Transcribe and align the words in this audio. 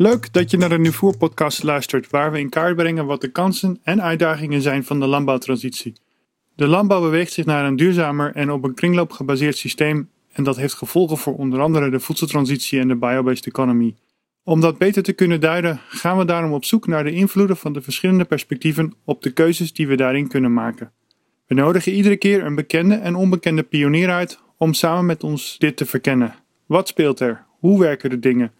Leuk 0.00 0.32
dat 0.32 0.50
je 0.50 0.56
naar 0.56 0.68
de 0.68 0.78
Nuvoer 0.78 1.16
podcast 1.16 1.62
luistert, 1.62 2.10
waar 2.10 2.32
we 2.32 2.38
in 2.38 2.48
kaart 2.48 2.76
brengen 2.76 3.06
wat 3.06 3.20
de 3.20 3.28
kansen 3.28 3.78
en 3.82 4.02
uitdagingen 4.02 4.62
zijn 4.62 4.84
van 4.84 5.00
de 5.00 5.06
landbouwtransitie. 5.06 5.92
De 6.54 6.66
landbouw 6.66 7.00
beweegt 7.00 7.32
zich 7.32 7.44
naar 7.44 7.64
een 7.64 7.76
duurzamer 7.76 8.34
en 8.34 8.50
op 8.50 8.64
een 8.64 8.74
kringloop 8.74 9.10
gebaseerd 9.10 9.56
systeem 9.56 10.10
en 10.32 10.44
dat 10.44 10.56
heeft 10.56 10.74
gevolgen 10.74 11.16
voor 11.16 11.36
onder 11.36 11.60
andere 11.60 11.90
de 11.90 12.00
voedseltransitie 12.00 12.80
en 12.80 12.88
de 12.88 12.96
biobased 12.96 13.46
economy. 13.46 13.94
Om 14.44 14.60
dat 14.60 14.78
beter 14.78 15.02
te 15.02 15.12
kunnen 15.12 15.40
duiden, 15.40 15.80
gaan 15.88 16.18
we 16.18 16.24
daarom 16.24 16.52
op 16.52 16.64
zoek 16.64 16.86
naar 16.86 17.04
de 17.04 17.12
invloeden 17.12 17.56
van 17.56 17.72
de 17.72 17.82
verschillende 17.82 18.24
perspectieven 18.24 18.94
op 19.04 19.22
de 19.22 19.30
keuzes 19.30 19.72
die 19.72 19.88
we 19.88 19.96
daarin 19.96 20.28
kunnen 20.28 20.52
maken. 20.52 20.92
We 21.46 21.54
nodigen 21.54 21.92
iedere 21.92 22.16
keer 22.16 22.44
een 22.44 22.54
bekende 22.54 22.94
en 22.94 23.14
onbekende 23.14 23.62
pionier 23.62 24.10
uit 24.10 24.40
om 24.56 24.74
samen 24.74 25.06
met 25.06 25.24
ons 25.24 25.58
dit 25.58 25.76
te 25.76 25.86
verkennen. 25.86 26.34
Wat 26.66 26.88
speelt 26.88 27.20
er? 27.20 27.44
Hoe 27.58 27.80
werken 27.80 28.10
de 28.10 28.18
dingen? 28.18 28.52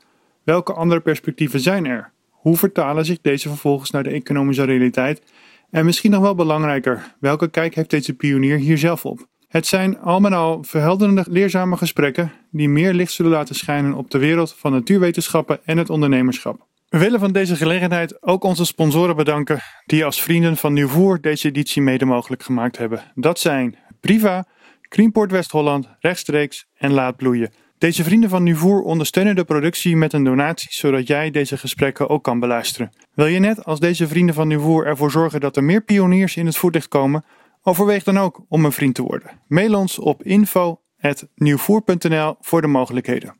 Welke 0.48 0.72
andere 0.72 1.00
perspectieven 1.00 1.60
zijn 1.60 1.86
er? 1.86 2.12
Hoe 2.30 2.56
vertalen 2.56 3.04
zich 3.04 3.20
deze 3.20 3.48
vervolgens 3.48 3.90
naar 3.90 4.02
de 4.02 4.10
economische 4.10 4.64
realiteit? 4.64 5.22
En 5.70 5.84
misschien 5.84 6.10
nog 6.10 6.20
wel 6.20 6.34
belangrijker, 6.34 7.14
welke 7.20 7.50
kijk 7.50 7.74
heeft 7.74 7.90
deze 7.90 8.14
pionier 8.14 8.56
hier 8.56 8.78
zelf 8.78 9.04
op? 9.04 9.26
Het 9.48 9.66
zijn 9.66 9.98
al 9.98 10.20
met 10.20 10.32
al 10.32 10.62
verhelderende, 10.62 11.24
leerzame 11.28 11.76
gesprekken 11.76 12.32
die 12.50 12.68
meer 12.68 12.92
licht 12.92 13.12
zullen 13.12 13.30
laten 13.30 13.54
schijnen 13.54 13.94
op 13.94 14.10
de 14.10 14.18
wereld 14.18 14.54
van 14.54 14.72
natuurwetenschappen 14.72 15.60
en 15.64 15.78
het 15.78 15.90
ondernemerschap. 15.90 16.66
We 16.88 16.98
willen 16.98 17.20
van 17.20 17.32
deze 17.32 17.56
gelegenheid 17.56 18.22
ook 18.22 18.44
onze 18.44 18.64
sponsoren 18.64 19.16
bedanken 19.16 19.58
die 19.86 20.04
als 20.04 20.22
vrienden 20.22 20.56
van 20.56 20.72
Nieuwvoer 20.72 21.20
deze 21.20 21.48
editie 21.48 21.82
mede 21.82 22.04
mogelijk 22.04 22.42
gemaakt 22.42 22.78
hebben. 22.78 23.02
Dat 23.14 23.38
zijn 23.38 23.76
Priva, 24.00 24.46
Greenport 24.82 25.30
West-Holland, 25.30 25.88
Rechtstreeks 26.00 26.66
en 26.74 26.92
Laat 26.92 27.16
Bloeien. 27.16 27.50
Deze 27.78 28.04
vrienden 28.04 28.30
van 28.30 28.42
Nuvoer 28.42 28.82
ondersteunen 28.82 29.36
de 29.36 29.44
productie 29.44 29.96
met 29.96 30.12
een 30.12 30.24
donatie, 30.24 30.68
zodat 30.70 31.06
jij 31.06 31.30
deze 31.30 31.56
gesprekken 31.56 32.08
ook 32.08 32.24
kan 32.24 32.40
beluisteren. 32.40 32.92
Wil 33.14 33.26
je 33.26 33.38
net 33.38 33.64
als 33.64 33.80
deze 33.80 34.08
vrienden 34.08 34.34
van 34.34 34.48
Nuvoer 34.48 34.86
ervoor 34.86 35.10
zorgen 35.10 35.40
dat 35.40 35.56
er 35.56 35.64
meer 35.64 35.82
pioniers 35.82 36.36
in 36.36 36.46
het 36.46 36.56
voetlicht 36.56 36.88
komen? 36.88 37.24
Overweeg 37.62 38.04
dan 38.04 38.18
ook 38.18 38.44
om 38.48 38.64
een 38.64 38.72
vriend 38.72 38.94
te 38.94 39.02
worden. 39.02 39.30
Mail 39.48 39.74
ons 39.74 39.98
op 39.98 40.22
info.nieuwvoer.nl 40.22 42.36
voor 42.40 42.60
de 42.60 42.66
mogelijkheden. 42.66 43.36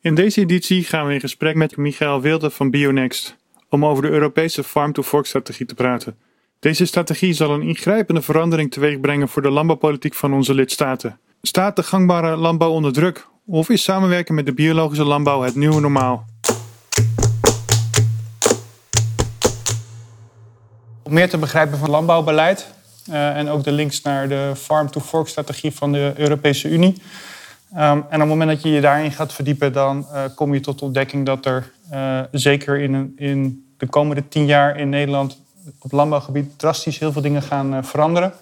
In 0.00 0.14
deze 0.14 0.40
editie 0.40 0.84
gaan 0.84 1.06
we 1.06 1.14
in 1.14 1.20
gesprek 1.20 1.54
met 1.54 1.76
Michael 1.76 2.20
Wilde 2.20 2.50
van 2.50 2.70
Bionext 2.70 3.36
om 3.68 3.84
over 3.84 4.02
de 4.02 4.08
Europese 4.08 4.64
Farm-to-Fork 4.64 5.26
strategie 5.26 5.66
te 5.66 5.74
praten. 5.74 6.16
Deze 6.58 6.84
strategie 6.84 7.32
zal 7.32 7.50
een 7.50 7.62
ingrijpende 7.62 8.22
verandering 8.22 8.70
teweegbrengen 8.70 9.28
voor 9.28 9.42
de 9.42 9.50
landbouwpolitiek 9.50 10.14
van 10.14 10.34
onze 10.34 10.54
lidstaten. 10.54 11.20
Staat 11.42 11.76
de 11.76 11.82
gangbare 11.82 12.36
landbouw 12.36 12.70
onder 12.70 12.92
druk 12.92 13.28
of 13.50 13.68
is 13.68 13.82
samenwerken 13.82 14.34
met 14.34 14.46
de 14.46 14.52
biologische 14.52 15.04
landbouw 15.04 15.42
het 15.42 15.54
nieuwe 15.54 15.80
normaal? 15.80 16.24
Om 21.02 21.12
meer 21.12 21.28
te 21.28 21.38
begrijpen 21.38 21.78
van 21.78 21.90
landbouwbeleid 21.90 22.72
uh, 23.08 23.36
en 23.36 23.48
ook 23.48 23.64
de 23.64 23.72
links 23.72 24.02
naar 24.02 24.28
de 24.28 24.52
farm-to-fork-strategie 24.56 25.72
van 25.72 25.92
de 25.92 26.12
Europese 26.16 26.68
Unie. 26.68 27.02
Um, 27.72 27.80
en 27.80 28.02
op 28.02 28.18
het 28.18 28.28
moment 28.28 28.50
dat 28.50 28.62
je 28.62 28.70
je 28.70 28.80
daarin 28.80 29.12
gaat 29.12 29.32
verdiepen, 29.32 29.72
dan 29.72 30.06
uh, 30.12 30.22
kom 30.34 30.54
je 30.54 30.60
tot 30.60 30.78
de 30.78 30.84
ontdekking 30.84 31.26
dat 31.26 31.46
er 31.46 31.72
uh, 31.92 32.20
zeker 32.30 32.78
in, 32.78 33.12
in 33.16 33.66
de 33.76 33.86
komende 33.86 34.28
tien 34.28 34.46
jaar 34.46 34.78
in 34.78 34.88
Nederland 34.88 35.38
op 35.78 35.92
landbouwgebied 35.92 36.58
drastisch 36.58 36.98
heel 36.98 37.12
veel 37.12 37.22
dingen 37.22 37.42
gaan 37.42 37.84
veranderen. 37.84 38.32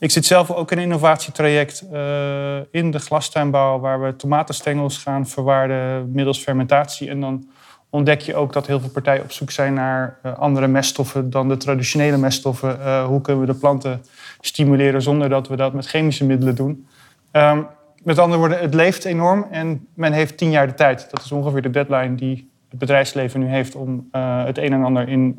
Ik 0.00 0.10
zit 0.10 0.26
zelf 0.26 0.50
ook 0.50 0.70
in 0.70 0.76
een 0.78 0.82
innovatietraject 0.82 1.84
uh, 1.92 2.56
in 2.70 2.90
de 2.90 2.98
glastuinbouw, 2.98 3.78
waar 3.78 4.02
we 4.02 4.16
tomatenstengels 4.16 4.98
gaan 4.98 5.26
verwaarden 5.26 6.10
middels 6.12 6.38
fermentatie. 6.38 7.08
En 7.08 7.20
dan 7.20 7.48
ontdek 7.90 8.20
je 8.20 8.34
ook 8.34 8.52
dat 8.52 8.66
heel 8.66 8.80
veel 8.80 8.90
partijen 8.90 9.22
op 9.22 9.32
zoek 9.32 9.50
zijn 9.50 9.74
naar 9.74 10.18
uh, 10.22 10.38
andere 10.38 10.66
meststoffen 10.66 11.30
dan 11.30 11.48
de 11.48 11.56
traditionele 11.56 12.16
meststoffen. 12.16 12.78
Uh, 12.78 13.04
hoe 13.04 13.20
kunnen 13.20 13.46
we 13.46 13.52
de 13.52 13.58
planten 13.58 14.04
stimuleren 14.40 15.02
zonder 15.02 15.28
dat 15.28 15.48
we 15.48 15.56
dat 15.56 15.72
met 15.72 15.86
chemische 15.86 16.24
middelen 16.24 16.54
doen? 16.54 16.88
Um, 17.32 17.66
met 18.02 18.18
andere 18.18 18.38
woorden, 18.38 18.60
het 18.60 18.74
leeft 18.74 19.04
enorm 19.04 19.46
en 19.50 19.86
men 19.94 20.12
heeft 20.12 20.36
tien 20.36 20.50
jaar 20.50 20.66
de 20.66 20.74
tijd. 20.74 21.08
Dat 21.10 21.24
is 21.24 21.32
ongeveer 21.32 21.62
de 21.62 21.70
deadline 21.70 22.14
die 22.14 22.50
het 22.68 22.78
bedrijfsleven 22.78 23.40
nu 23.40 23.46
heeft 23.46 23.74
om 23.74 24.08
het 24.12 24.58
een 24.58 24.72
en 24.72 24.84
ander 24.84 25.08
in 25.08 25.38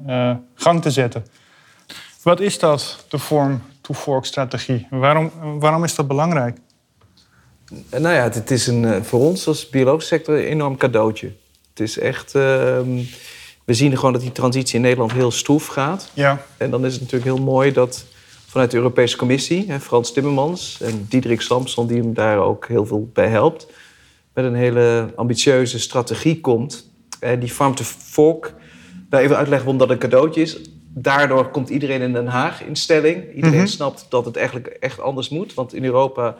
gang 0.55 0.81
te 0.81 0.91
zetten. 0.91 1.25
Wat 2.23 2.39
is 2.39 2.59
dat, 2.59 3.05
de 3.09 3.17
vorm 3.17 3.61
to-fork-strategie? 3.81 4.87
Waarom, 4.89 5.31
waarom 5.59 5.83
is 5.83 5.95
dat 5.95 6.07
belangrijk? 6.07 6.57
Nou 7.89 8.15
ja, 8.15 8.23
het 8.23 8.51
is 8.51 8.67
een, 8.67 8.85
eh, 8.85 9.01
voor 9.01 9.19
ons 9.19 9.47
als 9.47 9.69
biologische 9.69 10.15
sector 10.15 10.35
een 10.35 10.45
enorm 10.45 10.77
cadeautje. 10.77 11.31
Het 11.69 11.79
is 11.79 11.99
echt... 11.99 12.35
Uh, 12.35 12.41
we 13.65 13.73
zien 13.73 13.95
gewoon 13.97 14.13
dat 14.13 14.21
die 14.21 14.31
transitie 14.31 14.75
in 14.75 14.81
Nederland 14.81 15.11
heel 15.11 15.31
stroef 15.31 15.67
gaat. 15.67 16.09
Ja. 16.13 16.45
En 16.57 16.71
dan 16.71 16.85
is 16.85 16.93
het 16.93 17.01
natuurlijk 17.01 17.35
heel 17.35 17.43
mooi 17.45 17.71
dat 17.71 18.05
vanuit 18.47 18.71
de 18.71 18.77
Europese 18.77 19.17
Commissie... 19.17 19.65
Hè, 19.67 19.79
Frans 19.79 20.13
Timmermans 20.13 20.81
en 20.81 21.05
Diederik 21.09 21.41
Samson, 21.41 21.87
die 21.87 21.97
hem 21.97 22.13
daar 22.13 22.37
ook 22.37 22.67
heel 22.67 22.85
veel 22.85 23.09
bij 23.13 23.27
helpt... 23.27 23.67
met 24.33 24.45
een 24.45 24.55
hele 24.55 25.13
ambitieuze 25.15 25.79
strategie 25.79 26.41
komt. 26.41 26.89
En 27.19 27.39
die 27.39 27.49
farm 27.49 27.75
to 27.75 27.83
fork... 27.83 28.53
Nou, 29.09 29.23
even 29.23 29.37
uitleggen 29.37 29.67
waarom 29.67 29.87
dat 29.87 29.89
een 29.89 30.09
cadeautje 30.09 30.41
is 30.41 30.57
daardoor 30.93 31.49
komt 31.49 31.69
iedereen 31.69 32.01
in 32.01 32.13
Den 32.13 32.27
Haag 32.27 32.63
in 32.63 32.75
stelling. 32.75 33.33
Iedereen 33.35 33.57
mhm. 33.57 33.67
snapt 33.67 34.05
dat 34.09 34.25
het 34.25 34.35
eigenlijk 34.35 34.67
echt 34.67 34.99
anders 34.99 35.29
moet. 35.29 35.53
Want 35.53 35.73
in 35.73 35.85
Europa 35.85 36.35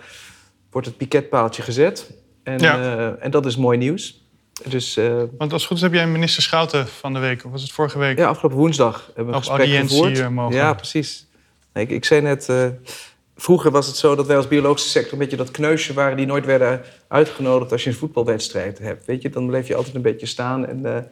wordt 0.72 0.88
het 0.88 0.98
piketpaaltje 0.98 1.62
gezet. 1.62 2.12
En, 2.44 2.64
uh, 2.64 3.24
en 3.24 3.32
dat 3.32 3.46
is 3.46 3.56
mooi 3.56 3.78
nieuws. 3.78 4.22
Dus, 4.68 4.98
uh, 4.98 5.24
want 5.38 5.54
als 5.54 5.62
het 5.62 5.64
goed 5.64 5.78
is 5.78 5.84
heb 5.84 5.94
jij 5.94 6.08
minister 6.08 6.44
Schouten 6.44 6.88
van 6.88 7.14
de 7.14 7.20
week, 7.20 7.46
of 7.46 7.52
was 7.52 7.62
het 7.62 7.72
vorige 7.72 8.00
week? 8.00 8.18
Ja, 8.18 8.28
afgelopen 8.28 8.58
woensdag 8.58 9.06
hebben 9.06 9.26
we 9.26 9.40
een 9.40 9.46
gesprek 9.46 9.90
gevoerd. 9.90 10.20
Eh, 10.20 10.28
mogen. 10.28 10.56
Ja, 10.56 10.74
precies. 10.74 11.28
Nee, 11.74 11.84
ik, 11.84 11.90
ik, 11.90 12.06
zei 12.06 12.22
net, 12.22 12.48
uh, 12.50 12.68
vroeger 13.36 13.72
was 13.72 13.88
het 13.88 13.96
zo 13.96 14.16
dat 14.16 14.28
wij 14.28 14.36
als 14.36 14.48
biologische 14.48 14.90
sector 14.90 15.14
een 15.14 15.20
beetje 15.20 15.38
dat 15.38 15.52
kneusje 15.52 15.94
waren 15.94 16.18
die 16.18 16.26
nooit 16.26 16.46
werden 16.46 16.82
uitgenodigd 17.08 17.72
als 17.72 17.84
je 17.84 17.90
een 17.90 17.96
voetbalwedstrijd 17.96 18.80
hebt. 18.80 19.06
Weet 19.06 19.22
je, 19.22 19.30
dan 19.30 19.48
bleef 19.48 19.68
je 19.68 19.76
altijd 19.76 19.96
een 19.96 20.02
beetje 20.02 20.26
staan 20.26 20.68
en 20.68 21.10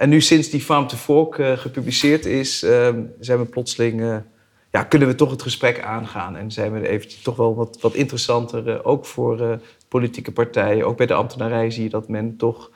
en 0.00 0.08
nu 0.08 0.20
sinds 0.20 0.50
die 0.50 0.60
Farm 0.60 0.86
to 0.86 0.96
Fork 0.96 1.38
uh, 1.38 1.52
gepubliceerd 1.52 2.26
is, 2.26 2.62
uh, 2.62 2.88
zijn 3.18 3.38
we 3.38 3.44
plotseling, 3.44 4.00
uh, 4.00 4.16
ja, 4.70 4.82
kunnen 4.82 5.08
we 5.08 5.14
toch 5.14 5.30
het 5.30 5.42
gesprek 5.42 5.82
aangaan. 5.82 6.36
En 6.36 6.50
zijn 6.50 6.72
we 6.72 6.88
even 6.88 7.22
toch 7.22 7.36
wel 7.36 7.54
wat, 7.54 7.78
wat 7.80 7.94
interessanter, 7.94 8.68
eh, 8.68 8.78
ook 8.82 9.06
voor 9.06 9.60
politieke 9.88 10.32
partijen. 10.32 10.86
Ook 10.86 10.96
bij 10.96 11.06
de 11.06 11.14
ambtenarij 11.14 11.70
zie 11.70 11.82
je 11.82 11.88
dat 11.88 12.08
men 12.08 12.36
toch 12.36 12.70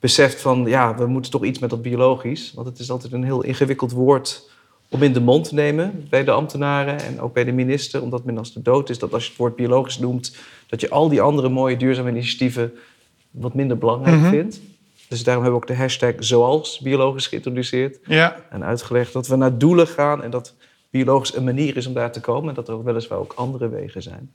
beseft 0.00 0.40
van, 0.40 0.64
ja, 0.66 0.96
we 0.96 1.06
moeten 1.06 1.30
toch 1.30 1.44
iets 1.44 1.58
met 1.58 1.70
dat 1.70 1.82
biologisch. 1.82 2.52
Want 2.54 2.66
het 2.66 2.78
is 2.78 2.90
altijd 2.90 3.12
een 3.12 3.24
heel 3.24 3.42
ingewikkeld 3.42 3.92
woord 3.92 4.50
om 4.88 5.02
in 5.02 5.12
de 5.12 5.20
mond 5.20 5.48
te 5.48 5.54
nemen 5.54 6.06
bij 6.10 6.24
de 6.24 6.30
ambtenaren 6.30 7.00
en 7.00 7.20
ook 7.20 7.32
bij 7.32 7.44
de 7.44 7.52
minister. 7.52 8.02
Omdat 8.02 8.24
men 8.24 8.38
als 8.38 8.52
de 8.52 8.62
dood 8.62 8.90
is, 8.90 8.98
dat 8.98 9.12
als 9.12 9.22
je 9.22 9.28
het 9.28 9.38
woord 9.38 9.56
biologisch 9.56 9.98
noemt, 9.98 10.36
dat 10.66 10.80
je 10.80 10.90
al 10.90 11.08
die 11.08 11.20
andere 11.20 11.48
mooie 11.48 11.76
duurzame 11.76 12.10
initiatieven 12.10 12.72
wat 13.30 13.54
minder 13.54 13.78
belangrijk 13.78 14.16
mm 14.16 14.30
vindt. 14.30 14.60
Dus 15.10 15.24
daarom 15.24 15.42
hebben 15.42 15.60
we 15.60 15.66
ook 15.66 15.76
de 15.76 15.82
hashtag 15.82 16.14
zoals 16.18 16.78
biologisch 16.78 17.26
geïntroduceerd. 17.26 17.98
Ja. 18.04 18.36
En 18.50 18.64
uitgelegd 18.64 19.12
dat 19.12 19.26
we 19.26 19.36
naar 19.36 19.58
doelen 19.58 19.86
gaan 19.86 20.22
en 20.22 20.30
dat 20.30 20.54
biologisch 20.90 21.34
een 21.34 21.44
manier 21.44 21.76
is 21.76 21.86
om 21.86 21.94
daar 21.94 22.12
te 22.12 22.20
komen. 22.20 22.48
En 22.48 22.54
dat 22.54 22.68
er 22.68 22.84
weliswaar 22.84 23.18
ook 23.18 23.32
andere 23.32 23.68
wegen 23.68 24.02
zijn. 24.02 24.32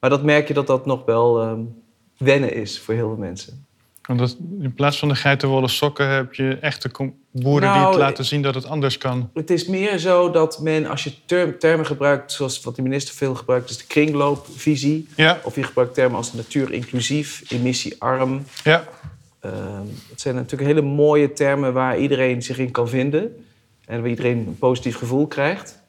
Maar 0.00 0.10
dat 0.10 0.22
merk 0.22 0.48
je 0.48 0.54
dat 0.54 0.66
dat 0.66 0.86
nog 0.86 1.04
wel 1.04 1.42
um, 1.42 1.82
wennen 2.16 2.54
is 2.54 2.80
voor 2.80 2.94
heel 2.94 3.08
veel 3.08 3.16
mensen. 3.16 3.66
Want 4.06 4.36
in 4.60 4.74
plaats 4.74 4.98
van 4.98 5.08
de 5.08 5.14
geitenwolle 5.14 5.68
sokken 5.68 6.08
heb 6.08 6.34
je 6.34 6.58
echte 6.60 6.90
boeren 7.30 7.72
die 7.72 7.80
het 7.80 7.88
nou, 7.88 7.98
laten 7.98 8.24
zien 8.24 8.42
dat 8.42 8.54
het 8.54 8.66
anders 8.66 8.98
kan. 8.98 9.30
Het 9.34 9.50
is 9.50 9.66
meer 9.66 9.98
zo 9.98 10.30
dat 10.30 10.60
men, 10.60 10.86
als 10.86 11.04
je 11.04 11.12
termen 11.58 11.86
gebruikt, 11.86 12.32
zoals 12.32 12.60
wat 12.60 12.76
de 12.76 12.82
minister 12.82 13.14
veel 13.14 13.34
gebruikt, 13.34 13.70
is 13.70 13.78
de 13.78 13.86
kringloopvisie. 13.86 15.08
Ja. 15.16 15.40
Of 15.42 15.54
je 15.54 15.62
gebruikt 15.62 15.94
termen 15.94 16.16
als 16.16 16.32
natuur 16.32 16.72
inclusief, 16.72 17.50
emissiearm. 17.50 18.44
Ja. 18.64 18.84
Ehm, 19.40 19.86
het 20.10 20.20
zijn 20.20 20.34
natuurlijk 20.34 20.70
hele 20.70 20.86
mooie 20.86 21.32
termen 21.32 21.72
waar 21.72 21.98
iedereen 21.98 22.42
zich 22.42 22.58
in 22.58 22.70
kan 22.70 22.88
vinden. 22.88 23.46
En 23.84 24.00
waar 24.00 24.10
iedereen 24.10 24.38
een 24.46 24.58
positief 24.58 24.96
gevoel 24.96 25.26
krijgt. 25.26 25.82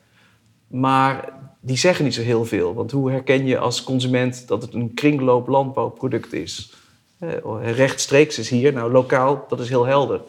Maar 0.68 1.34
die 1.60 1.78
zeggen 1.78 2.06
niet 2.06 2.14
zo 2.14 2.22
heel 2.22 2.46
veel. 2.46 2.74
Want 2.74 2.92
hoe 2.92 3.12
herken 3.12 3.46
je 3.46 3.58
als 3.58 3.84
consument 3.84 4.48
dat 4.48 4.62
het 4.62 4.74
een 4.74 4.94
kringloop 4.94 5.48
landbouwproduct 5.48 6.34
is? 6.34 6.74
Uh, 7.20 7.32
rechtstreeks 7.76 8.40
is 8.40 8.50
hier, 8.50 8.74
nou 8.74 8.92
lokaal, 8.92 9.46
dat 9.48 9.60
is 9.60 9.70
heel 9.70 9.86
helder. 9.86 10.22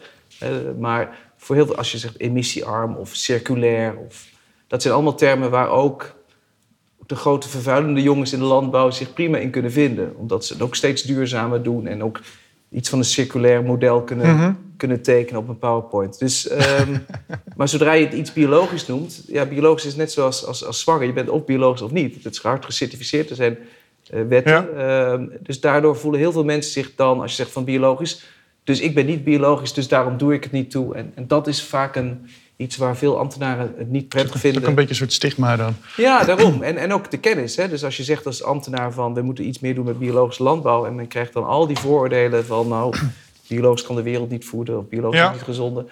Uh, 0.43 0.49
maar 0.79 1.17
voor 1.37 1.55
heel 1.55 1.65
veel, 1.65 1.75
als 1.75 1.91
je 1.91 1.97
zegt 1.97 2.19
emissiearm 2.19 2.95
of 2.95 3.15
circulair, 3.15 3.97
of, 3.97 4.27
dat 4.67 4.81
zijn 4.81 4.93
allemaal 4.93 5.15
termen 5.15 5.49
waar 5.49 5.69
ook 5.69 6.15
de 7.05 7.15
grote 7.15 7.49
vervuilende 7.49 8.01
jongens 8.01 8.33
in 8.33 8.39
de 8.39 8.45
landbouw 8.45 8.89
zich 8.89 9.13
prima 9.13 9.37
in 9.37 9.49
kunnen 9.49 9.71
vinden. 9.71 10.15
Omdat 10.17 10.45
ze 10.45 10.53
het 10.53 10.61
ook 10.61 10.75
steeds 10.75 11.01
duurzamer 11.01 11.63
doen 11.63 11.87
en 11.87 12.03
ook 12.03 12.19
iets 12.71 12.89
van 12.89 12.99
een 12.99 13.05
circulair 13.05 13.63
model 13.63 14.01
kunnen, 14.01 14.35
mhm. 14.35 14.53
kunnen 14.77 15.01
tekenen 15.01 15.41
op 15.41 15.47
een 15.47 15.59
PowerPoint. 15.59 16.19
Dus, 16.19 16.47
ehm, 16.47 16.97
maar 17.57 17.67
zodra 17.67 17.93
je 17.93 18.05
het 18.05 18.13
iets 18.13 18.33
biologisch 18.33 18.87
noemt, 18.87 19.23
ja, 19.27 19.45
biologisch 19.45 19.85
is 19.85 19.95
net 19.95 20.11
zoals 20.11 20.45
als, 20.45 20.65
als 20.65 20.79
zwanger. 20.79 21.05
Je 21.05 21.13
bent 21.13 21.29
of 21.29 21.45
biologisch 21.45 21.81
of 21.81 21.91
niet. 21.91 22.23
Het 22.23 22.33
is 22.33 22.41
hard 22.41 22.65
gecertificeerd, 22.65 23.29
er 23.29 23.35
zijn 23.35 23.57
uh, 24.13 24.21
wetten. 24.27 24.77
Ehm, 24.77 25.27
dus 25.41 25.59
daardoor 25.59 25.97
voelen 25.97 26.19
heel 26.19 26.31
veel 26.31 26.43
mensen 26.43 26.71
zich 26.71 26.95
dan, 26.95 27.21
als 27.21 27.31
je 27.31 27.37
zegt 27.37 27.51
van 27.51 27.63
biologisch, 27.63 28.23
Dus 28.63 28.79
ik 28.79 28.95
ben 28.95 29.05
niet 29.05 29.23
biologisch, 29.23 29.73
dus 29.73 29.87
daarom 29.87 30.17
doe 30.17 30.33
ik 30.33 30.43
het 30.43 30.51
niet 30.51 30.71
toe. 30.71 30.95
En, 30.95 31.11
en 31.15 31.27
dat 31.27 31.47
is 31.47 31.63
vaak 31.63 31.95
een, 31.95 32.29
iets 32.59 32.77
waar 32.77 32.97
veel 32.97 33.17
ambtenaren 33.19 33.73
het 33.77 33.89
niet 33.89 34.07
prettig 34.07 34.33
Het 34.33 34.35
is 34.35 34.41
vinden. 34.41 34.61
ook 34.61 34.67
een 34.69 34.75
beetje 34.75 34.89
een 34.89 34.95
soort 34.95 35.13
stigma 35.13 35.55
dan. 35.55 35.75
Ja, 35.97 36.23
daarom. 36.23 36.61
En, 36.61 36.77
en 36.77 36.93
ook 36.93 37.11
de 37.11 37.17
kennis. 37.17 37.55
Hè? 37.55 37.67
Dus 37.69 37.83
als 37.83 37.97
je 37.97 38.03
zegt 38.03 38.25
als 38.25 38.43
ambtenaar 38.43 38.91
van 38.93 39.13
we 39.13 39.21
moeten 39.21 39.47
iets 39.47 39.59
meer 39.59 39.75
doen 39.75 39.85
met 39.85 39.99
biologische 39.99 40.43
landbouw. 40.43 40.85
En 40.85 40.95
men 40.95 41.07
krijgt 41.07 41.33
dan 41.33 41.45
al 41.45 41.67
die 41.67 41.77
vooroordelen 41.77 42.45
van 42.45 42.67
nou, 42.67 42.95
biologisch 43.47 43.83
kan 43.83 43.95
de 43.95 44.01
wereld 44.01 44.29
niet 44.29 44.45
voeden 44.45 44.77
of 44.77 44.87
biologisch 44.87 45.19
Ja. 45.19 45.27
is 45.29 45.33
niet 45.35 45.43
gezonde. 45.43 45.85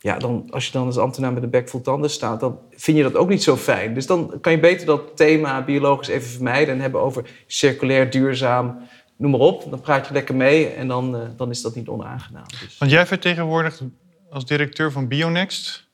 Ja, 0.00 0.18
dan, 0.18 0.46
als 0.50 0.66
je 0.66 0.72
dan 0.72 0.86
als 0.86 0.98
ambtenaar 0.98 1.32
met 1.32 1.42
een 1.42 1.50
bek 1.50 1.68
vol 1.68 1.80
tanden 1.80 2.10
staat, 2.10 2.40
dan 2.40 2.58
vind 2.70 2.96
je 2.96 3.02
dat 3.02 3.14
ook 3.16 3.28
niet 3.28 3.42
zo 3.42 3.56
fijn. 3.56 3.94
Dus 3.94 4.06
dan 4.06 4.32
kan 4.40 4.52
je 4.52 4.60
beter 4.60 4.86
dat 4.86 5.16
thema 5.16 5.62
biologisch 5.64 6.08
even 6.08 6.28
vermijden 6.30 6.74
en 6.74 6.80
hebben 6.80 7.00
over 7.00 7.24
circulair, 7.46 8.10
duurzaam, 8.10 8.78
noem 9.16 9.30
maar 9.30 9.40
op. 9.40 9.66
Dan 9.70 9.80
praat 9.80 10.06
je 10.06 10.12
lekker 10.12 10.34
mee 10.34 10.66
en 10.68 10.88
dan, 10.88 11.16
eh, 11.16 11.20
dan 11.36 11.50
is 11.50 11.62
dat 11.62 11.74
niet 11.74 11.88
onaangenaam. 11.88 12.44
Dus, 12.60 12.78
Want 12.78 12.90
jij 12.90 13.06
vertegenwoordigt 13.06 13.82
als 14.30 14.44
directeur 14.46 14.92
van 14.92 15.08
Bionext 15.08 15.85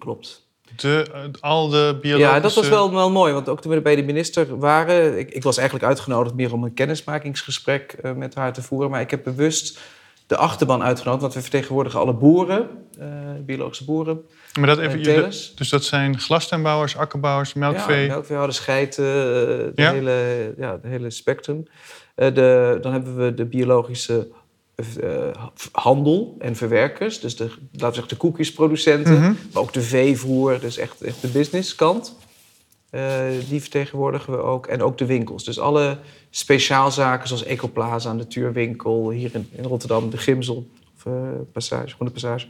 klopt. 0.00 0.48
de, 0.76 1.06
eh, 1.12 1.20
al 1.40 1.68
de 1.68 1.98
biologische... 2.00 2.34
Ja, 2.34 2.40
dat 2.40 2.54
was 2.54 2.68
wel, 2.68 2.92
wel 2.92 3.10
mooi. 3.10 3.32
Want 3.32 3.48
ook 3.48 3.60
toen 3.60 3.72
we 3.72 3.80
bij 3.80 3.96
de 3.96 4.02
minister 4.02 4.58
waren... 4.58 5.18
Ik, 5.18 5.30
ik 5.30 5.42
was 5.42 5.56
eigenlijk 5.56 5.88
uitgenodigd 5.88 6.34
meer 6.34 6.52
om 6.52 6.64
een 6.64 6.74
kennismakingsgesprek 6.74 7.92
eh, 7.92 8.12
met 8.12 8.34
haar 8.34 8.52
te 8.52 8.62
voeren. 8.62 8.90
Maar 8.90 9.00
ik 9.00 9.10
heb 9.10 9.24
bewust 9.24 9.78
de 10.26 10.36
achterban 10.36 10.82
uitgenodigd. 10.82 11.22
Want 11.22 11.34
we 11.34 11.40
vertegenwoordigen 11.40 12.00
alle 12.00 12.14
boeren, 12.14 12.68
eh, 12.98 13.08
biologische 13.40 13.84
boeren. 13.84 14.20
Maar 14.58 14.66
dat 14.66 14.78
en 14.78 14.86
even, 14.88 15.02
telers. 15.02 15.54
dus 15.54 15.68
dat 15.68 15.84
zijn 15.84 16.18
glastuinbouwers, 16.18 16.96
akkerbouwers, 16.96 17.54
melkvee. 17.54 18.02
Ja, 18.02 18.12
melkveehouders, 18.12 18.58
geiten, 18.58 19.04
eh, 19.04 19.12
de, 19.12 19.72
Ja. 19.74 19.92
hele, 19.92 20.54
ja, 20.56 20.76
de 20.76 20.88
hele 20.88 21.10
spectrum. 21.10 21.66
Eh, 22.14 22.34
de, 22.34 22.78
dan 22.80 22.92
hebben 22.92 23.16
we 23.16 23.34
de 23.34 23.44
biologische 23.44 24.18
eh, 24.18 24.36
handel 25.72 26.36
en 26.38 26.56
verwerkers. 26.56 27.20
Dus 27.20 27.36
de, 27.36 27.44
laten 27.44 27.88
we 27.88 27.94
zeggen, 27.94 28.08
de 28.08 28.16
koekjesproducenten. 28.16 29.20
Mhm. 29.20 29.32
Maar 29.52 29.62
ook 29.62 29.72
de 29.72 29.82
veevoer, 29.82 30.60
dus 30.60 30.76
echt, 30.76 31.02
echt 31.02 31.20
de 31.20 31.28
businesskant. 31.28 32.14
Eh, 32.90 33.24
die 33.48 33.60
vertegenwoordigen 33.60 34.32
we 34.32 34.38
ook. 34.38 34.66
En 34.66 34.82
ook 34.82 34.98
de 34.98 35.06
winkels. 35.06 35.44
Dus 35.44 35.58
alle 35.58 35.98
speciaalzaken 36.30 37.28
zoals 37.28 37.44
Ecoplaza, 37.44 38.12
Natuurwinkel... 38.12 39.10
hier 39.10 39.30
in, 39.34 39.48
in 39.52 39.64
Rotterdam, 39.64 40.10
de 40.10 40.18
Gimsel, 40.18 40.68
of, 40.96 41.06
eh, 41.06 41.12
Passage, 41.52 41.94
Groene 41.94 42.12
Passage. 42.12 42.46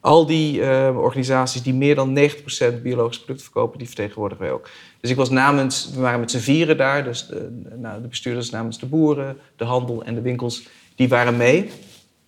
Al 0.00 0.26
die 0.26 0.62
eh, 0.62 0.98
organisaties 0.98 1.62
die 1.62 1.74
meer 1.74 1.94
dan 1.94 2.18
90% 2.18 2.82
biologische 2.82 3.24
producten 3.24 3.52
verkopen... 3.52 3.78
die 3.78 3.86
vertegenwoordigen 3.86 4.44
wij 4.44 4.52
ook. 4.52 4.68
Dus 5.00 5.10
ik 5.10 5.16
was 5.16 5.30
namens... 5.30 5.90
We 5.94 6.00
waren 6.00 6.20
met 6.20 6.30
z'n 6.30 6.38
vieren 6.38 6.76
daar. 6.76 7.04
Dus 7.04 7.26
de, 7.26 7.50
nou, 7.76 8.02
de 8.02 8.08
bestuurders 8.08 8.50
namens 8.50 8.78
de 8.78 8.86
boeren, 8.86 9.36
de 9.56 9.64
handel 9.64 10.04
en 10.04 10.14
de 10.14 10.20
winkels... 10.20 10.68
die 10.98 11.08
waren 11.08 11.36
mee. 11.36 11.70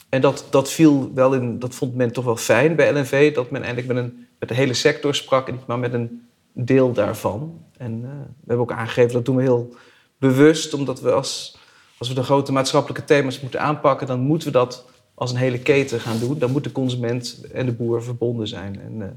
En 0.09 0.21
dat, 0.21 0.47
dat 0.51 0.71
viel 0.71 1.11
wel 1.15 1.35
in, 1.35 1.59
dat 1.59 1.75
vond 1.75 1.95
men 1.95 2.13
toch 2.13 2.25
wel 2.25 2.37
fijn 2.37 2.77
bij 2.77 2.93
LNV, 2.93 3.35
dat 3.35 3.51
men 3.51 3.63
eigenlijk 3.63 3.93
met, 3.95 4.05
een, 4.05 4.27
met 4.39 4.49
de 4.49 4.55
hele 4.55 4.75
sector 4.75 5.15
sprak 5.15 5.49
en 5.49 5.55
niet 5.55 5.67
maar 5.67 5.79
met 5.79 5.93
een 5.93 6.29
deel 6.53 6.93
daarvan. 6.93 7.65
En 7.77 7.93
eh, 8.05 8.11
we 8.11 8.47
hebben 8.47 8.65
ook 8.65 8.73
aangegeven 8.73 9.13
dat 9.13 9.25
doen 9.25 9.37
we 9.37 9.43
heel 9.43 9.75
bewust, 10.19 10.75
omdat 10.75 11.01
we 11.01 11.13
als, 11.13 11.59
als 11.99 12.09
we 12.09 12.15
de 12.15 12.23
grote 12.23 12.53
maatschappelijke 12.53 13.05
thema's 13.05 13.41
moeten 13.41 13.61
aanpakken, 13.61 14.07
dan 14.07 14.21
moeten 14.21 14.49
we 14.49 14.55
dat 14.55 14.85
als 15.15 15.31
een 15.31 15.37
hele 15.37 15.59
keten 15.59 16.01
gaan 16.01 16.19
doen. 16.19 16.39
Dan 16.39 16.51
moet 16.51 16.65
de 16.65 16.73
consument 16.73 17.41
en 17.53 17.67
de 17.67 17.73
boer 17.73 18.03
verbonden 18.03 18.49
zijn. 18.49 18.81
En, 18.81 19.03
eh, 19.03 19.09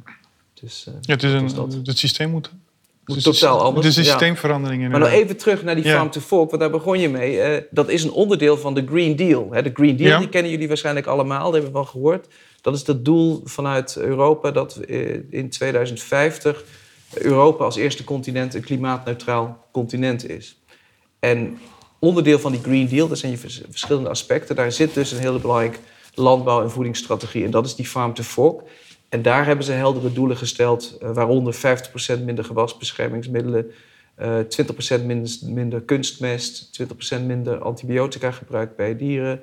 dus, 0.54 0.86
eh, 0.88 0.94
Ja, 1.02 1.14
het, 1.14 1.24
is 1.24 1.54
dat 1.54 1.74
een, 1.74 1.82
het 1.84 1.98
systeem 1.98 2.30
moet... 2.30 2.52
Moet 3.06 3.18
is- 3.18 3.24
totaal 3.24 3.62
anders, 3.62 3.86
ja. 3.96 4.04
systeemverandering 4.04 4.90
Maar 4.90 5.00
nog 5.00 5.10
even 5.10 5.38
terug 5.38 5.64
naar 5.64 5.76
die 5.76 5.84
farm 5.96 6.10
to 6.10 6.20
fork, 6.22 6.50
want 6.50 6.62
daar 6.62 6.72
begon 6.72 7.00
je 7.00 7.10
mee. 7.10 7.40
Eh, 7.42 7.62
dat 7.72 7.90
is 7.90 8.04
een 8.04 8.12
onderdeel 8.12 8.58
van 8.58 8.74
de 8.74 8.84
Green 8.88 9.16
Deal. 9.16 9.48
Hè, 9.52 9.62
de 9.62 9.72
Green 9.74 9.96
Deal 9.96 10.10
die 10.20 10.30
kennen 10.30 10.52
jullie 10.52 10.68
waarschijnlijk 10.68 11.06
allemaal, 11.08 11.44
daar 11.44 11.62
hebben 11.62 11.72
we 11.72 11.78
van 11.78 11.88
gehoord. 11.88 12.28
Dat 12.62 12.74
is 12.76 12.88
het 12.88 13.06
doel 13.06 13.42
vanuit 13.44 13.98
Europa 13.98 14.52
dat 14.52 14.76
eh, 14.76 15.14
in 15.30 15.50
2050 15.50 16.64
Europa 17.14 17.64
als 17.64 17.76
eerste 17.76 18.04
continent 18.04 18.54
een 18.54 18.64
klimaatneutraal 18.64 19.68
continent 19.72 20.30
is. 20.30 20.58
En 21.20 21.60
onderdeel 22.00 22.40
van 22.40 22.52
die 22.52 22.62
Green 22.62 22.88
Deal, 22.88 23.08
daar 23.08 23.18
zijn 23.18 23.32
je 23.32 23.38
vers- 23.38 23.62
verschillende 23.70 24.10
aspecten. 24.10 24.56
Daar 24.56 24.72
zit 24.72 24.94
dus 24.94 25.12
een 25.12 25.20
hele 25.20 25.40
belangrijke 25.40 25.78
landbouw- 26.14 26.62
en 26.62 26.72
voedingsstrategie. 26.72 27.44
En 27.46 27.52
dat 27.52 27.66
is 27.66 27.76
die 27.76 27.86
farm 27.86 28.14
to 28.14 28.24
fork. 28.24 28.62
En 29.14 29.22
daar 29.22 29.46
hebben 29.46 29.66
ze 29.66 29.72
heldere 29.72 30.14
doelen 30.14 30.38
gesteld, 30.38 30.98
eh, 31.02 31.12
waaronder 31.14 31.54
50% 31.54 32.24
minder 32.26 32.46
gewasbeschermingsmiddelen, 32.46 33.72
eh 34.16 34.40
20% 34.40 35.06
minder, 35.06 35.32
minder 35.46 35.82
kunstmest, 35.82 36.74
20% 36.74 37.26
minder 37.26 37.60
antibiotica 37.60 38.32
gebruik 38.32 38.76
bij 38.76 38.98
dieren. 38.98 39.42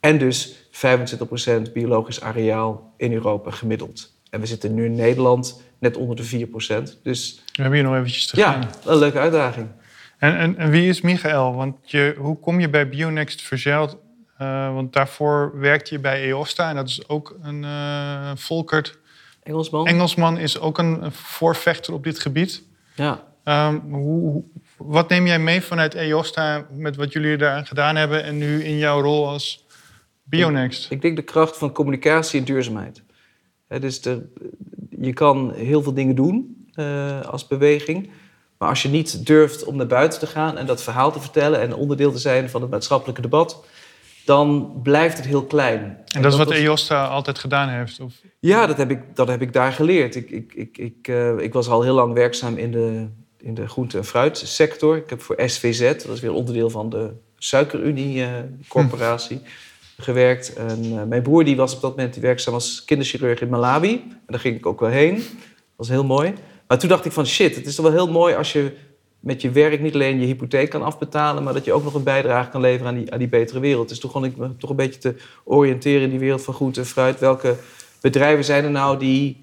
En 0.00 0.18
dus 0.18 0.68
25% 0.70 1.72
biologisch 1.72 2.20
areaal 2.20 2.94
in 2.96 3.12
Europa 3.12 3.50
gemiddeld. 3.50 4.12
En 4.30 4.40
we 4.40 4.46
zitten 4.46 4.74
nu 4.74 4.84
in 4.84 4.94
Nederland 4.94 5.62
net 5.78 5.96
onder 5.96 6.16
de 6.16 6.24
4%. 6.24 6.98
Dus 7.02 7.42
We 7.52 7.62
hebben 7.62 7.78
hier 7.80 7.88
nog 7.88 7.96
eventjes 7.96 8.26
te 8.26 8.40
gaan. 8.40 8.60
ja, 8.60 8.90
een 8.90 8.98
leuke 8.98 9.18
uitdaging. 9.18 9.68
En, 10.18 10.36
en, 10.36 10.56
en 10.56 10.70
wie 10.70 10.88
is 10.88 11.00
Michael? 11.00 11.54
Want 11.54 11.76
je, 11.82 12.14
hoe 12.18 12.38
kom 12.38 12.60
je 12.60 12.70
bij 12.70 12.88
Bionext 12.88 13.42
verzeild? 13.42 13.96
Eh, 14.36 14.74
want 14.74 14.92
daarvoor 14.92 15.52
werkte 15.58 15.94
je 15.94 16.00
bij 16.00 16.22
EOSTA 16.22 16.68
en 16.68 16.76
dat 16.76 16.88
is 16.88 17.08
ook 17.08 17.36
een 17.42 17.64
eh 17.64 18.30
Volkert. 18.34 18.98
Engelsman? 19.50 19.86
Engelsman 19.86 20.38
is 20.38 20.60
ook 20.60 20.78
een, 20.78 21.12
voorvechter 21.12 21.94
op 21.94 22.04
dit 22.04 22.18
gebied. 22.18 22.62
ja. 22.94 23.28
Ehm, 23.44 23.78
hoe, 23.90 24.42
wat 24.76 25.08
neem 25.08 25.26
jij 25.26 25.38
mee 25.38 25.60
vanuit 25.60 25.94
EOSTA 25.94 26.66
met 26.70 26.96
wat 26.96 27.12
jullie 27.12 27.36
daar 27.36 27.66
gedaan 27.66 27.96
hebben 27.96 28.24
en 28.24 28.38
nu 28.38 28.64
in 28.64 28.78
jouw 28.78 29.00
rol 29.00 29.28
als 29.28 29.66
Bionext? 30.22 30.90
Ik 30.90 31.02
denk 31.02 31.16
de 31.16 31.22
kracht 31.22 31.56
van 31.56 31.72
communicatie 31.72 32.38
en 32.38 32.44
duurzaamheid. 32.46 33.02
Hè, 33.68 33.78
dus 33.78 34.00
de, 34.00 34.32
je 35.00 35.12
kan 35.12 35.52
heel 35.54 35.82
veel 35.82 35.94
dingen 35.94 36.14
doen 36.14 36.66
eh, 36.74 37.20
als 37.20 37.46
beweging. 37.46 38.10
Maar 38.58 38.68
als 38.68 38.82
je 38.82 38.88
niet 38.88 39.26
durft 39.26 39.64
om 39.64 39.76
naar 39.76 39.86
buiten 39.86 40.18
te 40.18 40.26
gaan 40.26 40.58
en 40.58 40.66
dat 40.66 40.82
verhaal 40.82 41.12
te 41.12 41.20
vertellen 41.20 41.60
en 41.60 41.74
onderdeel 41.74 42.12
te 42.12 42.18
zijn 42.18 42.50
van 42.50 42.60
het 42.60 42.70
maatschappelijke 42.70 43.22
debat, 43.22 43.64
dan 44.30 44.80
blijft 44.82 45.16
het 45.16 45.26
heel 45.26 45.44
klein. 45.44 45.98
En 46.14 46.22
dat 46.22 46.32
is 46.32 46.38
wat 46.38 46.50
EOSTA 46.50 47.06
altijd 47.06 47.38
gedaan 47.38 47.68
heeft? 47.68 48.00
Of? 48.00 48.12
Ja, 48.38 48.66
dat 48.66 48.76
heb 48.76 48.90
ik, 48.90 48.98
dat 49.14 49.28
heb 49.28 49.42
ik 49.42 49.52
daar 49.52 49.72
geleerd. 49.72 50.14
Ik, 50.14 50.30
ik, 50.30 50.52
ik, 50.54 50.78
ik, 50.78 51.08
eh, 51.08 51.38
ik 51.38 51.52
was 51.52 51.68
al 51.68 51.82
heel 51.82 51.94
lang 51.94 52.14
werkzaam 52.14 52.56
in 52.56 52.72
de, 52.72 53.08
in 53.38 53.54
de 53.54 53.68
groente- 53.68 53.98
en 53.98 54.04
fruitsector. 54.04 54.96
Ik 54.96 55.10
heb 55.10 55.22
voor 55.22 55.36
SVZ, 55.46 55.80
dat 55.80 56.06
is 56.06 56.20
weer 56.20 56.32
onderdeel 56.32 56.70
van 56.70 56.90
de 56.90 57.10
Suikerunie-corporatie, 57.38 59.40
gewerkt. 59.96 60.52
En 60.52 60.84
eh, 60.84 61.02
mijn 61.02 61.22
broer 61.22 61.44
die 61.44 61.56
was 61.56 61.74
op 61.74 61.80
dat 61.80 61.96
moment 61.96 62.16
werkzaam 62.16 62.54
als 62.54 62.84
kinderchirurg 62.84 63.40
in 63.40 63.48
Malawi. 63.48 63.92
En 63.92 64.20
daar 64.26 64.40
ging 64.40 64.56
ik 64.56 64.66
ook 64.66 64.80
wel 64.80 64.90
heen. 64.90 65.14
Dat 65.14 65.24
was 65.76 65.88
heel 65.88 66.04
mooi. 66.04 66.34
Maar 66.66 66.78
toen 66.78 66.88
dacht 66.88 67.04
ik 67.04 67.12
van 67.12 67.26
shit, 67.26 67.54
het 67.54 67.66
is 67.66 67.74
toch 67.74 67.84
wel 67.84 67.94
heel 67.94 68.10
mooi 68.10 68.34
als 68.34 68.52
je 68.52 68.72
met 69.20 69.40
je 69.42 69.50
werk 69.50 69.80
niet 69.80 69.94
alleen 69.94 70.20
je 70.20 70.26
hypotheek 70.26 70.70
kan 70.70 70.82
afbetalen, 70.82 71.42
maar 71.42 71.52
dat 71.52 71.64
je 71.64 71.72
ook 71.72 71.84
nog 71.84 71.94
een 71.94 72.02
bijdrage 72.02 72.50
kan 72.50 72.60
leveren 72.60 72.86
aan 72.86 72.98
die, 72.98 73.12
aan 73.12 73.18
die 73.18 73.28
betere 73.28 73.60
wereld. 73.60 73.88
Dus 73.88 73.98
toen 73.98 74.10
begon 74.12 74.28
ik 74.28 74.36
me 74.36 74.56
toch 74.56 74.70
een 74.70 74.76
beetje 74.76 75.00
te 75.00 75.14
oriënteren 75.44 76.02
in 76.02 76.10
die 76.10 76.18
wereld 76.18 76.42
van 76.42 76.54
groente 76.54 76.80
en 76.80 76.86
fruit. 76.86 77.18
Welke 77.18 77.56
bedrijven 78.00 78.44
zijn 78.44 78.64
er 78.64 78.70
nou 78.70 78.98
die, 78.98 79.40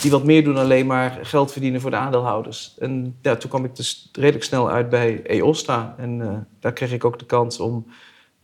die 0.00 0.10
wat 0.10 0.24
meer 0.24 0.44
doen 0.44 0.54
dan 0.54 0.64
alleen 0.64 0.86
maar 0.86 1.18
geld 1.22 1.52
verdienen 1.52 1.80
voor 1.80 1.90
de 1.90 1.96
aandeelhouders? 1.96 2.74
En 2.78 3.16
ja, 3.22 3.36
toen 3.36 3.50
kwam 3.50 3.64
ik 3.64 3.76
dus 3.76 4.08
redelijk 4.12 4.44
snel 4.44 4.70
uit 4.70 4.88
bij 4.88 5.22
EOSTA. 5.22 5.94
En 5.98 6.20
eh, 6.20 6.36
daar 6.60 6.72
kreeg 6.72 6.92
ik 6.92 7.04
ook 7.04 7.18
de 7.18 7.26
kans 7.26 7.60
om 7.60 7.86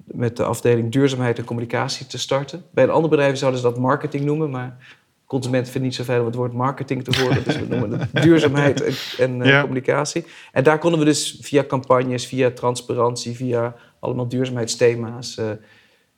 met 0.04 0.36
de 0.36 0.44
afdeling 0.44 0.92
duurzaamheid 0.92 1.38
en 1.38 1.44
communicatie 1.44 2.06
te 2.06 2.18
starten. 2.18 2.64
Bij 2.70 2.84
een 2.84 2.90
ander 2.90 3.10
bedrijf 3.10 3.38
zouden 3.38 3.60
ze 3.60 3.66
dat 3.66 3.78
marketing 3.78 4.24
noemen, 4.24 4.50
maar 4.50 4.98
consumenten 5.30 5.72
vinden 5.72 5.90
niet 5.90 5.98
zo 5.98 6.04
fijn 6.04 6.20
om 6.20 6.26
het 6.26 6.34
woord 6.34 6.52
marketing 6.52 7.04
te 7.04 7.20
horen. 7.22 7.44
Dus 7.44 7.58
we 7.58 7.66
noemen 7.68 8.00
het 8.00 8.08
duurzaamheid 8.22 8.80
en, 8.82 8.94
en 9.18 9.42
eh, 9.42 9.48
Ja. 9.48 9.60
communicatie. 9.60 10.24
En 10.52 10.64
daar 10.64 10.78
konden 10.78 10.98
we 10.98 11.04
dus 11.04 11.38
via 11.40 11.64
campagnes, 11.64 12.26
via 12.26 12.50
transparantie, 12.50 13.36
via 13.36 13.74
allemaal 14.00 14.28
duurzaamheidsthema's... 14.28 15.36
eh, 15.38 15.50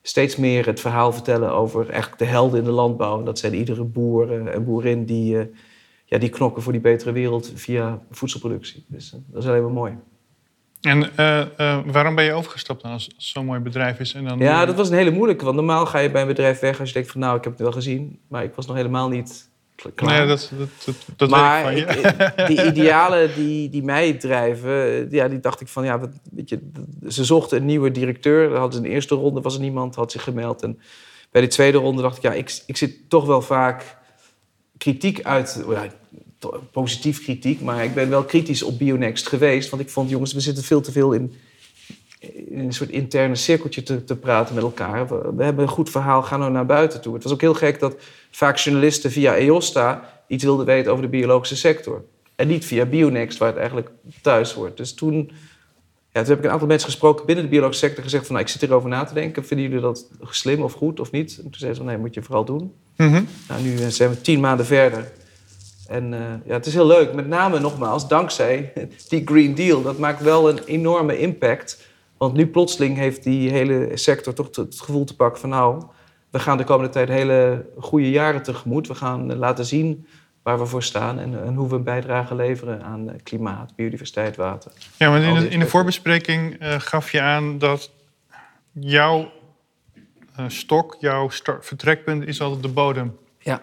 steeds 0.02 0.36
meer 0.36 0.66
het 0.66 0.80
verhaal 0.80 1.12
vertellen 1.12 1.52
over 1.52 1.88
eigenlijk 1.90 2.18
de 2.18 2.24
helden 2.28 2.58
in 2.58 2.64
de 2.64 2.70
landbouw. 2.70 3.18
En 3.18 3.24
dat 3.24 3.38
zijn 3.38 3.54
iedere 3.54 3.84
boer 3.84 4.32
eh, 4.32 4.54
en 4.54 4.64
boerin 4.64 5.04
die, 5.04 5.50
ja, 6.04 6.18
die 6.18 6.28
knokken 6.28 6.62
voor 6.62 6.72
die 6.72 6.80
betere 6.80 7.12
wereld 7.12 7.52
via 7.54 8.02
voedselproductie. 8.10 8.84
Dus 8.88 9.10
dat 9.30 9.42
is 9.42 9.48
alleen 9.48 9.62
maar 9.62 9.70
mooi. 9.72 9.92
En 10.82 11.16
eh, 11.16 11.40
eh, 11.40 11.78
waarom 11.86 12.14
ben 12.14 12.24
je 12.24 12.32
overgestapt 12.32 12.82
dan 12.82 12.92
als 12.92 13.04
het 13.04 13.14
zo'n 13.16 13.44
mooi 13.46 13.60
bedrijf 13.60 13.98
is? 14.00 14.14
En 14.14 14.24
dan, 14.24 14.38
Ja, 14.38 14.64
dat 14.66 14.74
was 14.76 14.88
een 14.90 14.96
hele 14.96 15.10
moeilijke. 15.10 15.44
Want 15.44 15.56
normaal 15.56 15.86
ga 15.86 15.98
je 15.98 16.10
bij 16.10 16.20
een 16.22 16.26
bedrijf 16.28 16.58
weg 16.60 16.78
als 16.80 16.88
je 16.88 16.94
denkt 16.94 17.10
van... 17.10 17.20
nou, 17.20 17.36
ik 17.36 17.42
heb 17.44 17.52
het 17.52 17.62
wel 17.62 17.72
gezien. 17.72 18.18
Maar 18.28 18.44
ik 18.44 18.54
was 18.54 18.66
nog 18.66 18.76
helemaal 18.76 19.08
niet 19.08 19.48
kl- 19.74 19.88
klaar. 19.94 20.18
Nee, 20.18 20.26
dat, 20.26 20.50
dat, 20.58 20.68
dat, 20.84 20.94
dat 21.16 21.28
maar 21.30 21.64
weet 21.64 21.78
ik 21.78 21.88
van 21.90 22.00
je. 22.02 22.32
ik- 22.36 22.46
die 22.46 22.64
idealen 22.66 23.34
die, 23.34 23.68
die 23.70 23.82
mij 23.82 24.12
drijven, 24.12 25.06
ja, 25.10 25.28
die 25.28 25.40
dacht 25.40 25.60
ik 25.60 25.68
van 25.68 25.84
ja, 25.84 25.98
wat, 25.98 26.10
weet 26.30 26.48
je, 26.48 26.58
ze 27.08 27.24
zochten 27.24 27.58
een 27.58 27.66
nieuwe 27.66 27.90
directeur. 27.90 28.48
Daar 28.48 28.58
hadden 28.58 28.72
ze 28.72 28.82
in 28.84 28.88
de 28.88 28.94
eerste 28.94 29.14
ronde 29.14 29.40
was 29.40 29.54
er 29.54 29.60
niemand, 29.60 29.94
had 29.94 30.12
zich 30.12 30.22
gemeld. 30.22 30.62
En 30.62 30.80
bij 31.30 31.40
de 31.42 31.48
tweede 31.48 31.78
ronde 31.78 32.02
dacht 32.02 32.16
ik, 32.16 32.22
ja, 32.22 32.32
ik, 32.32 32.62
ik 32.66 32.76
zit 32.76 32.96
toch 33.08 33.26
wel 33.26 33.42
vaak 33.42 33.96
kritiek 34.78 35.22
uit, 35.22 35.64
ja, 35.68 35.86
positief 36.72 37.22
kritiek, 37.22 37.60
maar 37.60 37.84
ik 37.84 37.94
ben 37.94 38.08
wel 38.08 38.24
kritisch 38.24 38.62
op 38.62 38.78
Bionext 38.78 39.28
geweest. 39.28 39.70
Want 39.70 39.82
ik 39.82 39.90
vond, 39.90 40.10
jongens, 40.10 40.32
we 40.32 40.40
zitten 40.40 40.64
veel 40.64 40.80
te 40.80 40.92
veel 40.92 41.12
in, 41.12 41.32
in 42.48 42.58
een 42.58 42.72
soort 42.72 42.90
interne 42.90 43.34
cirkeltje 43.34 43.82
te, 43.82 44.04
te 44.04 44.16
praten 44.16 44.54
met 44.54 44.64
elkaar. 44.64 45.08
We, 45.36 45.44
hebben 45.44 45.64
een 45.64 45.70
goed 45.70 45.90
verhaal, 45.90 46.22
gaan 46.22 46.44
we 46.44 46.50
naar 46.50 46.66
buiten 46.66 47.00
toe. 47.00 47.14
Het 47.14 47.22
was 47.22 47.32
ook 47.32 47.40
heel 47.40 47.54
gek 47.54 47.80
dat 47.80 47.96
vaak 48.30 48.56
journalisten 48.56 49.10
via 49.10 49.36
EOSTA 49.36 50.22
iets 50.26 50.44
wilden 50.44 50.66
weten 50.66 50.90
over 50.92 51.04
de 51.04 51.10
biologische 51.10 51.56
sector. 51.56 52.04
En 52.36 52.48
niet 52.48 52.64
via 52.64 52.84
Bionext, 52.84 53.38
waar 53.38 53.48
het 53.48 53.58
eigenlijk 53.58 53.90
thuis 54.22 54.54
wordt. 54.54 54.76
Dus 54.76 54.94
toen, 54.94 55.30
ja, 56.12 56.20
toen 56.20 56.30
heb 56.30 56.38
ik 56.38 56.44
een 56.44 56.50
aantal 56.50 56.68
mensen 56.68 56.88
gesproken 56.88 57.26
binnen 57.26 57.44
de 57.44 57.50
biologische 57.50 57.86
sector 57.86 58.04
gezegd 58.04 58.26
van... 58.26 58.34
Nou, 58.34 58.46
ik 58.46 58.52
zit 58.52 58.60
hierover 58.60 58.88
na 58.88 59.04
te 59.04 59.14
denken. 59.14 59.44
Vinden 59.44 59.66
jullie 59.66 59.82
dat 59.82 60.08
slim 60.30 60.62
of 60.62 60.72
goed 60.72 61.00
of 61.00 61.10
niet? 61.10 61.36
En 61.36 61.42
toen 61.42 61.54
zeiden 61.54 61.74
ze 61.74 61.82
van, 61.82 61.92
nee, 61.92 62.00
moet 62.00 62.14
je 62.14 62.22
vooral 62.22 62.44
doen. 62.44 62.72
Mhm. 62.96 63.22
Nou, 63.48 63.62
nu 63.62 63.90
zijn 63.90 64.10
we 64.10 64.20
tien 64.20 64.40
maanden 64.40 64.66
verder. 64.66 65.12
En 65.92 66.14
eh, 66.14 66.20
ja, 66.44 66.52
het 66.52 66.66
is 66.66 66.74
heel 66.74 66.86
leuk. 66.86 67.12
Met 67.14 67.26
name 67.26 67.58
nogmaals, 67.58 68.08
dankzij 68.08 68.72
die 69.08 69.22
Green 69.24 69.54
Deal. 69.54 69.82
Dat 69.82 69.98
maakt 69.98 70.22
wel 70.22 70.48
een 70.48 70.64
enorme 70.64 71.18
impact. 71.18 71.90
Want 72.16 72.34
nu 72.34 72.46
plotseling 72.46 72.96
heeft 72.96 73.22
die 73.22 73.50
hele 73.50 73.90
sector 73.94 74.32
toch 74.32 74.56
het 74.56 74.80
gevoel 74.80 75.04
te 75.04 75.16
pakken 75.16 75.40
van... 75.40 75.50
nou, 75.50 75.82
we 76.30 76.38
gaan 76.38 76.56
de 76.56 76.64
komende 76.64 76.92
tijd 76.92 77.08
hele 77.08 77.66
goede 77.78 78.10
jaren 78.10 78.42
tegemoet. 78.42 78.88
We 78.88 78.94
gaan 78.94 79.36
laten 79.36 79.64
zien 79.64 80.06
waar 80.42 80.58
we 80.58 80.66
voor 80.66 80.82
staan 80.82 81.18
en, 81.18 81.44
en 81.44 81.54
hoe 81.54 81.68
we 81.68 81.74
een 81.74 81.82
bijdrage 81.82 82.34
leveren 82.34 82.82
aan 82.82 83.10
eh, 83.10 83.14
klimaat, 83.22 83.74
biodiversiteit, 83.76 84.36
water. 84.36 84.72
Ja, 84.96 85.10
maar 85.10 85.22
in 85.22 85.34
de, 85.34 85.48
in 85.48 85.58
de 85.58 85.66
voorbespreking 85.66 86.62
uh, 86.62 86.74
gaf 86.80 87.12
je 87.12 87.20
aan 87.20 87.58
dat 87.58 87.90
jouw 88.72 89.32
uh, 90.40 90.44
stok, 90.48 90.96
jouw 91.00 91.28
start, 91.28 91.66
vertrekpunt 91.66 92.26
is 92.26 92.40
altijd 92.40 92.62
de 92.62 92.68
bodem. 92.68 93.18
Ja. 93.38 93.60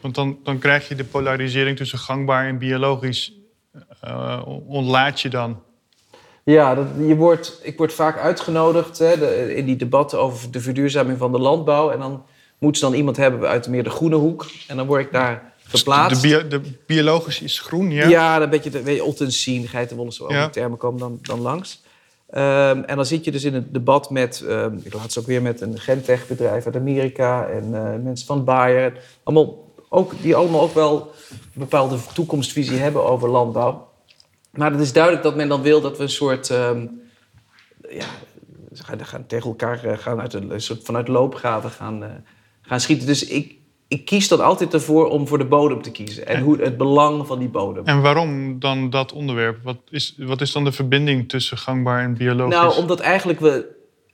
Want 0.00 0.14
dan, 0.14 0.38
dan 0.44 0.58
krijg 0.58 0.88
je 0.88 0.94
de 0.94 1.04
polarisering 1.04 1.76
tussen 1.76 1.98
gangbaar 1.98 2.46
en 2.46 2.58
biologisch. 2.58 3.32
Uh, 4.04 4.42
ontlaat 4.66 5.20
je 5.20 5.28
dan. 5.28 5.62
Ja, 6.44 6.74
dat, 6.74 6.86
je 7.06 7.16
wordt, 7.16 7.60
ik 7.62 7.78
word 7.78 7.92
vaak 7.92 8.18
uitgenodigd 8.18 8.98
hè, 8.98 9.18
de, 9.18 9.54
in 9.56 9.64
die 9.64 9.76
debatten 9.76 10.20
over 10.20 10.50
de 10.50 10.60
verduurzaming 10.60 11.18
van 11.18 11.32
de 11.32 11.38
landbouw. 11.38 11.90
En 11.90 11.98
dan 11.98 12.24
moet 12.58 12.78
ze 12.78 12.84
dan 12.84 12.94
iemand 12.94 13.16
hebben 13.16 13.48
uit 13.48 13.68
meer 13.68 13.82
de 13.82 13.90
groene 13.90 14.16
hoek. 14.16 14.46
En 14.68 14.76
dan 14.76 14.86
word 14.86 15.04
ik 15.04 15.12
daar 15.12 15.52
geplaatst. 15.62 16.22
De, 16.22 16.28
bio, 16.28 16.48
de 16.48 16.60
biologisch 16.86 17.40
is 17.40 17.60
groen, 17.60 17.90
ja? 17.90 18.08
Ja, 18.08 18.38
dan 18.38 18.50
weet 18.50 18.64
je, 18.64 18.82
weet 18.82 18.96
je 18.96 19.04
ottens 19.04 19.42
zien, 19.42 19.68
geitenwolle, 19.68 20.12
zo 20.12 20.32
ja. 20.32 20.48
termen 20.48 20.78
komen 20.78 20.98
dan, 20.98 21.18
dan 21.22 21.40
langs. 21.40 21.82
Um, 22.34 22.84
en 22.84 22.96
dan 22.96 23.06
zit 23.06 23.24
je 23.24 23.30
dus 23.30 23.44
in 23.44 23.54
het 23.54 23.74
debat 23.74 24.10
met, 24.10 24.44
um, 24.48 24.80
ik 24.82 24.94
laat 24.94 25.12
ze 25.12 25.18
ook 25.18 25.26
weer 25.26 25.42
met 25.42 25.60
een 25.60 25.78
Gentech 25.78 26.26
bedrijf 26.26 26.66
uit 26.66 26.76
Amerika 26.76 27.46
en 27.46 27.64
uh, 27.70 27.94
mensen 28.02 28.26
van 28.26 28.44
Bayer. 28.44 28.92
Allemaal 29.22 29.69
ook, 29.92 30.22
die 30.22 30.36
allemaal 30.36 30.60
ook 30.60 30.74
wel 30.74 31.12
een 31.30 31.38
bepaalde 31.52 31.96
toekomstvisie 32.14 32.78
hebben 32.78 33.04
over 33.04 33.28
landbouw. 33.28 33.88
Maar 34.50 34.70
het 34.70 34.80
is 34.80 34.92
duidelijk 34.92 35.22
dat 35.22 35.36
men 35.36 35.48
dan 35.48 35.62
wil 35.62 35.80
dat 35.80 35.96
we 35.96 36.02
een 36.02 36.08
soort. 36.08 36.50
Um, 36.50 37.00
ja, 37.88 38.06
ze 38.72 38.84
gaan, 38.84 39.06
gaan, 39.06 39.26
tegen 39.26 39.48
elkaar 39.48 39.84
uh, 39.84 39.98
gaan 39.98 40.20
uit 40.20 40.34
een, 40.34 40.60
soort 40.60 40.84
vanuit 40.84 41.08
loopgraven 41.08 41.70
gaan, 41.70 42.02
uh, 42.02 42.08
gaan 42.62 42.80
schieten. 42.80 43.06
Dus 43.06 43.26
ik, 43.26 43.54
ik 43.88 44.04
kies 44.04 44.28
dan 44.28 44.40
altijd 44.40 44.74
ervoor 44.74 45.08
om 45.08 45.28
voor 45.28 45.38
de 45.38 45.44
bodem 45.44 45.82
te 45.82 45.90
kiezen. 45.90 46.26
En 46.26 46.42
hoe, 46.42 46.60
het 46.60 46.76
belang 46.76 47.26
van 47.26 47.38
die 47.38 47.48
bodem. 47.48 47.84
En 47.84 48.00
waarom 48.00 48.58
dan 48.58 48.90
dat 48.90 49.12
onderwerp? 49.12 49.58
Wat 49.62 49.76
is, 49.90 50.14
wat 50.18 50.40
is 50.40 50.52
dan 50.52 50.64
de 50.64 50.72
verbinding 50.72 51.28
tussen 51.28 51.58
gangbaar 51.58 52.02
en 52.02 52.14
biologisch? 52.14 52.54
Nou, 52.54 52.76
omdat 52.76 53.00
eigenlijk 53.00 53.40
we, 53.40 53.66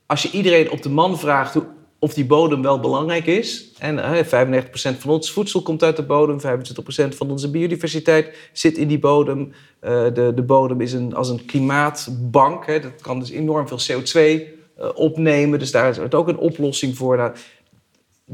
als 0.07 0.23
je 0.23 0.31
iedereen 0.31 0.71
op 0.71 0.83
de 0.83 0.91
man 0.91 1.19
vraagt 1.19 1.55
hoe, 1.55 1.67
of 1.99 2.15
die 2.15 2.27
bodem 2.27 2.63
wel 2.63 2.81
belangrijk 2.81 3.27
is. 3.27 3.71
En 3.79 3.97
uh, 3.97 4.19
95% 4.65 4.69
van 4.99 5.11
ons 5.11 5.31
voedsel 5.31 5.63
komt 5.63 5.83
uit 5.83 5.97
de 5.97 6.03
bodem, 6.03 6.41
25% 6.41 7.17
van 7.17 7.31
onze 7.31 7.51
biodiversiteit 7.51 8.37
zit 8.53 8.77
in 8.77 8.89
die 8.89 8.99
bodem. 8.99 9.53
Uh, 9.85 10.05
de, 10.15 10.33
de 10.35 10.43
bodem 10.43 10.81
is 10.81 10.93
een, 10.93 11.15
als 11.15 11.29
een 11.29 11.45
klimaatbank. 11.45 12.67
Hè, 12.67 12.81
dat 12.81 13.01
kan 13.01 13.19
dus 13.19 13.31
enorm 13.31 13.69
veel 13.69 13.81
CO2 13.81 14.21
uh, 14.21 14.89
opnemen. 14.95 15.59
Dus 15.59 15.71
daar 15.71 15.91
is 15.91 15.97
het 15.97 16.15
ook 16.15 16.29
een 16.29 16.39
oplossing 16.39 16.97
voor. 16.97 17.17
Nou, 17.17 17.33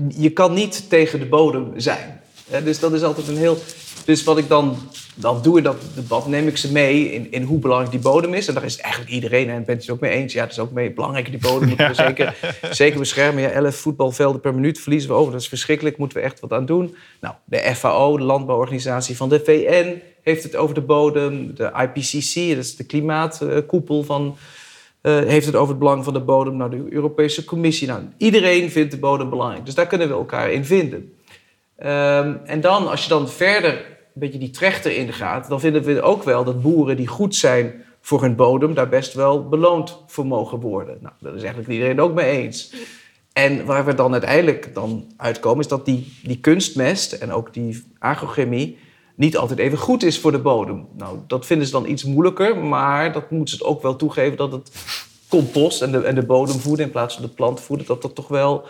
je 0.09 0.31
kan 0.31 0.53
niet 0.53 0.89
tegen 0.89 1.19
de 1.19 1.27
bodem 1.27 1.73
zijn. 1.77 2.21
Dus 2.65 2.79
dat 2.79 2.93
is 2.93 3.03
altijd 3.03 3.29
een 3.29 3.37
heel. 3.37 3.59
Dus 4.05 4.25
wat 4.25 4.39
ik 4.39 4.49
dan, 4.49 4.77
dan 5.15 5.43
doe 5.43 5.59
in 5.59 5.65
dat 5.65 5.77
debat, 5.95 6.27
neem 6.27 6.47
ik 6.47 6.57
ze 6.57 6.73
mee 6.73 7.13
in, 7.13 7.33
in 7.33 7.43
hoe 7.43 7.59
belangrijk 7.59 7.93
die 7.93 8.01
bodem 8.01 8.35
is. 8.35 8.49
En 8.49 8.55
daar 8.55 8.65
is 8.65 8.77
eigenlijk 8.77 9.13
iedereen, 9.13 9.51
en 9.51 9.65
bent 9.65 9.81
het 9.81 9.91
ook 9.91 10.01
mee 10.01 10.11
eens. 10.11 10.33
Ja, 10.33 10.43
het 10.43 10.51
is 10.51 10.59
ook 10.59 10.73
mee 10.73 10.93
belangrijk, 10.93 11.31
die 11.31 11.39
bodem 11.39 11.69
moeten 11.69 11.89
we 11.89 11.95
zeker, 11.95 12.37
zeker 12.71 12.99
beschermen. 12.99 13.43
Ja, 13.43 13.49
11 13.49 13.77
voetbalvelden 13.77 14.41
per 14.41 14.55
minuut 14.55 14.81
verliezen 14.81 15.11
we 15.11 15.17
over. 15.17 15.33
Dat 15.33 15.41
is 15.41 15.49
verschrikkelijk, 15.49 15.97
moeten 15.97 16.19
we 16.19 16.25
echt 16.25 16.41
wat 16.41 16.53
aan 16.53 16.67
doen. 16.67 16.97
Nou, 17.21 17.35
de 17.45 17.75
FAO, 17.75 18.17
de 18.17 18.25
landbouworganisatie 18.25 19.17
van 19.17 19.29
de 19.29 19.41
VN, 19.45 20.03
heeft 20.23 20.43
het 20.43 20.57
over 20.57 20.75
de 20.75 20.81
bodem. 20.81 21.55
De 21.55 21.65
IPCC, 21.65 22.35
dat 22.35 22.65
is 22.65 22.77
de 22.77 22.85
klimaatkoepel 22.85 24.03
van... 24.03 24.37
Uh, 25.03 25.19
heeft 25.19 25.47
het 25.47 25.55
over 25.55 25.69
het 25.69 25.79
belang 25.79 26.05
van 26.05 26.13
de 26.13 26.21
bodem. 26.21 26.57
Nou, 26.57 26.71
de 26.71 26.93
Europese 26.93 27.45
Commissie. 27.45 27.89
Nou, 27.89 28.03
iedereen 28.17 28.71
vindt 28.71 28.91
de 28.91 28.99
bodem 28.99 29.31
belangrijk. 29.31 29.65
Dus 29.65 29.75
daar 29.75 29.87
kunnen 29.87 30.09
we 30.09 30.15
elkaar 30.15 30.51
in 30.51 30.65
vinden. 30.65 31.13
Um, 31.79 32.41
en 32.45 32.61
dan, 32.61 32.91
als 32.91 33.03
je 33.03 33.09
dan 33.09 33.29
verder 33.29 33.85
beetje 34.21 34.39
die 34.39 34.51
trechter 34.51 34.97
in 34.97 35.13
gaat, 35.13 35.49
dan 35.49 35.61
vinden 35.61 35.83
we 35.83 36.03
ook 36.03 36.23
wel 36.23 36.45
dat 36.45 36.63
boeren 36.63 36.97
die 36.97 37.07
goed 37.07 37.35
zijn 37.35 37.85
voor 38.01 38.23
hun 38.23 38.37
bodem, 38.37 38.75
daar 38.75 38.89
best 38.89 39.15
wel 39.15 39.49
beloond 39.49 40.03
voor 40.07 40.27
mogen 40.27 40.61
worden. 40.61 40.99
Nou, 41.01 41.15
dat 41.21 41.35
is 41.35 41.43
eigenlijk 41.43 41.73
iedereen 41.73 42.01
ook 42.01 42.15
mee 42.15 42.43
eens. 42.43 42.75
En 43.33 43.65
waar 43.65 43.85
we 43.85 43.95
dan 43.95 44.13
uiteindelijk 44.13 44.75
dan 44.75 45.13
uitkomen, 45.17 45.61
is 45.61 45.69
dat 45.69 45.85
die, 45.85 46.13
die 46.23 46.39
kunstmest 46.39 47.13
en 47.13 47.33
ook 47.33 47.55
die 47.55 47.85
agrochemie 47.99 48.79
niet 49.15 49.37
altijd 49.37 49.59
even 49.59 49.79
goed 49.79 50.03
is 50.03 50.19
voor 50.19 50.33
de 50.33 50.39
bodem. 50.39 50.87
Nou, 50.97 51.19
dat 51.27 51.47
vinden 51.47 51.67
ze 51.67 51.73
dan 51.73 51.87
iets 51.87 52.05
moeilijker, 52.05 52.57
maar 52.57 53.13
dat 53.13 53.31
moeten 53.31 53.57
ze 53.57 53.65
ook 53.65 53.83
wel 53.83 53.97
toegeven 53.97 54.37
dat 54.37 54.53
het 54.53 54.71
compost 55.29 55.83
en 55.83 55.93
de, 55.93 55.99
en 55.99 56.15
de 56.15 56.27
bodem 56.27 56.59
voeden 56.59 56.87
in 56.87 56.93
plaats 56.93 57.15
van 57.15 57.25
de 57.25 57.31
plant 57.31 57.61
voeden, 57.61 57.87
dat 57.87 58.03
dat 58.03 58.15
toch 58.15 58.29
wel 58.29 58.65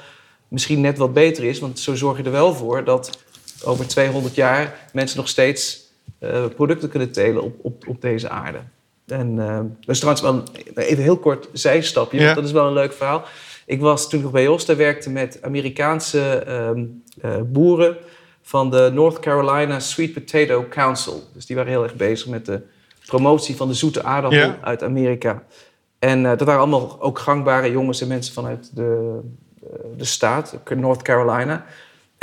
misschien 0.49 0.81
net 0.81 0.99
wat 0.99 1.13
beter 1.13 1.45
is. 1.45 1.59
Want 1.59 1.79
zo 1.79 1.95
zorg 1.95 2.19
je 2.19 2.23
er 2.23 2.31
wel 2.31 2.55
voor 2.55 2.85
dat 2.85 3.25
over 3.65 3.87
200 3.87 4.35
jaar 4.35 4.89
mensen 4.93 5.17
nog 5.17 5.29
steeds 5.29 5.81
uh, 6.19 6.45
producten 6.57 6.89
kunnen 6.89 7.13
telen 7.13 7.43
op, 7.43 7.55
op, 7.63 7.89
op 7.89 8.01
deze 8.01 8.29
aarde. 8.29 8.59
En 9.07 9.37
uh, 9.37 9.57
dat 9.57 9.95
is 9.95 9.99
trouwens 9.99 10.25
wel 10.25 10.35
een, 10.35 10.83
even 10.83 11.03
heel 11.03 11.19
kort 11.19 11.49
zijstapje, 11.53 12.19
ja. 12.19 12.25
want 12.25 12.37
dat 12.37 12.45
is 12.45 12.53
wel 12.53 12.67
een 12.67 12.73
leuk 12.73 12.93
verhaal. 12.93 13.25
Ik 13.67 13.81
was 13.81 14.09
toen 14.09 14.25
ik 14.25 14.31
bij 14.31 14.43
Josta 14.43 14.77
werkte 14.77 15.11
met 15.11 15.39
Amerikaanse 15.43 16.45
um, 16.49 17.03
uh, 17.25 17.31
boeren 17.45 17.97
van 18.43 18.71
de 18.71 18.91
North 18.93 19.19
Carolina 19.19 19.81
Sweet 19.81 20.13
Potato 20.13 20.67
Council. 20.69 21.23
Dus 21.35 21.47
die 21.47 21.57
waren 21.57 21.71
heel 21.71 21.83
erg 21.83 21.95
bezig 21.95 22.27
met 22.27 22.47
de 22.47 22.61
promotie 23.07 23.57
van 23.57 23.69
de 23.69 23.75
zoete 23.75 24.03
aardappel 24.03 24.39
ja. 24.39 24.59
uit 24.61 24.83
Amerika. 24.83 25.43
En 25.99 26.23
dat 26.23 26.41
waren 26.41 26.61
allemaal 26.61 27.01
ook 27.01 27.19
gangbare 27.19 27.71
jongens 27.71 28.01
en 28.01 28.09
mensen 28.09 28.35
vanuit 28.35 28.71
de, 28.75 29.19
de 29.97 30.05
staat, 30.05 30.59
North 30.77 31.03
Carolina. 31.03 31.65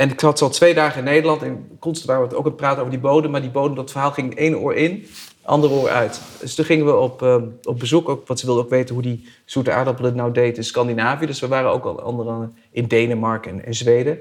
En 0.00 0.10
ik 0.10 0.20
zat 0.20 0.42
al 0.42 0.48
twee 0.48 0.74
dagen 0.74 0.98
in 0.98 1.04
Nederland 1.04 1.42
en 1.42 1.76
constant 1.78 2.08
waren 2.08 2.28
we 2.28 2.34
ook 2.34 2.44
aan 2.44 2.50
het 2.50 2.56
praten 2.56 2.78
over 2.78 2.90
die 2.90 3.00
bodem. 3.00 3.30
Maar 3.30 3.40
die 3.40 3.50
bodem, 3.50 3.76
dat 3.76 3.90
verhaal 3.90 4.10
ging 4.10 4.34
één 4.34 4.58
oor 4.58 4.74
in, 4.74 5.06
andere 5.42 5.74
oor 5.74 5.88
uit. 5.88 6.20
Dus 6.40 6.54
toen 6.54 6.64
gingen 6.64 6.86
we 6.86 6.96
op, 6.96 7.22
uh, 7.22 7.36
op 7.62 7.78
bezoek, 7.78 8.08
ook, 8.08 8.26
want 8.26 8.40
ze 8.40 8.46
wilden 8.46 8.64
ook 8.64 8.70
weten 8.70 8.94
hoe 8.94 9.02
die 9.02 9.28
zoete 9.44 9.72
aardappel 9.72 10.04
het 10.04 10.14
nou 10.14 10.32
deed 10.32 10.56
in 10.56 10.64
Scandinavië. 10.64 11.26
Dus 11.26 11.40
we 11.40 11.48
waren 11.48 11.70
ook 11.70 11.84
al 11.84 12.00
anderen 12.00 12.56
in 12.70 12.86
Denemarken 12.86 13.52
en, 13.52 13.64
en, 13.64 13.74
Zweden. 13.74 14.18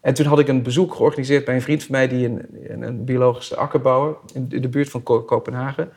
En 0.00 0.14
toen 0.14 0.26
had 0.26 0.38
ik 0.38 0.48
een 0.48 0.62
bezoek 0.62 0.94
georganiseerd 0.94 1.44
bij 1.44 1.54
een 1.54 1.62
vriend 1.62 1.82
van 1.82 1.92
mij, 1.92 2.08
die 2.08 2.26
een, 2.26 2.82
een 2.82 3.04
biologische 3.04 3.56
akkerbouwer 3.56 4.16
in 4.32 4.48
de 4.48 4.68
buurt 4.68 4.90
van 4.90 5.02
Kopenhagen. 5.02 5.90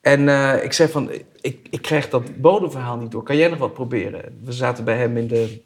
En 0.00 0.20
uh, 0.20 0.64
ik 0.64 0.72
zei 0.72 0.88
van, 0.88 1.10
ik, 1.40 1.66
ik 1.70 1.82
krijg 1.82 2.08
dat 2.08 2.40
bodemverhaal 2.40 2.96
niet 2.96 3.10
door. 3.10 3.22
Kan 3.22 3.36
jij 3.36 3.48
nog 3.48 3.58
wat 3.58 3.74
proberen? 3.74 4.40
We 4.44 4.52
zaten 4.52 4.84
bij 4.84 4.96
hem 4.96 5.16
in 5.16 5.26
de, 5.26 5.60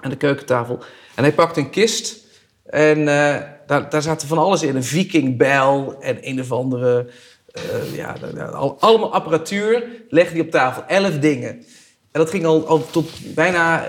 aan 0.00 0.10
de 0.10 0.16
keukentafel. 0.16 0.78
En 1.14 1.22
hij 1.22 1.32
pakte 1.32 1.60
een 1.60 1.70
kist. 1.70 2.26
En 2.64 2.98
uh, 2.98 3.36
daar, 3.66 3.90
daar 3.90 4.02
zaten 4.02 4.28
van 4.28 4.38
alles 4.38 4.62
in. 4.62 4.76
Een 4.76 4.84
vikingbel 4.84 5.96
en 6.00 6.18
een 6.20 6.40
of 6.40 6.52
andere... 6.52 7.06
Uh, 7.56 7.96
ja, 7.96 8.16
allemaal 8.78 9.12
apparatuur 9.12 9.84
legde 10.08 10.32
hij 10.32 10.40
op 10.40 10.50
tafel. 10.50 10.84
Elf 10.86 11.18
dingen. 11.18 11.50
En 12.12 12.20
dat 12.20 12.30
ging 12.30 12.44
al, 12.44 12.66
al 12.66 12.90
tot 12.90 13.34
bijna 13.34 13.86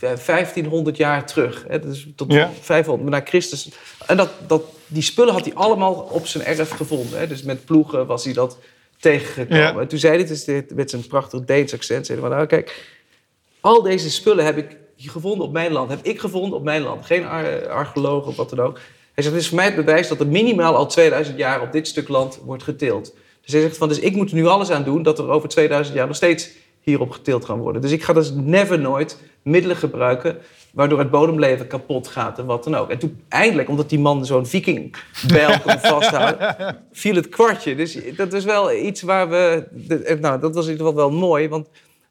1500 0.00 0.96
jaar 0.96 1.26
terug. 1.26 1.64
Hè? 1.68 1.80
Dus 1.80 2.06
tot 2.16 2.32
ja. 2.32 2.50
500 2.60 3.10
na 3.10 3.20
Christus. 3.24 3.70
En 4.06 4.16
dat, 4.16 4.30
dat, 4.46 4.62
die 4.86 5.02
spullen 5.02 5.32
had 5.32 5.44
hij 5.44 5.54
allemaal 5.54 5.92
op 5.92 6.26
zijn 6.26 6.44
erf 6.44 6.70
gevonden. 6.70 7.18
Hè? 7.18 7.26
Dus 7.26 7.42
met 7.42 7.64
ploegen 7.64 8.06
was 8.06 8.24
hij 8.24 8.32
dat 8.32 8.58
tegengekomen. 9.00 9.58
Ja. 9.58 9.80
En 9.80 9.88
toen 9.88 9.98
zei 9.98 10.16
hij, 10.16 10.26
dus 10.26 10.64
met 10.74 10.90
zijn 10.90 11.06
prachtig 11.06 11.44
Deens 11.44 11.74
accent, 11.74 12.06
zei 12.06 12.20
hij 12.20 12.28
van, 12.28 12.36
nou 12.36 12.48
kijk, 12.48 12.98
al 13.60 13.82
deze 13.82 14.10
spullen 14.10 14.44
heb 14.44 14.56
ik 14.56 14.76
gevonden 15.08 15.46
op 15.46 15.52
mijn 15.52 15.72
land. 15.72 15.90
Heb 15.90 16.02
ik 16.02 16.20
gevonden 16.20 16.58
op 16.58 16.64
mijn 16.64 16.82
land. 16.82 17.06
Geen 17.06 17.24
ar 17.24 17.68
archeoloog 17.68 18.26
of 18.26 18.36
wat 18.36 18.50
dan 18.50 18.60
ook. 18.60 18.78
Hij 19.12 19.22
zegt, 19.22 19.34
het 19.34 19.42
is 19.42 19.48
voor 19.48 19.56
mij 19.56 19.66
het 19.66 19.76
bewijs 19.76 20.08
dat 20.08 20.20
er 20.20 20.26
minimaal 20.26 20.76
al 20.76 20.86
2000 20.86 21.38
jaar 21.38 21.62
op 21.62 21.72
dit 21.72 21.88
stuk 21.88 22.08
land 22.08 22.40
wordt 22.44 22.62
geteeld. 22.62 23.14
Dus 23.42 23.52
hij 23.52 23.60
zegt 23.60 23.76
van, 23.76 23.88
dus 23.88 23.98
ik 23.98 24.16
moet 24.16 24.30
er 24.30 24.36
nu 24.36 24.46
alles 24.46 24.70
aan 24.70 24.84
doen 24.84 25.02
dat 25.02 25.18
er 25.18 25.28
over 25.28 25.48
2000 25.48 25.96
jaar 25.96 26.06
nog 26.06 26.16
steeds 26.16 26.50
hierop 26.80 27.10
geteeld 27.10 27.44
gaan 27.44 27.58
worden. 27.58 27.82
Dus 27.82 27.90
ik 27.90 28.02
ga 28.02 28.12
dus 28.12 28.32
never 28.34 28.78
nooit 28.78 29.18
middelen 29.42 29.76
gebruiken 29.76 30.38
waardoor 30.72 30.98
het 30.98 31.10
bodemleven 31.10 31.66
kapot 31.66 32.08
gaat 32.08 32.38
en 32.38 32.46
wat 32.46 32.64
dan 32.64 32.74
ook. 32.74 32.90
En 32.90 32.98
toen 32.98 33.20
eindelijk, 33.28 33.68
omdat 33.68 33.88
die 33.88 33.98
man 33.98 34.26
zo'n 34.26 34.46
vikingbijl 34.46 35.60
kon 35.60 35.78
vasthouden, 35.94 36.56
viel 36.92 37.14
het 37.14 37.28
kwartje. 37.28 37.76
Dus 37.76 37.98
dat 38.16 38.32
is 38.32 38.44
wel 38.44 38.72
iets 38.72 39.02
waar 39.02 39.28
we... 39.28 39.64
Nou, 40.20 40.40
dat 40.40 40.54
was 40.54 40.64
in 40.66 40.70
ieder 40.70 40.86
geval 40.86 41.08
wel 41.08 41.18
mooi, 41.18 41.48
want 41.48 41.68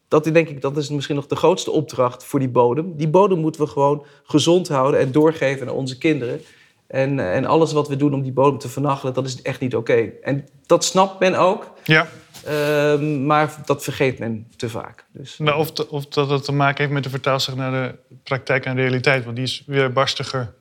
dat 0.10 0.24
denk 0.24 0.50
ik, 0.50 0.62
dat 0.62 0.78
is 0.78 0.89
misschien 0.89 1.16
nog 1.16 1.28
de 1.28 1.36
grootste 1.36 1.72
opdracht 1.72 2.24
voor 2.24 2.39
die 2.39 2.50
bodem. 2.50 2.96
Die 2.96 3.08
bodem 3.08 3.39
moeten 3.39 3.62
we 3.62 3.68
gewoon 3.68 4.06
gezond 4.24 4.68
houden 4.68 5.00
en 5.00 5.12
doorgeven 5.12 5.68
aan 5.68 5.74
onze 5.74 5.98
kinderen. 5.98 6.42
En, 6.88 7.20
en 7.20 7.46
alles 7.46 7.72
wat 7.72 7.88
we 7.88 7.96
doen 7.96 8.13
om 8.13 8.22
die 8.22 8.32
bodem 8.32 8.60
te 8.60 8.70
vernachelen, 8.70 9.13
dat 9.13 9.25
is 9.25 9.42
echt 9.42 9.60
niet 9.60 9.75
oké. 9.75 10.10
En 10.22 10.48
dat 10.66 10.84
snapt 10.84 11.20
men 11.20 11.36
ook. 11.36 11.72
Ja. 11.84 12.08
Ehm, 12.46 13.25
maar 13.25 13.56
dat 13.66 13.84
vergeet 13.84 14.20
men 14.20 14.48
te 14.56 14.70
vaak. 14.70 15.06
Dus, 15.12 15.38
maar 15.38 15.58
of, 15.58 15.72
of 15.89 16.06
dat 16.06 16.30
het 16.30 16.44
te 16.44 16.51
maken 16.51 16.78
heeft 16.78 16.94
met 16.94 17.04
de 17.04 17.10
vertaalslag 17.10 17.56
naar 17.56 17.72
de 17.72 17.96
praktijk 18.24 18.66
en 18.66 18.75
realiteit, 18.75 19.24
want 19.24 19.36
die 19.36 19.46
is 19.46 19.63
weer 19.66 19.92
barstiger. 19.94 20.54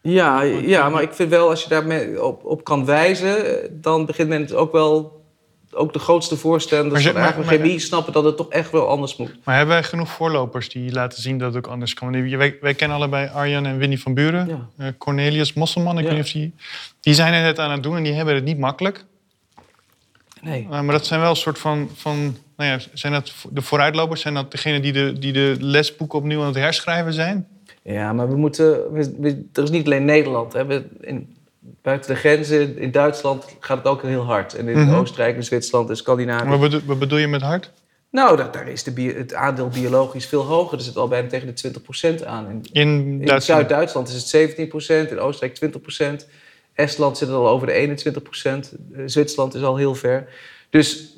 Ja, 0.00 0.42
ja 0.42 0.88
maar 0.88 1.02
ik 1.02 1.12
vind 1.12 1.30
wel, 1.30 1.48
als 1.48 1.62
je 1.62 1.68
daar 1.68 2.22
op, 2.22 2.44
op 2.44 2.64
kan 2.64 2.84
wijzen, 2.84 3.60
dan 3.80 4.06
begint 4.06 4.28
men 4.28 4.40
het 4.40 4.54
ook 4.54 4.72
wel 4.72 5.19
ook 5.72 5.92
de 5.92 5.98
grootste 5.98 6.36
voorstanders 6.36 7.06
van 7.06 7.16
agrochemie 7.16 7.78
snappen 7.78 8.12
dat 8.12 8.24
het 8.24 8.36
toch 8.36 8.48
echt 8.48 8.70
wel 8.70 8.88
anders 8.88 9.16
moet. 9.16 9.34
Maar 9.44 9.56
hebben 9.56 9.74
wij 9.74 9.84
genoeg 9.84 10.08
voorlopers 10.08 10.68
die 10.68 10.92
laten 10.92 11.22
zien 11.22 11.38
dat 11.38 11.54
het 11.54 11.64
ook 11.64 11.72
anders 11.72 11.94
kan? 11.94 12.36
Wij, 12.36 12.58
wij 12.60 12.74
kennen 12.74 12.96
allebei 12.96 13.28
Arjan 13.28 13.66
en 13.66 13.78
Winnie 13.78 14.00
van 14.00 14.14
Buren. 14.14 14.48
Ja. 14.48 14.68
Uh, 14.84 14.92
Cornelius 14.98 15.52
Mosselman, 15.52 15.98
ik 15.98 16.04
weet 16.04 16.12
niet 16.12 16.22
of 16.22 16.30
die... 16.30 16.54
Die 17.00 17.14
zijn 17.14 17.34
het 17.34 17.42
net 17.42 17.58
aan 17.58 17.70
het 17.70 17.82
doen 17.82 17.96
en 17.96 18.02
die 18.02 18.12
hebben 18.12 18.34
het 18.34 18.44
niet 18.44 18.58
makkelijk. 18.58 19.04
Nee. 20.40 20.62
Uh, 20.62 20.68
maar 20.68 20.92
dat 20.92 21.06
zijn 21.06 21.20
wel 21.20 21.30
een 21.30 21.36
soort 21.36 21.58
van... 21.58 21.90
van 21.94 22.36
nou 22.56 22.70
ja, 22.70 22.78
zijn 22.92 23.12
dat 23.12 23.32
de 23.50 23.62
vooruitlopers? 23.62 24.20
Zijn 24.20 24.34
dat 24.34 24.50
degenen 24.50 24.82
die 24.82 24.92
de, 24.92 25.18
die 25.18 25.32
de 25.32 25.56
lesboeken 25.58 26.18
opnieuw 26.18 26.40
aan 26.40 26.46
het 26.46 26.56
herschrijven 26.56 27.12
zijn? 27.12 27.48
Ja, 27.82 28.12
maar 28.12 28.28
we 28.28 28.36
moeten... 28.36 28.92
We, 28.92 29.44
er 29.52 29.62
is 29.62 29.70
niet 29.70 29.86
alleen 29.86 30.04
Nederland. 30.04 30.52
Hè. 30.52 30.66
We, 30.66 30.84
in, 31.00 31.36
buiten 31.82 32.14
de 32.14 32.20
grenzen, 32.20 32.78
in 32.78 32.90
Duitsland 32.90 33.56
gaat 33.60 33.78
het 33.78 33.86
ook 33.86 34.02
heel 34.02 34.24
hard. 34.24 34.54
En 34.54 34.68
in 34.68 34.78
mm 34.78 34.94
Oostenrijk 34.94 35.36
en 35.36 35.44
Zwitserland 35.44 35.88
en 35.88 35.96
Scandinavië. 35.96 36.48
Maar 36.48 36.58
wat, 36.58 36.82
wat 36.82 36.98
bedoel 36.98 37.18
je 37.18 37.28
met 37.28 37.42
hard? 37.42 37.70
Nou, 38.10 38.36
daar, 38.36 38.52
daar 38.52 38.68
is 38.68 38.82
de 38.82 39.02
het 39.02 39.34
aandeel 39.34 39.68
biologisch 39.68 40.26
veel 40.26 40.44
hoger. 40.44 40.78
Er 40.78 40.84
zit 40.84 40.96
al 40.96 41.08
bijna 41.08 41.28
tegen 41.28 41.54
de 41.54 41.72
20% 42.20 42.26
aan. 42.26 42.48
In, 42.48 42.62
in, 42.72 43.22
in 43.22 43.42
Zuid-Duitsland 43.42 44.08
is 44.08 44.32
het 44.32 45.08
17%, 45.08 45.10
in 45.10 45.18
Oostenrijk 45.18 46.22
20%. 46.22 46.26
Estland 46.74 47.18
zit 47.18 47.28
al 47.28 47.48
over 47.48 47.66
de 47.66 48.12
21%. 48.72 49.04
Zwitserland 49.06 49.54
is 49.54 49.62
al 49.62 49.76
heel 49.76 49.94
ver. 49.94 50.28
Dus 50.70 51.16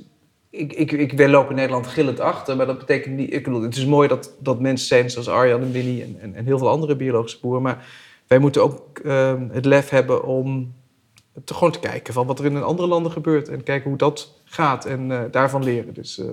ik, 0.51 0.73
ik, 0.73 0.93
ik 0.93 1.29
loop 1.29 1.51
in 1.51 1.57
Nederland 1.57 1.87
gillend 1.87 2.21
achter, 2.21 2.57
maar 2.57 2.67
dat 2.67 2.79
betekent 2.79 3.17
niet... 3.17 3.33
Ik 3.33 3.45
bedoel, 3.45 3.63
het 3.63 3.77
is 3.77 3.87
mooi 3.87 4.09
dat, 4.09 4.35
dat 4.39 4.61
mensen 4.61 4.87
zijn 4.87 5.11
zoals 5.11 5.29
Arjan 5.29 5.63
en 5.63 5.73
Winnie 5.73 6.03
en, 6.03 6.17
en, 6.21 6.35
en 6.35 6.45
heel 6.45 6.59
veel 6.59 6.69
andere 6.69 6.97
biologische 6.97 7.39
boeren... 7.41 7.63
maar 7.63 7.87
wij 8.33 8.41
moeten 8.41 8.63
ook 8.63 8.99
ehm, 8.99 9.49
het 9.51 9.65
lef 9.65 9.89
hebben 9.89 10.25
om 10.25 10.75
te, 11.45 11.55
gewoon 11.55 11.73
te 11.73 11.79
kijken 11.79 12.15
van 12.15 12.27
wat 12.27 12.39
er 12.39 12.45
in 12.45 12.63
andere 12.63 12.89
landen 12.89 13.13
gebeurt. 13.13 13.49
En 13.49 13.63
kijken 13.63 13.89
hoe 13.89 13.99
dat 13.99 14.35
gaat 14.45 14.85
en 14.85 15.11
uh, 15.11 15.21
daarvan 15.31 15.65
leren. 15.65 15.95
Dus, 15.95 16.19
uh... 16.19 16.27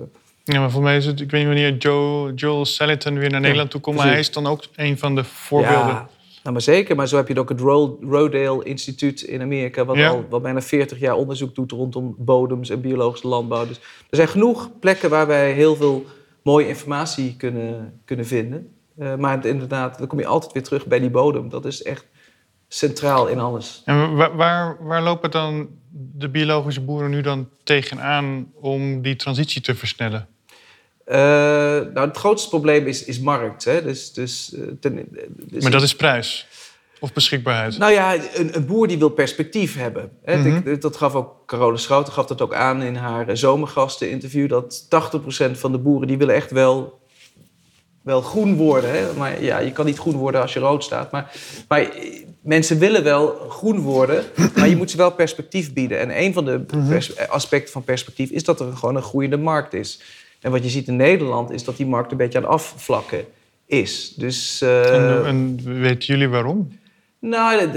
ja, 0.44 0.60
maar 0.60 0.70
voor 0.70 0.82
mij 0.82 0.96
is 0.96 1.06
het, 1.06 1.20
ik 1.20 1.30
weet 1.30 1.40
niet 1.40 1.54
wanneer 1.54 1.76
Joe, 1.76 2.34
Joel 2.34 2.64
Salatin 2.64 3.18
weer 3.18 3.30
naar 3.30 3.40
Nederland 3.40 3.70
toe 3.70 3.80
komt, 3.80 3.96
maar 3.96 4.06
hij 4.06 4.18
is 4.18 4.32
dan 4.32 4.46
ook 4.46 4.64
een 4.76 4.98
van 4.98 5.14
de 5.14 5.24
voorbeelden. 5.24 5.86
Ja, 5.86 6.08
nou, 6.42 6.52
maar 6.52 6.62
zeker. 6.62 6.96
Maar 6.96 7.08
zo 7.08 7.16
heb 7.16 7.28
je 7.28 7.38
ook 7.38 7.48
het 7.48 7.60
Rodale 8.00 8.64
Instituut 8.64 9.20
in 9.20 9.40
Amerika, 9.40 9.84
wat 9.84 9.98
al 9.98 10.24
wat 10.28 10.42
bijna 10.42 10.62
40 10.62 10.98
jaar 10.98 11.16
onderzoek 11.16 11.54
doet 11.54 11.72
rondom 11.72 12.14
bodems 12.18 12.70
en 12.70 12.80
biologische 12.80 13.28
landbouw. 13.28 13.66
Dus 13.66 13.76
er 14.10 14.16
zijn 14.16 14.28
genoeg 14.28 14.70
plekken 14.78 15.10
waar 15.10 15.26
wij 15.26 15.52
heel 15.52 15.76
veel 15.76 16.04
mooie 16.42 16.68
informatie 16.68 17.36
kunnen, 17.36 18.00
kunnen 18.04 18.26
vinden. 18.26 18.79
Uh, 18.98 19.14
maar 19.14 19.46
inderdaad, 19.46 19.98
dan 19.98 20.06
kom 20.06 20.18
je 20.18 20.26
altijd 20.26 20.52
weer 20.52 20.62
terug 20.62 20.86
bij 20.86 21.00
die 21.00 21.10
bodem. 21.10 21.48
Dat 21.48 21.64
is 21.64 21.82
echt 21.82 22.06
centraal 22.68 23.26
in 23.26 23.38
alles. 23.38 23.82
En 23.84 24.14
waar, 24.14 24.36
waar, 24.36 24.76
waar 24.80 25.02
lopen 25.02 25.30
dan 25.30 25.68
de 25.92 26.28
biologische 26.28 26.80
boeren 26.80 27.10
nu 27.10 27.20
dan 27.20 27.48
tegenaan 27.64 28.52
om 28.54 29.02
die 29.02 29.16
transitie 29.16 29.60
te 29.60 29.74
versnellen? 29.74 30.28
Uh, 31.06 31.16
nou, 31.94 32.00
het 32.00 32.16
grootste 32.16 32.48
probleem 32.48 32.86
is, 32.86 33.04
is 33.04 33.20
markt. 33.20 33.64
Hè? 33.64 33.82
Dus, 33.82 34.12
dus, 34.12 34.52
uh, 34.54 34.66
ten, 34.80 35.08
dus 35.36 35.62
maar 35.62 35.72
dat 35.72 35.82
is 35.82 35.96
prijs? 35.96 36.46
Of 37.00 37.12
beschikbaarheid? 37.12 37.78
Nou 37.78 37.92
ja, 37.92 38.14
een, 38.14 38.56
een 38.56 38.66
boer 38.66 38.88
die 38.88 38.98
wil 38.98 39.08
perspectief 39.08 39.76
hebben. 39.76 40.10
Hè? 40.22 40.36
Mm 40.36 40.42
-hmm. 40.42 40.64
dat, 40.64 40.80
dat, 40.80 40.96
gaf 40.96 41.14
ook 41.14 41.46
Carole 41.46 41.76
Schouten 41.76 42.12
gaf 42.12 42.26
dat 42.26 42.40
ook 42.40 42.54
aan 42.54 42.82
in 42.82 42.94
haar 42.94 43.36
zomergasteninterview. 43.36 44.48
Dat 44.48 44.88
80% 45.48 45.50
van 45.50 45.72
de 45.72 45.78
boeren 45.78 46.08
die 46.08 46.18
willen 46.18 46.34
echt 46.34 46.50
wel 46.50 46.99
wel 48.02 48.20
groen 48.20 48.56
worden. 48.56 48.90
Hè? 48.90 49.12
Maar 49.12 49.42
ja, 49.42 49.58
je 49.58 49.72
kan 49.72 49.86
niet 49.86 49.98
groen 49.98 50.16
worden 50.16 50.40
als 50.40 50.52
je 50.52 50.60
rood 50.60 50.84
staat. 50.84 51.10
Maar, 51.10 51.32
maar 51.68 51.88
mensen 52.40 52.78
willen 52.78 53.04
wel 53.04 53.46
groen 53.48 53.78
worden, 53.78 54.24
maar 54.56 54.68
je 54.68 54.76
moet 54.76 54.90
ze 54.90 54.96
wel 54.96 55.12
perspectief 55.12 55.72
bieden. 55.72 55.98
En 55.98 56.22
een 56.22 56.32
van 56.32 56.44
de 56.44 56.64
mhm. 56.74 57.00
aspecten 57.28 57.72
van 57.72 57.84
perspectief 57.84 58.30
is 58.30 58.44
dat 58.44 58.60
er 58.60 58.76
gewoon 58.76 58.96
een 58.96 59.02
groeiende 59.02 59.36
markt 59.36 59.74
is. 59.74 60.00
En 60.40 60.50
wat 60.50 60.62
je 60.62 60.70
ziet 60.70 60.88
in 60.88 60.96
Nederland 60.96 61.50
is 61.50 61.64
dat 61.64 61.76
die 61.76 61.86
markt 61.86 62.10
een 62.10 62.16
beetje 62.16 62.38
aan 62.38 62.44
het 62.44 62.52
afvlakken 62.52 63.24
is. 63.66 64.14
Dus, 64.16 64.62
uh, 64.62 64.94
en, 64.94 65.26
en 65.26 65.60
weten 65.80 66.06
jullie 66.06 66.28
waarom? 66.28 66.78
Nou, 67.20 67.70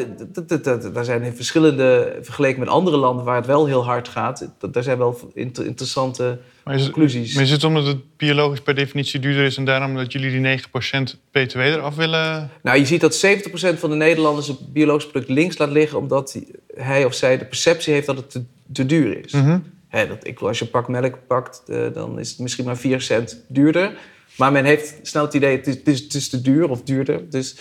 daar 0.94 1.06
zijn 1.06 1.36
verschillende, 1.36 2.20
vergeleken 2.22 2.60
met 2.60 2.70
andere 2.70 2.98
landen 2.98 3.26
waar 3.26 3.36
het 3.36 3.46
wel 3.46 3.66
heel 3.66 3.86
hard 3.86 4.08
gaat, 4.08 4.50
daar 4.72 4.84
zijn 4.84 4.98
wel 4.98 5.32
interessante 5.34 6.40
maar 6.64 6.76
is, 6.76 6.84
conclusies. 6.84 7.34
Maar 7.34 7.44
is 7.44 7.52
het 7.52 7.64
omdat 7.64 7.86
het 7.86 8.18
biologisch 8.18 8.62
per 8.62 8.76
definitie 8.76 9.20
duurder 9.20 9.46
is 9.46 9.58
en 9.58 9.66
daarom 9.66 9.96
dat 9.96 10.12
jullie 10.12 10.42
die 10.42 10.60
9% 10.60 11.20
BTW 11.32 11.60
eraf 11.60 11.96
willen? 11.96 12.50
Nou, 12.62 12.78
je 12.78 12.86
ziet 12.86 13.02
dat 13.02 13.26
70% 13.26 13.80
van 13.80 13.90
de 13.90 13.96
Nederlanders 13.96 14.48
het 14.48 14.74
biologisch 14.74 15.08
product 15.08 15.32
links 15.32 15.58
laat 15.58 15.72
liggen 15.72 15.98
omdat 15.98 16.38
hij 16.76 17.06
of 17.06 17.14
zij 17.14 17.38
de 17.38 17.46
perceptie 17.46 17.94
heeft 17.94 18.06
dat 18.06 18.18
het 18.18 18.30
te, 18.30 18.44
te 18.74 18.86
duur 18.86 19.26
is. 19.26 19.32
Mm 19.32 19.72
dat, 20.02 20.28
ik, 20.28 20.40
als 20.40 20.60
je 20.60 20.66
een 20.66 20.72
pak 20.72 20.88
melk 20.88 21.18
pakt, 21.28 21.64
uh, 21.68 21.94
dan 21.94 22.20
is 22.20 22.30
het 22.30 22.40
misschien 22.40 22.66
maar 22.66 22.78
4 22.78 23.02
cent 23.02 23.44
duurder. 23.48 23.98
Maar 24.38 24.52
men 24.52 24.66
heeft 24.66 25.00
snel 25.02 25.24
het 25.26 25.34
idee, 25.34 25.58
het 25.58 25.88
is, 25.88 26.00
het 26.00 26.14
is 26.14 26.30
te 26.30 26.42
duur 26.42 26.70
of 26.70 26.84
duurder. 26.84 27.30
Dus 27.30 27.56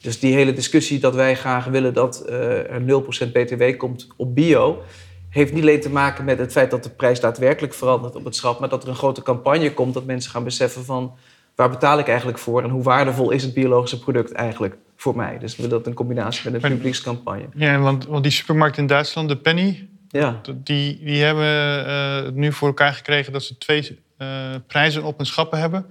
dus 0.00 0.20
die 0.20 0.34
hele 0.34 0.52
discussie 0.52 0.98
dat 0.98 1.14
wij 1.14 1.36
graag 1.36 1.64
willen 1.64 1.94
dat 1.94 2.24
uh, 2.28 2.70
er 2.70 2.80
0% 3.28 3.32
BTW 3.32 3.76
komt 3.76 4.06
op 4.16 4.34
bio, 4.34 4.82
heeft 5.28 5.52
niet 5.52 5.62
alleen 5.62 5.80
te 5.80 5.90
maken 5.90 6.24
met 6.24 6.38
het 6.38 6.52
feit 6.52 6.70
dat 6.70 6.82
de 6.82 6.90
prijs 6.90 7.20
daadwerkelijk 7.20 7.74
verandert 7.74 8.16
op 8.16 8.24
het 8.24 8.36
schap, 8.36 8.60
maar 8.60 8.68
dat 8.68 8.82
er 8.82 8.88
een 8.88 8.94
grote 8.94 9.22
campagne 9.22 9.74
komt 9.74 9.94
dat 9.94 10.04
mensen 10.04 10.30
gaan 10.30 10.44
beseffen 10.44 10.84
van 10.84 11.16
waar 11.54 11.70
betaal 11.70 11.98
ik 11.98 12.08
eigenlijk 12.08 12.38
voor 12.38 12.62
en 12.62 12.70
hoe 12.70 12.82
waardevol 12.82 13.30
is 13.30 13.42
het 13.42 13.54
biologische 13.54 13.98
product 13.98 14.32
eigenlijk 14.32 14.76
voor 14.96 15.16
mij. 15.16 15.38
Dus 15.38 15.56
dat 15.56 15.86
in 15.86 15.94
combinatie 15.94 16.50
met 16.50 16.62
een 16.62 16.70
publiekscampagne. 16.70 17.48
Ja, 17.54 17.78
want, 17.78 18.06
want 18.06 18.22
die 18.22 18.32
supermarkt 18.32 18.76
in 18.76 18.86
Duitsland, 18.86 19.28
de 19.28 19.36
Penny, 19.36 19.88
ja. 20.08 20.40
die, 20.54 21.04
die 21.04 21.22
hebben 21.22 21.86
uh, 21.86 22.32
nu 22.32 22.52
voor 22.52 22.68
elkaar 22.68 22.92
gekregen 22.92 23.32
dat 23.32 23.42
ze 23.42 23.58
twee 23.58 24.00
uh, 24.18 24.54
prijzen 24.66 25.02
op 25.02 25.16
hun 25.16 25.26
schappen 25.26 25.58
hebben. 25.58 25.86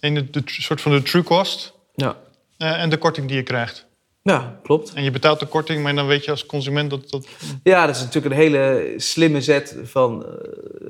Eén 0.00 0.14
de, 0.14 0.30
de, 0.30 0.42
soort 0.44 0.80
van 0.80 0.92
de 0.92 1.02
true 1.02 1.22
cost. 1.22 1.74
Ja. 1.94 2.16
Uh, 2.58 2.82
en 2.82 2.90
de 2.90 2.96
korting 2.96 3.26
die 3.26 3.36
je 3.36 3.42
krijgt. 3.42 3.86
Ja, 4.22 4.58
klopt. 4.62 4.92
En 4.92 5.04
je 5.04 5.10
betaalt 5.10 5.40
de 5.40 5.46
korting, 5.46 5.82
maar 5.82 5.94
dan 5.94 6.06
weet 6.06 6.24
je 6.24 6.30
als 6.30 6.46
consument 6.46 6.90
dat... 6.90 7.10
dat... 7.10 7.26
Ja, 7.62 7.86
dat 7.86 7.96
is 7.96 8.02
natuurlijk 8.02 8.34
een 8.34 8.40
hele 8.40 8.94
slimme 8.96 9.40
zet 9.40 9.76
van, 9.84 10.26
uh, 10.26 10.32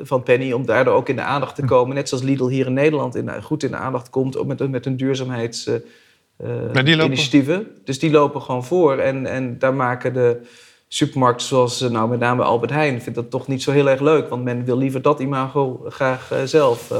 van 0.02 0.22
Penny... 0.22 0.52
om 0.52 0.66
daardoor 0.66 0.94
ook 0.94 1.08
in 1.08 1.16
de 1.16 1.22
aandacht 1.22 1.54
te 1.54 1.64
komen. 1.64 1.94
Net 1.94 2.08
zoals 2.08 2.24
Lidl 2.24 2.46
hier 2.46 2.66
in 2.66 2.72
Nederland 2.72 3.14
in, 3.14 3.42
goed 3.42 3.62
in 3.62 3.70
de 3.70 3.76
aandacht 3.76 4.10
komt... 4.10 4.36
ook 4.36 4.46
met, 4.46 4.70
met 4.70 4.84
hun 4.84 4.96
duurzaamheidsinitiatieven. 4.96 7.60
Uh, 7.60 7.66
dus 7.84 7.98
die 7.98 8.10
lopen 8.10 8.42
gewoon 8.42 8.64
voor. 8.64 8.98
En, 8.98 9.26
en 9.26 9.58
daar 9.58 9.74
maken 9.74 10.12
de 10.12 10.40
supermarkten 10.88 11.46
zoals 11.46 11.80
nou, 11.80 12.08
met 12.08 12.18
name 12.18 12.42
Albert 12.42 12.72
Heijn... 12.72 13.02
vindt 13.02 13.18
dat 13.18 13.30
toch 13.30 13.46
niet 13.46 13.62
zo 13.62 13.70
heel 13.70 13.88
erg 13.88 14.00
leuk. 14.00 14.28
Want 14.28 14.44
men 14.44 14.64
wil 14.64 14.76
liever 14.76 15.02
dat 15.02 15.20
imago 15.20 15.86
graag 15.88 16.32
zelf... 16.44 16.92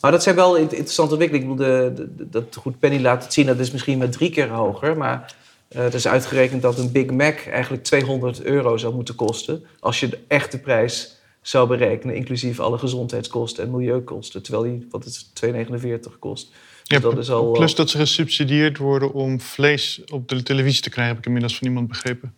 Maar 0.00 0.10
dat 0.10 0.22
zijn 0.22 0.34
wel 0.34 0.56
interessante 0.56 1.12
ontwikkelingen. 1.12 1.50
Ik 1.50 1.56
bedoel, 1.56 1.94
de, 1.94 2.14
de, 2.16 2.28
dat 2.28 2.56
goed 2.56 2.78
Penny 2.78 3.00
laat 3.00 3.24
het 3.24 3.32
zien, 3.32 3.46
dat 3.46 3.58
is 3.58 3.70
misschien 3.70 3.98
maar 3.98 4.10
drie 4.10 4.30
keer 4.30 4.48
hoger. 4.48 4.96
Maar 4.96 5.34
uh, 5.76 5.82
het 5.82 5.94
is 5.94 6.08
uitgerekend 6.08 6.62
dat 6.62 6.78
een 6.78 6.92
Big 6.92 7.10
Mac 7.10 7.38
eigenlijk 7.38 7.84
200 7.84 8.42
euro 8.42 8.76
zou 8.76 8.94
moeten 8.94 9.14
kosten. 9.14 9.64
Als 9.80 10.00
je 10.00 10.08
de 10.08 10.18
echte 10.28 10.58
prijs 10.58 11.18
zou 11.42 11.68
berekenen, 11.68 12.14
inclusief 12.14 12.60
alle 12.60 12.78
gezondheidskosten 12.78 13.64
en 13.64 13.70
milieukosten. 13.70 14.42
Terwijl 14.42 14.64
die, 14.64 14.86
wat 14.90 15.04
is 15.04 15.30
2,49 15.44 16.18
kost. 16.18 16.50
Dus 16.84 16.98
ja, 16.98 16.98
dat 16.98 17.18
is 17.18 17.30
al, 17.30 17.50
plus 17.50 17.74
dat 17.74 17.90
ze 17.90 17.98
gesubsidieerd 17.98 18.78
worden 18.78 19.12
om 19.12 19.40
vlees 19.40 20.00
op 20.12 20.28
de 20.28 20.42
televisie 20.42 20.82
te 20.82 20.90
krijgen, 20.90 21.12
heb 21.14 21.22
ik 21.22 21.26
inmiddels 21.26 21.58
van 21.58 21.68
iemand 21.68 21.88
begrepen. 21.88 22.34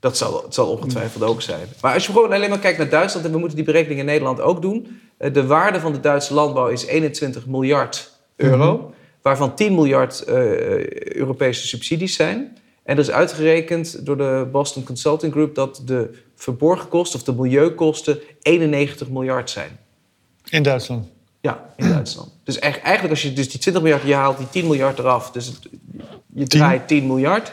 Dat 0.00 0.16
zal, 0.16 0.42
het 0.42 0.54
zal 0.54 0.70
ongetwijfeld 0.70 1.22
ook 1.22 1.42
zijn. 1.42 1.68
Maar 1.80 1.94
als 1.94 2.06
je 2.06 2.12
gewoon 2.12 2.32
alleen 2.32 2.48
maar 2.50 2.58
kijkt 2.58 2.78
naar 2.78 2.88
Duitsland, 2.88 3.26
en 3.26 3.32
we 3.32 3.38
moeten 3.38 3.56
die 3.56 3.66
berekening 3.66 4.00
in 4.00 4.06
Nederland 4.06 4.40
ook 4.40 4.62
doen. 4.62 5.00
Eh, 5.16 5.32
de 5.32 5.46
waarde 5.46 5.80
van 5.80 5.92
de 5.92 6.00
Duitse 6.00 6.34
landbouw 6.34 6.68
is 6.68 6.86
21 6.86 7.46
miljard 7.46 8.12
euro, 8.36 8.76
mhm. 8.76 8.84
waarvan 9.22 9.54
10 9.54 9.74
miljard 9.74 10.24
uh, 10.28 10.34
Europese 11.16 11.66
subsidies 11.66 12.14
zijn. 12.14 12.56
En 12.82 12.94
er 12.94 13.02
is 13.02 13.10
uitgerekend 13.10 14.06
door 14.06 14.16
de 14.16 14.48
Boston 14.52 14.84
Consulting 14.84 15.32
Group 15.32 15.54
dat 15.54 15.82
de 15.84 16.10
verborgen 16.34 16.88
kosten 16.88 17.18
of 17.18 17.24
de 17.24 17.32
milieukosten 17.32 18.18
91 18.42 19.08
miljard 19.08 19.50
zijn. 19.50 19.78
In 20.48 20.62
Duitsland? 20.62 21.06
Ja, 21.40 21.72
in 21.76 21.88
Duitsland. 21.88 22.30
Dus 22.44 22.58
eigenlijk 22.58 23.10
als 23.10 23.22
je 23.22 23.32
dus 23.32 23.50
die 23.50 23.60
20 23.60 23.82
miljard, 23.82 24.02
je 24.02 24.14
haalt 24.14 24.38
die 24.38 24.48
10 24.50 24.66
miljard 24.66 24.98
eraf. 24.98 25.30
Dus 25.30 25.46
het, 25.46 25.58
je 26.34 26.46
draait 26.46 26.88
10 26.88 27.06
miljard. 27.06 27.52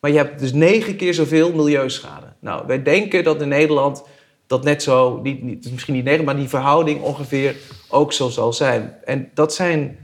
Maar 0.00 0.10
je 0.10 0.16
hebt 0.16 0.38
dus 0.38 0.52
negen 0.52 0.96
keer 0.96 1.14
zoveel 1.14 1.52
milieuschade. 1.52 2.26
Nou, 2.40 2.66
wij 2.66 2.82
denken 2.82 3.24
dat 3.24 3.42
in 3.42 3.48
Nederland 3.48 4.02
dat 4.46 4.64
net 4.64 4.82
zo, 4.82 5.20
niet, 5.22 5.42
niet, 5.42 5.70
misschien 5.72 5.94
niet 5.94 6.04
negen, 6.04 6.24
maar 6.24 6.36
die 6.36 6.48
verhouding 6.48 7.02
ongeveer 7.02 7.56
ook 7.88 8.12
zo 8.12 8.28
zal 8.28 8.52
zijn. 8.52 8.94
En 9.04 9.30
dat, 9.34 9.54
zijn, 9.54 9.98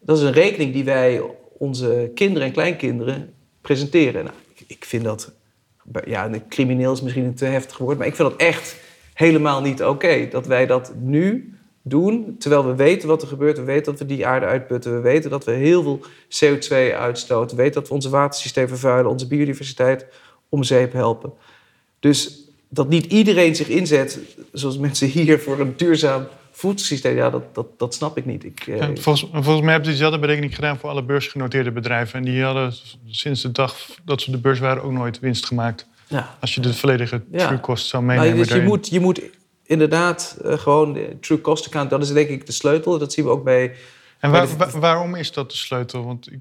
dat 0.00 0.16
is 0.16 0.22
een 0.22 0.32
rekening 0.32 0.72
die 0.72 0.84
wij 0.84 1.22
onze 1.58 2.10
kinderen 2.14 2.46
en 2.46 2.52
kleinkinderen 2.52 3.34
presenteren. 3.60 4.24
Nou, 4.24 4.36
ik, 4.54 4.64
ik 4.66 4.84
vind 4.84 5.04
dat, 5.04 5.32
ja, 6.04 6.30
crimineel 6.48 6.92
is 6.92 7.02
misschien 7.02 7.24
een 7.24 7.34
te 7.34 7.44
heftig 7.44 7.78
woord, 7.78 7.98
maar 7.98 8.06
ik 8.06 8.14
vind 8.14 8.30
dat 8.30 8.40
echt 8.40 8.76
helemaal 9.14 9.60
niet 9.60 9.84
oké. 9.84 10.28
dat 10.30 10.46
wij 10.46 10.66
dat 10.66 10.92
nu 10.98 11.55
doen, 11.88 12.36
terwijl 12.38 12.66
we 12.66 12.74
weten 12.74 13.08
wat 13.08 13.22
er 13.22 13.28
gebeurt. 13.28 13.58
We 13.58 13.64
weten 13.64 13.84
dat 13.84 13.98
we 13.98 14.06
die 14.06 14.26
aarde 14.26 14.46
uitputten. 14.46 14.94
We 14.94 15.00
weten 15.00 15.30
dat 15.30 15.44
we 15.44 15.52
heel 15.52 15.82
veel 15.82 16.00
CO2 16.28 16.94
uitstoten. 16.94 17.56
We 17.56 17.62
weten 17.62 17.80
dat 17.80 17.88
we 17.88 17.94
onze 17.94 18.08
watersysteem 18.08 18.68
vervuilen, 18.68 19.10
onze 19.10 19.26
biodiversiteit 19.26 20.06
om 20.48 20.62
zeep 20.62 20.92
helpen. 20.92 21.32
Dus 22.00 22.40
dat 22.68 22.88
niet 22.88 23.06
iedereen 23.06 23.56
zich 23.56 23.68
inzet, 23.68 24.18
zoals 24.52 24.78
mensen 24.78 25.08
hier, 25.08 25.40
voor 25.40 25.60
een 25.60 25.74
duurzaam 25.76 26.26
voedselsysteem, 26.50 27.16
ja, 27.16 27.30
dat, 27.30 27.54
dat, 27.54 27.66
dat 27.78 27.94
snap 27.94 28.16
ik 28.16 28.26
niet. 28.26 28.44
Ik, 28.44 28.66
eh, 28.66 28.88
volgens, 28.94 29.26
volgens 29.32 29.60
mij 29.60 29.72
hebben 29.72 29.84
ze 29.84 29.90
diezelfde 29.90 30.18
berekening 30.18 30.54
gedaan 30.54 30.78
voor 30.78 30.90
alle 30.90 31.02
beursgenoteerde 31.02 31.70
bedrijven. 31.70 32.18
En 32.18 32.24
die 32.24 32.42
hadden 32.42 32.74
sinds 33.06 33.42
de 33.42 33.52
dag 33.52 33.76
dat 34.04 34.22
ze 34.22 34.30
de 34.30 34.38
beurs 34.38 34.58
waren 34.58 34.82
ook 34.82 34.92
nooit 34.92 35.18
winst 35.20 35.46
gemaakt. 35.46 35.86
Ja. 36.08 36.36
Als 36.40 36.54
je 36.54 36.60
de 36.60 36.74
volledige 36.74 37.22
true 37.32 37.60
cost 37.60 37.86
zou 37.86 38.04
nou, 38.04 38.18
meenemen. 38.18 38.46
dus 38.46 38.56
je, 38.56 38.62
moet, 38.62 38.88
je 38.88 39.00
moet 39.00 39.20
inderdaad 39.66 40.38
uh, 40.44 40.58
gewoon 40.58 40.98
true 41.20 41.40
cost 41.40 41.66
account, 41.66 41.90
dat 41.90 42.02
is 42.02 42.12
denk 42.12 42.28
ik 42.28 42.46
de 42.46 42.52
sleutel. 42.52 42.98
Dat 42.98 43.12
zien 43.12 43.24
we 43.24 43.30
ook 43.30 43.44
bij. 43.44 43.74
En 44.18 44.30
waar, 44.30 44.70
waarom 44.80 45.14
is 45.14 45.32
dat 45.32 45.50
de 45.50 45.56
sleutel? 45.56 46.04
Want 46.04 46.32
ik 46.32 46.40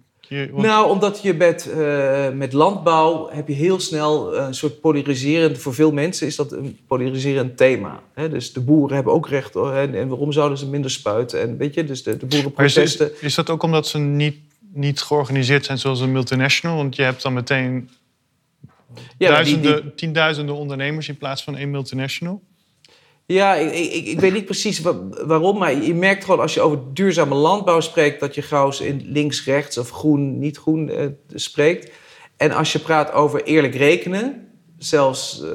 nou, 0.54 0.90
omdat 0.90 1.22
je 1.22 1.34
met, 1.34 1.70
uh, 1.78 2.30
met 2.30 2.54
landbouw 2.54 3.30
heb 3.30 3.48
je 3.48 3.54
heel 3.54 3.80
snel 3.80 4.38
een 4.38 4.54
soort 4.54 4.82
polariserend... 4.82 5.58
Voor 5.58 5.74
veel 5.74 5.92
mensen 5.92 6.28
is 6.28 6.36
dat 6.36 6.52
een 6.52 6.78
polariserend 6.88 7.58
thema. 7.58 8.00
Hè? 8.14 8.30
Dus 8.30 8.54
de 8.54 8.60
boeren 8.60 8.96
hebben 8.96 9.14
ook 9.14 9.28
recht. 9.28 9.56
En, 9.56 9.96
en 9.96 10.08
waarom 10.08 10.32
zouden 10.32 10.58
ze 10.58 10.68
minder 10.68 10.92
spuiten? 10.92 11.42
En 11.42 11.58
weet 11.58 11.74
je, 11.74 11.84
dus 11.84 12.04
de, 12.04 12.18
de 12.18 12.26
boerenprotesten... 12.26 13.14
Is, 13.14 13.20
is, 13.20 13.36
dat 13.36 13.50
ook 13.50 13.64
omdat 13.64 13.88
ze 13.88 13.98
niet, 13.98 14.38
niet 14.74 15.02
georganiseerd 15.02 15.66
zijn 15.66 15.78
zoals 15.78 16.00
een 16.00 16.12
multinational? 16.12 16.78
Want 16.78 16.96
je 16.96 17.02
hebt 17.02 17.22
dan 17.22 17.34
meteen 17.34 17.90
ja, 19.18 19.30
duizenden, 19.30 19.96
tienduizenden 19.96 20.56
ondernemers 20.56 21.08
in 21.08 21.18
plaats 21.18 21.44
van 21.44 21.56
één 21.56 21.72
multinational? 21.72 22.42
Ja, 23.28 23.56
ik, 23.56 23.74
ik, 23.94 24.06
ik, 24.06 24.20
weet 24.20 24.34
niet 24.34 24.46
precies 24.46 24.82
waarom, 25.26 25.58
maar 25.58 25.84
je 25.84 25.94
merkt 25.94 26.24
gewoon 26.24 26.40
als 26.40 26.54
je 26.54 26.62
over 26.62 26.80
duurzame 26.94 27.36
landbouw 27.36 27.80
spreekt, 27.80 28.20
dat 28.20 28.36
je 28.36 28.42
gauw 28.42 28.72
in 28.80 29.02
links, 29.06 29.46
rechts 29.46 29.78
of 29.78 29.90
groen, 29.90 30.40
niet 30.40 30.58
groen 30.58 30.90
uh, 30.90 31.06
spreekt. 31.34 31.92
En 32.38 32.52
als 32.52 32.72
je 32.72 32.80
praat 32.80 33.12
over 33.12 33.44
eerlijk 33.44 33.76
rekenen, 33.76 34.48
zelfs 34.78 35.42
uh, 35.44 35.50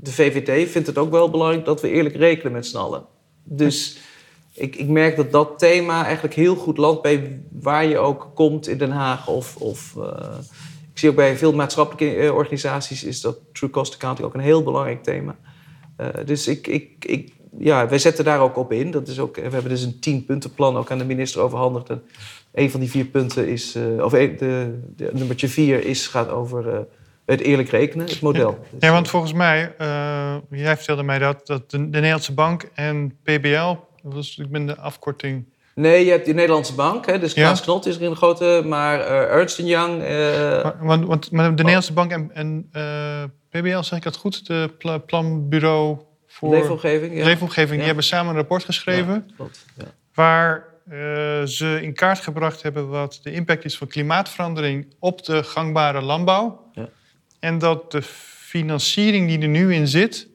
de 0.00 0.12
VVD 0.12 0.70
vindt 0.70 0.86
het 0.86 0.98
ook 0.98 1.10
wel 1.10 1.30
belangrijk 1.30 1.64
dat 1.64 1.80
we 1.80 1.90
eerlijk 1.90 2.16
rekenen 2.16 2.52
met 2.52 2.66
z'n 2.66 2.76
allen. 2.76 3.06
Dus 3.42 3.98
ik, 4.52 4.76
ik 4.76 4.88
merk 4.88 5.16
dat 5.16 5.32
dat 5.32 5.58
thema 5.58 6.04
eigenlijk 6.04 6.34
heel 6.34 6.56
goed 6.56 6.76
landt 6.76 7.02
bij 7.02 7.42
waar 7.60 7.86
je 7.86 7.98
ook 7.98 8.30
komt 8.34 8.68
in 8.68 8.78
Den 8.78 8.90
Haag. 8.90 9.28
Of, 9.28 9.56
of 9.56 9.94
uh, 9.98 10.04
ik 10.92 10.98
zie 10.98 11.08
ook 11.08 11.16
bij 11.16 11.36
veel 11.36 11.52
maatschappelijke 11.52 12.32
organisaties 12.32 13.04
is 13.04 13.20
dat 13.20 13.38
true 13.52 13.70
cost 13.70 13.94
accounting 13.94 14.26
ook 14.26 14.34
een 14.34 14.40
heel 14.40 14.62
belangrijk 14.62 15.02
thema. 15.02 15.36
Dus 16.24 16.48
ik, 16.48 16.66
ik, 16.66 17.04
ik, 17.04 17.32
ja, 17.58 17.88
wij 17.88 17.98
zetten 17.98 18.24
daar 18.24 18.40
ook 18.40 18.56
op 18.56 18.72
in. 18.72 18.90
Dat 18.90 19.08
is 19.08 19.18
ook, 19.18 19.36
we 19.36 19.42
hebben 19.42 19.68
dus 19.68 19.82
een 19.82 20.00
tienpuntenplan 20.00 20.76
ook 20.76 20.90
aan 20.90 20.98
de 20.98 21.04
minister 21.04 21.40
overhandigd. 21.40 21.90
En 21.90 22.02
een 22.52 22.70
van 22.70 22.80
die 22.80 22.90
vier 22.90 23.04
punten 23.04 23.48
is, 23.48 23.76
uh, 23.76 24.04
of 24.04 24.12
een, 24.12 24.36
de, 24.38 24.80
de, 24.96 25.10
nummertje 25.12 25.48
vier 25.48 25.84
is, 25.84 26.06
gaat 26.06 26.28
over 26.28 26.66
uh, 26.66 26.78
het 27.26 27.40
eerlijk 27.40 27.68
rekenen, 27.68 28.06
het 28.06 28.20
model. 28.20 28.58
Ja, 28.70 28.76
ja 28.86 28.92
want 28.92 29.08
volgens 29.08 29.32
mij, 29.32 29.74
jij 30.50 30.76
vertelde 30.76 31.02
mij 31.02 31.18
dat, 31.18 31.46
dat 31.46 31.70
de, 31.70 31.78
de 31.78 31.84
Nederlandse 31.84 32.34
Bank 32.34 32.70
en 32.74 33.16
PBL, 33.22 33.74
was, 34.02 34.38
ik 34.38 34.50
ben 34.50 34.66
de 34.66 34.76
afkorting 34.76 35.44
Nee, 35.74 36.04
je 36.04 36.10
hebt 36.10 36.26
de 36.26 36.34
Nederlandse 36.34 36.74
bank, 36.74 37.06
hè, 37.06 37.18
dus 37.18 37.32
Klaas 37.32 37.58
ja. 37.58 37.64
Knot 37.64 37.86
is 37.86 37.96
er 37.96 38.02
een 38.02 38.16
grote, 38.16 38.62
maar 38.64 38.98
uh, 38.98 39.06
Ernst 39.06 39.58
Young... 39.58 40.02
Uh, 40.02 40.08
maar, 40.62 40.76
want, 40.80 41.06
want, 41.06 41.30
maar 41.30 41.44
de 41.44 41.50
oh. 41.50 41.56
Nederlandse 41.56 41.92
bank 41.92 42.10
en, 42.10 42.30
en 42.34 42.70
PBL, 43.60 43.82
zeg 43.82 43.98
ik 43.98 44.04
dat 44.04 44.16
goed? 44.16 44.46
De 44.46 44.70
pla 44.78 44.98
planbureau 44.98 45.98
voor... 46.26 46.50
Leefomgeving, 46.50 47.16
ja. 47.16 47.24
Leefomgeving, 47.24 47.70
ja. 47.70 47.76
die 47.76 47.86
hebben 47.86 48.04
samen 48.04 48.30
een 48.30 48.36
rapport 48.36 48.64
geschreven... 48.64 49.30
Klopt, 49.36 49.64
waar 50.14 50.72
ze 51.46 51.78
in 51.82 51.94
kaart 51.94 52.20
gebracht 52.20 52.62
hebben 52.62 52.88
wat 52.88 53.20
de 53.22 53.32
impact 53.32 53.64
is 53.64 53.76
van 53.76 53.86
klimaatverandering 53.86 54.94
op 54.98 55.24
de 55.24 55.42
gangbare 55.42 56.00
landbouw. 56.00 56.72
En 57.40 57.58
dat 57.58 57.92
de 57.92 58.02
financiering 58.02 59.28
die 59.28 59.40
er 59.40 59.48
nu 59.48 59.74
in 59.74 59.88
zit 59.88 60.28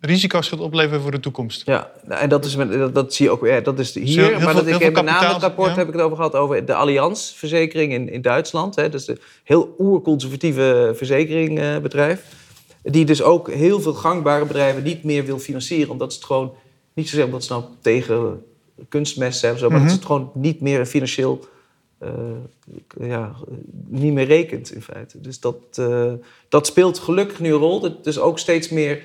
risico's 0.00 0.48
gaat 0.48 0.60
opleveren 0.60 1.00
voor 1.00 1.10
de 1.10 1.20
toekomst. 1.20 1.66
Ja, 1.66 1.90
en 2.08 2.28
dat, 2.28 2.44
is, 2.44 2.56
dat, 2.56 2.94
dat 2.94 3.14
zie 3.14 3.26
je 3.26 3.32
ook 3.32 3.46
ja, 3.46 3.60
dat 3.60 3.78
is 3.78 3.94
hier. 3.94 4.40
maar 4.40 4.54
dat 4.54 4.66
ik 4.66 4.82
heb 4.82 4.94
met 4.94 5.04
name 5.04 5.32
het 5.32 5.42
rapport 5.42 5.76
heb 5.76 5.86
ik 5.86 5.92
het 5.92 6.02
over 6.02 6.16
gehad 6.16 6.34
over 6.34 6.64
de 6.64 6.74
Allianz-verzekering 6.74 7.92
in, 7.92 8.12
in 8.12 8.22
Duitsland. 8.22 8.76
Hè, 8.76 8.88
dus 8.88 9.08
een 9.08 9.18
heel 9.44 9.74
oerconservatieve 9.78 10.92
verzekeringbedrijf. 10.96 12.37
Die 12.90 13.04
dus 13.04 13.22
ook 13.22 13.50
heel 13.50 13.80
veel 13.80 13.94
gangbare 13.94 14.44
bedrijven 14.44 14.82
niet 14.82 15.04
meer 15.04 15.24
wil 15.24 15.38
financieren. 15.38 15.90
Omdat 15.90 16.12
ze 16.12 16.18
het 16.18 16.26
gewoon, 16.26 16.52
niet 16.94 17.08
zozeer 17.08 17.24
omdat 17.24 17.44
ze 17.44 17.52
nou 17.52 17.64
tegen 17.80 18.42
kunstmest 18.88 19.38
zijn, 19.38 19.58
zo, 19.58 19.70
maar 19.70 19.78
dat 19.80 19.88
ze 19.88 19.94
het 19.94 20.04
mhm. 20.04 20.12
gewoon 20.12 20.30
niet 20.34 20.60
meer 20.60 20.86
financieel 20.86 21.48
uh, 22.02 22.10
ja, 23.08 23.34
niet 23.86 24.12
meer 24.12 24.26
rekent 24.26 24.72
in 24.72 24.82
feite. 24.82 25.20
Dus 25.20 25.40
dat, 25.40 25.56
uh, 25.80 26.12
dat 26.48 26.66
speelt 26.66 26.98
gelukkig 26.98 27.40
nu 27.40 27.52
een 27.52 27.58
rol. 27.58 28.02
Dus 28.02 28.18
ook 28.18 28.38
steeds 28.38 28.68
meer 28.68 29.02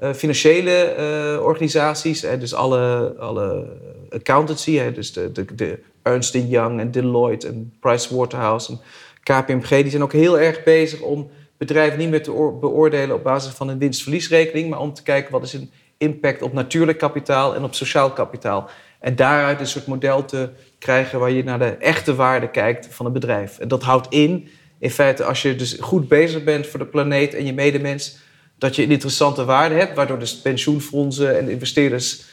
uh, 0.00 0.12
financiële 0.12 1.40
organisaties, 1.42 2.22
hè, 2.22 2.38
dus 2.38 2.54
alle, 2.54 3.14
alle 3.18 3.66
accountancy, 4.10 4.74
hè, 4.76 4.92
dus 4.92 5.12
de, 5.12 5.32
de, 5.32 5.44
de 5.54 5.78
Ernst 6.02 6.34
Young 6.34 6.80
en 6.80 6.90
Deloitte 6.90 7.46
en 7.46 7.74
Pricewaterhouse 7.80 8.72
en 8.72 8.80
KPMG, 9.22 9.68
die 9.68 9.90
zijn 9.90 10.02
ook 10.02 10.12
heel 10.12 10.38
erg 10.38 10.62
bezig 10.62 11.00
om 11.00 11.30
bedrijven 11.58 11.98
niet 11.98 12.10
meer 12.10 12.22
te 12.22 12.56
beoordelen 12.60 13.16
op 13.16 13.22
basis 13.22 13.52
van 13.52 13.68
een 13.68 13.78
winst-verliesrekening, 13.78 14.70
maar 14.70 14.80
om 14.80 14.94
te 14.94 15.02
kijken 15.02 15.32
wat 15.32 15.42
is 15.42 15.52
een 15.52 15.70
impact 15.98 16.42
op 16.42 16.52
natuurlijk 16.52 16.98
kapitaal 16.98 17.54
en 17.54 17.64
op 17.64 17.74
sociaal 17.74 18.12
kapitaal. 18.12 18.70
En 19.00 19.16
daaruit 19.16 19.60
een 19.60 19.66
soort 19.66 19.86
model 19.86 20.24
te 20.24 20.50
krijgen 20.78 21.18
waar 21.18 21.30
je 21.30 21.44
naar 21.44 21.58
de 21.58 21.70
echte 21.70 22.14
waarde 22.14 22.50
kijkt 22.50 22.88
van 22.90 23.06
een 23.06 23.12
bedrijf. 23.12 23.58
En 23.58 23.68
dat 23.68 23.82
houdt 23.82 24.06
in, 24.10 24.48
in 24.78 24.90
feite, 24.90 25.24
als 25.24 25.42
je 25.42 25.56
dus 25.56 25.76
goed 25.80 26.08
bezig 26.08 26.44
bent 26.44 26.66
voor 26.66 26.78
de 26.78 26.86
planeet 26.86 27.34
en 27.34 27.46
je 27.46 27.52
medemens, 27.52 28.16
dat 28.58 28.76
je 28.76 28.82
een 28.82 28.90
interessante 28.90 29.44
waarde 29.44 29.74
hebt, 29.74 29.96
waardoor 29.96 30.18
dus 30.18 30.40
pensioenfondsen 30.40 31.38
en 31.38 31.48
investeerders 31.48 32.24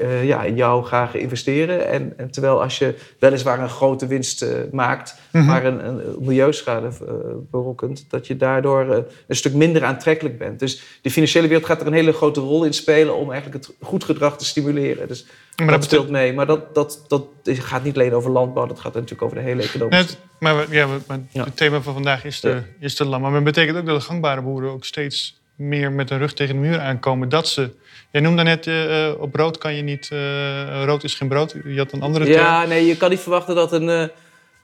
uh, 0.00 0.24
ja, 0.24 0.42
in 0.42 0.56
jou 0.56 0.84
graag 0.84 1.14
investeren. 1.14 1.88
En, 1.88 2.14
en, 2.16 2.30
terwijl 2.30 2.62
als 2.62 2.78
je 2.78 2.94
weliswaar 3.18 3.60
een 3.60 3.68
grote 3.68 4.06
winst 4.06 4.42
uh, 4.42 4.48
maakt, 4.72 5.14
mm 5.30 5.44
maar 5.44 5.64
een, 5.64 5.86
een 5.86 6.16
milieuschade 6.18 6.86
uh, 6.86 7.08
berokkent, 7.50 8.04
dat 8.08 8.26
je 8.26 8.36
daardoor 8.36 9.04
een 9.26 9.36
stuk 9.36 9.54
minder 9.54 9.84
aantrekkelijk 9.84 10.38
bent. 10.38 10.58
Dus 10.58 10.82
de 11.02 11.10
financiële 11.10 11.46
wereld 11.46 11.66
gaat 11.66 11.80
er 11.80 11.86
een 11.86 11.92
hele 11.92 12.12
grote 12.12 12.40
rol 12.40 12.64
in 12.64 12.72
spelen 12.72 13.16
om 13.16 13.30
eigenlijk 13.30 13.66
het 13.66 13.76
goed 13.80 14.04
gedrag 14.04 14.38
te 14.38 14.44
stimuleren. 14.44 15.08
Dus 15.08 15.26
maar 15.56 15.66
dat, 15.66 15.84
speelt 15.84 16.10
mee. 16.10 16.32
Maar 16.32 16.46
dat, 16.46 16.74
dat, 16.74 17.04
dat 17.08 17.26
gaat 17.44 17.84
niet 17.84 17.94
alleen 17.94 18.14
over 18.14 18.30
landbouw, 18.30 18.66
dat 18.66 18.80
gaat 18.80 18.94
natuurlijk 18.94 19.22
over 19.22 19.36
de 19.36 19.42
hele 19.42 19.62
economie. 19.62 19.98
Net, 19.98 20.18
maar 20.38 20.66
ja, 20.70 20.86
maar 20.86 21.18
het 21.32 21.56
thema 21.56 21.80
van 21.80 21.92
vandaag 21.92 22.24
is 22.24 22.40
de, 22.40 22.62
is 22.78 22.96
de 22.96 23.04
landbouw. 23.04 23.30
Maar 23.30 23.44
dat 23.44 23.54
betekent 23.54 23.78
ook 23.78 23.86
dat 23.86 24.00
de 24.00 24.06
gangbare 24.06 24.40
boeren 24.40 24.70
ook 24.70 24.84
steeds 24.84 25.40
meer 25.56 25.92
met 25.92 26.08
de 26.08 26.16
rug 26.16 26.32
tegen 26.32 26.54
de 26.54 26.60
muur 26.60 26.80
aankomen. 26.80 27.28
Dat 27.28 27.48
ze. 27.48 27.70
Jij 28.12 28.20
noemde 28.20 28.42
net, 28.42 28.66
uh, 28.66 29.10
op 29.18 29.34
rood 29.34 29.58
kan 29.58 29.74
je 29.74 29.82
niet. 29.82 30.10
Uh, 30.12 30.84
rood 30.84 31.04
is 31.04 31.14
geen 31.14 31.28
brood. 31.28 31.54
Je 31.64 31.78
had 31.78 31.92
een 31.92 32.02
andere. 32.02 32.26
Ja, 32.26 32.64
nee, 32.64 32.86
je 32.86 32.96
kan 32.96 33.10
niet 33.10 33.20
verwachten 33.20 33.54
dat 33.54 33.72
een, 33.72 33.88
uh, 33.88 34.04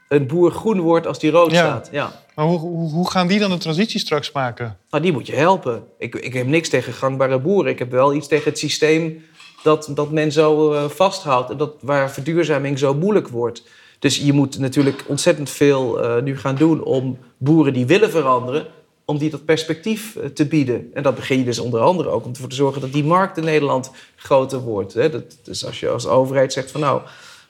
een 0.09 0.27
boer 0.27 0.51
groen 0.51 0.81
wordt 0.81 1.07
als 1.07 1.19
die 1.19 1.31
rood 1.31 1.53
staat. 1.53 1.89
Ja. 1.93 2.13
Maar 2.35 2.45
hoe, 2.45 2.59
hoe, 2.59 2.91
hoe, 2.91 3.11
gaan 3.11 3.27
die 3.27 3.39
dan 3.39 3.51
de 3.51 3.59
transitie 3.59 4.01
straks 4.01 4.33
maken? 4.33 4.79
Nou, 4.91 5.03
die 5.03 5.13
moet 5.13 5.27
je 5.27 5.35
helpen. 5.35 5.85
Ik, 5.99 6.15
ik 6.15 6.33
heb 6.33 6.47
niks 6.47 6.69
tegen 6.69 6.93
gangbare 6.93 7.39
boeren. 7.39 7.73
Ik 7.73 7.79
heb 7.79 7.91
wel 7.91 8.15
iets 8.15 8.29
tegen 8.29 8.51
het 8.51 8.59
systeem 8.59 9.25
dat, 9.63 9.91
dat 9.95 10.11
men 10.11 10.33
zo 10.33 10.89
vasthoudt. 10.89 11.51
En 11.51 11.57
dat, 11.57 11.75
waar 11.81 12.11
verduurzaming 12.11 12.79
zo 12.79 12.95
moeilijk 12.95 13.29
wordt. 13.29 13.63
Dus 13.99 14.17
je 14.17 14.33
moet 14.33 14.59
natuurlijk 14.59 15.05
ontzettend 15.07 15.51
veel 15.51 16.01
nu 16.23 16.39
gaan 16.39 16.55
doen 16.55 16.83
om 16.83 17.19
boeren 17.39 17.73
die 17.73 17.87
willen 17.87 18.11
veranderen 18.11 18.67
om 19.11 19.19
die 19.19 19.31
dat 19.31 19.45
perspectief 19.45 20.17
eh, 20.17 20.27
te 20.27 20.47
bieden. 20.47 20.91
En 20.95 21.03
dat 21.03 21.15
begin 21.15 21.39
je 21.39 21.45
dus 21.45 21.59
onder 21.59 21.81
andere 21.81 22.09
ook 22.09 22.25
om 22.25 22.31
ervoor 22.31 22.49
te 22.49 22.55
zorgen 22.55 22.81
dat 22.81 22.93
die 22.93 23.05
markt 23.05 23.37
in 23.37 23.45
Nederland 23.45 23.91
groter 24.17 24.61
wordt. 24.61 24.95
Hè. 24.95 25.11
Dat, 25.11 25.39
dus 25.43 25.67
als 25.67 25.81
je 25.81 25.89
als 25.89 26.07
overheid 26.07 26.53
zegt 26.53 26.71
van 26.71 26.81
nou, 26.81 27.03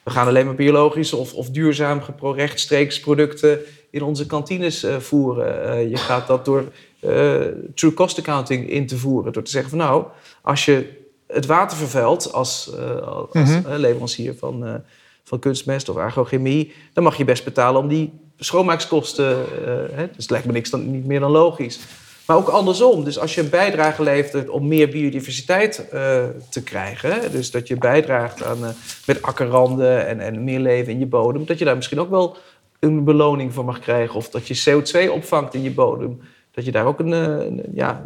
we 0.04 0.10
gaan 0.10 0.26
alleen 0.26 0.46
maar 0.46 0.54
biologisch 0.54 1.12
of, 1.12 1.34
of 1.34 1.50
duurzaam 1.50 2.02
rechtstreeks 2.20 3.00
producten 3.00 3.58
in 3.90 4.02
onze 4.02 4.26
kantines 4.26 4.84
uh, 4.84 4.96
voeren. 4.96 5.78
Uh, 5.78 5.90
je 5.90 5.96
gaat 5.96 6.26
dat 6.26 6.44
door 6.44 6.64
uh, 7.00 7.40
true 7.74 7.94
cost 7.94 8.18
accounting 8.18 8.70
in 8.70 8.86
te 8.86 8.98
voeren. 8.98 9.32
Door 9.32 9.42
te 9.42 9.50
zeggen 9.50 9.70
van 9.70 9.78
nou, 9.78 10.04
als 10.42 10.64
je 10.64 10.96
het 11.26 11.46
water 11.46 11.76
vervuilt 11.76 12.32
als, 12.32 12.70
als 13.04 13.28
Mhm. 13.32 13.66
eh, 13.66 13.78
leverancier 13.78 14.34
van, 14.34 14.66
eh, 14.66 14.74
van 15.24 15.38
kunstmest 15.38 15.88
of 15.88 15.96
agrochemie, 15.96 16.72
dan 16.92 17.04
mag 17.04 17.16
je 17.16 17.24
best 17.24 17.44
betalen 17.44 17.80
om 17.80 17.88
die 17.88 18.12
schoonmaakskosten. 18.38 19.44
hè, 19.92 20.06
dus 20.16 20.28
lijkt 20.28 20.46
me 20.46 20.52
niks 20.52 20.70
dan, 20.70 20.90
niet 20.90 21.06
meer 21.06 21.20
dan 21.20 21.30
logisch. 21.30 21.78
Maar 22.28 22.36
ook 22.36 22.48
andersom. 22.48 23.04
Dus 23.04 23.18
als 23.18 23.34
je 23.34 23.40
een 23.40 23.50
bijdrage 23.50 24.02
levert 24.02 24.48
om 24.48 24.68
meer 24.68 24.88
biodiversiteit 24.88 25.88
eh, 25.88 26.24
te 26.50 26.62
krijgen, 26.62 27.32
dus 27.32 27.50
dat 27.50 27.68
je 27.68 27.76
bijdraagt 27.76 28.44
aan 28.44 28.64
eh, 28.64 28.70
met 29.06 29.22
akkerranden 29.22 30.06
en, 30.06 30.20
en 30.20 30.44
meer 30.44 30.58
leven 30.58 30.92
in 30.92 30.98
je 30.98 31.06
bodem, 31.06 31.46
dat 31.46 31.58
je 31.58 31.64
daar 31.64 31.76
misschien 31.76 32.00
ook 32.00 32.10
wel 32.10 32.36
een 32.78 33.04
beloning 33.04 33.54
voor 33.54 33.64
mag 33.64 33.78
krijgen. 33.78 34.14
Of 34.14 34.28
dat 34.28 34.48
je 34.48 34.82
CO2 34.82 35.10
opvangt 35.10 35.54
in 35.54 35.62
je 35.62 35.70
bodem. 35.70 36.20
Dat 36.50 36.64
je 36.64 36.72
daar 36.72 36.86
ook 36.86 36.98
een, 36.98 37.62
ja, 37.74 38.04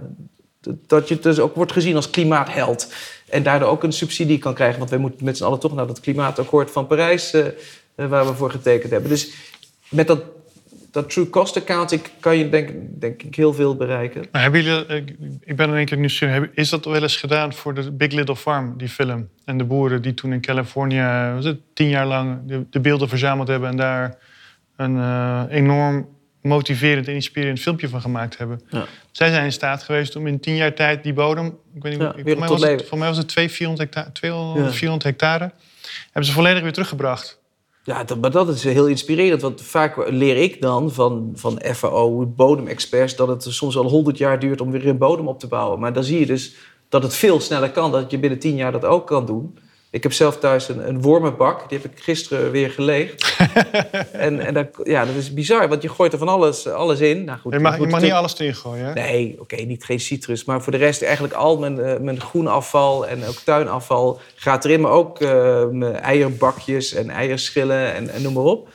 dat 0.87 1.09
je 1.09 1.19
dus 1.19 1.39
ook 1.39 1.55
wordt 1.55 1.73
gezien 1.73 1.97
als 1.97 2.11
klimaatheld. 2.11 2.93
En 3.29 3.43
daardoor 3.43 3.69
ook 3.69 3.83
een 3.83 3.93
subsidie 3.93 4.39
kan 4.39 4.55
krijgen. 4.55 4.79
Want 4.79 4.91
wij 4.91 4.99
moeten 4.99 5.25
met 5.25 5.37
z'n 5.37 5.45
allen 5.45 5.59
toch 5.59 5.75
naar 5.75 5.87
dat 5.87 6.01
klimaatakkoord 6.01 6.71
van 6.71 6.87
Parijs, 6.87 7.37
waar 7.95 8.27
we 8.27 8.35
voor 8.35 8.51
getekend 8.51 8.93
hebben. 8.93 9.11
Dus 9.11 9.33
met 9.93 10.07
dat, 10.07 10.23
dat 10.91 11.11
true 11.11 11.31
cost 11.31 11.57
accounting 11.57 12.03
kan 12.21 12.39
je 12.39 12.49
denk, 12.49 12.71
denk 13.01 13.23
ik 13.23 13.35
heel 13.35 13.53
veel 13.55 13.77
bereiken. 13.77 14.25
Maar 14.33 14.43
hebben 14.43 14.63
jullie, 14.63 14.87
ik, 14.87 15.15
ik 15.41 15.57
ben 15.57 15.69
in 15.69 15.75
één 15.75 15.87
keer 15.87 15.99
nieuwsgierig, 15.99 16.49
is 16.55 16.69
dat 16.69 16.85
wel 16.85 17.03
eens 17.03 17.17
gedaan 17.17 17.53
voor 17.53 17.75
de 17.75 17.91
Big 17.91 18.13
Little 18.13 18.37
Farm, 18.37 18.75
die 18.77 18.89
film? 18.89 19.29
En 19.45 19.59
de 19.59 19.65
boeren 19.65 20.03
die 20.03 20.15
toen 20.15 20.33
in 20.33 20.41
Californië 20.41 21.33
was 21.35 21.45
het, 21.45 21.59
tien 21.75 21.89
jaar 21.89 22.07
lang 22.07 22.39
de, 22.47 22.65
de 22.71 22.81
beelden 22.81 23.09
verzameld 23.09 23.49
hebben 23.49 23.69
en 23.69 23.77
daar 23.77 24.19
een 24.77 24.97
eh, 24.97 25.43
enorm 25.49 26.09
motiverend 26.43 27.09
en 27.09 27.15
inspirerend 27.15 27.61
filmpje 27.61 27.89
van 27.89 28.01
gemaakt 28.01 28.39
hebben. 28.39 28.61
Ja. 28.69 28.85
Zij 29.11 29.31
zijn 29.31 29.45
in 29.45 29.53
staat 29.53 29.83
geweest 29.83 30.17
om 30.17 30.27
in 30.27 30.41
tien 30.41 30.57
jaar 30.57 30.75
tijd 30.75 31.03
die 31.03 31.13
bodem, 31.13 31.47
ik 31.75 31.83
weet 31.83 31.93
niet, 31.93 32.03
Ja, 32.03 32.13
voor, 32.13 32.39
mij 32.39 32.49
was 32.49 32.63
het, 32.63 32.85
voor 32.89 32.99
mij 32.99 33.09
was 33.09 33.17
het 33.17 33.29
200, 33.29 33.59
400 33.59 33.95
hectare, 33.95 34.13
200, 34.13 34.67
Ja. 34.67 34.73
400 34.73 35.03
hectare, 35.03 35.53
hebben 36.05 36.25
ze 36.25 36.33
volledig 36.33 36.63
weer 36.63 36.73
teruggebracht. 36.73 37.41
Ja, 37.85 38.05
dat, 38.05 38.21
maar 38.21 38.31
dat 38.31 38.49
is 38.49 38.65
heel 38.65 38.87
inspirerend. 38.87 39.43
Want 39.43 39.63
vaak 39.63 40.09
leer 40.09 40.37
ik 40.37 40.61
dan 40.61 40.93
van, 40.93 41.33
van 41.35 41.61
FAO, 41.63 42.27
bodemexperts, 42.27 43.17
dat 43.17 43.29
het 43.29 43.43
soms 43.43 43.75
wel 43.75 43.89
100 43.89 44.19
jaar 44.19 44.39
duurt 44.39 44.61
om 44.61 44.71
weer 44.71 44.87
een 44.87 44.99
bodem 44.99 45.29
op 45.29 45.39
te 45.39 45.47
bouwen. 45.47 45.81
Maar 45.81 45.93
dan 45.93 46.05
zie 46.05 46.19
je 46.19 46.27
dus 46.27 46.55
dat 46.89 47.03
het 47.03 47.15
veel 47.15 47.41
sneller 47.41 47.71
kan, 47.71 47.93
dat 47.93 48.11
je 48.11 48.19
binnen 48.19 48.39
10 48.39 48.55
jaar 48.57 48.73
dat 48.73 48.85
ook 48.85 49.07
kan 49.07 49.27
doen. 49.27 49.59
Ik 49.93 50.03
heb 50.03 50.13
zelf 50.13 50.39
thuis 50.39 50.69
een, 50.69 50.89
een 50.89 51.03
wormenbak, 51.03 51.69
die 51.69 51.79
heb 51.79 51.93
ik 51.93 52.03
gisteren 52.03 52.51
weer 52.51 52.71
geleegd. 52.71 53.37
en 54.13 54.41
en 54.41 54.55
dat, 54.55 54.67
ja, 54.83 55.05
dat 55.05 55.15
is 55.15 55.35
bizar, 55.35 55.69
want 55.69 55.83
je 55.83 55.89
gooit 55.89 56.13
er 56.13 56.19
van 56.19 56.29
alles, 56.29 56.69
alles 56.69 57.01
in. 57.01 57.25
Nou, 57.25 57.39
goed, 57.39 57.53
Je 57.53 57.59
mag, 57.59 57.79
je 57.79 57.87
mag 57.87 58.01
niet 58.01 58.13
alles 58.13 58.39
erin 58.39 58.55
gooien. 58.55 58.85
Hè? 58.85 58.93
Nee, 58.93 59.37
oké, 59.41 59.57
niet 59.57 59.85
geen 59.85 60.01
citrus. 60.01 60.45
Maar 60.45 60.63
voor 60.63 60.73
de 60.73 60.79
rest 60.79 61.03
eigenlijk 61.03 61.35
al 61.35 61.59
mijn, 61.59 61.81
eh, 61.81 61.99
mijn 62.01 62.21
groenafval 62.21 63.07
en 63.07 63.25
ook 63.25 63.35
tuinafval 63.35 64.21
gaat 64.35 64.65
erin. 64.65 64.81
Maar 64.81 64.91
ook 64.91 65.21
eh, 65.21 65.67
mijn 65.69 65.95
eierbakjes 65.95 66.95
en 66.95 67.11
eierschillen 67.11 67.95
en, 67.95 68.09
en 68.09 68.23
noem 68.23 68.33
maar 68.33 68.43
op. 68.43 68.69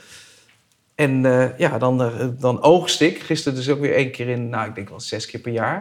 En 0.94 1.26
eh, 1.26 1.58
ja, 1.58 1.78
dan, 1.78 2.12
dan 2.40 2.62
oogst 2.62 3.00
ik. 3.00 3.18
Gisteren 3.18 3.58
dus 3.58 3.68
ook 3.68 3.80
weer 3.80 3.94
één 3.94 4.10
keer 4.10 4.28
in, 4.28 4.48
nou 4.48 4.68
ik 4.68 4.74
denk 4.74 4.88
wel 4.88 5.00
zes 5.00 5.26
keer 5.26 5.40
per 5.40 5.52
jaar. 5.52 5.80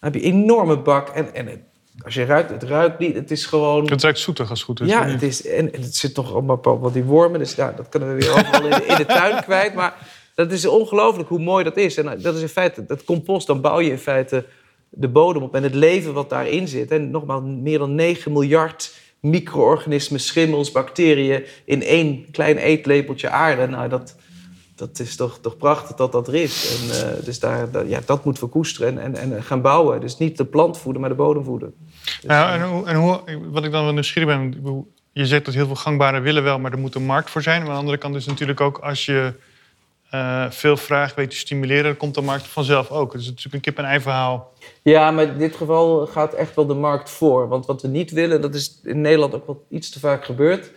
Dan 0.00 0.12
heb 0.12 0.22
je 0.22 0.28
een 0.28 0.34
enorme 0.34 0.78
bak. 0.78 1.08
En, 1.08 1.34
en 1.34 1.65
als 2.04 2.14
je 2.14 2.24
ruikt, 2.24 2.50
het 2.50 2.62
ruikt 2.62 2.98
niet. 2.98 3.14
Het 3.14 3.30
is 3.30 3.46
gewoon... 3.46 3.90
Het 3.90 4.02
ruikt 4.02 4.18
zoetig 4.18 4.50
als 4.50 4.58
het 4.58 4.68
goed 4.68 4.80
is. 4.80 4.88
Ja, 4.88 5.06
het 5.06 5.22
is, 5.22 5.46
en, 5.46 5.72
en 5.72 5.82
het 5.82 5.96
zit 5.96 6.16
nog 6.16 6.32
allemaal 6.32 6.60
wat 6.80 6.92
die 6.92 7.04
wormen. 7.04 7.38
Dus 7.38 7.54
ja, 7.54 7.72
dat 7.76 7.88
kunnen 7.88 8.08
we 8.08 8.14
weer 8.20 8.30
overal 8.32 8.64
in, 8.64 8.70
de, 8.70 8.84
in 8.86 8.96
de 8.96 9.06
tuin 9.06 9.42
kwijt. 9.44 9.74
Maar 9.74 9.94
dat 10.34 10.52
is 10.52 10.66
ongelooflijk 10.66 11.28
hoe 11.28 11.38
mooi 11.38 11.64
dat 11.64 11.76
is. 11.76 11.96
En 11.96 12.08
eh, 12.08 12.22
dat 12.22 12.34
is 12.34 12.40
in 12.40 12.48
feite, 12.48 12.86
dat 12.86 13.04
compost, 13.04 13.46
dan 13.46 13.60
bouw 13.60 13.80
je 13.80 13.90
in 13.90 13.98
feite 13.98 14.44
de 14.88 15.08
bodem 15.08 15.42
op. 15.42 15.54
En 15.54 15.62
het 15.62 15.74
leven 15.74 16.12
wat 16.12 16.30
daarin 16.30 16.68
zit. 16.68 16.90
En 16.90 17.10
nogmaals, 17.10 17.42
meer 17.44 17.78
dan 17.78 17.94
9 17.94 18.32
miljard 18.32 18.94
micro-organismen, 19.20 20.20
schimmels, 20.20 20.72
bacteriën... 20.72 21.44
in 21.64 21.82
één 21.82 22.30
klein 22.30 22.56
eetlepeltje 22.56 23.28
aarde. 23.28 23.66
Nou, 23.66 23.88
dat, 23.88 24.16
dat 24.74 24.98
is 24.98 25.16
toch, 25.16 25.38
toch 25.40 25.56
prachtig 25.56 25.96
dat 25.96 26.12
dat 26.12 26.28
er 26.28 26.34
is. 26.34 26.78
En, 26.80 26.90
eh, 27.08 27.24
dus 27.24 27.38
daar, 27.38 27.70
daar- 27.70 27.88
ja, 27.88 28.00
dat 28.06 28.24
moeten 28.24 28.42
we 28.44 28.48
koesteren 28.48 28.98
en, 28.98 29.14
en, 29.16 29.32
en 29.32 29.42
gaan 29.42 29.60
bouwen. 29.60 30.00
Dus 30.00 30.18
niet 30.18 30.36
de 30.36 30.44
plant 30.44 30.78
voeden, 30.78 31.00
maar 31.00 31.10
de 31.10 31.16
bodem 31.16 31.44
voeden. 31.44 31.74
Dus, 32.06 32.22
Ja, 32.22 32.54
en, 32.54 32.62
hoe, 32.62 32.86
en 32.86 32.96
hoe, 32.96 33.20
wat 33.50 33.64
ik 33.64 33.72
dan 33.72 33.84
wel 33.84 33.92
nieuwsgierig 33.92 34.28
ben, 34.28 34.86
je 35.12 35.26
zegt 35.26 35.44
dat 35.44 35.54
heel 35.54 35.66
veel 35.66 35.74
gangbare 35.74 36.20
willen 36.20 36.42
wel, 36.42 36.58
maar 36.58 36.72
er 36.72 36.78
moet 36.78 36.94
een 36.94 37.06
markt 37.06 37.30
voor 37.30 37.42
zijn. 37.42 37.60
Maar 37.60 37.68
aan 37.68 37.74
de 37.74 37.80
andere 37.80 37.98
kant 37.98 38.14
is 38.14 38.26
natuurlijk 38.26 38.60
ook 38.60 38.78
als 38.78 39.06
je 39.06 39.32
eh, 40.10 40.50
veel 40.50 40.76
vraag 40.76 41.14
weet 41.14 41.30
te 41.30 41.36
stimuleren, 41.36 41.84
dan 41.84 41.96
komt 41.96 42.14
de 42.14 42.20
markt 42.20 42.46
vanzelf 42.46 42.90
ook. 42.90 43.12
Dus 43.12 43.26
het 43.26 43.38
is 43.38 43.44
natuurlijk 43.44 43.54
een 43.54 43.72
kip-en-ei 43.72 44.00
verhaal. 44.00 44.52
Ja, 44.82 45.10
maar 45.10 45.24
in 45.24 45.38
dit 45.38 45.56
geval 45.56 46.06
gaat 46.06 46.34
echt 46.34 46.54
wel 46.54 46.66
de 46.66 46.74
markt 46.74 47.10
voor. 47.10 47.48
Want 47.48 47.66
wat 47.66 47.82
we 47.82 47.88
niet 47.88 48.10
willen, 48.10 48.40
dat 48.40 48.54
is 48.54 48.80
in 48.84 49.00
Nederland 49.00 49.34
ook 49.34 49.46
wel 49.46 49.64
iets 49.68 49.90
te 49.90 49.98
vaak 49.98 50.24
gebeurd... 50.24 50.70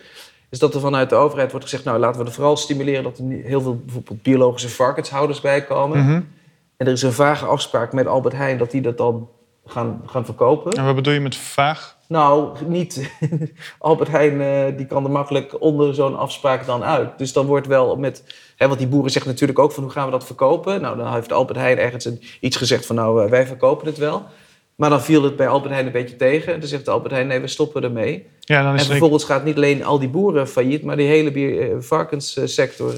is 0.50 0.58
dat 0.58 0.74
er 0.74 0.80
vanuit 0.80 1.10
de 1.10 1.14
overheid 1.14 1.50
wordt 1.50 1.66
gezegd... 1.66 1.84
nou, 1.84 1.98
laten 1.98 2.20
we 2.20 2.26
er 2.26 2.32
vooral 2.32 2.56
stimuleren 2.56 3.02
dat 3.02 3.18
er 3.18 3.24
heel 3.24 3.60
veel 3.60 3.76
bijvoorbeeld 3.76 4.22
biologische 4.22 4.68
varkenshouders 4.68 5.40
bij 5.40 5.64
komen. 5.64 5.98
Mhm. 5.98 6.20
En 6.76 6.86
er 6.86 6.92
is 6.92 7.02
een 7.02 7.12
vage 7.12 7.44
afspraak 7.44 7.92
met 7.92 8.06
Albert 8.06 8.34
Heijn 8.34 8.58
dat 8.58 8.70
die 8.70 8.80
dat 8.80 8.98
dan 8.98 9.28
gaan, 9.70 10.02
gaan 10.06 10.24
verkopen. 10.24 10.72
En 10.72 10.84
wat 10.84 10.94
bedoel 10.94 11.12
je 11.12 11.20
met 11.20 11.36
vaag? 11.36 11.98
Nou, 12.10 12.56
niet. 12.66 13.10
Albert 13.78 14.10
Heijn 14.10 14.40
eh, 14.40 14.76
die 14.76 14.86
kan 14.86 15.04
er 15.04 15.10
makkelijk 15.10 15.60
onder 15.60 15.94
zo'n 15.94 16.18
afspraak 16.18 16.66
dan 16.66 16.84
uit. 16.84 17.18
Dus 17.18 17.32
dan 17.32 17.46
wordt 17.46 17.66
wel 17.66 17.96
met. 17.96 18.24
Hè, 18.56 18.66
want 18.66 18.78
die 18.78 18.88
boeren 18.88 19.10
zeggen 19.10 19.30
natuurlijk 19.30 19.58
ook 19.58 19.72
van 19.72 19.82
hoe 19.82 19.92
gaan 19.92 20.04
we 20.04 20.10
dat 20.10 20.26
verkopen? 20.26 20.80
Nou, 20.80 20.96
dan 20.96 21.14
heeft 21.14 21.32
Albert 21.32 21.58
Heijn 21.58 21.78
ergens 21.78 22.04
een, 22.04 22.22
iets 22.40 22.56
gezegd 22.56 22.86
van 22.86 22.96
nou, 22.96 23.24
eh, 23.24 23.30
wij 23.30 23.46
verkopen 23.46 23.86
het 23.86 23.98
wel. 23.98 24.24
Maar 24.74 24.90
dan 24.90 25.02
viel 25.02 25.22
het 25.22 25.36
bij 25.36 25.48
Albert 25.48 25.72
Heijn 25.72 25.86
een 25.86 25.92
beetje 25.92 26.16
tegen. 26.16 26.52
En 26.52 26.60
toen 26.60 26.68
zegt 26.68 26.88
Albert 26.88 27.12
Heijn, 27.12 27.26
nee, 27.26 27.40
we 27.40 27.46
stoppen 27.46 27.82
ermee. 27.82 28.26
Ja, 28.40 28.62
dan 28.62 28.74
is 28.74 28.80
En 28.80 28.86
vervolgens 28.86 29.24
gaat 29.24 29.44
niet 29.44 29.56
alleen 29.56 29.84
al 29.84 29.98
die 29.98 30.08
boeren 30.08 30.48
failliet, 30.48 30.82
maar 30.82 30.96
die 30.96 31.06
hele 31.06 31.30
eh, 31.32 31.76
varkenssector. 31.78 32.94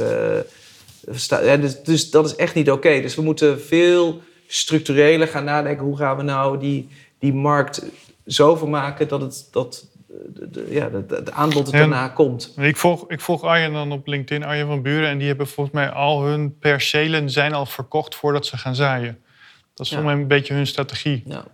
ja, 1.28 1.56
dus, 1.56 1.82
dus 1.82 2.11
dat 2.11 2.26
is 2.26 2.37
echt 2.37 2.54
niet 2.54 2.70
oké. 2.70 3.00
Dus 3.00 3.14
we 3.14 3.22
moeten 3.22 3.61
veel 3.61 4.20
structureler 4.55 5.29
gaan 5.29 5.45
nadenken. 5.45 5.85
Hoe 5.85 5.97
gaan 5.97 6.17
we 6.17 6.23
nou 6.23 6.59
die, 6.59 6.88
die 7.19 7.33
markt 7.35 7.85
zo 8.27 8.57
vermaken 8.57 9.09
dat 9.09 9.21
het, 9.21 9.49
dat, 9.51 9.87
de, 10.27 10.51
de- 10.51 10.67
ja, 10.71 10.91
het, 10.91 11.11
het 11.11 11.31
aanbod 11.31 11.67
er 11.73 11.79
daarna 11.79 12.09
komt. 12.09 12.55
Ik 12.61 12.77
volg, 12.77 13.11
ik 13.11 13.21
volg 13.21 13.43
Arjen 13.43 13.73
dan 13.73 13.93
op 13.93 14.07
LinkedIn, 14.07 14.45
Arjen 14.49 14.67
van 14.67 14.83
Buren. 14.83 15.09
En 15.09 15.19
die 15.19 15.27
hebben 15.29 15.47
volgens 15.47 15.75
mij 15.77 15.91
al 15.91 16.23
hun 16.23 16.59
percelen 16.59 17.31
zijn 17.31 17.53
al 17.55 17.67
verkocht 17.67 18.15
voordat 18.15 18.47
ze 18.47 18.57
gaan 18.57 18.75
zaaien. 18.75 19.19
Dat 19.75 19.87
is 19.87 19.93
Ja. 19.93 19.97
volgens 19.97 20.05
mij 20.15 20.23
een 20.23 20.29
beetje 20.29 20.55
hun 20.55 20.67
strategie. 20.67 21.23
Ja. 21.27 21.45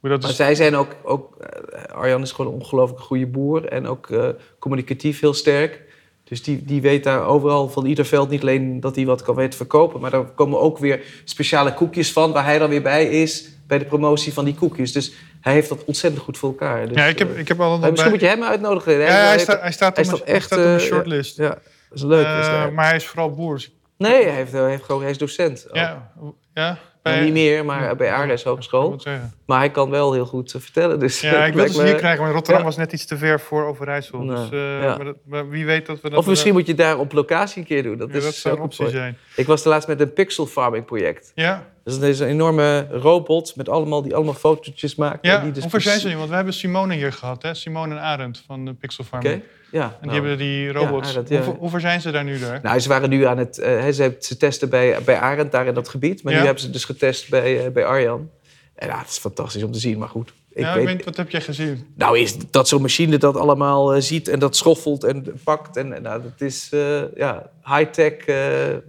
Dat 0.00 0.20
Maar 0.20 0.30
is, 0.30 0.36
zij 0.36 0.54
zijn 0.54 0.76
ook, 0.76 0.96
ook 1.02 1.36
eh, 1.36 1.82
Arjan 1.94 2.22
is 2.22 2.32
gewoon 2.32 2.52
een 2.54 2.60
ongelooflijk 2.60 3.00
goede 3.00 3.26
boer 3.26 3.64
en 3.68 3.86
ook 3.86 4.10
eh, 4.10 4.28
communicatief 4.58 5.20
heel 5.20 5.34
sterk. 5.34 5.82
Dus 6.28 6.42
die, 6.42 6.64
die 6.64 6.80
weet 6.80 7.04
daar 7.04 7.26
overal 7.26 7.68
van 7.68 7.86
ieder 7.86 8.04
veld 8.04 8.28
niet 8.28 8.40
alleen 8.40 8.80
dat 8.80 8.96
hij 8.96 9.06
wat 9.06 9.22
kan 9.22 9.34
weten 9.34 9.56
verkopen, 9.56 10.00
maar 10.00 10.10
daar 10.10 10.24
komen 10.24 10.60
ook 10.60 10.78
weer 10.78 11.00
speciale 11.24 11.74
koekjes 11.74 12.12
van 12.12 12.32
waar 12.32 12.44
hij 12.44 12.58
dan 12.58 12.68
weer 12.68 12.82
bij 12.82 13.06
is 13.06 13.48
bij 13.66 13.78
de 13.78 13.84
promotie 13.84 14.32
van 14.32 14.44
die 14.44 14.54
koekjes. 14.54 14.92
Dus 14.92 15.12
hij 15.40 15.52
heeft 15.52 15.68
dat 15.68 15.84
ontzettend 15.84 16.22
goed 16.24 16.38
voor 16.38 16.48
elkaar. 16.48 16.88
Dus, 16.88 16.96
ja, 16.96 17.04
ik 17.04 17.18
heb, 17.18 17.32
eh, 17.32 17.38
ik 17.38 17.48
heb 17.48 17.60
al 17.60 17.74
een 17.82 17.90
misschien 17.90 18.10
moet 18.10 18.20
je 18.20 18.26
hem 18.26 18.42
uitnodigen. 18.42 18.92
Ja, 18.92 19.06
hij, 19.06 19.38
staat, 19.38 19.60
hij 19.60 19.72
staat 19.72 19.96
hij 19.96 20.04
echt, 20.24 20.44
staat 20.44 20.58
op 20.58 20.64
mijn 20.64 20.78
eh, 20.78 20.84
shortlist. 20.84 21.36
Ja, 21.36 21.48
dat 21.48 21.58
is 21.90 22.02
leuk. 22.02 22.26
is 22.26 22.46
Eh, 22.46 22.68
maar 22.68 22.86
hij 22.86 22.96
is 22.96 23.06
vooral 23.06 23.30
boer. 23.30 23.54
dus- 23.54 23.70
Nee, 23.96 24.22
hij, 24.24 24.34
heeft, 24.34 24.52
hij, 24.52 24.68
heeft 24.70 24.84
gewoon, 24.84 25.02
hij 25.02 25.10
is 25.10 25.18
docent. 25.18 25.66
ook. 25.68 25.76
ja, 25.76 26.10
ja, 26.54 26.78
Nou, 27.12 27.24
niet 27.24 27.32
meer, 27.32 27.64
maar 27.64 27.96
bij 27.96 28.08
Ik 28.08 28.44
Hogeschool. 28.44 29.00
Maar 29.46 29.58
hij 29.58 29.70
kan 29.70 29.90
wel 29.90 30.12
heel 30.12 30.26
goed 30.26 30.54
eh, 30.54 30.60
vertellen. 30.60 30.98
Dus 30.98 31.20
Ja, 31.20 31.44
ik 31.46 31.54
het 31.54 31.54
wil 31.72 31.82
me- 31.82 31.88
hier 31.88 31.96
krijgen, 31.98 32.22
maar 32.22 32.32
Rotterdam 32.32 32.60
Ja. 32.62 32.66
was 32.68 32.76
net 32.76 32.92
iets 32.92 33.06
te 33.06 33.16
ver 33.16 33.40
voor 33.40 33.64
Overijssel. 33.66 34.18
Nee, 34.18 34.36
Dus, 34.36 34.50
eh, 34.50 34.82
ja. 34.82 34.96
maar, 34.96 35.04
dat- 35.04 35.16
maar 35.24 35.48
wie 35.48 35.66
weet 35.66 35.86
dat 35.86 36.00
we 36.00 36.10
dat... 36.10 36.18
Of 36.18 36.26
misschien 36.26 36.52
moet 36.52 36.66
je 36.66 36.74
daar 36.74 36.98
op 36.98 37.12
locatie 37.12 37.58
een 37.60 37.66
keer 37.66 37.82
doen. 37.82 37.96
Dat, 37.98 38.08
ja, 38.10 38.16
is 38.16 38.24
dat 38.24 38.34
zou 38.34 38.56
een 38.56 38.62
optie 38.62 38.88
zijn. 38.88 39.16
Ik 39.36 39.46
was 39.46 39.62
de 39.62 39.68
laatst 39.68 39.88
met 39.88 40.00
een 40.00 40.12
pixel 40.12 40.46
farming 40.46 40.84
project. 40.84 41.32
Ja, 41.34 41.66
Dus 41.84 41.94
dat 41.98 42.08
is 42.08 42.18
een 42.20 42.28
enorme 42.28 42.86
robot 42.90 43.56
met 43.56 43.68
allemaal, 43.68 44.02
die 44.02 44.14
allemaal 44.14 44.34
fotootjes 44.34 44.94
maakt. 44.94 45.18
ja. 45.26 45.38
Die 45.40 45.52
dus 45.52 45.62
hoe 45.62 45.70
ver 45.70 45.80
zijn 45.80 45.94
ze 45.94 46.00
precies- 46.00 46.12
nu? 46.12 46.16
Want 46.18 46.28
we 46.30 46.36
hebben 46.36 46.54
Simone 46.54 46.94
hier 46.94 47.12
gehad, 47.12 47.42
hè? 47.42 47.54
Simone 47.54 47.94
en 47.94 48.00
Arend 48.00 48.42
van 48.46 48.64
de 48.64 48.72
Pixel 48.74 49.04
Farm. 49.04 49.42
Oké, 49.72 49.76
En 49.76 49.80
ja. 49.80 49.88
die 50.00 50.08
nou. 50.10 50.12
hebben 50.20 50.38
die 50.38 50.72
robots. 50.72 51.08
Arend, 51.10 51.28
ja. 51.28 51.36
hoe, 51.36 51.44
ver- 51.44 51.54
hoe 51.54 51.70
ver 51.70 51.80
zijn 51.80 52.00
ze 52.00 52.10
daar 52.10 52.24
nu 52.24 52.38
daar? 52.38 52.60
Nou, 52.62 52.78
ze 52.78 52.88
waren 52.88 53.10
nu 53.10 53.24
aan 53.24 53.38
het... 53.38 53.56
hè, 53.56 53.92
ze, 53.92 54.16
ze 54.20 54.36
testen 54.36 54.68
bij, 54.68 54.98
bij 55.04 55.18
Arend, 55.18 55.52
daar 55.52 55.66
in 55.66 55.74
dat 55.74 55.88
gebied. 55.88 56.22
Maar 56.22 56.32
Ja. 56.32 56.38
nu 56.38 56.44
hebben 56.44 56.62
ze 56.62 56.70
dus 56.70 56.84
getest 56.84 57.28
bij, 57.30 57.64
eh, 57.64 57.70
bij 57.72 57.84
Arjan. 57.84 58.30
En 58.74 58.88
ja, 58.88 58.98
het 58.98 59.08
is 59.08 59.18
fantastisch 59.18 59.62
om 59.62 59.72
te 59.72 59.78
zien, 59.78 59.98
maar 59.98 60.08
goed. 60.08 60.32
Ik 60.52 60.62
ja, 60.62 60.74
weet, 60.74 61.04
wat 61.04 61.16
heb 61.16 61.30
jij 61.30 61.40
gezien? 61.40 61.86
Nou, 61.94 62.18
is 62.18 62.36
dat 62.50 62.68
zo'n 62.68 62.80
machine 62.82 63.16
dat 63.18 63.36
allemaal 63.36 63.94
eh, 63.94 64.00
ziet 64.00 64.28
en 64.28 64.38
dat 64.38 64.56
schoffelt 64.56 65.04
en 65.04 65.40
pakt. 65.44 65.76
En, 65.76 65.88
nou, 66.02 66.22
dat 66.22 66.40
is 66.40 66.68
ja, 67.14 67.50
high-tech. 67.64 68.26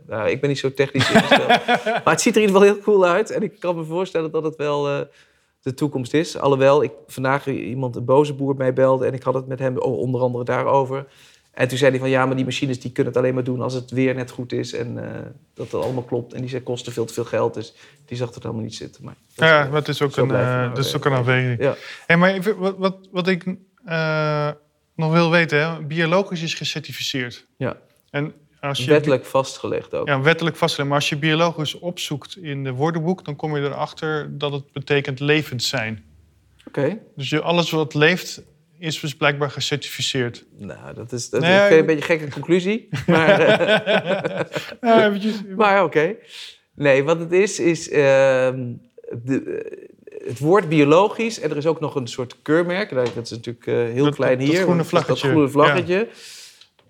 nou, 0.07 0.29
ik 0.29 0.39
ben 0.41 0.49
niet 0.49 0.59
zo 0.59 0.73
technisch 0.73 1.11
ingesteld. 1.11 1.47
maar 2.03 2.13
het 2.13 2.21
ziet 2.21 2.35
er 2.35 2.41
in 2.41 2.47
ieder 2.47 2.61
geval 2.61 2.73
heel 2.75 2.83
cool 2.83 3.05
uit. 3.05 3.31
En 3.31 3.41
ik 3.43 3.59
kan 3.59 3.75
me 3.75 3.83
voorstellen 3.83 4.31
dat 4.31 4.43
het 4.43 4.55
wel 4.55 5.07
de 5.61 5.73
toekomst 5.73 6.13
is. 6.13 6.37
Alhoewel, 6.37 6.83
ik 6.83 6.91
vandaag 7.07 7.47
iemand, 7.47 7.95
een 7.95 8.05
boze 8.05 8.33
boer, 8.33 8.55
mij 8.55 8.73
belde. 8.73 9.05
En 9.05 9.13
ik 9.13 9.23
had 9.23 9.33
het 9.33 9.47
met 9.47 9.59
hem 9.59 9.77
o- 9.77 9.95
onder 9.95 10.21
andere 10.21 10.43
daarover. 10.43 11.05
En 11.51 11.67
toen 11.67 11.77
zei 11.77 11.91
hij 11.91 11.99
van 11.99 12.09
ja, 12.09 12.25
maar 12.25 12.35
die 12.35 12.45
machines 12.45 12.79
die 12.79 12.91
kunnen 12.91 13.13
het 13.13 13.21
alleen 13.21 13.33
maar 13.33 13.43
doen 13.43 13.61
als 13.61 13.73
het 13.73 13.91
weer 13.91 14.15
net 14.15 14.31
goed 14.31 14.51
is 14.51 14.73
en 14.73 14.97
uh, 14.97 15.03
dat 15.53 15.71
het 15.71 15.81
allemaal 15.81 16.03
klopt. 16.03 16.33
En 16.33 16.41
die 16.41 16.49
zei 16.49 16.63
kosten 16.63 16.91
veel 16.93 17.05
te 17.05 17.13
veel 17.13 17.25
geld, 17.25 17.53
dus 17.53 17.73
die 18.05 18.17
zag 18.17 18.29
er 18.29 18.41
helemaal 18.41 18.63
niet 18.63 18.75
zitten. 18.75 19.03
Maar 19.03 19.15
ja, 19.35 19.63
maar 19.63 19.79
het 19.79 19.87
is 19.87 20.01
ook 20.01 20.15
een, 20.15 20.29
uh, 20.29 20.73
dat 20.73 20.85
is 20.85 20.95
ook 20.95 21.05
een 21.05 21.11
afweging. 21.11 21.61
Ja. 21.61 21.75
Hey, 22.05 22.17
maar 22.17 22.29
even, 22.29 22.57
wat, 22.57 22.75
wat, 22.77 22.97
wat 23.11 23.27
ik 23.27 23.45
uh, 23.87 24.49
nog 24.95 25.11
wil 25.11 25.31
weten, 25.31 25.59
hè? 25.59 25.81
biologisch 25.81 26.41
is 26.41 26.53
gecertificeerd. 26.53 27.45
Ja. 27.57 27.77
En 28.09 28.33
als 28.67 28.83
je, 28.83 28.89
wettelijk 28.89 29.25
vastgelegd 29.25 29.93
ook. 29.93 30.07
Ja, 30.07 30.21
wettelijk 30.21 30.55
vastgelegd. 30.55 30.89
Maar 30.89 30.99
als 30.99 31.09
je 31.09 31.17
biologisch 31.17 31.79
opzoekt 31.79 32.37
in 32.37 32.63
de 32.63 32.71
woordenboek, 32.71 33.25
dan 33.25 33.35
kom 33.35 33.55
je 33.55 33.63
erachter 33.63 34.37
dat 34.37 34.51
het 34.51 34.71
betekent 34.71 35.19
levend 35.19 35.63
zijn. 35.63 36.05
Oké. 36.67 36.97
Dus 37.15 37.29
je, 37.29 37.41
alles 37.41 37.69
wat 37.69 37.93
leeft 37.93 38.41
is 38.79 38.99
dus 38.99 39.15
blijkbaar 39.15 39.51
gecertificeerd. 39.51 40.45
Nou, 40.57 40.93
dat 40.93 41.11
is, 41.11 41.29
dat 41.29 41.41
nee, 41.41 41.69
is 41.69 41.79
een 41.79 41.85
beetje 41.85 42.01
een 42.01 42.19
gekke 42.19 42.33
conclusie. 42.39 42.89
Maar, 43.07 43.39
ja, 44.81 45.17
maar 45.57 45.83
oké. 45.83 46.15
Nee, 46.73 47.03
wat 47.03 47.19
het 47.19 47.31
is, 47.31 47.59
is 47.59 47.89
uh, 47.89 47.95
de, 49.23 49.85
het 50.27 50.39
woord 50.39 50.69
biologisch. 50.69 51.39
En 51.39 51.49
er 51.49 51.57
is 51.57 51.65
ook 51.65 51.79
nog 51.79 51.95
een 51.95 52.07
soort 52.07 52.35
keurmerk. 52.41 52.89
Dat 52.89 53.23
is 53.23 53.29
natuurlijk 53.29 53.65
uh, 53.65 53.75
heel 53.75 54.11
klein 54.11 54.39
hier. 54.39 54.53
Dat 54.53 54.61
groene 54.61 54.83
vlaggetje. 54.83 55.21
Dat 55.23 55.31
groene 55.31 55.49
vlaggetje. 55.49 55.95
Ja. 55.95 56.05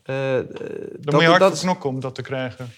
Uh, 0.10 0.16
Dan 1.00 1.14
moet 1.14 1.22
je 1.22 1.28
hard 1.28 1.40
dat, 1.40 1.60
knokken 1.60 1.90
om 1.90 2.00
dat 2.00 2.16
te 2.16 2.22
krijgen. 2.22 2.70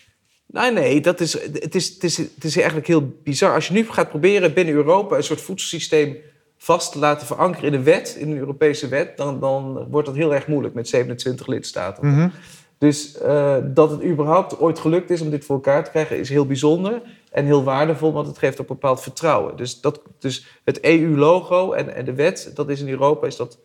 Nee, 0.45 0.71
nee, 0.71 1.01
dat 1.01 1.19
is, 1.19 1.33
het, 1.33 1.75
is, 1.75 1.89
het, 1.89 2.03
is, 2.03 2.17
het 2.17 2.43
is 2.43 2.55
eigenlijk 2.55 2.87
heel 2.87 3.13
bizar. 3.23 3.53
Als 3.53 3.67
je 3.67 3.73
nu 3.73 3.85
gaat 3.85 4.09
proberen 4.09 4.53
binnen 4.53 4.73
Europa 4.73 5.15
een 5.15 5.23
soort 5.23 5.41
voedselsysteem 5.41 6.17
vast 6.57 6.91
te 6.91 6.99
laten 6.99 7.27
verankeren 7.27 7.67
in 7.67 7.73
een 7.73 7.83
wet, 7.83 8.15
in 8.19 8.31
een 8.31 8.37
Europese 8.37 8.87
wet, 8.87 9.17
dan, 9.17 9.39
dan 9.39 9.87
wordt 9.89 10.07
dat 10.07 10.15
heel 10.15 10.33
erg 10.33 10.47
moeilijk 10.47 10.73
met 10.73 10.87
27 10.87 11.47
lidstaten. 11.47 12.07
Mhm. 12.07 12.29
Dus 12.77 13.17
uh, 13.21 13.57
dat 13.63 13.91
het 13.91 14.03
überhaupt 14.03 14.59
ooit 14.59 14.79
gelukt 14.79 15.09
is 15.09 15.21
om 15.21 15.29
dit 15.29 15.45
voor 15.45 15.55
elkaar 15.55 15.83
te 15.83 15.89
krijgen, 15.89 16.19
is 16.19 16.29
heel 16.29 16.45
bijzonder 16.45 17.01
en 17.31 17.45
heel 17.45 17.63
waardevol, 17.63 18.13
want 18.13 18.27
het 18.27 18.37
geeft 18.37 18.61
ook 18.61 18.67
bepaald 18.67 19.01
vertrouwen. 19.01 19.55
Dus, 19.55 19.81
dat, 19.81 20.01
dus 20.19 20.45
het 20.63 20.79
EU-logo 20.81 21.71
en, 21.71 21.95
en 21.95 22.05
de 22.05 22.13
wet, 22.13 22.51
dat 22.53 22.69
is 22.69 22.81
in 22.81 22.89
Europa 22.89 23.27
is 23.27 23.35
dat, 23.35 23.59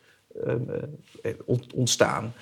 uh, 0.46 1.32
ontstaan. 1.74 2.32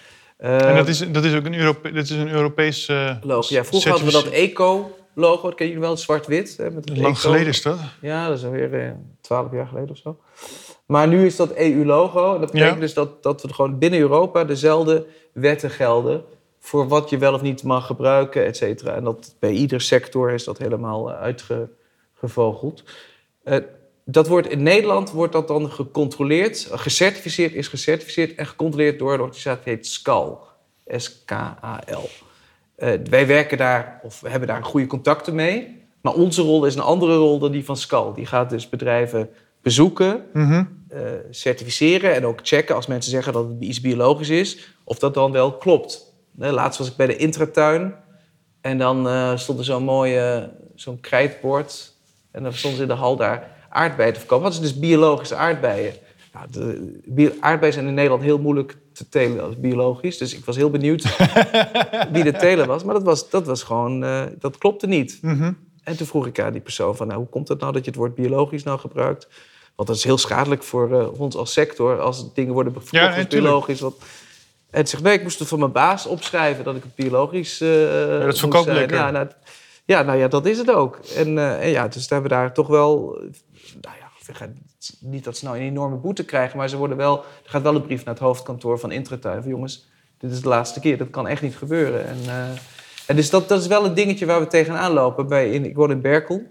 Uh, 0.43 0.69
en 0.69 0.77
dat 0.77 0.89
is, 0.89 1.13
dat 1.13 1.25
is 1.25 1.35
ook 1.35 1.45
een, 1.45 1.55
Europe, 1.55 1.93
dat 1.93 2.05
is 2.05 2.11
een 2.11 2.31
Europees 2.31 2.87
logo. 3.23 3.55
Ja, 3.55 3.65
vroeger 3.65 3.91
hadden 3.91 4.09
we 4.09 4.13
dat 4.13 4.27
eco 4.27 4.91
logo. 5.15 5.49
Dat 5.49 5.55
ken 5.55 5.69
je 5.69 5.79
wel, 5.79 5.97
zwart-wit. 5.97 6.59
Lang 6.85 7.19
geleden 7.19 7.47
is 7.47 7.63
dat? 7.63 7.79
Ja, 8.01 8.29
dat 8.29 8.39
is 8.39 8.45
alweer 8.45 8.75
eh, 8.75 8.91
twaalf 9.21 9.53
jaar 9.53 9.67
geleden 9.67 9.91
of 9.91 9.97
zo. 9.97 10.19
Maar 10.87 11.09
nu 11.09 11.27
is 11.27 11.37
dat 11.37 11.53
EU-logo. 11.55 12.39
Dat 12.39 12.51
betekent 12.51 12.81
dus 12.81 12.95
dat, 12.95 13.23
dat 13.23 13.43
we 13.43 13.55
gewoon 13.55 13.79
binnen 13.79 14.01
Europa 14.01 14.45
dezelfde 14.45 15.07
wetten 15.33 15.71
gelden 15.71 16.25
voor 16.59 16.89
wat 16.89 17.11
je 17.11 17.19
wel 17.19 17.35
of 17.35 17.43
niet 17.43 17.63
mag 17.63 17.87
gebruiken, 17.87 18.45
et 18.45 18.57
cetera. 18.57 18.95
En 18.95 19.05
dat 19.05 19.35
bij 19.39 19.51
ieder 19.51 19.81
sector 19.81 20.31
is 20.31 20.45
dat 20.45 20.59
helemaal 20.59 21.13
eh, 21.13 21.21
uitgevogeld. 21.21 22.83
Uh, 23.45 23.57
dat 24.05 24.29
wordt 24.29 24.49
in 24.49 24.63
Nederland 24.63 25.11
wordt 25.11 25.33
dat 25.33 25.49
dan 25.49 25.71
gecontroleerd, 25.71 26.69
gecertificeerd 26.71 27.53
is 27.53 27.69
gecertificeerd 27.69 28.35
en 28.35 28.47
gecontroleerd 28.47 28.99
door 28.99 29.13
een 29.13 29.21
organisatie 29.21 29.65
die 29.65 29.75
heet 29.75 29.87
SCAL. 29.87 30.51
S-K-A-L. 30.87 32.09
Uh, 32.79 32.93
wij 33.11 33.27
werken 33.27 33.59
daar, 33.59 34.01
of 34.03 34.21
we 34.21 34.29
hebben 34.29 34.49
daar 34.49 34.65
goede 34.65 34.87
contacten 34.87 35.35
mee. 35.35 35.81
Maar 36.01 36.15
onze 36.15 36.43
rol 36.43 36.67
is 36.67 36.75
een 36.75 36.81
andere 36.81 37.17
rol 37.17 37.39
dan 37.39 37.53
die 37.53 37.65
van 37.65 37.77
SCAL. 37.77 38.13
Die 38.15 38.27
gaat 38.27 38.51
dus 38.51 38.69
bedrijven 38.69 39.31
bezoeken, 39.61 40.25
mm 40.33 40.81
uh, 40.95 41.01
certificeren 41.31 42.15
en 42.15 42.27
ook 42.27 42.41
checken 42.43 42.75
als 42.75 42.87
mensen 42.87 43.11
zeggen 43.11 43.33
dat 43.33 43.49
het 43.49 43.61
iets 43.61 43.81
biologisch 43.81 44.29
is, 44.29 44.77
of 44.85 44.99
dat 44.99 45.15
dan 45.15 45.33
wel 45.33 45.57
klopt. 45.57 46.15
laatst 46.37 46.79
was 46.79 46.89
ik 46.89 46.97
bij 46.97 47.07
de 47.07 47.17
intratuin 47.17 47.95
en 48.61 48.79
dan 48.79 49.07
uh, 49.07 49.37
stond 49.37 49.59
er 49.59 49.65
zo'n 49.65 49.83
mooie 49.83 50.51
zo'n 50.75 51.01
krijtbord 51.01 51.93
en 52.31 52.43
dan 52.43 52.53
stonden 52.53 52.77
ze 52.77 52.83
in 52.83 52.89
de 52.89 52.95
hal 52.95 53.17
daar 53.17 53.52
aardbeien 53.73 54.13
te 54.13 54.19
verkopen. 54.19 54.45
Wat 54.45 54.53
is 54.53 54.61
dus 54.61 54.79
biologische 54.79 55.35
aardbeien? 55.35 55.95
Nou, 56.33 56.47
de 57.05 57.37
aardbeien 57.41 57.75
zijn 57.75 57.87
in 57.87 57.95
Nederland 57.95 58.23
heel 58.23 58.39
moeilijk 58.39 58.77
te 58.93 59.09
telen 59.09 59.45
als 59.45 59.61
biologisch. 59.61 60.19
Dus 60.19 60.35
ik 60.35 60.45
was 60.45 60.57
heel 60.57 60.71
benieuwd 60.71 61.03
wie 62.13 62.25
de 62.25 62.35
teler 62.39 62.67
was. 62.67 62.85
Maar 62.85 62.95
dat, 62.95 63.03
was, 63.03 63.31
dat, 63.31 63.47
was 63.47 63.63
gewoon, 63.63 64.05
uh, 64.05 64.23
dat 64.39 64.59
klopte 64.59 64.87
niet. 64.87 65.19
Mhm. 65.23 65.53
En 65.83 65.97
toen 65.97 66.07
vroeg 66.07 66.27
ik 66.27 66.41
aan 66.41 66.53
die 66.53 66.61
persoon 66.61 66.97
van... 66.97 67.07
Nou, 67.07 67.19
hoe 67.19 67.29
komt 67.29 67.49
het 67.49 67.61
nou 67.61 67.73
dat 67.73 67.85
je 67.85 67.91
het 67.91 67.99
woord 67.99 68.15
biologisch 68.15 68.63
nou 68.63 68.79
gebruikt? 68.79 69.29
Want 69.75 69.89
dat 69.89 69.97
is 69.97 70.05
heel 70.05 70.19
schadelijk 70.19 70.63
voor 70.63 70.91
uh, 70.91 71.21
ons 71.21 71.37
als 71.37 71.53
sector... 71.53 72.01
als 72.01 72.35
dingen 72.35 72.53
worden 72.53 72.73
verkocht 72.73 72.93
ja, 72.93 73.17
als 73.17 73.27
biologisch. 73.27 73.81
En 73.81 73.93
hij 74.71 74.87
zegt, 74.87 75.03
nee, 75.03 75.15
ik 75.15 75.23
moest 75.23 75.39
het 75.39 75.49
van 75.49 75.59
mijn 75.59 75.73
baas 75.73 76.07
opschrijven... 76.07 76.65
dat 76.65 76.77
ik 76.77 76.83
het 76.83 76.95
biologisch 76.95 77.61
uh, 77.61 77.83
ja, 78.19 78.25
Dat 78.25 78.39
verkoopt 78.39 78.67
lekker. 78.67 78.97
Ja 78.97 79.11
nou, 79.11 79.29
ja, 79.85 80.03
nou 80.03 80.19
ja, 80.19 80.29
dat 80.29 80.47
is 80.47 80.59
het 80.59 80.71
ook. 80.71 80.99
En, 81.17 81.59
en 81.61 81.69
ja, 81.69 81.89
dus 81.89 82.09
hebben 82.09 82.31
we 82.31 82.37
daar 82.37 82.55
toch 82.55 82.67
wel... 82.67 83.19
Nou 83.81 83.97
ja, 83.99 84.49
niet 85.01 85.25
dat 85.25 85.37
ze 85.37 85.45
nou 85.45 85.57
een 85.57 85.63
enorme 85.63 85.97
boete 85.97 86.25
krijgen, 86.25 86.57
maar 86.57 86.69
ze 86.69 86.77
worden 86.77 86.97
wel, 86.97 87.19
er 87.19 87.51
gaat 87.51 87.63
wel 87.63 87.75
een 87.75 87.83
brief 87.83 88.05
naar 88.05 88.15
het 88.15 88.23
hoofdkantoor 88.23 88.79
van 88.79 88.93
Intratuin. 88.93 89.43
Van 89.43 89.51
jongens, 89.51 89.89
dit 90.19 90.31
is 90.31 90.41
de 90.41 90.49
laatste 90.49 90.81
keer, 90.81 90.99
dat 90.99 91.11
kan 91.11 91.29
echt 91.29 91.43
niet 91.43 91.57
gebeuren. 91.57 92.07
En, 92.07 92.19
uh, 92.27 92.49
en 93.07 93.17
dus 93.17 93.31
dat, 93.31 93.49
dat 93.49 93.61
is 93.61 93.67
wel 93.67 93.85
een 93.85 93.95
dingetje 93.95 94.27
waar 94.27 94.41
we 94.41 94.47
tegenaan 94.47 94.93
lopen. 94.93 95.29
Bij, 95.29 95.51
in, 95.51 95.65
ik 95.65 95.77
woon 95.77 95.91
in 95.91 96.01
Berkel. 96.01 96.43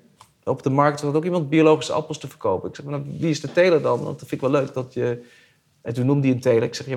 Op 0.44 0.64
de 0.64 0.70
markt 0.70 1.02
was 1.02 1.14
ook 1.14 1.24
iemand 1.24 1.50
biologische 1.50 1.94
appels 1.94 2.18
te 2.18 2.28
verkopen. 2.28 2.70
Ik 2.70 2.76
zeg, 2.76 2.86
wie 3.18 3.30
is 3.30 3.42
de 3.42 3.52
teler 3.52 3.82
dan? 3.82 4.04
Want 4.04 4.20
dat 4.20 4.28
vind 4.28 4.42
ik 4.42 4.50
wel 4.50 4.62
leuk 4.62 4.74
dat 4.74 4.94
je... 4.94 5.26
En 5.82 5.94
toen 5.94 6.06
noemde 6.06 6.28
hij 6.28 6.36
een 6.36 6.42
teler. 6.42 6.64
Ik 6.64 6.76
zeg, 6.76 6.88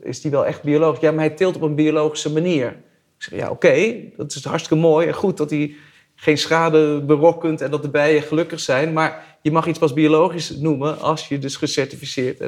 is 0.00 0.20
die 0.20 0.30
wel 0.30 0.46
echt 0.46 0.62
biologisch? 0.62 1.00
Ja, 1.00 1.10
maar 1.10 1.24
hij 1.24 1.34
teelt 1.34 1.56
op 1.56 1.62
een 1.62 1.74
biologische 1.74 2.32
manier. 2.32 2.68
Ik 3.16 3.22
zeg, 3.22 3.38
ja, 3.38 3.50
oké, 3.50 3.94
dat 4.16 4.34
is 4.34 4.44
hartstikke 4.44 4.82
mooi 4.82 5.06
en 5.06 5.14
goed 5.14 5.36
dat 5.36 5.50
hij 5.50 5.74
geen 6.14 6.38
schade 6.38 7.02
berokkent 7.04 7.60
en 7.60 7.70
dat 7.70 7.82
de 7.82 7.90
bijen 7.90 8.22
gelukkig 8.22 8.60
zijn. 8.60 8.92
Maar 8.92 9.33
je 9.44 9.50
mag 9.52 9.66
iets 9.66 9.78
pas 9.78 9.92
biologisch 9.92 10.50
noemen 10.50 11.00
als 11.00 11.28
je 11.28 11.38
dus 11.38 11.56
gecertificeerd 11.56 12.38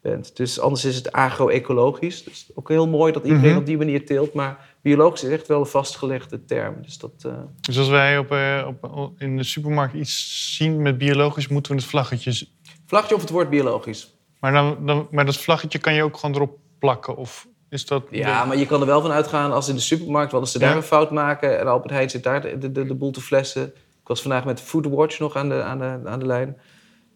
bent. 0.00 0.36
Dus 0.36 0.60
anders 0.60 0.84
is 0.84 0.96
het 0.96 1.12
agro-ecologisch. 1.12 2.24
Dus 2.24 2.46
ook 2.54 2.68
heel 2.68 2.88
mooi 2.88 3.12
dat 3.12 3.24
iedereen 3.24 3.50
mhm. 3.50 3.58
op 3.58 3.66
die 3.66 3.76
manier 3.76 4.06
teelt. 4.06 4.32
Maar 4.32 4.76
biologisch 4.82 5.22
is 5.22 5.30
echt 5.30 5.48
wel 5.48 5.60
een 5.60 5.66
vastgelegde 5.66 6.44
term. 6.44 6.82
Dus, 6.82 6.98
dat, 6.98 7.12
uh... 7.26 7.32
dus 7.60 7.78
als 7.78 7.88
wij 7.88 8.18
op, 8.18 8.32
uh, 8.32 8.68
op, 8.94 9.20
in 9.20 9.36
de 9.36 9.42
supermarkt 9.42 9.94
iets 9.94 10.56
zien 10.56 10.82
met 10.82 10.98
biologisch, 10.98 11.48
moeten 11.48 11.72
we 11.72 11.78
het 11.78 11.88
vlaggetje... 11.88 12.46
Vlaggetje 12.86 13.14
of 13.14 13.20
het 13.20 13.30
woord 13.30 13.50
biologisch. 13.50 14.14
Maar, 14.40 14.52
dan, 14.52 14.86
dan, 14.86 15.08
maar 15.10 15.26
dat 15.26 15.36
vlaggetje 15.36 15.78
kan 15.78 15.94
je 15.94 16.02
ook 16.02 16.16
gewoon 16.16 16.34
erop 16.34 16.58
plakken? 16.78 17.16
Of 17.16 17.46
is 17.68 17.86
dat 17.86 18.04
ja, 18.10 18.44
maar 18.44 18.56
je 18.56 18.66
kan 18.66 18.80
er 18.80 18.86
wel 18.86 19.00
van 19.00 19.10
uitgaan 19.10 19.52
als 19.52 19.68
in 19.68 19.74
de 19.74 19.80
supermarkt... 19.80 20.32
wat 20.32 20.40
als 20.40 20.52
ze 20.52 20.58
daar 20.58 20.76
een 20.76 20.82
fout 20.82 21.10
maken 21.10 21.58
en 21.58 21.66
Albert 21.66 21.90
Heijn 21.90 22.10
zit 22.10 22.22
daar 22.22 22.40
de, 22.40 22.72
de, 22.72 22.86
de, 22.86 22.94
boel 22.94 23.10
te 23.10 23.20
flessen 23.20 23.72
was 24.12 24.22
vandaag 24.22 24.44
met 24.44 24.60
Foodwatch 24.60 25.18
nog 25.18 25.36
aan 25.36 25.48
de, 25.48 25.62
aan 25.62 25.78
de, 25.78 25.98
aan 26.04 26.18
de 26.18 26.26
lijn. 26.26 26.56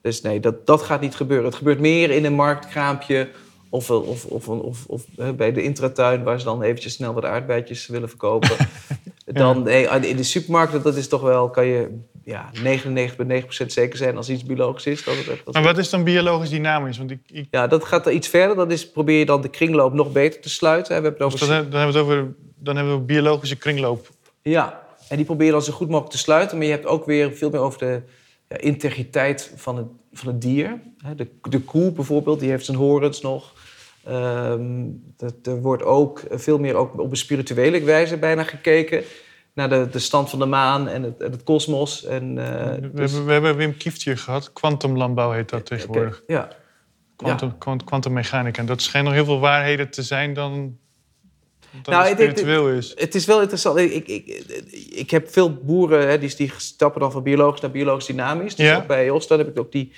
Dus 0.02 0.20
nee, 0.20 0.40
dat, 0.40 0.66
dat 0.66 0.82
gaat 0.82 1.00
niet 1.00 1.14
gebeuren. 1.14 1.46
Het 1.46 1.54
gebeurt 1.54 1.80
meer 1.80 2.10
in 2.10 2.24
een 2.24 2.34
marktkraampje 2.34 3.28
of, 3.68 3.90
of, 3.90 4.24
of, 4.24 4.48
of, 4.48 4.86
of 4.86 5.04
bij 5.36 5.52
de 5.52 5.62
intratuin... 5.62 6.22
waar 6.22 6.38
ze 6.38 6.44
dan 6.44 6.62
eventjes 6.62 6.92
snel 6.92 7.14
wat 7.14 7.24
aardbeidjes 7.24 7.86
willen 7.86 8.08
verkopen. 8.08 8.56
Dan 9.24 9.62
nee, 9.62 9.86
in 10.08 10.16
de 10.16 10.22
supermarkt, 10.22 10.82
dat 10.82 10.96
is 10.96 11.08
toch 11.08 11.20
wel... 11.20 11.50
kan 11.50 11.66
je 11.66 11.98
ja, 12.24 12.50
99,9% 12.54 13.66
zeker 13.66 13.96
zijn 13.96 14.16
als 14.16 14.28
iets 14.28 14.44
biologisch 14.44 14.86
is. 14.86 15.04
Dat 15.04 15.16
het 15.16 15.28
echt, 15.28 15.52
maar 15.52 15.62
wat 15.62 15.78
is 15.78 15.90
dan 15.90 16.04
biologisch 16.04 16.50
dynamisch? 16.50 16.98
Want 16.98 17.10
ik, 17.10 17.20
ik... 17.26 17.46
Ja, 17.50 17.66
dat 17.66 17.84
gaat 17.84 18.06
er 18.06 18.12
iets 18.12 18.28
verder. 18.28 18.56
Dat 18.56 18.70
is, 18.70 18.90
probeer 18.90 19.18
je 19.18 19.26
dan 19.26 19.40
de 19.40 19.48
kringloop 19.48 19.92
nog 19.92 20.12
beter 20.12 20.40
te 20.40 20.48
sluiten. 20.48 20.88
We 20.96 21.02
hebben 21.02 21.28
het 21.28 21.38
dus 21.38 21.48
dan, 21.48 21.50
hebben 21.50 21.70
we 21.70 21.86
het 21.86 21.96
over, 21.96 22.34
dan 22.58 22.76
hebben 22.76 22.94
we 22.94 23.00
biologische 23.00 23.56
kringloop. 23.56 24.08
Ja, 24.42 24.85
en 25.08 25.16
die 25.16 25.24
probeer 25.24 25.46
je 25.46 25.52
dan 25.52 25.62
zo 25.62 25.72
goed 25.72 25.88
mogelijk 25.88 26.12
te 26.12 26.18
sluiten. 26.18 26.56
Maar 26.56 26.66
je 26.66 26.72
hebt 26.72 26.86
ook 26.86 27.04
weer 27.04 27.32
veel 27.32 27.50
meer 27.50 27.60
over 27.60 27.78
de 27.78 28.02
ja, 28.48 28.56
integriteit 28.56 29.52
van 29.56 29.76
het, 29.76 29.86
van 30.12 30.28
het 30.28 30.40
dier. 30.40 30.80
De, 31.16 31.28
de 31.42 31.60
koe 31.60 31.92
bijvoorbeeld, 31.92 32.40
die 32.40 32.50
heeft 32.50 32.64
zijn 32.64 32.76
horens 32.76 33.20
nog. 33.20 33.52
Um, 34.08 35.14
er 35.42 35.60
wordt 35.60 35.82
ook 35.82 36.22
veel 36.30 36.58
meer 36.58 36.74
ook 36.74 37.00
op 37.00 37.10
een 37.10 37.16
spirituele 37.16 37.84
wijze 37.84 38.16
bijna 38.16 38.42
gekeken 38.42 39.04
naar 39.52 39.68
de, 39.68 39.88
de 39.90 39.98
stand 39.98 40.30
van 40.30 40.38
de 40.38 40.46
maan 40.46 40.88
en 40.88 41.02
het, 41.02 41.18
het 41.18 41.42
kosmos. 41.42 42.04
En, 42.04 42.36
uh, 42.36 42.44
we, 42.44 42.90
dus... 42.94 43.12
hebben, 43.12 43.26
we 43.26 43.32
hebben 43.32 43.56
Wim 43.56 43.76
Kieft 43.76 44.02
hier 44.02 44.18
gehad. 44.18 44.52
Kwantumlandbouw 44.52 45.30
heet 45.30 45.48
dat 45.48 45.66
tegenwoordig. 45.66 46.22
Okay, 46.22 46.36
ja. 46.36 47.54
Kwantummechanica. 47.84 48.60
En 48.60 48.66
dat 48.66 48.82
schijnt 48.82 49.06
nog 49.06 49.14
heel 49.14 49.24
veel 49.24 49.40
waarheden 49.40 49.90
te 49.90 50.02
zijn 50.02 50.34
dan 50.34 50.78
nou, 51.84 52.06
spiritueel 52.06 52.68
is. 52.68 52.92
Het 52.96 53.14
is 53.14 53.24
wel 53.26 53.40
interessant. 53.40 53.78
Ik, 53.78 54.08
ik, 54.08 54.44
ik, 54.90 55.10
heb 55.10 55.32
veel 55.32 55.54
boeren 55.54 56.08
hè, 56.08 56.18
die, 56.18 56.36
die 56.36 56.52
stappen 56.56 57.00
dan 57.00 57.12
van 57.12 57.22
biologisch 57.22 57.60
naar 57.60 57.70
biologisch 57.70 58.06
dynamisch. 58.06 58.54
Dus 58.54 58.66
ja. 58.66 58.76
ook 58.76 58.86
bij 58.86 59.10
Olstad 59.10 59.38
heb 59.38 59.48
ik 59.48 59.58
ook 59.58 59.72
die 59.72 59.92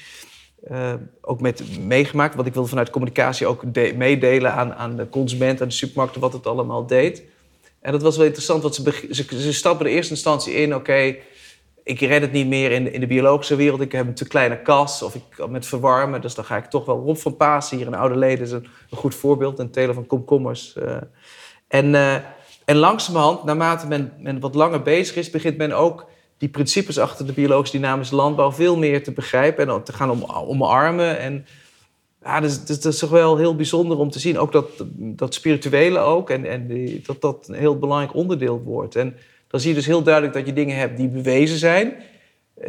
uh, 0.70 0.94
ook 1.20 1.40
met 1.40 1.78
meegemaakt. 1.80 2.34
Want 2.34 2.46
ik 2.46 2.54
wilde 2.54 2.68
vanuit 2.68 2.90
communicatie 2.90 3.46
ook 3.46 3.64
meedelen 3.96 4.52
aan, 4.52 4.74
aan 4.74 4.96
de 4.96 5.08
consument, 5.08 5.60
aan 5.60 5.68
de 5.68 5.74
supermarkten, 5.74 6.20
wat 6.20 6.32
het 6.32 6.46
allemaal 6.46 6.86
deed. 6.86 7.22
En 7.80 7.92
dat 7.92 8.02
was 8.02 8.16
wel 8.16 8.26
interessant, 8.26 8.62
want 8.62 8.74
ze, 8.74 9.08
ze, 9.10 9.40
ze 9.40 9.52
stappen 9.52 9.86
in 9.86 9.92
eerste 9.92 10.12
instantie 10.12 10.54
in, 10.54 10.74
oké, 10.74 11.16
ik 11.88 12.00
red 12.00 12.20
het 12.20 12.32
niet 12.32 12.46
meer 12.46 12.70
in, 12.70 12.92
in 12.92 13.00
de 13.00 13.06
biologische 13.06 13.56
wereld. 13.56 13.80
Ik 13.80 13.92
heb 13.92 14.06
een 14.06 14.14
te 14.14 14.28
kleine 14.28 14.62
kas 14.62 15.02
of 15.02 15.14
ik 15.14 15.48
met 15.48 15.66
verwarmen. 15.66 16.20
Dus 16.20 16.34
dan 16.34 16.44
ga 16.44 16.56
ik 16.56 16.64
toch 16.64 16.84
wel 16.84 17.02
Rob 17.04 17.16
van 17.16 17.36
Paas 17.36 17.70
hier 17.70 17.86
in 17.86 17.94
Oude 17.94 18.16
Leden 18.16 18.44
is 18.44 18.50
een, 18.50 18.66
een 18.90 18.98
goed 18.98 19.14
voorbeeld. 19.14 19.58
Een 19.58 19.70
teler 19.70 19.94
van 19.94 20.06
komkommers. 20.06 20.74
Uh, 20.78 20.96
en, 21.68 21.86
uh, 21.86 22.14
en 22.64 22.76
langzamerhand, 22.76 23.44
naarmate 23.44 23.86
men, 23.86 24.12
men 24.18 24.40
wat 24.40 24.54
langer 24.54 24.82
bezig 24.82 25.16
is, 25.16 25.30
begint 25.30 25.56
men 25.56 25.72
ook 25.72 26.06
die 26.38 26.48
principes 26.48 26.98
achter 26.98 27.26
de 27.26 27.32
biologisch 27.32 27.70
dynamische 27.70 28.14
landbouw 28.14 28.52
veel 28.52 28.76
meer 28.76 29.02
te 29.02 29.12
begrijpen 29.12 29.68
en 29.68 29.82
te 29.82 29.92
gaan 29.92 30.10
om, 30.10 30.24
omarmen. 30.24 31.18
En 31.18 31.46
ja, 32.22 32.40
dus, 32.40 32.64
dus, 32.64 32.80
dat 32.80 32.92
is 32.92 32.98
toch 32.98 33.10
wel 33.10 33.36
heel 33.36 33.56
bijzonder 33.56 33.98
om 33.98 34.10
te 34.10 34.18
zien. 34.18 34.38
Ook 34.38 34.52
dat, 34.52 34.84
dat 34.94 35.34
spirituele 35.34 35.98
ook. 35.98 36.30
En, 36.30 36.44
en 36.44 36.66
die, 36.66 37.02
dat 37.06 37.20
dat 37.20 37.48
een 37.48 37.54
heel 37.54 37.78
belangrijk 37.78 38.14
onderdeel 38.14 38.62
wordt. 38.62 38.96
En 38.96 39.16
dan 39.48 39.60
zie 39.60 39.68
je 39.68 39.76
dus 39.76 39.86
heel 39.86 40.02
duidelijk 40.02 40.34
dat 40.34 40.46
je 40.46 40.52
dingen 40.52 40.76
hebt 40.76 40.96
die 40.96 41.08
bewezen 41.08 41.58
zijn. 41.58 41.94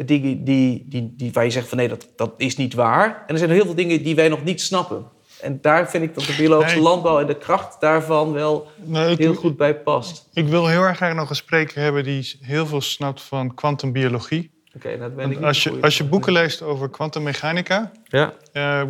Die, 0.04 0.42
die, 0.42 0.84
die, 0.88 1.14
die, 1.16 1.32
waar 1.32 1.44
je 1.44 1.50
zegt 1.50 1.68
van 1.68 1.78
nee, 1.78 1.88
dat, 1.88 2.08
dat 2.16 2.32
is 2.36 2.56
niet 2.56 2.74
waar. 2.74 3.24
En 3.26 3.32
er 3.32 3.38
zijn 3.38 3.50
heel 3.50 3.64
veel 3.64 3.74
dingen 3.74 4.02
die 4.02 4.14
wij 4.14 4.28
nog 4.28 4.44
niet 4.44 4.60
snappen. 4.60 5.06
En 5.42 5.58
daar 5.60 5.90
vind 5.90 6.04
ik 6.04 6.14
dat 6.14 6.24
de 6.24 6.34
biologische 6.36 6.80
landbouw 6.80 7.20
en 7.20 7.26
de 7.26 7.38
kracht 7.38 7.80
daarvan 7.80 8.32
wel 8.32 8.68
heel 8.92 9.34
goed 9.34 9.56
bij 9.56 9.76
past. 9.76 10.28
Ik 10.32 10.48
wil 10.48 10.66
heel 10.66 10.82
erg 10.82 10.96
graag 10.96 11.14
nog 11.14 11.30
een 11.30 11.36
spreker 11.36 11.82
hebben 11.82 12.04
die 12.04 12.38
heel 12.40 12.66
veel 12.66 12.80
snapt 12.80 13.22
van 13.22 13.54
kwantumbiologie. 13.54 14.50
Oké, 14.76 14.98
dat 14.98 15.16
ben 15.16 15.30
ik 15.30 15.42
als, 15.42 15.62
je, 15.62 15.78
als 15.80 15.98
je 15.98 16.04
boeken 16.04 16.32
leest 16.32 16.62
over 16.62 16.90
kwantummechanica, 16.90 17.92
ja. 18.04 18.32
Uh, 18.52 18.82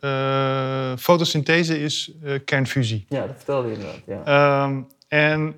uh, 0.00 0.96
fotosynthese 0.98 1.80
is 1.80 2.12
kernfusie. 2.44 3.06
Ja, 3.08 3.26
dat 3.26 3.34
vertelde 3.36 3.68
je 3.68 3.74
inderdaad. 3.74 4.00
Ja. 4.26 4.64
Um, 4.64 4.86
en 5.08 5.54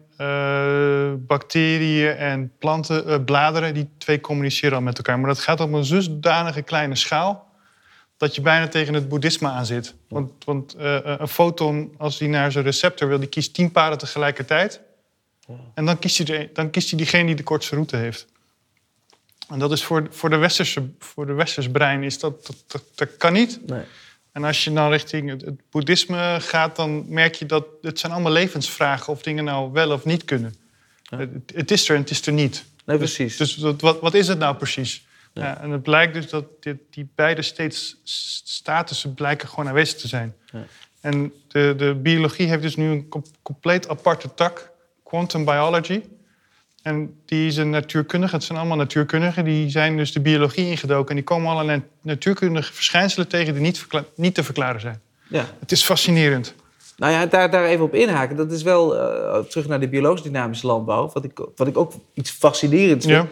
bacteriën 1.27 2.17
en 2.17 2.53
planten, 2.59 3.25
bladeren, 3.25 3.75
die 3.75 3.89
twee 3.99 4.21
communiceren 4.21 4.77
al 4.77 4.83
met 4.83 4.97
elkaar. 4.97 5.19
Maar 5.19 5.29
dat 5.29 5.41
gaat 5.41 5.61
op 5.61 5.73
een 5.73 5.85
zodanige 5.85 6.63
kleine 6.63 6.95
schaal 6.95 7.49
dat 8.21 8.35
je 8.35 8.41
bijna 8.41 8.69
tegen 8.69 8.95
het 8.95 9.09
boeddhisme 9.09 9.49
aan 9.49 9.67
zit. 9.67 9.95
Want, 10.09 10.45
want 10.45 10.75
een 10.79 11.29
foton, 11.29 11.95
als 11.97 12.19
die 12.19 12.29
naar 12.29 12.53
zijn 12.53 12.65
receptor 12.65 13.09
wil, 13.09 13.19
die 13.19 13.29
kiest 13.29 13.55
tien 13.55 13.73
paden 13.73 13.99
tegelijkertijd. 13.99 14.81
En 15.75 15.85
dan 15.85 15.99
kiest, 15.99 16.29
hij 16.29 16.51
dan 16.53 16.71
kiest 16.71 16.89
hij 16.89 16.99
diegene 16.99 17.27
die 17.27 17.35
de 17.35 17.43
kortste 17.43 17.75
route 17.75 17.97
heeft. 17.97 18.27
En 19.49 19.59
dat 19.59 19.73
is 19.73 19.85
voor, 19.85 20.07
voor, 20.11 20.31
de, 20.31 20.37
westerse, 20.37 20.91
voor 20.99 21.27
de 21.27 21.33
westers 21.33 21.71
brein 21.71 22.03
is 22.03 22.19
dat, 22.19 22.47
dat, 22.67 22.85
dat, 22.95 23.17
kan 23.17 23.33
niet. 23.33 23.67
Nee. 23.67 23.83
En 24.33 24.45
als 24.45 24.65
je 24.65 24.73
dan 24.73 24.91
richting 24.91 25.31
het, 25.31 25.71
boeddhisme 25.71 26.37
gaat, 26.41 26.77
dan 26.77 27.05
merk 27.09 27.35
je 27.35 27.47
dat 27.47 27.67
het 27.83 27.99
zijn 27.99 28.13
allemaal 28.13 28.33
levensvragen 28.33 29.13
of 29.13 29.23
dingen 29.23 29.45
nou 29.45 29.73
wel 29.73 29.91
of 29.91 30.05
niet 30.05 30.25
kunnen. 30.25 30.55
Het, 31.09 31.31
het, 31.55 31.71
is 31.71 31.89
er 31.89 31.95
en 31.95 32.01
het 32.01 32.11
is 32.11 32.27
er 32.27 32.33
niet. 32.33 32.65
Nee, 32.85 32.99
dus- 32.99 33.15
precies. 33.15 33.37
Dus, 33.37 33.57
wat, 33.81 34.01
wat 34.01 34.15
is 34.15 34.29
het 34.29 34.39
nou 34.39 34.57
precies? 34.57 35.05
Ja. 35.33 35.61
en 35.61 35.71
het 35.71 35.83
blijkt 35.83 36.15
dus 36.15 36.29
dat 36.29 36.45
die, 36.61 36.87
die 36.91 37.09
beide 37.15 37.43
steeds 37.43 38.01
statussen 38.45 39.15
blijken 39.15 39.49
gewoon 39.49 39.69
aanwezig 39.69 39.99
te 39.99 40.09
zijn. 40.09 40.35
Ja. 40.53 40.65
En 41.01 41.33
de, 41.49 41.75
de 41.77 41.95
biologie 41.95 42.49
heeft 42.49 42.63
dus 42.63 42.77
nu 42.77 42.91
een 42.91 43.09
compleet 43.43 43.89
aparte 43.89 44.35
tak, 44.35 44.71
quantum 45.03 45.45
biology. 45.45 46.03
En 46.83 47.21
die 47.25 47.51
zijn 47.51 47.71
natuurkundigen, 47.71 48.37
het 48.37 48.47
zijn 48.47 48.59
allemaal 48.59 48.77
natuurkundigen, 48.77 49.45
die 49.45 49.71
zijn 49.71 49.97
dus 49.97 50.13
de 50.13 50.21
biologie 50.21 50.67
ingedoken. 50.67 51.09
En 51.09 51.15
die 51.15 51.25
komen 51.25 51.51
allerlei 51.51 51.83
natuurkundige 52.03 52.73
verschijnselen 52.73 53.29
tegen 53.29 53.53
die 53.53 53.63
niet, 53.63 53.87
niet 54.15 54.35
te 54.35 54.45
verklaren 54.45 54.81
zijn. 54.81 55.01
Ja. 55.29 55.45
Het 55.61 55.73
is 55.73 55.83
fascinerend. 55.83 56.55
Nou 56.97 57.13
ja, 57.13 57.27
daar, 57.27 57.51
daar 57.51 57.65
even 57.65 57.85
op 57.85 57.95
inhaken. 57.95 58.37
Dat 58.37 58.53
is 58.53 58.63
wel 58.63 58.97
uh, 58.97 59.39
terug 59.39 59.67
naar 59.67 59.81
de 59.81 59.89
biologisch 59.89 60.23
dynamische 60.23 60.67
landbouw. 60.67 61.11
Wat 61.13 61.25
ik, 61.25 61.41
wat 61.57 61.67
ik 61.67 61.77
ook 61.77 61.93
iets 62.15 62.31
fascinerends 62.31 63.07
vind, 63.07 63.29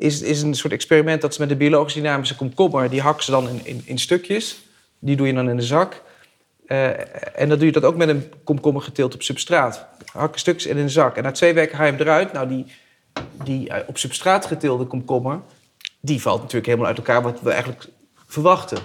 is, 0.00 0.22
is 0.22 0.42
een 0.42 0.54
soort 0.54 0.72
experiment 0.72 1.20
dat 1.20 1.34
ze 1.34 1.40
met 1.40 1.48
de 1.48 1.56
biologisch 1.56 1.94
dynamische 1.94 2.36
komkommer, 2.36 2.90
die 2.90 3.00
hakken 3.00 3.24
ze 3.24 3.30
dan 3.30 3.48
in, 3.48 3.60
in, 3.64 3.82
in 3.84 3.98
stukjes. 3.98 4.60
Die 4.98 5.16
doe 5.16 5.26
je 5.26 5.34
dan 5.34 5.48
in 5.48 5.56
de 5.56 5.62
zak. 5.62 6.02
Uh, 6.66 6.86
en 7.40 7.48
dan 7.48 7.58
doe 7.58 7.66
je 7.66 7.72
dat 7.72 7.84
ook 7.84 7.96
met 7.96 8.08
een 8.08 8.32
komkommer 8.44 8.82
geteeld 8.82 9.14
op 9.14 9.22
substraat. 9.22 9.86
Hakken 10.12 10.40
stukjes 10.40 10.66
in 10.66 10.78
een 10.78 10.90
zak. 10.90 11.16
En 11.16 11.22
na 11.22 11.30
twee 11.30 11.54
weken 11.54 11.76
ga 11.76 11.84
je 11.84 11.90
hem 11.90 12.00
eruit. 12.00 12.32
Nou, 12.32 12.48
die, 12.48 12.66
die 13.44 13.68
eh, 13.68 13.88
op 13.88 13.98
substraat 13.98 14.46
geteelde 14.46 14.84
komkommer, 14.84 15.40
die 16.00 16.20
valt 16.20 16.40
natuurlijk 16.40 16.66
helemaal 16.66 16.88
uit 16.88 16.98
elkaar 16.98 17.22
wat 17.22 17.40
we 17.40 17.50
eigenlijk 17.50 17.86
verwachten. 18.26 18.78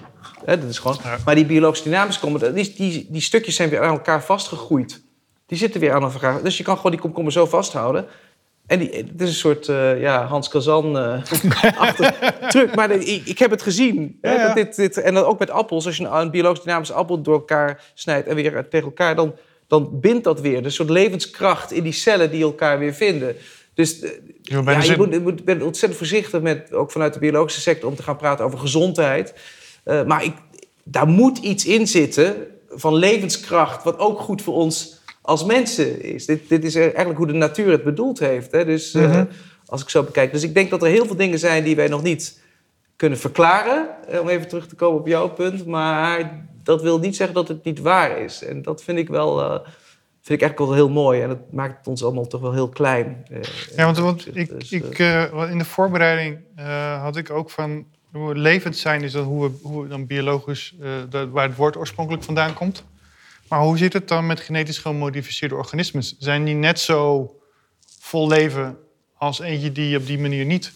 dat 0.45 0.63
is 0.63 0.79
gewoon... 0.79 0.97
Maar 1.25 1.35
die 1.35 1.45
biologisch 1.45 1.83
dynamische 1.83 2.19
komkommer, 2.19 2.55
die, 2.55 2.73
die, 2.75 3.07
die 3.09 3.21
stukjes 3.21 3.55
zijn 3.55 3.69
weer 3.69 3.81
aan 3.81 3.93
elkaar 3.93 4.23
vastgegroeid. 4.23 5.01
Die 5.45 5.57
zitten 5.57 5.79
weer 5.79 5.93
aan 5.93 6.03
elkaar. 6.03 6.43
Dus 6.43 6.57
je 6.57 6.63
kan 6.63 6.75
gewoon 6.75 6.91
die 6.91 7.01
komkommer 7.01 7.31
zo 7.31 7.45
vasthouden. 7.45 8.05
En 8.67 8.79
die, 8.79 8.89
het 8.89 9.21
is 9.21 9.27
een 9.27 9.35
soort 9.35 9.67
uh, 9.67 10.01
ja, 10.01 10.25
Hans 10.25 10.47
Kazan 10.47 10.97
uh, 10.97 11.23
truc. 12.49 12.75
Maar 12.75 12.91
ik, 12.91 13.25
ik, 13.25 13.39
heb 13.39 13.51
het 13.51 13.61
gezien. 13.61 14.17
Ja, 14.21 14.33
ja. 14.33 14.53
dit, 14.53 14.75
dit, 14.75 14.97
en 14.97 15.13
dan 15.13 15.23
ook 15.23 15.39
met 15.39 15.49
appels. 15.49 15.85
Als 15.85 15.97
je 15.97 16.03
een, 16.03 16.15
een 16.19 16.31
biologisch 16.31 16.63
dynamische 16.63 16.93
appel 16.93 17.21
door 17.21 17.33
elkaar 17.33 17.83
snijdt 17.93 18.27
en 18.27 18.35
weer 18.35 18.67
tegen 18.69 18.85
elkaar... 18.85 19.15
dan, 19.15 19.35
dan 19.67 19.99
bindt 19.99 20.23
dat 20.23 20.41
weer. 20.41 20.55
Dus 20.55 20.65
een 20.65 20.71
soort 20.71 20.89
levenskracht 20.89 21.71
in 21.71 21.83
die 21.83 21.91
cellen 21.91 22.31
die 22.31 22.43
elkaar 22.43 22.79
weer 22.79 22.93
vinden. 22.93 23.35
Dus 23.73 23.99
eh, 23.99 24.09
ja, 24.41 24.81
je 24.81 24.97
moet, 24.97 25.21
moet, 25.21 25.45
bent 25.45 25.63
ontzettend 25.63 25.99
voorzichtig 25.99 26.41
met, 26.41 26.73
ook 26.73 26.91
vanuit 26.91 27.13
de 27.13 27.19
biologische 27.19 27.61
sector, 27.61 27.89
om 27.89 27.95
te 27.95 28.03
gaan 28.03 28.17
praten 28.17 28.45
over 28.45 28.59
gezondheid. 28.59 29.33
Maar 29.83 30.23
ik, 30.23 30.33
daar 30.83 31.07
moet 31.07 31.37
iets 31.37 31.65
in 31.65 31.87
zitten 31.87 32.35
van 32.69 32.95
levenskracht, 32.95 33.83
wat 33.83 33.99
ook 33.99 34.19
goed 34.19 34.41
voor 34.41 34.53
ons 34.53 34.94
als 35.25 35.45
mensen 35.45 36.01
is. 36.01 36.25
Dit, 36.25 36.49
dit 36.49 36.63
is 36.63 36.75
eigenlijk 36.75 37.17
hoe 37.17 37.27
de 37.27 37.33
natuur 37.33 37.71
het 37.71 37.83
bedoeld 37.83 38.19
heeft. 38.19 38.51
Hè? 38.51 38.65
Dus 38.65 38.93
mm 38.93 39.03
-hmm. 39.03 39.13
uh, 39.13 39.21
als 39.65 39.81
ik 39.81 39.89
zo 39.89 40.03
bekijk. 40.03 40.31
Dus 40.31 40.43
ik 40.43 40.53
denk 40.53 40.69
dat 40.69 40.81
er 40.81 40.89
heel 40.89 41.05
veel 41.05 41.15
dingen 41.15 41.39
zijn 41.39 41.63
die 41.63 41.75
wij 41.75 41.87
nog 41.87 42.03
niet 42.03 42.41
kunnen 42.95 43.17
verklaren. 43.17 43.87
Om 44.21 44.29
even 44.29 44.47
terug 44.47 44.67
te 44.67 44.75
komen 44.75 44.99
op 44.99 45.07
jouw 45.07 45.29
punt. 45.29 45.65
Maar 45.65 46.45
dat 46.63 46.81
wil 46.81 46.99
niet 46.99 47.15
zeggen 47.15 47.35
dat 47.35 47.47
het 47.47 47.63
niet 47.63 47.79
waar 47.79 48.17
is. 48.17 48.43
En 48.43 48.61
dat 48.61 48.83
vind 48.83 48.97
ik 48.97 49.07
wel 49.07 49.39
vind 50.21 50.41
ik 50.41 50.47
eigenlijk 50.47 50.59
wel 50.59 50.73
heel 50.73 50.89
mooi. 50.89 51.21
En 51.21 51.27
dat 51.27 51.51
maakt 51.51 51.87
ons 51.87 52.03
allemaal 52.03 52.27
toch 52.27 52.41
wel 52.41 52.53
heel 52.53 52.69
klein. 52.69 53.25
Uh, 53.31 53.39
ja, 53.75 53.85
want, 53.85 53.97
want 53.97 54.37
ik, 54.37 54.59
dus, 54.59 54.71
ik, 54.71 54.99
in 55.49 55.57
de 55.57 55.65
voorbereiding 55.65 56.39
had 57.01 57.17
ik 57.17 57.29
ook 57.31 57.49
van... 57.49 57.85
Hoe 58.11 58.35
levend 58.35 58.77
zijn 58.77 59.03
is 59.03 59.11
dat 59.11 59.25
hoe 59.25 59.43
we, 59.43 59.57
hoe 59.61 59.83
we 59.83 59.87
dan 59.87 60.05
biologisch... 60.05 60.75
Waar 61.31 61.47
het 61.47 61.55
woord 61.55 61.77
oorspronkelijk 61.77 62.23
vandaan 62.23 62.53
komt. 62.53 62.83
Maar 63.47 63.59
hoe 63.59 63.77
zit 63.77 63.93
het 63.93 64.07
dan 64.07 64.25
met 64.25 64.39
genetisch 64.39 64.77
gemodificeerde 64.77 65.55
organismen? 65.55 66.03
Zijn 66.03 66.45
die 66.45 66.55
net 66.55 66.79
zo 66.79 67.31
vol 67.99 68.27
leven 68.27 68.77
als 69.17 69.39
eentje 69.39 69.71
die 69.71 69.97
op 69.97 70.05
die 70.05 70.19
manier 70.19 70.45
niet 70.45 70.71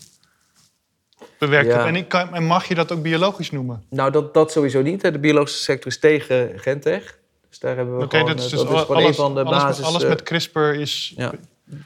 bewerkt 1.39 1.71
ja. 1.71 1.85
En, 1.85 1.95
ik 1.95 2.07
kan, 2.07 2.33
en 2.33 2.43
mag 2.43 2.65
je 2.67 2.75
dat 2.75 2.91
ook 2.91 3.01
biologisch 3.01 3.51
noemen? 3.51 3.83
Nou, 3.89 4.11
dat, 4.11 4.33
dat 4.33 4.51
sowieso 4.51 4.81
niet. 4.81 5.01
De 5.01 5.19
biologische 5.19 5.63
sector 5.63 5.91
is 5.91 5.99
tegen 5.99 6.59
gentech. 6.59 7.17
Dus 7.49 7.59
daar 7.59 7.75
hebben 7.75 7.97
we 7.97 8.03
okay, 8.03 8.19
gewoon... 8.19 8.35
Dat 8.35 8.45
is, 8.45 8.51
dus 8.51 8.59
dat 8.59 8.71
is 8.71 8.87
alles, 8.87 9.07
een 9.07 9.13
van 9.13 9.35
de 9.35 9.43
alles, 9.43 9.61
basis... 9.61 9.85
Alles 9.85 10.03
met 10.03 10.23
CRISPR 10.23 10.59
is... 10.59 11.13
Ja, 11.15 11.33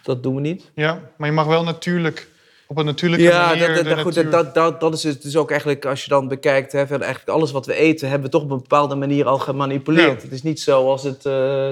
dat 0.03 0.23
doen 0.23 0.35
we 0.35 0.41
niet. 0.41 0.71
Ja, 0.73 1.11
maar 1.17 1.27
je 1.27 1.35
mag 1.35 1.45
wel 1.45 1.63
natuurlijk... 1.63 2.27
Op 2.73 2.79
een 2.79 2.85
natuurlijke 2.85 3.25
ja, 3.25 3.47
manier... 3.47 3.75
Ja, 3.75 3.83
dat, 3.83 3.99
goed, 3.99 4.31
dat, 4.31 4.53
dat, 4.53 4.79
dat 4.79 4.93
is 4.93 5.19
dus 5.19 5.37
ook 5.37 5.49
eigenlijk... 5.49 5.85
Als 5.85 6.03
je 6.03 6.09
dan 6.09 6.27
bekijkt... 6.27 6.71
Hè, 6.71 6.77
eigenlijk 6.77 7.29
alles 7.29 7.51
wat 7.51 7.65
we 7.65 7.75
eten... 7.75 8.09
hebben 8.09 8.25
we 8.25 8.33
toch 8.33 8.43
op 8.43 8.51
een 8.51 8.57
bepaalde 8.57 8.95
manier 8.95 9.27
al 9.27 9.37
gemanipuleerd. 9.37 10.21
Ja. 10.21 10.23
Het 10.23 10.31
is 10.31 10.43
niet 10.43 10.59
zo 10.59 10.89
als 10.89 11.03
het 11.03 11.25
uh, 11.25 11.69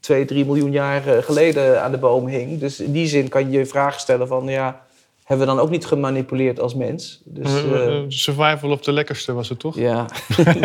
twee, 0.00 0.24
drie 0.24 0.44
miljoen 0.44 0.70
jaar 0.70 1.22
geleden 1.22 1.82
aan 1.82 1.90
de 1.90 1.98
boom 1.98 2.26
hing. 2.26 2.58
Dus 2.58 2.80
in 2.80 2.92
die 2.92 3.06
zin 3.06 3.28
kan 3.28 3.50
je 3.50 3.58
je 3.58 3.66
vraag 3.66 4.00
stellen 4.00 4.28
van... 4.28 4.46
ja, 4.46 4.82
hebben 5.24 5.46
we 5.46 5.54
dan 5.54 5.62
ook 5.62 5.70
niet 5.70 5.86
gemanipuleerd 5.86 6.60
als 6.60 6.74
mens? 6.74 7.20
Dus, 7.24 7.64
uh, 7.64 7.98
survival 8.08 8.70
of 8.70 8.80
the 8.80 8.92
lekkerste 8.92 9.32
was 9.32 9.48
het 9.48 9.58
toch? 9.58 9.76
Ja. 9.76 10.06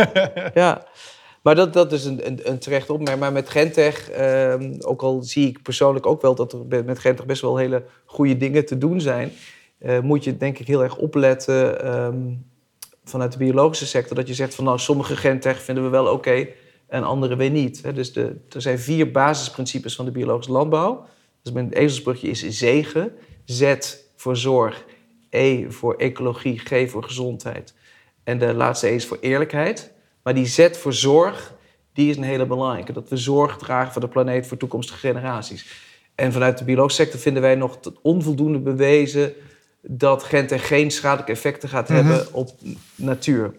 ja. 0.54 0.86
Maar 1.46 1.56
dat, 1.56 1.74
dat 1.74 1.92
is 1.92 2.06
een, 2.06 2.28
een, 2.28 2.40
een 2.44 2.60
terecht 2.60 2.90
opmerking. 2.90 3.20
Maar 3.20 3.32
met 3.32 3.50
Gentech, 3.50 4.10
ehm, 4.10 4.74
ook 4.80 5.02
al 5.02 5.24
zie 5.24 5.48
ik 5.48 5.62
persoonlijk 5.62 6.06
ook 6.06 6.22
wel 6.22 6.36
dat 6.36 6.54
er 6.54 6.86
met 6.86 7.00
Gentech 7.00 7.26
best 7.26 7.42
wel 7.42 7.58
hele 7.58 7.84
goede 8.06 8.38
dingen 8.38 8.66
te 8.66 8.78
doen 8.78 9.02
zijn, 9.02 9.32
uh, 9.80 10.00
moet 10.00 10.24
je 10.24 10.38
denk 10.38 10.60
ik 10.60 10.68
heel 10.68 10.84
erg 10.84 10.98
opletten 10.98 11.94
um, 12.04 12.46
vanuit 13.04 13.32
de 13.32 13.38
biologische 13.38 13.86
sector. 13.86 14.16
Dat 14.16 14.28
je 14.28 14.34
zegt 14.34 14.56
van 14.56 14.64
nou, 14.64 14.80
sommige 14.80 15.16
Gentech 15.16 15.62
vinden 15.62 15.84
we 15.84 15.90
wel 15.90 16.06
oké 16.06 16.48
en 16.88 17.04
andere 17.04 17.36
weer 17.36 17.50
niet. 17.50 17.96
Dus 17.96 18.14
de, 18.14 18.36
er 18.50 18.62
zijn 18.62 18.80
vier 18.80 19.12
basisprincipes 19.12 19.96
van 19.96 20.06
de 20.06 20.12
biologische 20.12 20.52
landbouw. 20.52 21.06
Dus 21.42 21.54
mijn 21.54 21.72
ezelsbrugje 21.72 22.28
is 22.28 22.48
zegen, 22.48 23.12
Z 23.46 23.76
voor 24.16 24.38
zorg, 24.38 24.86
E 25.30 25.70
voor 25.70 25.96
ecologie, 25.96 26.60
G 26.60 26.90
voor 26.90 27.04
gezondheid. 27.04 27.74
En 28.24 28.40
de 28.40 28.54
laatste 28.54 28.88
E 28.88 28.96
is 28.96 29.06
voor 29.06 29.18
eerlijkheid. 29.22 29.94
Maar 30.26 30.34
die 30.34 30.46
zet 30.46 30.78
voor 30.78 30.94
zorg, 30.94 31.54
die 31.94 32.10
is 32.10 32.18
een 32.18 32.24
hele 32.24 32.46
belangrijke. 32.46 32.94
Dat 32.94 33.10
we 33.10 33.18
zorg 33.18 33.58
dragen 33.58 33.92
voor 33.92 34.02
de 34.02 34.08
planeet 34.08 34.48
voor 34.48 34.58
toekomstige 34.58 35.00
generaties. 35.00 35.66
En 36.16 36.32
vanuit 36.32 36.58
de 36.58 36.64
biologische 36.64 37.02
sector 37.02 37.20
vinden 37.20 37.42
wij 37.42 37.56
nog 37.56 37.80
onvoldoende 38.02 38.60
bewezen 38.60 39.34
dat 39.82 40.24
Gente 40.24 40.60
geen 40.60 40.92
schadelijke 40.92 41.32
effecten 41.32 41.70
gaat 41.70 41.90
mhm. 41.90 41.98
hebben 41.98 42.34
op 42.34 42.50
natuur. 42.96 43.54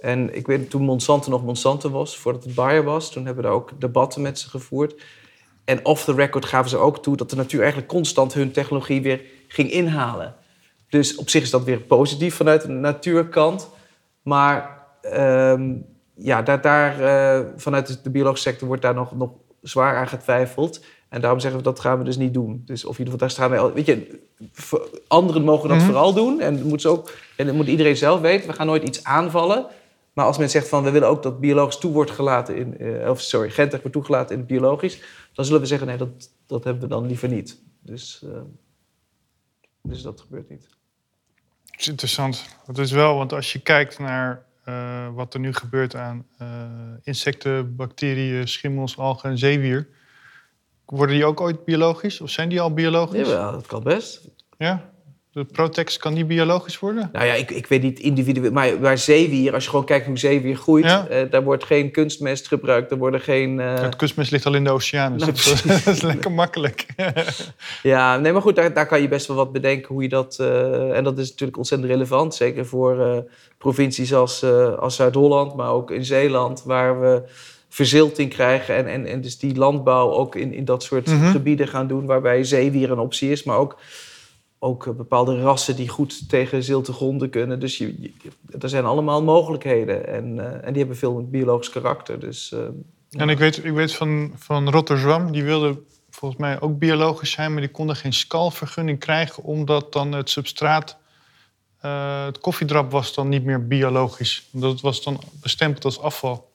En 0.00 0.36
ik 0.36 0.46
weet 0.46 0.70
toen 0.70 0.82
Monsanto 0.82 1.30
nog 1.30 1.44
Monsanto 1.44 1.90
was, 1.90 2.16
voordat 2.16 2.44
het 2.44 2.54
Bayer 2.54 2.84
was, 2.84 3.12
toen 3.12 3.24
hebben 3.24 3.42
we 3.42 3.48
daar 3.48 3.58
ook 3.58 3.80
debatten 3.80 4.22
met 4.22 4.38
ze 4.38 4.48
gevoerd. 4.48 5.02
En 5.64 5.84
off 5.84 6.04
the 6.04 6.14
record 6.14 6.44
gaven 6.44 6.70
ze 6.70 6.76
ook 6.76 7.02
toe 7.02 7.16
dat 7.16 7.30
de 7.30 7.36
natuur 7.36 7.60
eigenlijk 7.60 7.90
constant 7.90 8.34
hun 8.34 8.52
technologie 8.52 9.02
weer 9.02 9.22
ging 9.48 9.70
inhalen. 9.70 10.34
Dus 10.88 11.16
op 11.16 11.28
zich 11.28 11.42
is 11.42 11.50
dat 11.50 11.64
weer 11.64 11.80
positief 11.80 12.34
vanuit 12.34 12.62
de 12.62 12.68
natuurkant. 12.68 13.70
Maar 14.22 14.86
ehm, 15.00 15.74
ja, 16.18 16.42
daar, 16.42 16.60
daar, 16.60 17.00
uh, 17.00 17.46
vanuit 17.56 18.04
de 18.04 18.10
biologische 18.10 18.48
sector 18.48 18.68
wordt 18.68 18.82
daar 18.82 18.94
nog, 18.94 19.16
nog 19.16 19.30
zwaar 19.62 19.96
aan 19.96 20.08
getwijfeld. 20.08 20.84
En 21.08 21.20
daarom 21.20 21.40
zeggen 21.40 21.60
we 21.60 21.66
dat 21.66 21.80
gaan 21.80 21.98
we 21.98 22.04
dus 22.04 22.16
niet 22.16 22.34
doen. 22.34 22.62
Dus 22.64 22.84
of 22.84 22.98
in 22.98 23.04
ieder 23.04 23.12
geval, 23.12 23.18
daar 23.18 23.30
staan 23.30 23.50
wij. 23.50 23.72
Weet 23.72 23.86
je, 23.86 24.20
anderen 25.06 25.42
mogen 25.42 25.68
dat 25.68 25.78
mhm. 25.78 25.86
vooral 25.86 26.14
doen. 26.14 26.40
En 26.40 26.56
dat 26.56 26.66
moet, 26.66 26.80
ze 26.80 26.88
ook, 26.88 27.12
en 27.36 27.46
dat 27.46 27.54
moet 27.54 27.66
iedereen 27.66 27.96
zelf 27.96 28.20
weten. 28.20 28.48
We 28.48 28.54
gaan 28.54 28.66
nooit 28.66 28.82
iets 28.82 29.04
aanvallen. 29.04 29.66
Maar 30.12 30.26
als 30.26 30.38
men 30.38 30.50
zegt 30.50 30.68
van 30.68 30.82
we 30.82 30.90
willen 30.90 31.08
ook 31.08 31.22
dat 31.22 31.40
biologisch 31.40 31.78
toe 31.78 31.92
wordt 31.92 32.10
gelaten 32.10 32.56
in, 32.56 32.74
uh, 32.82 33.10
of 33.10 33.20
sorry, 33.20 33.50
gentig 33.50 33.78
wordt 33.78 33.92
toegelaten 33.92 34.32
in 34.32 34.38
het 34.38 34.48
biologisch, 34.48 35.02
dan 35.32 35.44
zullen 35.44 35.60
we 35.60 35.66
zeggen 35.66 35.86
nee, 35.86 35.96
dat, 35.96 36.30
dat 36.46 36.64
hebben 36.64 36.82
we 36.82 36.88
dan 36.88 37.06
liever 37.06 37.28
niet. 37.28 37.62
Dus, 37.80 38.22
uh, 38.24 38.30
dus 39.82 40.02
dat 40.02 40.20
gebeurt 40.20 40.48
niet. 40.48 40.68
Het 41.64 41.80
is 41.80 41.88
interessant. 41.88 42.44
Dat 42.66 42.78
is 42.78 42.90
wel, 42.90 43.16
want 43.16 43.32
als 43.32 43.52
je 43.52 43.58
kijkt 43.58 43.98
naar 43.98 44.46
uh, 44.68 45.08
wat 45.14 45.34
er 45.34 45.40
nu 45.40 45.52
gebeurt 45.52 45.96
aan 45.96 46.26
insecten, 47.02 47.76
bacteriën, 47.76 48.48
schimmels, 48.48 48.98
algen 48.98 49.30
en 49.30 49.38
zeewier, 49.38 49.88
worden 50.84 51.14
die 51.14 51.24
ook 51.24 51.40
ooit 51.40 51.64
biologisch? 51.64 52.20
Of 52.20 52.30
zijn 52.30 52.48
die 52.48 52.60
al 52.60 52.74
biologisch? 52.74 53.28
Ja, 53.28 53.50
dat 53.50 53.66
kan 53.66 53.82
best. 53.82 54.28
Ja? 54.58 54.90
De 55.32 55.44
Protex 55.44 55.96
kan 55.96 56.14
die 56.14 56.24
biologisch 56.24 56.78
worden? 56.78 57.08
Nou 57.12 57.26
ja, 57.26 57.34
ik, 57.34 57.50
ik 57.50 57.66
weet 57.66 57.82
niet 57.82 57.98
individueel. 57.98 58.52
Maar 58.52 58.80
waar 58.80 58.98
zeewier, 58.98 59.54
als 59.54 59.64
je 59.64 59.70
gewoon 59.70 59.84
kijkt 59.84 60.06
hoe 60.06 60.18
zeewier 60.18 60.56
groeit, 60.56 60.84
ja. 60.84 61.06
uh, 61.10 61.30
daar 61.30 61.42
wordt 61.42 61.64
geen 61.64 61.90
kunstmest 61.90 62.48
gebruikt. 62.48 62.90
Er 62.90 62.98
worden 62.98 63.20
geen. 63.20 63.58
Uh... 63.58 63.74
Het 63.74 63.96
kunstmest 63.96 64.30
ligt 64.30 64.46
al 64.46 64.54
in 64.54 64.64
de 64.64 64.70
oceaan. 64.70 65.12
Dus 65.12 65.20
nou, 65.20 65.32
dat, 65.84 65.86
is 65.94 66.02
lekker 66.02 66.32
makkelijk. 66.32 66.86
ja, 67.82 68.16
nee, 68.16 68.32
maar 68.32 68.42
goed, 68.42 68.56
daar, 68.56 68.72
daar 68.72 68.86
kan 68.86 69.00
je 69.00 69.08
best 69.08 69.26
wel 69.26 69.36
wat 69.36 69.52
bedenken 69.52 69.94
hoe 69.94 70.02
je 70.02 70.08
dat. 70.08 70.38
Uh, 70.40 70.96
en 70.96 71.04
dat 71.04 71.18
is 71.18 71.30
natuurlijk 71.30 71.58
ontzettend 71.58 71.90
relevant. 71.90 72.34
Zeker 72.34 72.66
voor 72.66 73.24
provincies 73.58 74.14
als, 74.14 74.44
als 74.78 74.96
Zuid-Holland, 74.96 75.54
maar 75.54 75.70
ook 75.70 75.90
in 75.90 76.04
Zeeland, 76.04 76.62
waar 76.64 77.00
we 77.00 77.22
verzilting 77.68 78.30
krijgen. 78.30 78.76
En, 78.76 78.86
en, 78.86 79.06
en 79.06 79.20
dus 79.20 79.38
die 79.38 79.56
landbouw 79.56 80.10
ook 80.10 80.34
in, 80.34 80.52
in 80.52 80.64
dat 80.64 80.82
soort 80.82 81.06
mm 81.06 81.20
-hmm. 81.20 81.30
gebieden 81.30 81.68
gaan 81.68 81.86
doen, 81.86 82.06
waarbij 82.06 82.44
zeewier 82.44 82.90
een 82.90 82.98
optie 82.98 83.30
is, 83.30 83.42
maar 83.42 83.56
ook 83.56 83.78
ook 84.58 84.86
eh, 84.86 84.92
bepaalde 84.92 85.40
rassen 85.40 85.76
die 85.76 85.88
goed 85.88 86.28
tegen 86.28 86.62
zilte 86.62 86.92
gronden 86.92 87.30
kunnen. 87.30 87.60
Dus 87.60 87.78
je, 87.78 88.12
er 88.60 88.68
zijn 88.68 88.84
allemaal 88.84 89.22
mogelijkheden. 89.22 90.06
En, 90.06 90.36
uh, 90.36 90.44
en 90.44 90.68
die 90.68 90.78
hebben 90.78 90.96
veel 90.96 91.28
biologisch 91.28 91.70
karakter. 91.70 92.20
Dus, 92.20 92.52
uh, 92.54 92.60
en 93.10 93.28
ik 93.28 93.38
weet, 93.38 93.64
ik 93.64 93.72
weet 93.72 93.94
van, 93.94 94.32
van 94.36 94.70
Rotterdam, 94.70 95.32
die 95.32 95.44
wilde 95.44 95.78
volgens 96.10 96.40
mij 96.40 96.60
ook 96.60 96.78
biologisch 96.78 97.30
zijn... 97.30 97.52
maar 97.52 97.60
die 97.60 97.70
konden 97.70 97.96
geen 97.96 98.12
skalvergunning 98.12 98.98
krijgen... 98.98 99.42
omdat 99.42 99.92
dan 99.92 100.12
het 100.12 100.30
substraat, 100.30 100.96
uh, 101.84 102.24
het 102.24 102.38
koffiedrap 102.38 102.90
was 102.90 103.14
dan 103.14 103.28
niet 103.28 103.44
meer 103.44 103.66
biologisch. 103.66 104.48
Het 104.60 104.80
was 104.80 105.02
dan 105.02 105.20
bestempeld 105.42 105.84
als 105.84 106.00
afval. 106.00 106.50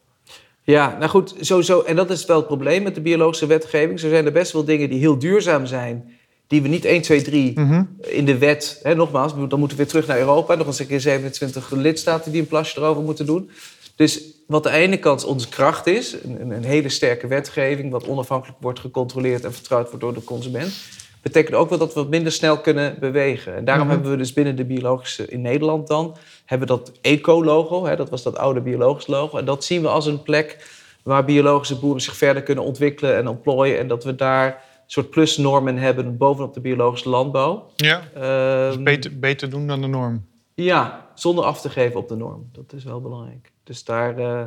Ja, 0.64 0.98
nou 0.98 1.10
goed, 1.10 1.36
sowieso. 1.40 1.82
En 1.82 1.96
dat 1.96 2.10
is 2.10 2.26
wel 2.26 2.38
het 2.38 2.48
probleem 2.48 2.84
met 2.84 2.96
de 2.96 3.02
biologische 3.02 3.46
wetgeving. 3.46 4.00
Zo 4.00 4.10
zijn 4.10 4.26
er 4.26 4.32
best 4.32 4.52
wel 4.52 4.66
dingen 4.66 4.90
die 4.90 5.00
heel 5.00 5.20
duurzaam 5.20 5.66
zijn 5.66 6.13
die 6.48 6.62
we 6.62 6.68
niet 6.68 6.86
1, 6.86 7.02
2, 7.02 7.22
3 7.22 7.54
in 8.00 8.26
de 8.26 8.38
wet... 8.38 8.80
Hè, 8.84 8.96
nogmaals, 8.96 9.34
dan 9.34 9.60
moeten 9.60 9.78
we 9.78 9.84
weer 9.84 9.92
terug 9.92 10.08
naar 10.08 10.18
Europa. 10.18 10.56
Nog 10.56 10.68
eens 10.68 10.80
een 10.80 10.88
keer 10.88 11.02
27 11.02 11.72
lidstaten 11.72 12.32
die 12.32 12.42
een 12.42 12.48
plasje 12.48 12.80
erover 12.80 13.04
moeten 13.04 13.26
doen. 13.26 13.50
Dus 13.96 14.22
wat 14.48 14.68
aan 14.68 14.74
de 14.74 14.78
ene 14.78 14.98
kant 14.98 15.24
onze 15.24 15.50
kracht 15.50 15.88
is... 15.88 16.16
een, 16.24 16.52
een 16.52 16.64
hele 16.64 16.90
sterke 16.90 17.28
wetgeving... 17.28 17.92
wat 17.92 18.08
onafhankelijk 18.08 18.58
wordt 18.62 18.80
gecontroleerd 18.80 19.44
en 19.44 19.54
vertrouwd 19.54 19.86
wordt 19.86 20.02
door 20.02 20.14
de 20.14 20.24
consument... 20.24 20.74
betekent 21.22 21.56
ook 21.56 21.70
wel 21.70 21.78
dat 21.78 21.94
we 21.94 22.00
wat 22.00 22.10
minder 22.10 22.32
snel 22.32 22.60
kunnen 22.60 22.96
bewegen. 23.00 23.56
En 23.56 23.66
daarom 23.66 23.86
mhm. 23.86 23.94
hebben 23.94 24.12
we 24.12 24.18
dus 24.18 24.34
binnen 24.34 24.56
de 24.56 24.66
biologische... 24.66 25.28
in 25.28 25.42
Nederland 25.42 25.88
dan... 25.88 26.18
hebben 26.46 26.68
we 26.68 26.74
dat 26.74 26.92
eco-logo, 27.02 27.96
dat 27.96 28.10
was 28.10 28.24
dat 28.24 28.38
oude 28.38 28.62
biologisch 28.62 29.08
logo. 29.08 29.38
En 29.38 29.46
dat 29.46 29.64
zien 29.64 29.82
we 29.82 29.88
als 29.88 30.06
een 30.06 30.22
plek 30.22 30.82
waar 31.04 31.26
biologische 31.26 31.80
boeren 31.80 32.02
zich 32.02 32.16
verder 32.16 32.44
kunnen 32.44 32.64
ontwikkelen 32.64 33.16
en 33.16 33.28
ontplooien. 33.28 33.80
En 33.80 33.88
dat 33.88 34.04
we 34.04 34.16
daar 34.16 34.64
soort 34.94 35.10
plusnormen 35.10 35.78
hebben 35.78 36.18
bovenop 36.18 36.54
de 36.54 36.60
biologische 36.60 37.10
landbouw. 37.10 37.72
Ja, 37.76 38.04
uh, 38.18 38.84
beter, 38.84 39.20
beter 39.20 39.50
doen 39.50 39.68
dan 39.68 39.82
de 39.82 39.88
norm. 39.88 40.26
Ja, 40.54 41.10
zonder 41.16 41.44
af 41.44 41.62
te 41.62 41.70
geven 41.70 42.00
op 42.00 42.08
de 42.08 42.16
norm. 42.16 42.50
Dat 42.52 42.74
is 42.74 42.84
wel 42.84 43.02
belangrijk. 43.02 43.52
Dus 43.64 43.84
daar, 43.84 44.20
uh, 44.20 44.44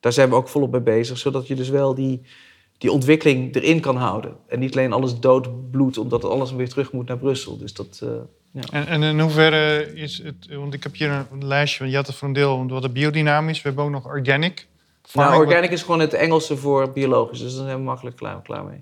daar 0.00 0.12
zijn 0.12 0.28
we 0.28 0.34
ook 0.34 0.48
volop 0.48 0.70
mee 0.70 0.80
bezig. 0.80 1.18
Zodat 1.18 1.46
je 1.46 1.54
dus 1.54 1.68
wel 1.68 1.94
die, 1.94 2.22
die 2.78 2.92
ontwikkeling 2.92 3.54
erin 3.54 3.80
kan 3.80 3.96
houden. 3.96 4.36
En 4.46 4.58
niet 4.58 4.76
alleen 4.76 4.92
alles 4.92 5.20
doodbloedt 5.20 5.98
omdat 5.98 6.24
alles 6.24 6.52
weer 6.52 6.68
terug 6.68 6.92
moet 6.92 7.08
naar 7.08 7.18
Brussel. 7.18 7.58
Dus 7.58 7.74
dat... 7.74 8.00
Uh, 8.04 8.10
ja. 8.50 8.62
en, 8.72 8.86
en 8.86 9.02
in 9.02 9.20
hoeverre 9.20 9.94
is 9.94 10.22
het... 10.22 10.54
Want 10.56 10.74
ik 10.74 10.82
heb 10.82 10.94
hier 10.94 11.26
een 11.32 11.46
lijstje, 11.46 11.78
want 11.78 11.90
je 11.90 11.96
had 11.96 12.06
het 12.06 12.16
voor 12.16 12.28
een 12.28 12.34
deel 12.34 12.68
wat 12.68 12.92
biodynamisch. 12.92 13.62
We 13.62 13.68
hebben 13.68 13.84
ook 13.84 13.90
nog 13.90 14.06
organic. 14.06 14.66
Nou, 15.12 15.36
organic 15.36 15.70
is 15.70 15.82
gewoon 15.82 16.00
het 16.00 16.14
Engelse 16.14 16.56
voor 16.56 16.92
biologisch. 16.92 17.38
Dus 17.38 17.54
daar 17.56 17.64
zijn 17.64 17.76
we 17.76 17.82
makkelijk 17.82 18.16
klaar, 18.16 18.42
klaar 18.42 18.64
mee. 18.64 18.80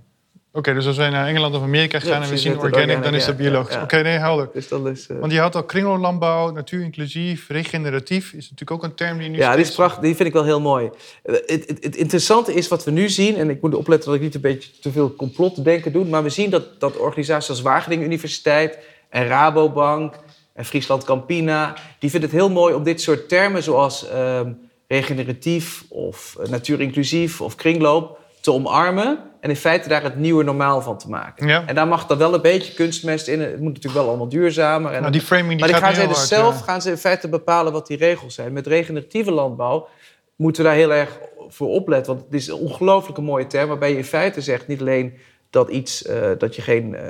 Oké, 0.57 0.75
dus 0.75 0.87
als 0.87 0.97
wij 0.97 1.11
naar 1.11 1.27
Engeland 1.27 1.55
of 1.55 1.63
Amerika 1.63 1.99
gaan 1.99 2.23
en 2.23 2.29
we 2.29 2.39
zien 2.39 2.59
organic, 2.59 3.03
dan 3.03 3.15
is 3.15 3.25
dat 3.25 3.37
biologisch. 3.37 3.77
Oké, 3.77 4.03
nee, 4.03 4.19
helder. 4.19 4.49
Dus 4.53 4.69
dat 4.69 4.87
is, 4.87 5.09
uh... 5.11 5.19
Want 5.19 5.33
je 5.33 5.39
had 5.39 5.55
al 5.55 5.65
kringlooplandbouw, 5.65 6.51
natuurinclusief, 6.51 7.49
regeneratief. 7.49 8.25
Is 8.33 8.51
natuurlijk 8.51 8.71
ook 8.71 8.83
een 8.83 8.95
term 8.95 9.19
die 9.19 9.29
nu 9.29 9.37
Ja, 9.37 9.53
die, 9.53 9.65
is 9.65 9.75
prachtig, 9.75 10.03
die 10.03 10.15
vind 10.15 10.29
ik 10.29 10.35
wel 10.35 10.45
heel 10.45 10.61
mooi. 10.61 10.91
Het, 11.23 11.45
het, 11.47 11.85
het, 11.85 11.97
interessante 11.97 12.55
is 12.55 12.69
wat 12.69 12.85
we 12.85 12.91
nu 12.91 13.09
zien... 13.09 13.37
en 13.37 13.51
ik 13.51 13.63
moet 13.63 13.75
opletten 13.75 14.07
dat 14.07 14.17
ik 14.19 14.25
niet 14.25 14.35
een 14.35 14.41
beetje 14.41 14.71
te 14.81 14.93
veel 14.93 15.15
complotdenken 15.15 15.93
doe... 15.93 16.05
maar 16.05 16.23
we 16.23 16.31
zien 16.31 16.51
dat, 16.51 16.81
dat 16.81 16.97
organisaties 16.97 17.51
als 17.51 17.63
Wageningen 17.63 18.05
Universiteit 18.05 18.79
en 19.09 19.27
Rabobank... 19.27 20.15
en 20.53 20.65
Friesland 20.65 21.05
Campina... 21.05 21.75
die 21.99 22.11
vinden 22.11 22.31
het 22.31 22.39
heel 22.39 22.51
mooi 22.51 22.75
om 22.75 22.83
dit 22.83 23.01
soort 23.01 23.29
termen 23.29 23.63
zoals... 23.63 24.07
Uh, 24.13 24.41
regeneratief 24.89 25.85
of 25.89 26.37
uh, 26.41 26.47
natuurinclusief 26.47 27.41
of 27.41 27.55
kringloop 27.55 28.19
te 28.45 28.53
omarmen 28.53 29.19
en 29.41 29.51
in 29.51 29.57
feite 29.57 29.89
daar 29.89 30.03
het 30.03 30.17
nieuwe 30.17 30.45
normaal 30.45 30.81
van 30.81 30.99
te 30.99 31.09
maken. 31.09 31.47
Ja. 31.47 31.63
En 31.67 31.75
daar 31.75 31.89
mag 31.89 32.07
dan 32.07 32.19
wel 32.19 32.35
een 32.35 32.41
beetje 32.41 32.75
kunstmest 32.75 33.29
in. 33.29 33.41
Het 33.41 33.61
moet 33.61 33.73
natuurlijk 33.73 33.95
wel 33.95 34.09
allemaal 34.09 34.29
duurzamer. 34.29 34.93
En 34.93 35.01
nou, 35.01 35.13
die 35.13 35.21
framing 35.21 35.49
die 35.49 35.59
maar 35.59 35.69
die 35.69 35.77
gaan 35.77 35.95
ze 35.95 36.07
dus 36.07 36.29
zelf 36.29 36.61
gaan 36.61 36.83
ze 36.83 36.91
in 36.91 36.97
feite 36.97 37.29
bepalen 37.29 37.73
wat 37.73 37.87
die 37.87 37.97
regels 37.97 38.35
zijn. 38.35 38.53
Met 38.53 38.67
regeneratieve 38.67 39.31
landbouw 39.31 39.89
moeten 40.37 40.63
we 40.63 40.69
daar 40.69 40.77
heel 40.79 40.93
erg 40.93 41.19
voor 41.49 41.69
opletten. 41.69 42.13
Want 42.15 42.25
het 42.25 42.35
is 42.35 42.49
een 42.49 42.55
ongelooflijke 42.55 43.21
mooie 43.21 43.47
term 43.47 43.69
waarbij 43.69 43.91
je 43.91 43.97
in 43.97 44.05
feite 44.05 44.41
zegt 44.41 44.67
niet 44.67 44.81
alleen 44.81 45.19
dat, 45.51 45.69
iets, 45.69 46.07
uh, 46.07 46.31
dat 46.39 46.57
je 46.57 46.63
geen 46.63 46.93
uh, 46.93 47.01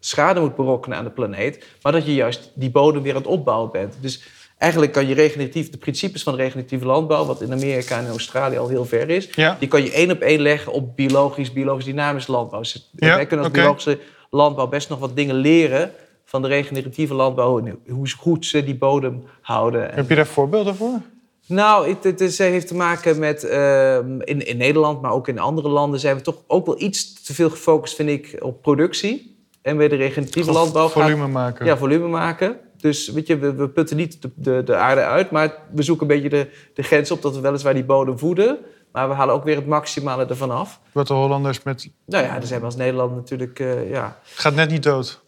schade 0.00 0.40
moet 0.40 0.56
berokkenen 0.56 0.98
aan 0.98 1.04
de 1.04 1.10
planeet, 1.10 1.64
maar 1.82 1.92
dat 1.92 2.06
je 2.06 2.14
juist 2.14 2.52
die 2.54 2.70
bodem 2.70 3.02
weer 3.02 3.14
aan 3.14 3.22
het 3.22 3.30
opbouwen 3.30 3.70
bent. 3.70 3.96
Dus 4.00 4.22
Eigenlijk 4.58 4.92
kan 4.92 5.06
je 5.06 5.14
regeneratief, 5.14 5.70
de 5.70 5.78
principes 5.78 6.22
van 6.22 6.34
regeneratieve 6.34 6.86
landbouw, 6.86 7.24
wat 7.24 7.40
in 7.40 7.52
Amerika 7.52 7.98
en 7.98 8.08
Australië 8.08 8.56
al 8.56 8.68
heel 8.68 8.84
ver 8.84 9.10
is, 9.10 9.30
die 9.58 9.68
kan 9.68 9.82
je 9.82 9.92
één 9.92 10.10
op 10.10 10.20
één 10.20 10.40
leggen 10.40 10.72
op 10.72 10.96
biologisch, 10.96 11.52
biologisch 11.52 11.84
dynamisch 11.84 12.26
landbouw. 12.26 12.60
Dus 12.60 12.90
ja, 12.96 13.14
wij 13.14 13.26
kunnen 13.26 13.44
als 13.44 13.54
biologische 13.54 13.98
landbouw 14.30 14.66
best 14.66 14.88
nog 14.88 14.98
wat 14.98 15.16
dingen 15.16 15.34
leren 15.34 15.92
van 16.24 16.42
de 16.42 16.48
regeneratieve 16.48 17.14
landbouw. 17.14 17.62
Hoe 17.88 18.10
goed 18.18 18.46
ze 18.46 18.64
die 18.64 18.74
bodem 18.74 19.22
houden. 19.40 19.94
Heb 19.94 20.08
je 20.08 20.14
daar 20.14 20.26
voorbeelden 20.26 20.74
voor? 20.74 21.00
Nou, 21.46 21.88
het, 21.88 22.20
het, 22.20 22.38
heeft 22.38 22.66
te 22.66 22.74
maken 22.74 23.18
met 23.18 23.44
uh, 23.44 23.96
in, 23.96 24.46
in 24.46 24.56
Nederland, 24.56 25.02
maar 25.02 25.12
ook 25.12 25.28
in 25.28 25.38
andere 25.38 25.68
landen 25.68 26.00
zijn 26.00 26.16
we 26.16 26.22
toch 26.22 26.36
ook 26.46 26.66
wel 26.66 26.80
iets 26.80 27.22
te 27.22 27.34
veel 27.34 27.50
gefocust, 27.50 27.94
vind 27.94 28.08
ik, 28.08 28.36
op 28.40 28.62
productie. 28.62 29.36
En 29.62 29.76
bij 29.76 29.88
de 29.88 29.96
regeneratieve 29.96 30.52
landbouw. 30.52 30.88
Volume 30.88 31.26
maken. 31.26 31.66
Ja, 31.66 31.76
volume 31.76 32.08
maken. 32.08 32.56
Dus 32.84 33.08
weet 33.08 33.26
je, 33.26 33.38
we, 33.38 33.54
we 33.54 33.68
putten 33.68 33.96
niet 33.96 34.22
de, 34.22 34.30
de, 34.34 34.62
de, 34.64 34.76
aarde 34.76 35.00
uit, 35.00 35.30
maar 35.30 35.54
we 35.72 35.82
zoeken 35.82 36.10
een 36.10 36.14
beetje 36.14 36.28
de, 36.28 36.50
de 36.74 36.82
grens 36.82 37.10
op 37.10 37.22
dat 37.22 37.34
we 37.34 37.40
weliswaar 37.40 37.74
die 37.74 37.84
bodem 37.84 38.18
voeden. 38.18 38.58
Maar 38.92 39.08
we 39.08 39.14
halen 39.14 39.34
ook 39.34 39.44
weer 39.44 39.56
het 39.56 39.66
maximale 39.66 40.26
ervan 40.26 40.50
af. 40.50 40.80
Wat 40.92 41.06
de 41.06 41.14
Hollanders 41.14 41.62
met. 41.62 41.90
Nou 42.06 42.24
ja, 42.24 42.32
daar 42.32 42.46
zijn 42.46 42.60
we 42.60 42.66
als 42.66 42.76
Nederland 42.76 43.14
natuurlijk. 43.14 43.58
Uh, 43.58 43.90
ja. 43.90 44.18
Gaat 44.22 44.54
net 44.54 44.70
niet 44.70 44.82
dood. 44.82 45.22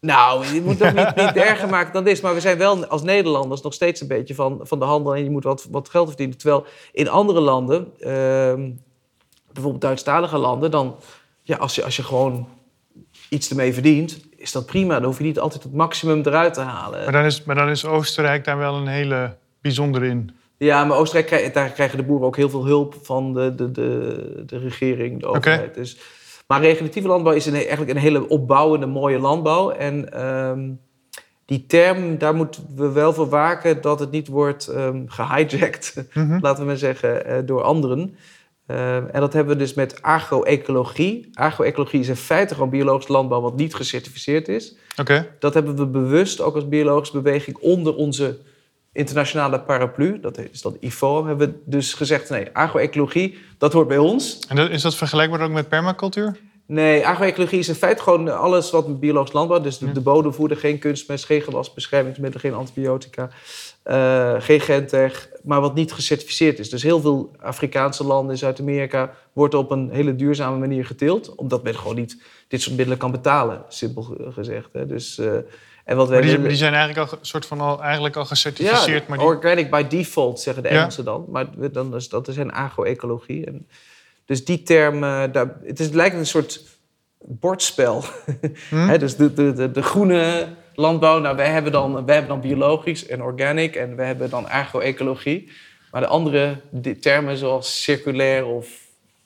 Nou, 0.00 0.46
je 0.46 0.62
moet 0.62 0.78
het 0.78 0.94
niet, 0.94 1.26
niet 1.26 1.36
erger 1.36 1.68
maken 1.68 1.92
dan 1.92 2.04
dit. 2.04 2.22
Maar 2.22 2.34
we 2.34 2.40
zijn 2.40 2.58
wel 2.58 2.86
als 2.86 3.02
Nederlanders 3.02 3.60
nog 3.60 3.74
steeds 3.74 4.00
een 4.00 4.08
beetje 4.08 4.34
van, 4.34 4.60
van 4.62 4.78
de 4.78 4.84
handel. 4.84 5.14
En 5.14 5.24
je 5.24 5.30
moet 5.30 5.44
wat, 5.44 5.66
wat 5.70 5.88
geld 5.88 6.08
verdienen. 6.08 6.38
Terwijl 6.38 6.66
in 6.92 7.08
andere 7.08 7.40
landen, 7.40 7.92
uh, 7.98 8.06
bijvoorbeeld 9.52 9.80
Duitsstalige 9.80 10.38
landen, 10.38 10.70
dan 10.70 10.96
ja, 11.42 11.56
als 11.56 11.74
je, 11.74 11.84
als 11.84 11.96
je 11.96 12.02
gewoon 12.02 12.48
iets 13.28 13.50
ermee 13.50 13.72
verdient, 13.72 14.20
is 14.42 14.52
dat 14.52 14.66
prima. 14.66 14.94
Dan 14.94 15.04
hoef 15.04 15.18
je 15.18 15.24
niet 15.24 15.38
altijd 15.38 15.62
het 15.62 15.72
maximum 15.72 16.20
eruit 16.24 16.54
te 16.54 16.60
halen. 16.60 17.02
Maar 17.02 17.12
dan 17.12 17.24
is, 17.24 17.44
maar 17.44 17.54
dan 17.54 17.68
is 17.68 17.84
Oostenrijk 17.84 18.44
daar 18.44 18.58
wel 18.58 18.74
een 18.74 18.86
hele 18.86 19.36
bijzondere 19.60 20.06
in. 20.06 20.30
Ja, 20.56 20.84
maar 20.84 20.96
Oostenrijk, 20.96 21.54
daar 21.54 21.70
krijgen 21.70 21.98
de 21.98 22.04
boeren 22.04 22.26
ook 22.26 22.36
heel 22.36 22.50
veel 22.50 22.64
hulp 22.64 22.94
van 23.02 23.34
de, 23.34 23.54
de, 23.54 23.70
de, 23.70 24.42
de 24.46 24.58
regering, 24.58 25.20
de 25.20 25.26
overheid. 25.26 25.74
Dus, 25.74 25.98
maar 26.46 26.60
regeneratieve 26.60 27.08
landbouw 27.08 27.32
is 27.32 27.46
een, 27.46 27.54
eigenlijk 27.54 27.90
een 27.90 27.96
hele 27.96 28.28
opbouwende, 28.28 28.86
mooie 28.86 29.18
landbouw. 29.18 29.70
En 29.70 30.26
um, 30.26 30.80
die 31.44 31.66
term, 31.66 32.18
daar 32.18 32.34
moeten 32.34 32.66
we 32.76 32.92
wel 32.92 33.12
voor 33.12 33.28
waken 33.28 33.80
dat 33.80 34.00
het 34.00 34.10
niet 34.10 34.28
wordt 34.28 34.68
um, 34.68 35.04
gehijacked, 35.08 36.06
mm 36.12 36.28
-hmm. 36.28 36.40
laten 36.46 36.60
we 36.60 36.66
maar 36.66 36.76
zeggen, 36.76 37.30
uh, 37.30 37.38
door 37.44 37.62
anderen. 37.62 38.16
En 38.66 39.20
dat 39.20 39.32
hebben 39.32 39.52
we 39.56 39.62
dus 39.62 39.74
met 39.74 40.02
agroecologie. 40.02 41.28
Agroecologie 41.32 42.00
is 42.00 42.08
in 42.08 42.16
feite 42.16 42.54
gewoon 42.54 42.70
biologisch 42.70 43.08
landbouw 43.08 43.40
wat 43.40 43.56
niet 43.56 43.74
gecertificeerd 43.74 44.48
is. 44.48 44.76
Oké. 44.96 45.28
Dat 45.38 45.54
hebben 45.54 45.76
we 45.76 45.86
bewust 45.86 46.40
ook 46.40 46.54
als 46.54 46.68
biologische 46.68 47.20
beweging 47.20 47.56
onder 47.58 47.94
onze 47.94 48.38
internationale 48.92 49.60
paraplu, 49.60 50.20
dat 50.20 50.38
is 50.38 50.62
dat 50.62 50.76
IFO, 50.80 51.26
hebben 51.26 51.48
we 51.48 51.54
dus 51.64 51.94
gezegd: 51.94 52.30
nee, 52.30 52.46
agroecologie, 52.52 53.38
dat 53.58 53.72
hoort 53.72 53.88
bij 53.88 53.98
ons. 53.98 54.38
En 54.48 54.56
dat, 54.56 54.70
is 54.70 54.82
dat 54.82 54.94
vergelijkbaar 54.94 55.40
ook 55.40 55.50
met 55.50 55.68
permacultuur? 55.68 56.36
Nee, 56.66 57.06
agroecologie 57.06 57.58
is 57.58 57.68
in 57.68 57.74
feite 57.74 58.02
gewoon 58.02 58.38
alles 58.38 58.70
wat 58.70 58.88
met 58.88 59.00
biologisch 59.00 59.32
landbouw, 59.32 59.60
dus 59.60 59.78
de, 59.78 59.86
Ja. 59.86 59.92
de 59.92 60.00
bodemvoeder, 60.00 60.56
geen 60.56 60.78
kunstmest, 60.78 61.24
geen 61.24 61.42
gewasbeschermingsmiddelen, 61.42 62.40
geen 62.50 62.58
antibiotica, 62.58 63.30
eh, 63.82 64.34
geen 64.38 64.60
gentech, 64.60 65.28
maar 65.42 65.60
wat 65.60 65.74
niet 65.74 65.92
gecertificeerd 65.92 66.58
is. 66.58 66.70
Dus 66.70 66.82
heel 66.82 67.00
veel 67.00 67.30
Afrikaanse 67.40 68.04
landen 68.04 68.32
in 68.32 68.38
Zuid-Amerika 68.38 69.14
wordt 69.32 69.54
op 69.54 69.70
een 69.70 69.90
hele 69.92 70.16
duurzame 70.16 70.58
manier 70.58 70.86
geteeld, 70.86 71.34
omdat 71.34 71.62
men 71.62 71.74
gewoon 71.74 71.94
niet 71.96 72.22
dit 72.48 72.60
soort 72.62 72.76
middelen 72.76 72.98
kan 72.98 73.10
betalen, 73.10 73.62
simpel 73.68 74.02
ge- 74.02 74.28
gezegd. 74.32 74.68
Hè. 74.72 74.86
Dus, 74.86 75.18
eh, 75.18 75.26
en 75.84 75.96
wat 75.96 76.08
Maar 76.10 76.20
die, 76.22 76.30
willen- 76.30 76.48
die 76.48 76.56
zijn 76.56 76.74
eigenlijk 76.74 77.10
al, 77.12 77.18
soort 77.20 77.46
van 77.46 77.60
al, 77.60 77.82
eigenlijk 77.82 78.16
al 78.16 78.24
gecertificeerd. 78.24 79.00
ja, 79.02 79.08
maar 79.08 79.18
die, 79.18 79.26
organic 79.26 79.70
by 79.70 79.86
default 79.86 80.40
zeggen 80.40 80.62
de 80.62 80.68
Ja. 80.68 80.74
Engelsen 80.74 81.04
dan. 81.04 81.24
Maar 81.28 81.46
dan 81.72 81.94
is, 81.94 82.08
dat 82.08 82.28
is 82.28 82.36
een 82.36 82.52
agroecologie. 82.52 83.46
En 83.46 83.66
dus 84.24 84.44
die 84.44 84.62
term, 84.62 84.94
eh, 85.04 85.22
daar, 85.32 85.56
het, 85.64 85.80
is, 85.80 85.86
het 85.86 85.94
lijkt 85.94 86.16
een 86.16 86.26
soort 86.26 86.62
bordspel. 87.18 88.04
Hm? 88.70 88.98
Dus 88.98 89.16
de, 89.16 89.32
de, 89.32 89.52
de, 89.52 89.70
de 89.70 89.82
groene 89.82 90.46
landbouw, 90.74 91.20
nou, 91.20 91.36
wij, 91.36 91.50
hebben 91.50 91.72
dan, 91.72 91.92
wij 92.04 92.14
hebben 92.14 92.40
dan 92.40 92.48
biologisch 92.50 93.06
en 93.06 93.22
organic 93.22 93.76
en 93.76 93.96
we 93.96 94.02
hebben 94.02 94.30
dan 94.30 94.48
agroecologie. 94.48 95.50
Maar 95.90 96.00
de 96.00 96.06
andere 96.06 96.60
termen 97.00 97.36
zoals 97.36 97.82
circulair 97.82 98.46
of 98.46 98.80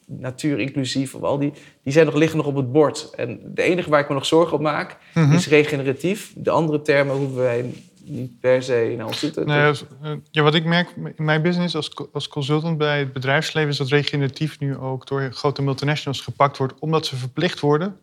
natuurinclusief 0.05 1.15
of 1.15 1.21
al 1.21 1.39
die, 1.39 1.53
die 1.83 1.93
zijn 1.93 2.05
nog, 2.05 2.15
liggen 2.15 2.37
nog 2.37 2.47
op 2.47 2.55
het 2.55 2.71
bord. 2.71 3.09
En 3.15 3.39
de 3.45 3.61
enige 3.61 3.89
waar 3.89 3.99
ik 3.99 4.07
me 4.07 4.13
nog 4.13 4.25
zorgen 4.25 4.53
op 4.53 4.61
maak 4.61 4.97
Mhm. 5.13 5.33
is 5.33 5.47
regeneratief. 5.47 6.33
De 6.35 6.49
andere 6.49 6.81
termen 6.81 7.15
hoeven 7.15 7.37
wij 7.37 7.73
niet 8.03 8.39
per 8.39 8.63
se 8.63 8.93
naar 8.97 9.05
ons 9.05 9.19
toe 9.19 9.31
te... 9.31 9.43
Nee, 9.43 9.71
eh, 10.01 10.11
ja, 10.31 10.41
wat 10.41 10.55
ik 10.55 10.65
merk 10.65 10.89
in 11.15 11.25
mijn 11.25 11.41
business 11.41 11.75
als, 11.75 11.91
als 12.13 12.27
consultant 12.27 12.77
bij 12.77 12.99
het 12.99 13.13
bedrijfsleven... 13.13 13.69
is 13.69 13.77
dat 13.77 13.87
regeneratief 13.87 14.59
nu 14.59 14.77
ook 14.77 15.07
door 15.07 15.29
grote 15.31 15.61
multinationals 15.61 16.21
gepakt 16.21 16.57
wordt... 16.57 16.73
omdat 16.79 17.05
ze 17.05 17.15
verplicht 17.15 17.59
worden 17.59 17.97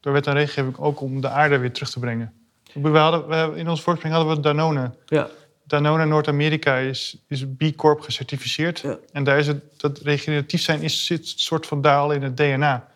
door 0.00 0.12
wet 0.12 0.26
en 0.26 0.34
regelgeving 0.34 0.78
ook 0.78 1.00
om 1.00 1.20
de 1.20 1.28
aarde 1.28 1.58
weer 1.58 1.72
terug 1.72 1.90
te 1.90 1.98
brengen. 1.98 2.32
We 2.74 2.98
hadden, 2.98 3.28
we, 3.28 3.58
in 3.58 3.68
ons 3.68 3.82
voorsprong 3.82 4.14
hadden 4.14 4.34
we 4.36 4.42
Danone. 4.42 4.90
Ja, 5.06 5.28
Danone 5.66 6.04
Noord-Amerika 6.04 6.76
is, 6.76 7.16
is 7.28 7.44
B 7.56 7.76
Corp 7.76 8.00
gecertificeerd. 8.00 8.80
Ja. 8.80 8.98
En 9.12 9.24
daar 9.24 9.38
is 9.38 9.46
het, 9.46 9.60
dat 9.76 9.98
regeneratief 9.98 10.62
zijn 10.62 10.82
is, 10.82 11.06
zit 11.06 11.32
soort 11.36 11.66
van 11.66 11.80
daar 11.80 11.98
al 11.98 12.12
in 12.12 12.22
het 12.22 12.36
DNA. 12.36 12.88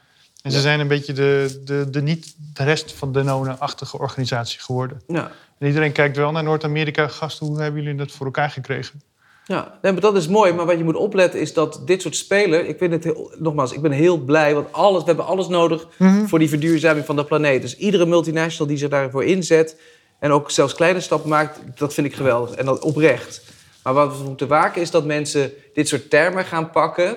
En 0.43 0.51
ze 0.51 0.61
zijn 0.61 0.81
een 0.81 0.89
beetje 0.89 1.12
de, 1.12 1.61
de, 1.64 1.91
de 1.91 2.03
niet 2.03 2.35
de 2.55 2.64
rest 2.64 2.93
van 2.93 3.12
Danone-achtige 3.12 3.99
organisatie 3.99 4.61
geworden. 4.61 5.03
ja. 5.07 5.31
En 5.59 5.66
iedereen 5.66 5.93
kijkt 5.93 6.16
wel 6.16 6.33
naar 6.33 6.43
Noord-Amerika. 6.43 7.09
Gasten, 7.09 7.47
hoe 7.47 7.61
hebben 7.61 7.83
jullie 7.83 7.99
dat 7.99 8.11
voor 8.11 8.26
elkaar 8.26 8.51
gekregen? 8.51 9.03
Ja, 9.49 9.79
nee, 9.83 9.93
maar 9.93 10.01
dat 10.01 10.17
is 10.17 10.29
mooi. 10.29 10.53
Maar 10.53 10.67
wat 10.67 10.79
je 10.79 10.85
moet 10.85 10.97
opletten 10.97 11.41
is 11.41 11.53
dat 11.53 11.83
dit 11.85 12.03
soort 12.03 12.17
spelen... 12.17 12.69
Ik 12.69 12.79
vind 12.79 12.93
het 12.93 13.05
heel, 13.05 13.33
nogmaals, 13.39 13.73
ik 13.73 13.81
ben 13.81 13.91
heel 13.91 14.19
blij. 14.19 14.55
Want 14.55 14.73
alles, 14.73 15.01
we 15.01 15.07
hebben 15.07 15.27
alles 15.27 15.49
nodig 15.49 15.87
voor 16.27 16.39
die 16.39 16.49
verduurzaming 16.49 17.07
van 17.07 17.17
de 17.17 17.25
planeet. 17.25 17.63
Dus 17.63 17.77
iedere 17.77 18.07
multinational 18.07 18.67
die 18.67 18.77
zich 18.77 18.89
daarvoor 18.89 19.25
inzet... 19.25 19.77
en 20.19 20.31
ook 20.31 20.51
zelfs 20.51 20.75
kleine 20.75 21.01
stappen 21.01 21.31
maakt, 21.31 21.61
dat 21.75 21.95
vind 21.95 22.07
ik 22.07 22.15
geweldig. 22.15 22.55
En 22.55 22.67
dat 22.67 22.83
oprecht. 22.83 23.43
Maar 23.83 23.95
wat 23.95 24.19
we 24.19 24.25
moeten 24.25 24.49
waken 24.49 24.81
is 24.83 24.91
dat 24.91 25.05
mensen 25.05 25.53
dit 25.75 25.89
soort 25.89 26.11
termen 26.11 26.45
gaan 26.45 26.71
pakken... 26.71 27.17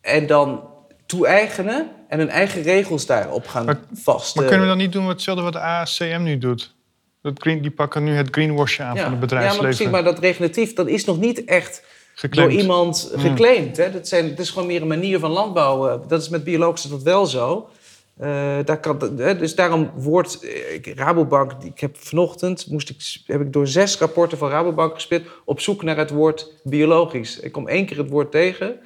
en 0.00 0.26
dan 0.26 0.68
toe-eigenen 1.06 1.90
en 2.08 2.18
hun 2.18 2.28
eigen 2.28 2.62
regels 2.62 3.06
daarop 3.06 3.46
gaan 3.46 3.64
Maar- 3.64 3.80
vast... 3.92 4.36
Maar 4.36 4.44
kunnen 4.44 4.62
we 4.62 4.68
dan 4.68 4.78
niet 4.78 4.92
doen 4.92 5.08
hetzelfde 5.08 5.42
wat 5.44 5.52
de 5.52 5.60
ASCM 5.60 6.20
nu 6.22 6.38
doet? 6.38 6.74
Dat 7.22 7.32
green, 7.42 7.62
die 7.62 7.70
pakken 7.70 8.04
nu 8.04 8.12
het 8.12 8.28
greenwashen 8.30 8.84
aan 8.84 8.94
ja. 8.96 9.02
van 9.02 9.10
het 9.12 9.12
Ja, 9.12 9.18
maar 9.18 9.20
bedrijfsleven. 9.28 9.64
precies. 9.68 9.90
Maar 9.92 10.04
dat 10.04 10.18
regeneratief, 10.18 10.72
dat 10.72 10.88
is 10.88 11.04
nog 11.04 11.18
niet 11.20 11.44
echt... 11.44 11.84
Geclaimd. 12.14 12.50
door 12.52 12.60
iemand 12.60 13.12
geclaimd. 13.16 13.76
Hè? 13.76 13.90
Dat, 13.92 14.08
zijn, 14.08 14.28
het 14.28 14.38
is 14.38 14.50
gewoon 14.50 14.66
meer 14.66 14.82
een 14.82 14.88
manier 14.88 15.18
van 15.18 15.30
landbouw. 15.30 15.88
eh, 15.88 16.08
Dat 16.08 16.22
is 16.22 16.28
met 16.28 16.44
biologisch 16.44 16.84
is 16.84 16.90
dat 16.90 17.02
wel 17.02 17.26
zo. 17.26 17.68
Eh, 18.16 18.28
daar 18.64 18.80
kan, 18.80 19.16
dus 19.16 19.54
daarom 19.54 19.90
wordt 19.94 20.42
eh, 20.42 20.74
ik- 20.74 20.86
Rabobank... 20.98 21.52
Ik 21.64 21.80
heb 21.80 21.96
vanochtend 21.98 22.66
moest 22.70 22.90
ik, 22.90 22.96
heb 23.26 23.40
ik 23.40 23.52
door 23.52 23.66
zes 23.68 23.98
rapporten 23.98 24.38
van 24.38 24.50
Rabobank 24.50 24.94
gespeeld... 24.94 25.22
op 25.44 25.60
zoek 25.60 25.82
naar 25.82 25.96
het 25.96 26.10
woord 26.10 26.52
biologisch. 26.64 27.40
Ik 27.40 27.52
kom 27.52 27.68
één 27.68 27.86
keer 27.86 27.96
het 27.98 28.10
woord 28.10 28.30
tegen. 28.30 28.76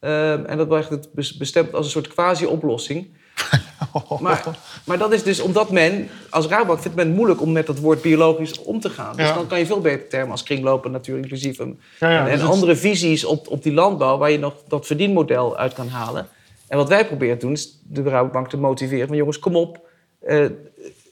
eh, 0.00 0.50
en 0.50 0.56
dat 0.56 0.68
werd 0.68 0.88
het 0.88 1.08
bes- 1.12 1.36
bestemd 1.36 1.74
als 1.74 1.84
een 1.84 1.92
soort 1.92 2.08
quasi-oplossing. 2.08 3.08
Maar, 4.20 4.44
maar 4.84 4.98
dat 4.98 5.12
is 5.12 5.22
dus 5.22 5.40
omdat 5.40 5.70
men, 5.70 6.08
als 6.30 6.46
Rabobank 6.46 6.80
vindt 6.80 6.96
men 6.96 7.06
het 7.06 7.16
moeilijk 7.16 7.40
om 7.40 7.52
met 7.52 7.66
dat 7.66 7.78
woord 7.78 8.02
biologisch 8.02 8.62
om 8.62 8.80
te 8.80 8.90
gaan. 8.90 9.16
Dus 9.16 9.28
Ja. 9.28 9.34
dan 9.34 9.46
kan 9.46 9.58
je 9.58 9.66
veel 9.66 9.80
beter 9.80 10.08
termen 10.08 10.30
als 10.30 10.42
kringlopen, 10.42 10.90
natuur 10.90 11.16
inclusief 11.16 11.58
en, 11.58 11.80
Ja, 12.00 12.10
ja, 12.10 12.18
en, 12.18 12.24
dus 12.24 12.32
en 12.34 12.40
het- 12.40 12.48
andere 12.50 12.76
visies 12.76 13.24
op, 13.24 13.48
op 13.48 13.62
die 13.62 13.72
landbouw 13.72 14.18
waar 14.18 14.30
je 14.30 14.38
nog 14.38 14.54
dat 14.68 14.86
verdienmodel 14.86 15.56
uit 15.56 15.72
kan 15.74 15.88
halen. 15.88 16.28
En 16.68 16.76
wat 16.76 16.88
wij 16.88 17.06
proberen 17.06 17.38
te 17.38 17.44
doen 17.44 17.54
is 17.54 17.78
de 17.82 18.02
Rabobank 18.02 18.48
te 18.48 18.56
motiveren 18.56 19.06
van 19.08 19.16
jongens, 19.16 19.38
kom 19.38 19.56
op. 19.56 19.78
eh, 20.20 20.44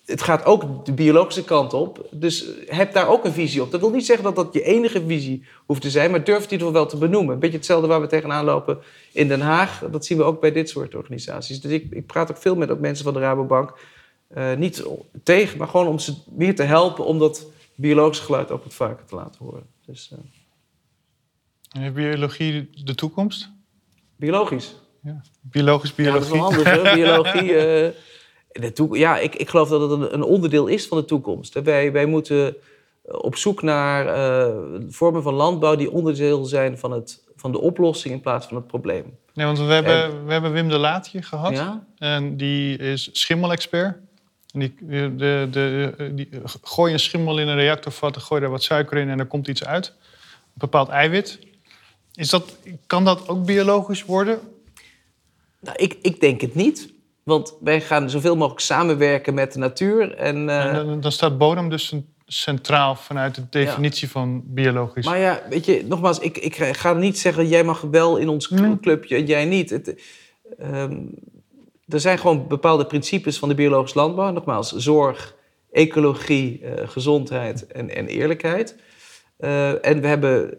het 0.05 0.23
gaat 0.23 0.45
ook 0.45 0.85
de 0.87 0.93
biologische 0.93 1.45
kant 1.45 1.73
op. 1.73 2.07
Dus 2.11 2.45
heb 2.67 2.93
daar 2.93 3.09
ook 3.09 3.25
een 3.25 3.33
visie 3.33 3.63
op. 3.63 3.71
Dat 3.71 3.81
wil 3.81 3.91
niet 3.91 4.07
zeggen 4.07 4.25
dat 4.25 4.37
dat 4.37 4.53
je 4.55 4.63
enige 4.63 5.03
visie 5.07 5.45
hoeft 5.67 5.81
te 5.81 5.91
zijn, 5.91 6.11
maar 6.11 6.25
durf 6.25 6.37
het 6.43 6.47
in 6.47 6.53
ieder 6.53 6.67
geval 6.67 6.83
wel 6.83 6.91
te 6.91 6.97
benoemen. 6.99 7.35
Een 7.35 7.41
beetje 7.41 7.57
hetzelfde 7.57 7.87
waar 7.89 8.01
we 8.01 8.07
tegenaan 8.07 8.45
lopen 8.45 8.79
in 9.13 9.29
Den 9.29 9.41
Haag. 9.41 9.83
Dat 9.91 10.05
zien 10.07 10.19
we 10.19 10.25
ook 10.25 10.41
bij 10.41 10.53
dit 10.53 10.69
soort 10.69 10.95
organisaties. 10.95 11.61
Dus 11.61 11.73
ik, 11.73 11.87
ik 11.91 12.07
praat 12.07 12.31
ook 12.31 12.37
veel 12.39 12.57
met 12.57 12.71
ook 12.71 12.81
mensen 12.81 13.05
van 13.05 13.15
de 13.15 13.21
Rabobank. 13.21 13.79
Eh, 14.29 14.55
niet 14.55 14.85
tegen, 15.23 15.59
maar 15.59 15.69
gewoon 15.69 15.87
om 15.87 15.99
ze 15.99 16.15
meer 16.31 16.55
te 16.55 16.63
helpen 16.63 17.05
om 17.05 17.19
dat 17.19 17.47
biologische 17.75 18.25
geluid 18.25 18.51
ook 18.51 18.63
wat 18.65 18.75
vaker 18.75 19.05
te 19.05 19.15
laten 19.15 19.45
horen. 19.45 19.63
Dus 19.87 20.11
eh, 20.13 20.19
En 21.73 21.81
Heeft 21.81 21.95
biologie 21.95 22.71
de 22.85 22.95
toekomst? 22.95 23.51
biologisch. 24.17 24.75
Ja. 25.03 25.23
Biologisch, 25.41 25.93
Ja, 25.97 26.13
dat 26.13 26.23
is 26.23 26.29
biologie. 26.29 26.63
wel 26.65 26.73
handig, 26.73 26.93
hè? 26.93 26.95
Biologie. 27.03 27.55
eh, 27.57 27.91
de 28.61 28.89
ja, 28.91 29.19
ik, 29.19 29.35
ik 29.35 29.49
geloof 29.49 29.69
dat 29.69 29.81
het 29.81 29.91
een, 29.91 30.15
een 30.15 30.23
onderdeel 30.23 30.67
is 30.67 30.87
van 30.87 30.99
de 30.99 31.05
toekomst. 31.05 31.63
Wij, 31.63 31.93
wij 31.93 32.07
moeten 32.07 32.57
op 33.03 33.37
zoek 33.37 33.63
naar 33.63 34.07
eh, 34.07 34.55
vormen 34.89 35.23
van 35.23 35.35
landbouw 35.35 35.77
die 35.77 35.91
onderdeel 35.91 36.45
zijn 36.45 36.79
van, 36.79 36.93
het, 36.93 37.25
van 37.37 37.53
de 37.53 37.61
oplossing 37.61 38.15
in 38.15 38.21
plaats 38.21 38.47
van 38.47 38.57
het 38.57 38.67
probleem. 38.67 39.19
Nee, 39.35 39.47
want 39.47 39.59
we 39.59 39.65
hebben, 39.65 40.27
we 40.27 40.33
hebben 40.33 40.53
Wim 40.53 40.69
de 40.69 40.79
Laat 40.79 41.09
hier 41.09 41.25
gehad. 41.25 41.53
Ja? 41.53 41.87
En 41.99 42.37
die 42.37 42.79
is 42.79 43.09
schimmelexpert. 43.13 43.97
En 44.53 44.61
die, 44.61 44.75
de, 44.81 45.15
de, 45.17 45.49
de, 45.51 46.11
die, 46.15 46.29
gooi 46.63 46.93
een 46.93 47.01
schimmel 47.01 47.39
in 47.39 47.49
een 47.49 47.57
reactorvat, 47.57 48.17
gooi 48.17 48.41
daar 48.41 48.51
wat 48.51 48.63
suiker 48.63 48.99
in 48.99 49.09
en 49.09 49.19
er 49.19 49.27
komt 49.27 49.49
iets 49.49 49.65
uit. 49.65 49.87
Een 49.87 50.53
bepaald 50.55 50.89
eiwit. 50.89 51.39
Is 52.15 52.29
dat, 52.29 52.57
kan 52.87 53.05
dat 53.05 53.29
ook 53.29 53.45
biologisch 53.45 54.05
worden? 54.05 54.41
Nou, 55.61 55.77
ik, 55.77 55.99
ik 56.03 56.21
denk 56.21 56.41
het 56.41 56.55
niet. 56.55 56.93
Want 57.25 57.57
wij 57.61 57.81
gaan 57.81 58.11
zoveel 58.11 58.37
mogelijk 58.37 58.61
samenwerken 58.61 59.35
met 59.35 59.53
de 59.53 59.59
natuur. 59.59 60.15
En, 60.15 60.49
eh, 60.49 60.65
En 60.65 60.87
dan, 60.87 61.01
dan 61.01 61.13
staat 61.13 61.39
bodem 61.39 61.69
dus 61.69 61.95
centraal 62.27 62.95
vanuit 62.95 63.35
de 63.35 63.47
definitie 63.51 64.11
van 64.11 64.43
biologisch. 64.47 65.05
Maar 65.05 65.19
ja, 65.19 65.43
weet 65.49 65.65
je, 65.65 65.85
nogmaals, 65.89 66.19
ik, 66.19 66.39
ik 66.39 66.57
ga 66.57 66.93
niet 66.93 67.19
zeggen... 67.19 67.49
jij 67.49 67.65
mag 67.65 67.81
wel 67.81 68.17
in 68.17 68.29
ons 68.29 68.49
clubje 68.81 69.17
en 69.17 69.27
jij 69.27 69.45
niet. 69.45 69.71
Het, 69.71 70.03
ehm, 70.59 70.97
er 71.89 72.01
zijn 72.01 72.19
gewoon 72.19 72.49
bepaalde 72.49 72.87
principes 72.87 73.39
van 73.39 73.49
de 73.49 73.55
biologische 73.55 73.99
landbouw. 73.99 74.31
Nogmaals, 74.31 74.73
zorg, 74.73 75.35
ecologie, 75.73 76.61
eh, 76.65 76.89
gezondheid 76.89 77.67
en, 77.67 77.95
en 77.95 78.07
eerlijkheid. 78.07 78.77
Eh, 79.37 79.87
en 79.87 80.01
we 80.01 80.07
hebben 80.07 80.59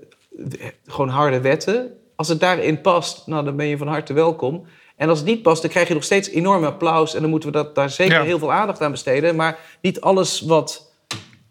gewoon 0.85 1.09
harde 1.09 1.41
wetten. 1.41 1.97
Als 2.15 2.27
het 2.27 2.39
daarin 2.39 2.81
past, 2.81 3.27
nou, 3.27 3.45
dan 3.45 3.55
ben 3.55 3.65
je 3.65 3.77
van 3.77 3.87
harte 3.87 4.13
welkom. 4.13 4.65
En 4.95 5.09
als 5.09 5.17
het 5.19 5.27
niet 5.27 5.41
past, 5.41 5.61
dan 5.61 5.71
krijg 5.71 5.87
je 5.87 5.93
nog 5.93 6.03
steeds 6.03 6.29
enorm 6.29 6.63
applaus. 6.63 7.13
En 7.15 7.21
dan 7.21 7.29
moeten 7.29 7.51
we 7.51 7.55
dat, 7.57 7.75
daar 7.75 7.89
zeker 7.89 8.13
Ja. 8.13 8.23
heel 8.23 8.39
veel 8.39 8.51
aandacht 8.51 8.81
aan 8.81 8.91
besteden. 8.91 9.35
Maar 9.35 9.59
niet 9.81 10.01
alles 10.01 10.41
wat 10.41 10.91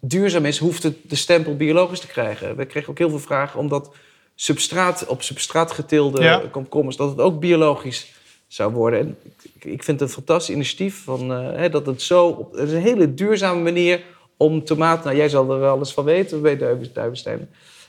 duurzaam 0.00 0.44
is, 0.44 0.58
hoeft 0.58 0.82
het 0.82 0.96
de 1.02 1.16
stempel 1.16 1.56
biologisch 1.56 2.00
te 2.00 2.06
krijgen. 2.06 2.56
We 2.56 2.64
kregen 2.64 2.90
ook 2.90 2.98
heel 2.98 3.10
veel 3.10 3.18
vragen 3.18 3.60
omdat 3.60 3.90
substraat, 4.34 5.06
op 5.06 5.22
substraat 5.22 5.72
geteelde 5.72 6.22
Ja. 6.22 6.42
komkommers... 6.50 6.96
dat 6.96 7.10
het 7.10 7.20
ook 7.20 7.40
biologisch 7.40 8.12
zou 8.48 8.72
worden. 8.72 8.98
En 9.00 9.16
ik, 9.42 9.64
ik 9.64 9.82
vind 9.82 10.00
het 10.00 10.08
een 10.08 10.14
fantastisch 10.14 10.54
initiatief 10.54 11.04
van, 11.04 11.32
eh, 11.32 11.38
hè, 11.56 11.68
dat 11.70 11.86
het 11.86 12.02
zo... 12.02 12.26
Op, 12.26 12.52
het 12.52 12.68
is 12.68 12.72
een 12.74 12.80
hele 12.80 13.14
duurzame 13.14 13.60
manier 13.62 14.00
om 14.36 14.64
tomaten... 14.64 15.04
Nou, 15.04 15.16
jij 15.16 15.28
zal 15.28 15.50
er 15.52 15.58
wel 15.60 15.78
eens 15.78 15.92
van 15.94 16.04
weten, 16.04 16.42
bij 16.42 16.56
Duiven- 16.56 16.90
Duivenstein. 16.92 17.48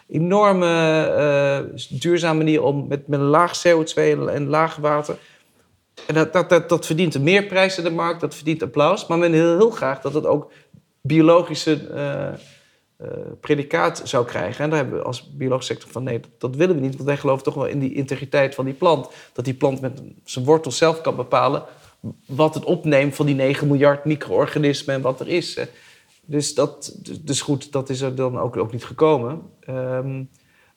Enorme 0.09 0.67
eh, 1.05 1.77
duurzame 1.89 2.37
manier 2.37 2.63
om 2.63 2.85
met, 2.87 3.07
met 3.07 3.19
een 3.19 3.25
laag 3.25 3.57
CO2 3.67 3.93
en, 3.95 4.29
en 4.29 4.47
laag 4.47 4.75
water... 4.75 5.17
En 6.07 6.13
dat, 6.13 6.49
dat, 6.49 6.69
dat, 6.69 6.85
verdient 6.85 7.15
een 7.15 7.23
meerprijs 7.23 7.77
in 7.77 7.83
de 7.83 7.89
markt, 7.89 8.21
dat 8.21 8.35
verdient 8.35 8.63
applaus. 8.63 9.07
Maar 9.07 9.17
men 9.17 9.31
wil 9.31 9.57
heel 9.57 9.69
graag 9.69 10.01
dat 10.01 10.13
het 10.13 10.25
ook 10.25 10.51
biologische 11.01 11.87
eh, 12.97 13.07
predicaat 13.39 14.01
zou 14.03 14.25
krijgen. 14.25 14.63
En 14.63 14.69
daar 14.69 14.79
hebben 14.79 14.97
we 14.97 15.05
als 15.05 15.31
biologische 15.31 15.73
sector 15.73 15.91
van 15.91 16.03
nee, 16.03 16.19
dat, 16.37 16.55
willen 16.55 16.75
we 16.75 16.81
niet. 16.81 16.93
Want 16.93 17.03
wij 17.05 17.17
geloven 17.17 17.43
toch 17.43 17.53
wel 17.53 17.65
in 17.65 17.79
die 17.79 17.93
integriteit 17.93 18.55
van 18.55 18.65
die 18.65 18.73
plant. 18.73 19.07
Dat 19.33 19.45
die 19.45 19.53
plant 19.53 19.81
met 19.81 20.01
zijn 20.23 20.45
wortels 20.45 20.77
zelf 20.77 21.01
kan 21.01 21.15
bepalen 21.15 21.63
wat 22.25 22.53
het 22.53 22.63
opneemt 22.63 23.15
van 23.15 23.25
die 23.25 23.35
9 23.35 23.67
miljard 23.67 24.05
micro-organismen 24.05 24.95
en 24.95 25.01
wat 25.01 25.19
er 25.19 25.27
is. 25.27 25.59
Dus 26.25 26.53
dat, 26.53 26.99
dus 27.21 27.41
goed, 27.41 27.71
dat 27.71 27.89
is 27.89 28.01
er 28.01 28.15
dan 28.15 28.39
ook, 28.39 28.57
ook 28.57 28.71
niet 28.71 28.85
gekomen. 28.85 29.41
Ehm, 29.59 30.23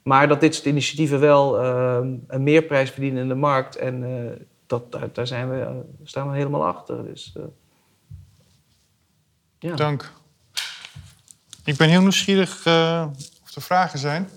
maar 0.02 0.28
dat 0.28 0.40
dit 0.40 0.54
soort 0.54 0.66
initiatieven 0.66 1.20
wel 1.20 1.60
ehm, 1.60 2.14
een 2.26 2.42
meerprijs 2.42 2.90
verdienen 2.90 3.22
in 3.22 3.28
de 3.28 3.34
markt. 3.34 3.76
En 3.76 4.02
uh, 4.02 4.30
dat, 4.68 4.92
daar, 4.92 5.12
daar 5.12 5.26
zijn 5.26 5.50
we, 5.50 5.82
staan 6.04 6.30
we 6.30 6.36
helemaal 6.36 6.66
achter. 6.66 7.04
Dus, 7.04 7.34
uh, 7.36 7.44
ja. 9.58 9.74
Dank. 9.74 10.12
Ik 11.64 11.76
ben 11.76 11.88
heel 11.88 12.00
nieuwsgierig 12.00 12.56
of 13.42 13.54
er 13.54 13.62
vragen 13.62 13.98
zijn. 13.98 14.28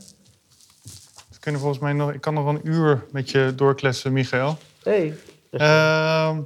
We 1.30 1.40
kunnen 1.40 1.62
volgens 1.62 1.82
mij 1.82 1.94
nog, 1.94 2.12
ik 2.12 2.22
kan 2.22 2.34
nog 2.34 2.48
een 2.48 2.68
uur 2.68 3.06
met 3.12 3.32
je 3.32 3.54
doorklessen, 3.56 4.14
Michael. 4.14 4.58
Hey. 4.84 5.18
Ehm, 5.52 6.42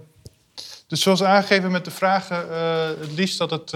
dus 0.87 1.01
zoals 1.01 1.23
aangegeven 1.23 1.71
met 1.71 1.85
de 1.85 1.91
vragen, 1.91 2.49
het 2.99 3.11
liefst 3.11 3.37
dat 3.37 3.51
het 3.51 3.73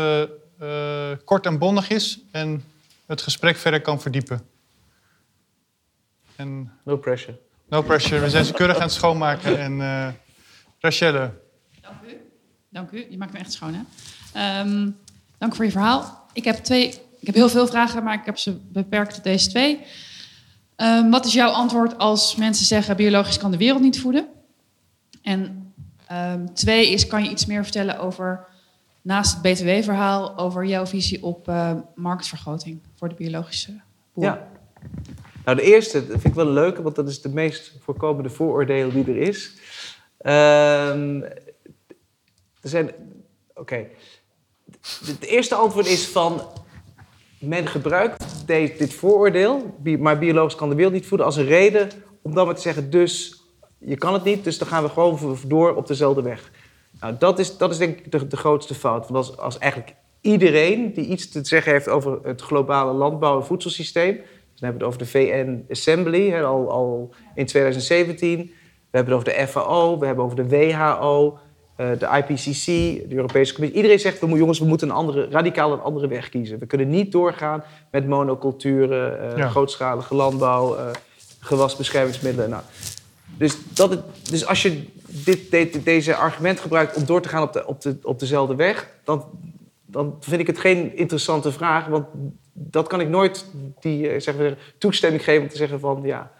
kort 1.24 1.46
en 1.46 1.58
bondig 1.58 1.90
is 1.90 2.20
en 2.32 2.64
het 3.06 3.22
gesprek 3.22 3.56
verder 3.56 3.82
kan 3.82 4.02
verdiepen. 4.02 4.42
En 6.36 6.72
no 6.84 6.98
pressure. 6.98 7.40
No 7.70 7.82
pressure. 7.82 8.22
We 8.22 8.30
zijn 8.30 8.46
ze 8.46 8.54
keurig 8.54 8.76
aan 8.76 8.82
het 8.82 8.92
schoonmaken. 8.92 9.60
En 9.60 9.80
uh, 9.80 10.08
Rachelle. 10.80 11.32
Dank 11.82 12.02
u. 12.08 12.18
Dank 12.70 12.92
u. 12.92 13.08
Je 13.10 13.18
maakt 13.18 13.34
me 13.34 13.40
echt 13.40 13.52
schoon, 13.52 13.74
hè? 13.74 14.60
Um, 14.60 14.98
dank 15.38 15.56
voor 15.56 15.66
je 15.66 15.72
verhaal. 15.72 16.28
Ik 16.34 16.44
heb, 16.44 16.56
twee, 16.56 16.88
ik 17.20 17.26
heb 17.26 17.36
heel 17.36 17.50
veel 17.50 17.68
vragen, 17.68 18.04
maar 18.04 18.14
ik 18.14 18.26
heb 18.26 18.38
ze 18.38 18.60
beperkt 18.72 19.14
tot 19.14 19.24
deze 19.24 19.50
twee. 19.50 19.80
Um, 20.78 21.10
wat 21.10 21.26
is 21.26 21.34
jouw 21.34 21.50
antwoord 21.50 21.98
als 21.98 22.36
mensen 22.36 22.66
zeggen... 22.66 22.96
biologisch 22.96 23.38
kan 23.38 23.52
de 23.52 23.58
wereld 23.58 23.82
niet 23.82 24.00
voeden? 24.00 24.28
En 25.22 25.74
um, 26.12 26.54
twee 26.54 26.92
is, 26.92 27.08
kan 27.08 27.24
je 27.24 27.30
iets 27.30 27.46
meer 27.46 27.64
vertellen 27.64 28.00
over... 28.00 28.48
naast 29.02 29.34
het 29.34 29.42
BTW-verhaal... 29.42 30.38
over 30.38 30.66
jouw 30.66 30.86
visie 30.86 31.24
op 31.24 31.48
uh, 31.50 31.72
marktvergroting 31.96 32.82
voor 32.96 33.10
de 33.10 33.16
biologische 33.16 33.82
boer? 34.14 34.24
Ja. 34.24 34.48
Nou, 35.50 35.62
de 35.62 35.68
eerste 35.68 36.04
vind 36.06 36.26
ik 36.26 36.34
wel 36.34 36.46
leuk, 36.46 36.78
want 36.78 36.96
dat 36.96 37.08
is 37.08 37.22
de 37.22 37.30
meest 37.30 37.74
voorkomende 37.80 38.30
vooroordeel 38.30 38.92
die 38.92 39.06
er 39.06 39.18
is. 39.18 39.54
Um, 40.22 41.24
er 42.62 42.70
zijn. 42.70 42.92
Oké. 43.54 43.88
Het 45.06 45.24
eerste 45.24 45.56
antwoord 45.56 45.88
is 45.88 46.08
van. 46.08 46.42
Men 47.40 47.68
gebruikt 47.68 48.48
dit 48.48 48.94
vooroordeel, 48.94 49.76
maar 50.00 50.20
biologisch 50.20 50.56
kan 50.56 50.70
de 50.70 50.76
wereld 50.76 50.94
niet 50.94 51.06
voeden, 51.06 51.26
als 51.26 51.36
een 51.36 51.46
reden 51.46 51.90
om 52.22 52.34
dan 52.34 52.46
maar 52.46 52.56
te 52.56 52.62
zeggen: 52.62 52.90
dus 52.90 53.44
je 53.78 53.98
kan 53.98 54.14
het 54.14 54.24
niet, 54.24 54.44
dus 54.44 54.58
dan 54.58 54.68
gaan 54.68 54.84
we 54.84 54.90
gewoon 54.90 55.38
door 55.48 55.76
op 55.76 55.88
dezelfde 55.88 56.22
weg. 56.22 56.52
Nou, 57.00 57.16
dat 57.20 57.40
is, 57.40 57.58
dat 57.58 57.72
is 57.72 57.78
denk 57.78 58.00
ik 58.00 58.12
de, 58.12 58.28
de 58.28 58.38
grootste 58.38 58.76
fout. 58.76 59.10
Want 59.10 59.16
als, 59.16 59.38
als 59.38 59.58
eigenlijk 59.58 59.94
iedereen 60.22 60.94
die 60.94 61.06
iets 61.06 61.30
te 61.30 61.40
zeggen 61.44 61.72
heeft 61.72 61.88
over 61.88 62.20
het 62.24 62.42
globale 62.42 62.94
landbouw- 62.94 63.40
en 63.40 63.46
voedselsysteem 63.46 64.20
dan 64.60 64.70
hebben 64.70 64.88
we 64.88 64.94
het 64.94 65.04
over 65.04 65.14
de 65.14 65.20
VN 65.20 65.66
Assembly, 65.72 66.30
hè, 66.30 66.44
al, 66.44 66.72
al 66.72 67.14
in 67.36 67.46
2017. 67.46 68.38
We 68.92 68.98
hebben 68.98 69.14
het 69.14 69.28
over 69.28 69.38
de 69.40 69.48
FAO, 69.48 70.00
we 70.00 70.06
hebben 70.06 70.26
het 70.26 70.34
over 70.34 70.50
de 70.50 70.58
WHO, 70.58 71.38
eh, 71.76 71.88
de 72.00 72.06
IPCC, 72.06 72.66
de 73.10 73.16
Europese 73.16 73.54
Commissie. 73.54 73.78
Iedereen 73.78 74.00
zegt, 74.00 74.20
we, 74.20 74.28
jongens, 74.28 74.60
we 74.60 74.66
moeten 74.66 74.90
een 74.90 74.96
andere, 74.96 75.28
radicaal 75.30 75.74
een 75.74 75.82
andere 75.82 76.08
weg 76.08 76.30
kiezen. 76.30 76.60
We 76.60 76.66
kunnen 76.66 76.90
niet 76.90 77.12
doorgaan 77.12 77.64
met 77.92 78.08
monoculturen, 78.08 79.38
uh, 79.38 79.50
grootschalige 79.50 80.16
landbouw, 80.16 80.78
uh, 80.78 80.86
gewasbeschermingsmiddelen. 81.40 82.50
Nou, 82.50 82.64
dus, 83.38 83.58
dat 83.74 83.90
het, 83.90 84.02
dus 84.30 84.46
als 84.46 84.62
je 84.62 84.84
dit, 85.08 85.52
dit, 85.52 85.86
deze 85.86 86.16
argument 86.16 86.60
gebruikt 86.60 86.96
om 86.96 87.06
door 87.06 87.22
te 87.22 87.30
gaan 87.30 87.44
op, 87.44 87.54
de, 87.54 87.68
op, 87.68 87.82
de, 87.82 87.98
op 88.04 88.20
dezelfde 88.20 88.56
weg, 88.56 88.90
dan, 89.04 89.26
dan 89.86 90.16
vind 90.20 90.42
ik 90.42 90.48
het 90.48 90.60
geen 90.60 90.98
interessante 90.98 91.52
vraag. 91.52 91.86
Want 91.86 92.06
dat 92.62 92.88
kan 92.88 93.02
ik 93.02 93.10
nooit 93.10 93.46
die 93.80 94.10
eh, 94.10 94.20
zeg 94.20 94.36
toestemming 94.78 95.24
geven 95.24 95.42
om 95.42 95.50
te 95.50 95.58
zeggen 95.58 95.80
van 95.80 96.00
ja. 96.04 96.32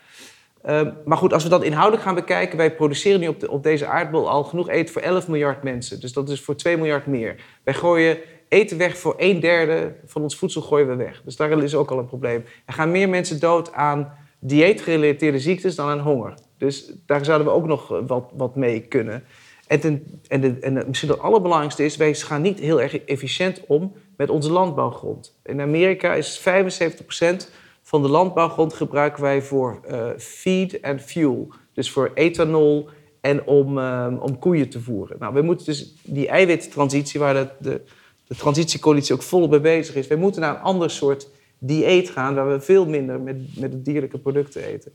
Um, 0.68 0.94
maar 1.06 1.18
goed, 1.18 1.34
als 1.34 1.44
we 1.44 1.50
dat 1.50 1.64
inhoudelijk 1.64 2.04
gaan 2.04 2.16
bekijken, 2.16 2.58
wij 2.58 2.76
produceren 2.76 3.20
nu 3.20 3.28
op, 3.28 3.50
op 3.50 3.64
deze 3.64 3.86
aardbol 3.86 4.30
al 4.30 4.44
genoeg 4.44 4.70
eten 4.70 4.94
voor 4.94 5.02
11 5.02 5.28
miljard 5.28 5.64
mensen. 5.64 6.00
Dus 6.00 6.14
dat 6.14 6.30
is 6.30 6.42
voor 6.42 6.56
2 6.56 6.78
miljard 6.78 7.06
meer. 7.06 7.36
Wij 7.64 7.74
gooien 7.74 8.18
eten 8.48 8.78
weg 8.78 8.98
voor 8.98 9.14
een 9.18 9.40
derde 9.40 9.96
van 10.06 10.22
ons 10.22 10.36
voedsel 10.36 10.62
gooien 10.62 10.88
we 10.88 10.96
weg. 10.96 11.22
Dus 11.26 11.36
daar 11.36 11.64
is 11.64 11.76
ook 11.76 11.92
al 11.92 12.00
een 12.00 12.08
probleem. 12.08 12.46
Er 12.66 12.74
gaan 12.74 12.92
meer 12.92 13.10
mensen 13.10 13.40
dood 13.40 13.74
aan 13.74 14.14
dieetgerelateerde 14.40 15.40
ziektes 15.40 15.76
dan 15.76 15.90
aan 15.90 16.00
honger. 16.00 16.34
Dus 16.58 16.92
daar 17.06 17.26
zouden 17.26 17.48
we 17.48 17.54
ook 17.54 17.68
nog 17.68 17.88
wat, 18.08 18.30
wat 18.34 18.56
mee 18.56 18.80
kunnen. 18.82 19.24
En, 19.70 20.04
en, 20.28 20.62
en 20.62 20.84
misschien 20.88 21.10
het 21.10 21.20
allerbelangrijkste 21.20 21.86
is, 21.86 21.98
wij 21.98 22.14
gaan 22.14 22.42
niet 22.42 22.60
heel 22.60 22.82
erg 22.82 23.00
efficiënt 23.06 23.62
om 23.68 23.94
met 24.18 24.30
onze 24.30 24.52
landbouwgrond. 24.52 25.40
In 25.44 25.62
Amerika 25.62 26.14
is 26.14 26.40
75% 26.40 27.50
van 27.82 28.02
de 28.02 28.10
landbouwgrond 28.10 28.74
gebruiken 28.74 29.24
wij 29.24 29.42
voor 29.42 29.80
uh, 29.92 30.10
feed 30.18 30.80
en 30.80 31.00
fuel. 31.00 31.54
Dus 31.74 31.92
voor 31.92 32.12
ethanol 32.14 32.90
en 33.22 33.46
om, 33.46 33.78
uh, 33.78 34.14
om 34.20 34.40
koeien 34.40 34.70
te 34.70 34.82
voeren. 34.82 35.18
Nou, 35.20 35.34
we 35.34 35.42
moeten 35.42 35.66
dus 35.66 35.96
die 36.04 36.28
eiwittransitie, 36.28 37.20
waar 37.20 37.34
de, 37.34 37.50
de, 38.28 38.36
transitiecoalitie 38.36 39.16
ook 39.16 39.22
volop 39.22 39.50
mee 39.50 39.60
bezig 39.60 39.96
is... 39.96 40.08
we 40.08 40.16
moeten 40.16 40.42
naar 40.42 40.56
een 40.56 40.62
ander 40.62 40.90
soort 40.90 41.30
dieet 41.58 42.10
gaan... 42.10 42.36
waar 42.36 42.50
we 42.52 42.62
veel 42.62 42.86
minder 42.86 43.20
met, 43.20 43.60
met 43.60 43.72
de 43.72 43.82
dierlijke 43.82 44.18
producten 44.18 44.64
eten. 44.64 44.94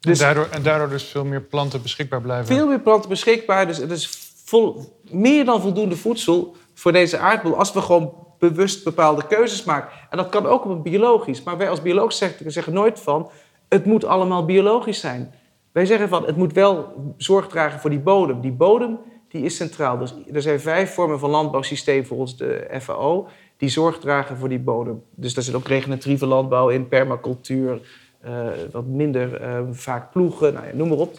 Dus, 0.00 0.18
en, 0.18 0.24
daardoor, 0.24 0.48
en 0.50 0.62
daardoor 0.62 0.88
dus 0.88 1.04
veel 1.04 1.24
meer 1.24 1.40
planten 1.40 1.82
beschikbaar 1.82 2.20
blijven? 2.20 2.46
Veel 2.56 2.66
meer 2.66 2.80
planten 2.80 3.08
beschikbaar. 3.08 3.66
Dus 3.66 3.76
het 3.76 3.90
is 3.90 4.08
vol, 4.44 4.98
meer 5.10 5.44
dan 5.44 5.60
voldoende 5.60 5.96
voedsel 5.96 6.56
voor 6.74 6.92
deze 6.92 7.18
aardbol... 7.18 7.56
als 7.56 7.72
we 7.72 7.82
gewoon 7.82 8.12
bewust 8.38 8.84
bepaalde 8.84 9.26
keuzes 9.26 9.64
maakt. 9.64 9.92
En 10.10 10.16
dat 10.16 10.28
kan 10.28 10.46
ook 10.46 10.64
op 10.64 10.70
een 10.70 10.82
biologisch. 10.82 11.42
Maar 11.42 11.56
wij 11.56 11.70
als 11.70 11.82
biologische 11.82 12.24
sector 12.24 12.50
zeggen 12.50 12.72
nooit 12.72 13.00
van... 13.00 13.30
het 13.68 13.84
moet 13.84 14.04
allemaal 14.04 14.44
biologisch 14.44 15.00
zijn. 15.00 15.34
Wij 15.72 15.86
zeggen 15.86 16.08
van, 16.08 16.26
het 16.26 16.36
moet 16.36 16.52
wel 16.52 16.94
zorg 17.16 17.46
dragen 17.46 17.80
voor 17.80 17.90
die 17.90 17.98
bodem. 17.98 18.40
Die 18.40 18.52
bodem 18.52 18.98
die 19.28 19.44
is 19.44 19.56
centraal. 19.56 19.98
Dus 19.98 20.14
er 20.32 20.42
zijn 20.42 20.60
vijf 20.60 20.94
vormen 20.94 21.18
van 21.18 21.30
landbouwsysteem 21.30 22.06
volgens 22.06 22.36
de 22.36 22.78
FAO... 22.80 23.28
die 23.56 23.68
zorg 23.68 23.98
dragen 23.98 24.36
voor 24.36 24.48
die 24.48 24.58
bodem. 24.58 25.02
Dus 25.14 25.34
daar 25.34 25.44
zit 25.44 25.54
ook 25.54 25.68
regeneratieve 25.68 26.26
landbouw 26.26 26.68
in, 26.68 26.88
permacultuur... 26.88 27.80
Uh, 28.26 28.46
wat 28.72 28.86
minder 28.86 29.42
uh, 29.42 29.60
vaak 29.70 30.10
ploegen, 30.10 30.52
nou 30.52 30.66
ja, 30.66 30.74
noem 30.74 30.88
maar 30.88 30.98
op. 30.98 31.14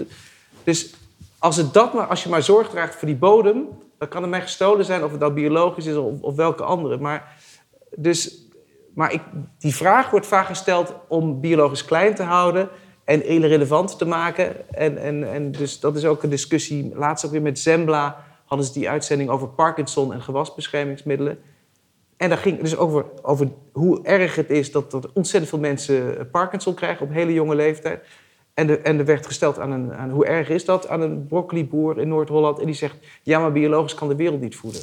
Dus 0.64 0.94
als, 1.40 1.58
het 1.58 1.74
dat 1.74 1.94
maar, 1.94 2.06
als 2.06 2.24
je 2.24 2.30
maar 2.30 2.44
zorg 2.44 2.70
draagt 2.70 2.96
voor 2.96 3.08
die 3.08 3.18
bodem, 3.18 3.68
dan 3.98 4.08
kan 4.08 4.22
het 4.22 4.32
mij 4.32 4.42
gestolen 4.42 4.86
zijn 4.86 5.04
of 5.04 5.12
het 5.12 5.20
nou 5.20 5.34
biologisch 5.34 5.86
is 5.86 5.96
of, 5.96 6.22
of 6.22 6.36
welke 6.36 6.64
andere. 6.64 6.98
Maar, 6.98 7.38
dus, 7.96 8.48
maar 8.94 9.14
ik, 9.14 9.22
die 9.60 9.76
vraag 9.76 10.10
wordt 10.10 10.28
vaak 10.28 10.46
gesteld 10.46 10.94
om 11.08 11.40
biologisch 11.40 11.86
klein 11.86 12.16
te 12.16 12.24
houden 12.24 12.70
en 13.04 13.26
irrelevant 13.26 13.98
te 13.98 14.06
maken. 14.06 14.76
En, 14.76 14.98
en, 14.98 15.34
en 15.34 15.52
dus 15.52 15.80
dat 15.80 15.96
is 15.96 16.06
ook 16.06 16.24
een 16.24 16.30
discussie. 16.30 16.92
Laatst 16.96 17.26
ook 17.26 17.32
weer 17.32 17.42
met 17.42 17.60
Zembla 17.60 18.24
hadden 18.46 18.68
ze 18.68 18.74
die 18.74 18.90
uitzending 18.90 19.30
over 19.30 19.48
Parkinson 19.48 20.14
en 20.14 20.22
gewasbeschermingsmiddelen. 20.22 21.40
En 22.22 22.30
daar 22.30 22.38
ging 22.38 22.60
dus 22.60 22.78
over, 22.78 23.06
over 23.22 23.48
hoe 23.72 24.04
erg 24.04 24.36
het 24.36 24.50
is 24.50 24.72
dat, 24.72 24.92
dat 24.92 25.12
ontzettend 25.14 25.50
veel 25.50 25.60
mensen 25.60 26.30
Parkinson 26.32 26.74
krijgen 26.74 27.06
op 27.06 27.14
hele 27.14 27.34
jonge 27.34 27.56
leeftijd. 27.56 28.04
En, 28.54 28.68
de, 28.68 28.78
en 28.78 29.00
er 29.00 29.06
werd 29.06 29.26
gesteld 29.26 29.60
aan, 29.60 29.72
een, 29.72 29.94
aan 29.94 30.10
hoe 30.10 30.26
erg 30.26 30.50
is 30.50 30.66
dat 30.66 30.88
aan 30.88 31.02
een 31.02 31.28
broccoliboer 31.28 32.00
in 32.00 32.08
Noord-Holland. 32.08 32.60
En 32.60 32.66
die 32.66 32.76
zegt, 32.76 32.96
ja, 33.24 33.40
maar 33.40 33.52
biologisch 33.52 33.94
kan 33.94 34.08
de 34.08 34.16
wereld 34.16 34.42
niet 34.42 34.56
voeden. 34.56 34.82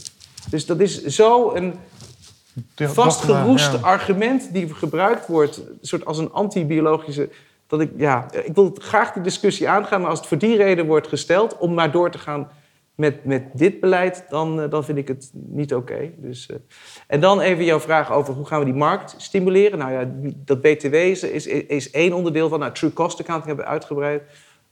Dus 0.51 0.66
dat 0.66 0.80
is 0.80 1.05
zo 1.05 1.53
een 1.55 1.74
vastgeroest 2.74 3.82
argument 3.82 4.53
die 4.53 4.74
gebruikt 4.74 5.26
wordt, 5.26 5.62
soort 5.80 6.05
als 6.05 6.18
een 6.18 6.32
anti-biologische. 6.32 7.28
Dat 7.66 7.80
ik, 7.80 7.91
ja, 7.97 8.26
ik 8.32 8.55
wil 8.55 8.76
graag 8.78 9.12
die 9.12 9.22
discussie 9.22 9.68
aangaan, 9.68 10.01
maar 10.01 10.11
als 10.11 10.18
het 10.18 10.28
voor 10.28 10.39
die 10.39 10.57
reden 10.57 10.86
wordt 10.86 11.09
gesteld 11.09 11.59
om 11.59 11.74
maar 11.74 11.93
door 11.93 12.11
te 12.11 12.18
gaan 12.18 12.49
met, 12.99 13.24
met 13.24 13.42
dit 13.53 13.80
beleid, 13.80 14.24
dan, 14.28 14.61
eh, 14.61 14.70
dan 14.70 14.84
vind 14.84 14.99
ik 14.99 15.09
het 15.09 15.30
niet 15.32 15.74
oké. 15.74 16.11
Dus, 16.16 16.49
uh, 16.51 16.57
en 17.07 17.20
dan 17.20 17.40
even 17.40 17.64
jouw 17.64 17.80
vraag 17.80 18.12
over 18.12 18.34
hoe 18.34 18.46
gaan 18.46 18.59
we 18.59 18.64
die 18.64 18.74
markt 18.74 19.14
stimuleren. 19.16 19.78
Nou 19.78 19.92
ja, 19.92 20.11
dat 20.44 20.61
BTW 20.61 20.94
is, 20.94 21.22
is, 21.22 21.46
is 21.46 21.90
één 21.90 22.12
onderdeel 22.12 22.49
van. 22.49 22.59
Nou, 22.59 22.72
True 22.72 22.92
Cost 22.92 23.20
Accounting 23.20 23.46
hebben 23.46 23.64
we 23.64 23.70
uitgebreid 23.70 24.22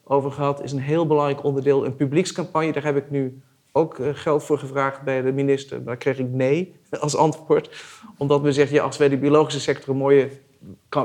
over 0.05 0.33
gehad. 0.33 0.63
Is 0.63 0.73
een 0.73 0.79
heel 0.79 1.07
belangrijk 1.07 1.45
onderdeel. 1.45 1.85
Een 1.85 1.97
publiekscampagne, 1.97 2.73
daar 2.73 2.85
heb 2.85 2.97
ik 2.97 3.11
nu 3.11 3.41
ook 3.73 3.99
uh, 3.99 4.09
geld 4.13 4.45
voor 4.45 4.59
gevraagd 4.59 5.03
bij 5.03 5.23
de 5.23 5.33
minister. 5.33 5.85
Daar 5.85 5.97
kreeg 5.97 6.19
ik 6.19 6.29
nee 6.29 6.75
als 7.01 7.17
antwoord. 7.17 7.85
Omdat 8.19 8.43
men 8.43 8.55
zegt, 8.55 8.71
ja, 8.71 8.83
als 8.83 8.97
wij 8.97 9.09
de 9.09 9.19
biologische 9.19 9.61
sector 9.61 9.89
een 9.89 10.01
mooie 10.01 10.29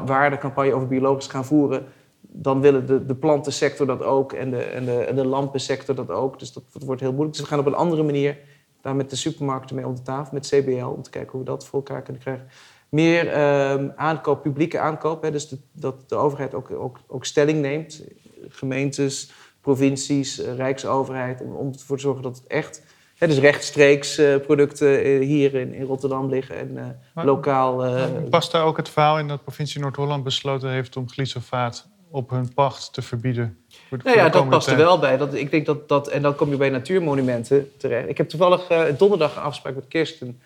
waardecampagne 0.05 0.73
over 0.73 0.87
biologisch 0.87 1.27
gaan 1.27 1.45
voeren 1.45 1.85
dan 2.33 2.61
willen 2.61 2.85
de, 2.85 3.05
de 3.05 3.15
plantensector 3.15 3.87
dat 3.87 4.03
ook 4.03 4.33
en 4.33 4.51
de, 4.51 4.63
en, 4.63 4.85
de, 4.85 4.97
en 4.97 5.15
de 5.15 5.25
lampensector 5.25 5.95
dat 5.95 6.09
ook. 6.09 6.39
Dus 6.39 6.53
dat, 6.53 6.63
wordt 6.85 7.01
heel 7.01 7.11
moeilijk. 7.11 7.37
Dus 7.37 7.41
we 7.41 7.49
gaan 7.49 7.59
op 7.59 7.65
een 7.65 7.73
andere 7.73 8.03
manier 8.03 8.37
daar 8.81 8.95
met 8.95 9.09
de 9.09 9.15
supermarkten 9.15 9.75
mee 9.75 9.87
om 9.87 9.95
de 9.95 10.01
tafel, 10.01 10.33
met 10.33 10.47
CBL, 10.47 10.85
om 10.85 11.01
te 11.01 11.09
kijken 11.09 11.31
hoe 11.31 11.39
we 11.39 11.45
dat 11.45 11.65
voor 11.65 11.79
elkaar 11.79 12.01
kunnen 12.01 12.21
krijgen. 12.21 12.47
meer 12.89 13.27
ehm, 13.27 13.89
aankoop, 13.95 14.41
publieke 14.41 14.79
aankoop. 14.79 15.21
Hè, 15.21 15.31
dus 15.31 15.47
de, 15.49 15.57
dat 15.71 16.09
de 16.09 16.15
overheid 16.15 16.53
ook, 16.53 16.71
ook, 16.71 16.99
ook 17.07 17.25
stelling 17.25 17.61
neemt. 17.61 18.03
Gemeentes, 18.47 19.31
provincies, 19.61 20.39
eh, 20.39 20.55
rijksoverheid. 20.55 21.41
Om, 21.41 21.55
om 21.55 21.71
ervoor 21.73 21.95
te 21.95 22.01
zorgen 22.01 22.23
dat 22.23 22.35
het 22.35 22.47
echt... 22.47 22.83
Hè, 23.17 23.27
dus 23.27 23.37
rechtstreeks 23.37 24.17
eh, 24.17 24.35
producten 24.37 25.03
eh, 25.03 25.19
hier 25.19 25.55
in, 25.55 25.73
in 25.73 25.85
Rotterdam 25.85 26.29
liggen 26.29 26.55
en 26.55 26.99
Maar- 27.13 27.25
lokaal... 27.25 27.83
Past 28.29 28.51
daar 28.51 28.65
ook 28.65 28.77
het 28.77 28.89
verhaal 28.89 29.19
in 29.19 29.27
dat 29.27 29.43
provincie 29.43 29.81
Noord-Holland 29.81 30.23
besloten 30.23 30.69
heeft 30.71 30.97
om 30.97 31.09
glyfosaat 31.09 31.90
op 32.11 32.29
hun 32.29 32.53
pacht 32.53 32.93
te 32.93 33.01
verbieden? 33.01 33.57
Voor 33.89 33.97
de- 33.97 34.03
Nou 34.03 34.17
ja, 34.17 34.29
dat 34.29 34.49
past 34.49 34.67
er 34.67 34.77
wel 34.77 34.99
bij. 34.99 35.17
Dat, 35.17 35.33
ik 35.33 35.51
denk 35.51 35.65
dat, 35.65 35.89
dat, 35.89 36.07
en 36.07 36.21
dan 36.21 36.35
kom 36.35 36.49
je 36.49 36.57
bij 36.57 36.69
natuurmonumenten 36.69 37.71
terecht. 37.77 38.09
Ik 38.09 38.17
heb 38.17 38.29
toevallig 38.29 38.67
eh, 38.67 38.81
donderdag 38.97 39.35
een 39.35 39.41
afspraak 39.41 39.75
met 39.75 39.87
Kirsten. 39.87 40.41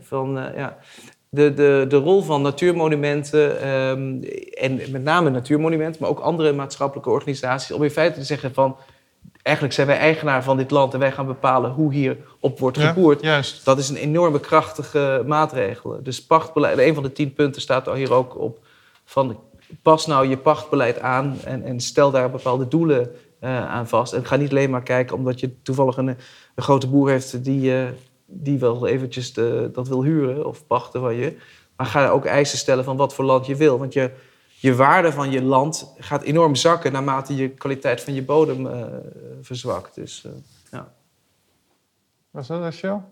Van, 0.00 0.38
eh, 0.38 0.56
ja, 0.56 0.78
de, 1.28 1.54
de, 1.54 1.84
de 1.88 1.96
rol 1.96 2.22
van 2.22 2.42
natuurmonumenten, 2.42 3.60
ehm, 3.60 4.22
en 4.58 4.90
met 4.92 5.02
name 5.02 5.30
natuurmonumenten, 5.30 6.00
maar 6.00 6.10
ook 6.10 6.18
andere 6.20 6.52
maatschappelijke 6.52 7.10
organisaties, 7.10 7.72
om 7.76 7.82
in 7.82 7.90
feite 7.90 8.18
te 8.18 8.24
zeggen 8.24 8.54
van, 8.54 8.76
eigenlijk 9.42 9.74
zijn 9.74 9.86
wij 9.86 9.98
eigenaar 9.98 10.42
van 10.44 10.56
dit 10.56 10.70
land 10.70 10.92
en 10.94 11.00
wij 11.00 11.12
gaan 11.12 11.26
bepalen 11.26 11.70
hoe 11.70 11.92
hier 11.92 12.16
op 12.40 12.58
wordt 12.58 12.76
Ja, 12.76 12.86
gevoerd. 12.88 13.22
juist. 13.22 13.64
Dat 13.64 13.78
is 13.78 13.88
een 13.88 13.96
enorme 13.96 14.40
krachtige 14.40 15.22
maatregel. 15.26 16.00
Dus 16.02 16.24
pachtbeleid, 16.26 16.78
een 16.78 16.94
van 16.94 17.02
de 17.02 17.12
tien 17.12 17.32
punten 17.32 17.62
staat 17.62 17.86
er 17.86 17.94
hier 17.94 18.12
ook 18.12 18.38
op. 18.38 18.58
Van 19.04 19.38
pas 19.82 20.06
nou 20.06 20.28
je 20.28 20.36
pachtbeleid 20.36 21.00
aan 21.00 21.36
en, 21.44 21.62
en 21.62 21.80
stel 21.80 22.10
daar 22.10 22.30
bepaalde 22.30 22.68
doelen 22.68 23.10
eh, 23.40 23.68
aan 23.70 23.88
vast. 23.88 24.12
En 24.12 24.24
ga 24.26 24.36
niet 24.36 24.50
alleen 24.50 24.70
maar 24.70 24.82
kijken 24.82 25.16
omdat 25.16 25.40
je 25.40 25.62
toevallig 25.62 25.96
een, 25.96 26.16
grote 26.56 26.88
boer 26.88 27.10
heeft 27.10 27.44
die, 27.44 27.74
eh, 27.76 27.88
die 28.26 28.58
wel 28.58 28.86
eventjes 28.86 29.32
de- 29.32 29.70
dat 29.72 29.88
wil 29.88 30.02
huren 30.02 30.46
of 30.46 30.66
pachten 30.66 31.00
van 31.00 31.14
je. 31.14 31.36
Maar 31.76 31.86
ga 31.86 32.08
ook 32.08 32.24
eisen 32.24 32.58
stellen 32.58 32.84
van 32.84 32.96
wat 32.96 33.14
voor 33.14 33.24
land 33.24 33.46
je 33.46 33.56
wil. 33.56 33.78
Want 33.78 33.92
je, 33.92 34.10
je 34.48 34.74
waarde 34.74 35.12
van 35.12 35.30
je 35.30 35.42
land 35.42 35.94
gaat 35.98 36.22
enorm 36.22 36.54
zakken 36.54 36.92
naarmate 36.92 37.36
je 37.36 37.48
kwaliteit 37.48 38.00
van 38.00 38.14
je 38.14 38.22
bodem 38.22 38.66
eh, 38.66 38.82
verzwakt. 39.40 39.94
Dus, 39.94 40.24
ja. 40.70 40.92
Was 42.30 42.46
dat 42.46 42.60
Rachel? 42.60 43.02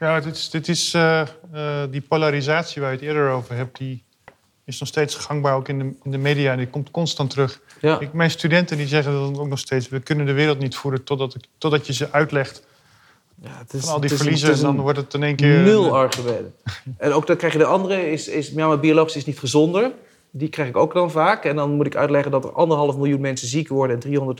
Ja, 0.00 0.20
dit 0.20 0.34
is, 0.36 0.50
dit 0.50 0.68
is 0.68 0.94
eh, 0.94 1.20
eh, 1.20 1.28
die 1.90 2.00
polarisatie 2.00 2.82
waar 2.82 2.90
je 2.90 2.96
het 2.96 3.06
eerder 3.06 3.30
over 3.30 3.54
hebt, 3.54 3.78
die 3.78 4.04
is 4.64 4.78
nog 4.78 4.88
steeds 4.88 5.14
gangbaar 5.14 5.54
ook 5.54 5.68
in 5.68 5.78
de, 5.78 5.84
in 6.04 6.10
de 6.10 6.18
media 6.18 6.52
en 6.52 6.58
die 6.58 6.66
komt 6.68 6.90
constant 6.90 7.30
terug. 7.30 7.60
Ja. 7.80 8.00
Ik, 8.00 8.12
mijn 8.12 8.30
studenten 8.30 8.76
die 8.76 8.86
zeggen 8.86 9.12
dat 9.12 9.38
ook 9.38 9.48
nog 9.48 9.58
steeds, 9.58 9.88
we 9.88 10.00
kunnen 10.00 10.26
de 10.26 10.32
wereld 10.32 10.58
niet 10.58 10.76
voeren 10.76 11.04
totdat, 11.04 11.34
ik- 11.34 11.44
totdat 11.58 11.86
je 11.86 11.92
ze 11.92 12.12
uitlegt 12.12 12.62
Ja, 13.42 13.48
het 13.58 13.72
is, 13.74 13.80
van 13.84 13.92
al 13.92 14.00
die 14.00 14.10
het 14.10 14.20
is 14.20 14.26
een- 14.26 14.36
verliezen 14.36 14.54
en 14.68 14.74
dan 14.74 14.80
wordt 14.84 14.98
het 14.98 15.14
in 15.14 15.22
één 15.22 15.36
keer... 15.36 15.58
Nul 15.58 15.96
argumenten. 15.96 16.54
en 16.98 17.12
ook 17.12 17.26
dan 17.26 17.36
krijg 17.36 17.52
je 17.52 17.58
de 17.58 17.64
andere, 17.64 18.10
is, 18.10 18.28
is 18.28 18.48
ja, 18.48 18.66
maar 18.66 18.80
biologisch 18.80 19.16
is 19.16 19.24
niet 19.24 19.38
gezonder. 19.38 19.90
Die 20.30 20.48
krijg 20.48 20.68
ik 20.68 20.76
ook 20.76 20.92
dan 20.94 21.10
vaak. 21.10 21.44
En 21.44 21.56
dan 21.56 21.70
moet 21.70 21.86
ik 21.86 21.96
uitleggen 21.96 22.30
dat 22.30 22.44
er 22.44 22.52
anderhalf 22.52 22.96
miljoen 22.96 23.20
mensen 23.20 23.48
ziek 23.48 23.68
worden... 23.68 24.00
en 24.00 24.36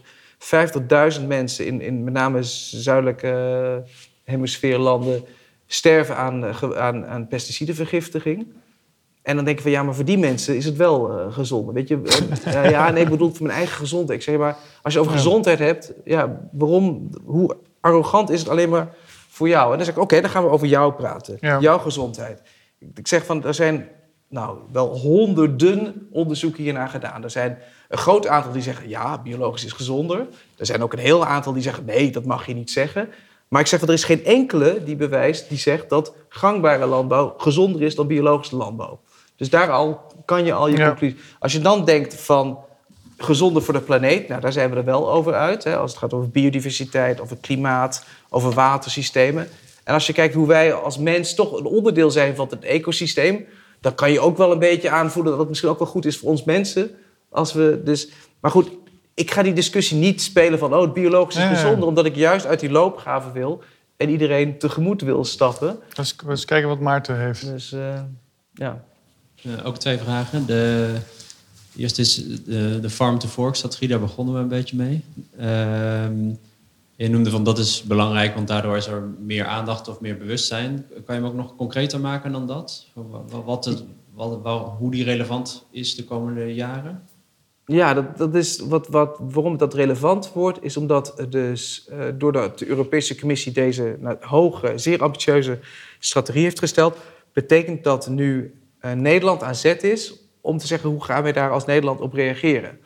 350.000 1.20 1.26
mensen 1.26 1.66
in, 1.66 1.80
in 1.80 2.04
met 2.04 2.12
name 2.12 2.42
zuidelijke 2.42 3.28
eh, 3.86 3.90
hemisfeerlanden... 4.24 5.24
sterven 5.72 6.16
aan, 6.16 6.44
eh, 6.44 6.62
aan, 6.76 7.06
aan 7.06 7.28
pesticidenvergiftiging. 7.28 8.46
En 9.22 9.36
dan 9.36 9.44
denk 9.44 9.56
ik 9.56 9.62
van, 9.62 9.72
ja, 9.72 9.82
maar 9.82 9.94
voor 9.94 10.04
die 10.04 10.18
mensen 10.18 10.56
is 10.56 10.64
het 10.64 10.76
wel 10.76 11.18
eh 11.18 11.32
gezonder. 11.32 11.74
Weet 11.74 11.88
je, 11.88 12.02
En, 12.44 12.70
ja, 12.70 12.90
nee, 12.90 13.02
ik 13.04 13.08
bedoel 13.10 13.30
voor 13.34 13.46
mijn 13.46 13.58
eigen 13.58 13.76
gezondheid. 13.76 14.18
Ik 14.18 14.24
zeg 14.24 14.36
maar, 14.38 14.56
als 14.82 14.92
je 14.94 15.00
over 15.00 15.12
gezondheid 15.12 15.58
hebt... 15.58 15.92
Ja, 16.04 16.40
waarom, 16.52 17.10
hoe 17.24 17.56
arrogant 17.80 18.30
is 18.30 18.40
het 18.40 18.48
alleen 18.48 18.68
maar 18.68 18.94
voor 19.28 19.48
jou? 19.48 19.70
En 19.70 19.76
dan 19.76 19.86
zeg 19.86 19.94
ik, 19.94 20.00
oké, 20.02 20.20
dan 20.20 20.30
gaan 20.30 20.44
we 20.44 20.50
over 20.50 20.66
jou 20.66 20.92
praten. 20.92 21.36
Ja. 21.40 21.58
Jouw 21.60 21.78
gezondheid. 21.78 22.42
Ik- 22.78 22.98
Ik 22.98 23.08
zeg 23.08 23.24
van, 23.24 23.44
er 23.44 23.54
zijn 23.54 23.88
nou, 24.28 24.58
wel 24.72 24.98
honderden 24.98 26.06
onderzoeken 26.10 26.62
hiernaar 26.62 26.88
gedaan. 26.88 27.22
Er 27.24 27.30
zijn 27.30 27.58
een 27.88 27.98
groot 27.98 28.26
aantal 28.26 28.52
die 28.52 28.62
zeggen, 28.62 28.88
ja, 28.88 29.18
biologisch 29.22 29.64
is 29.64 29.72
gezonder. 29.72 30.26
Er 30.56 30.66
zijn 30.66 30.82
ook 30.82 30.92
een 30.92 30.98
heel 30.98 31.26
aantal 31.26 31.52
die 31.52 31.62
zeggen, 31.62 31.84
nee, 31.84 32.10
dat 32.10 32.24
mag 32.24 32.46
je 32.46 32.54
niet 32.54 32.70
zeggen. 32.70 33.08
Maar 33.50 33.60
ik 33.60 33.66
zeg 33.66 33.78
van, 33.78 33.88
er 33.88 33.94
is 33.94 34.04
geen 34.04 34.24
enkele 34.24 34.84
die 34.84 34.96
bewijst, 34.96 35.48
die 35.48 35.58
zegt 35.58 35.88
dat 35.88 36.12
gangbare 36.28 36.86
landbouw 36.86 37.34
gezonder 37.36 37.82
is 37.82 37.94
dan 37.94 38.06
biologische 38.06 38.56
landbouw. 38.56 39.00
Dus 39.36 39.50
daar 39.50 39.70
al 39.70 40.00
kan 40.24 40.44
je 40.44 40.52
al 40.52 40.68
je 40.68 40.76
Ja. 40.76 40.86
conclusie. 40.88 41.18
Als 41.38 41.52
je 41.52 41.58
dan 41.60 41.84
denkt 41.84 42.14
van 42.14 42.58
gezonder 43.18 43.62
voor 43.62 43.74
de 43.74 43.80
planeet, 43.80 44.28
nou 44.28 44.40
daar 44.40 44.52
zijn 44.52 44.70
we 44.70 44.76
er 44.76 44.84
wel 44.84 45.12
over 45.12 45.34
uit. 45.34 45.64
Hè, 45.64 45.76
als 45.76 45.90
het 45.90 46.00
gaat 46.00 46.12
over 46.12 46.28
biodiversiteit, 46.30 47.20
over 47.20 47.36
klimaat, 47.40 48.04
over 48.28 48.52
watersystemen. 48.52 49.48
En 49.84 49.94
als 49.94 50.06
je 50.06 50.12
kijkt 50.12 50.34
hoe 50.34 50.46
wij 50.46 50.72
als 50.74 50.98
mens 50.98 51.34
toch 51.34 51.58
een 51.58 51.64
onderdeel 51.64 52.10
zijn 52.10 52.36
van 52.36 52.46
het 52.50 52.64
ecosysteem, 52.64 53.46
dan 53.80 53.94
kan 53.94 54.12
je 54.12 54.20
ook 54.20 54.36
wel 54.36 54.52
een 54.52 54.58
beetje 54.58 54.90
aanvoelen 54.90 55.30
dat 55.30 55.40
het 55.40 55.48
misschien 55.48 55.70
ook 55.70 55.78
wel 55.78 55.88
goed 55.88 56.04
is 56.06 56.18
voor 56.18 56.28
ons 56.30 56.44
mensen. 56.44 56.90
Als 57.30 57.52
we 57.52 57.80
dus, 57.84 58.08
maar 58.40 58.50
goed, 58.50 58.70
ik 59.14 59.30
ga 59.30 59.42
die 59.42 59.52
discussie 59.52 59.96
niet 59.96 60.22
spelen 60.22 60.58
van 60.58 60.74
oh, 60.74 60.80
het 60.80 60.92
biologisch 60.92 61.36
is 61.36 61.42
Ja, 61.42 61.48
ja. 61.50 61.54
gezonder, 61.54 61.88
omdat 61.88 62.04
ik 62.06 62.16
juist 62.16 62.46
uit 62.46 62.60
die 62.60 62.70
loopgave 62.70 63.32
wil 63.32 63.62
en 63.96 64.08
iedereen 64.10 64.58
tegemoet 64.58 65.02
wil 65.02 65.24
stappen. 65.24 65.78
Dus 65.94 66.16
eens 66.28 66.44
kijken 66.44 66.68
wat 66.68 66.80
Maarten 66.80 67.18
heeft. 67.20 67.44
Dus 67.46 67.72
eh, 67.72 68.00
ja. 68.54 68.84
Eh, 69.42 69.66
ook 69.66 69.76
twee 69.78 69.98
vragen. 69.98 70.46
De 70.46 70.94
eerste 71.76 72.00
is 72.00 72.14
de, 72.44 72.78
de 72.80 72.90
farm-to-fork-strategie, 72.90 73.88
daar 73.88 74.00
begonnen 74.00 74.34
we 74.34 74.40
een 74.40 74.48
beetje 74.48 74.76
mee. 74.76 75.04
Ehm, 75.38 76.28
je 76.96 77.08
noemde 77.08 77.30
van 77.30 77.44
dat 77.44 77.58
is 77.58 77.82
belangrijk, 77.82 78.34
want 78.34 78.48
daardoor 78.48 78.76
is 78.76 78.86
er 78.86 79.02
meer 79.18 79.44
aandacht 79.46 79.88
of 79.88 80.00
meer 80.00 80.16
bewustzijn. 80.18 80.86
Kan 81.04 81.14
je 81.14 81.20
hem 81.22 81.24
ook 81.30 81.36
nog 81.36 81.56
concreter 81.56 82.00
maken 82.00 82.32
dan 82.32 82.46
dat? 82.46 82.86
Wat, 82.92 83.68
wat, 84.14 84.38
wat- 84.42 84.72
hoe 84.78 84.90
die 84.90 85.04
relevant 85.04 85.64
is 85.70 85.94
de 85.96 86.04
komende 86.04 86.54
jaren? 86.54 87.02
Ja, 87.70 87.94
dat, 87.94 88.16
dat 88.16 88.34
is 88.34 88.58
wat, 88.58 88.88
wat, 88.88 89.18
waarom 89.20 89.56
dat 89.56 89.74
relevant 89.74 90.32
wordt, 90.32 90.62
is 90.62 90.76
omdat 90.76 91.26
dus 91.28 91.86
eh, 91.88 91.98
doordat 92.14 92.58
de 92.58 92.66
Europese 92.66 93.18
Commissie 93.18 93.52
deze 93.52 93.96
nou, 94.00 94.16
hoge, 94.20 94.72
zeer 94.78 95.02
ambitieuze 95.02 95.58
strategie 95.98 96.42
heeft 96.42 96.58
gesteld, 96.58 96.96
betekent 97.32 97.84
dat 97.84 98.08
nu 98.08 98.54
eh, 98.78 98.92
Nederland 98.92 99.42
aan 99.42 99.54
zet 99.54 99.82
is 99.82 100.14
om 100.40 100.58
te 100.58 100.66
zeggen 100.66 100.90
hoe 100.90 101.04
gaan 101.04 101.22
wij 101.22 101.32
daar 101.32 101.50
als 101.50 101.64
Nederland 101.64 102.00
op 102.00 102.12
reageren. 102.12 102.78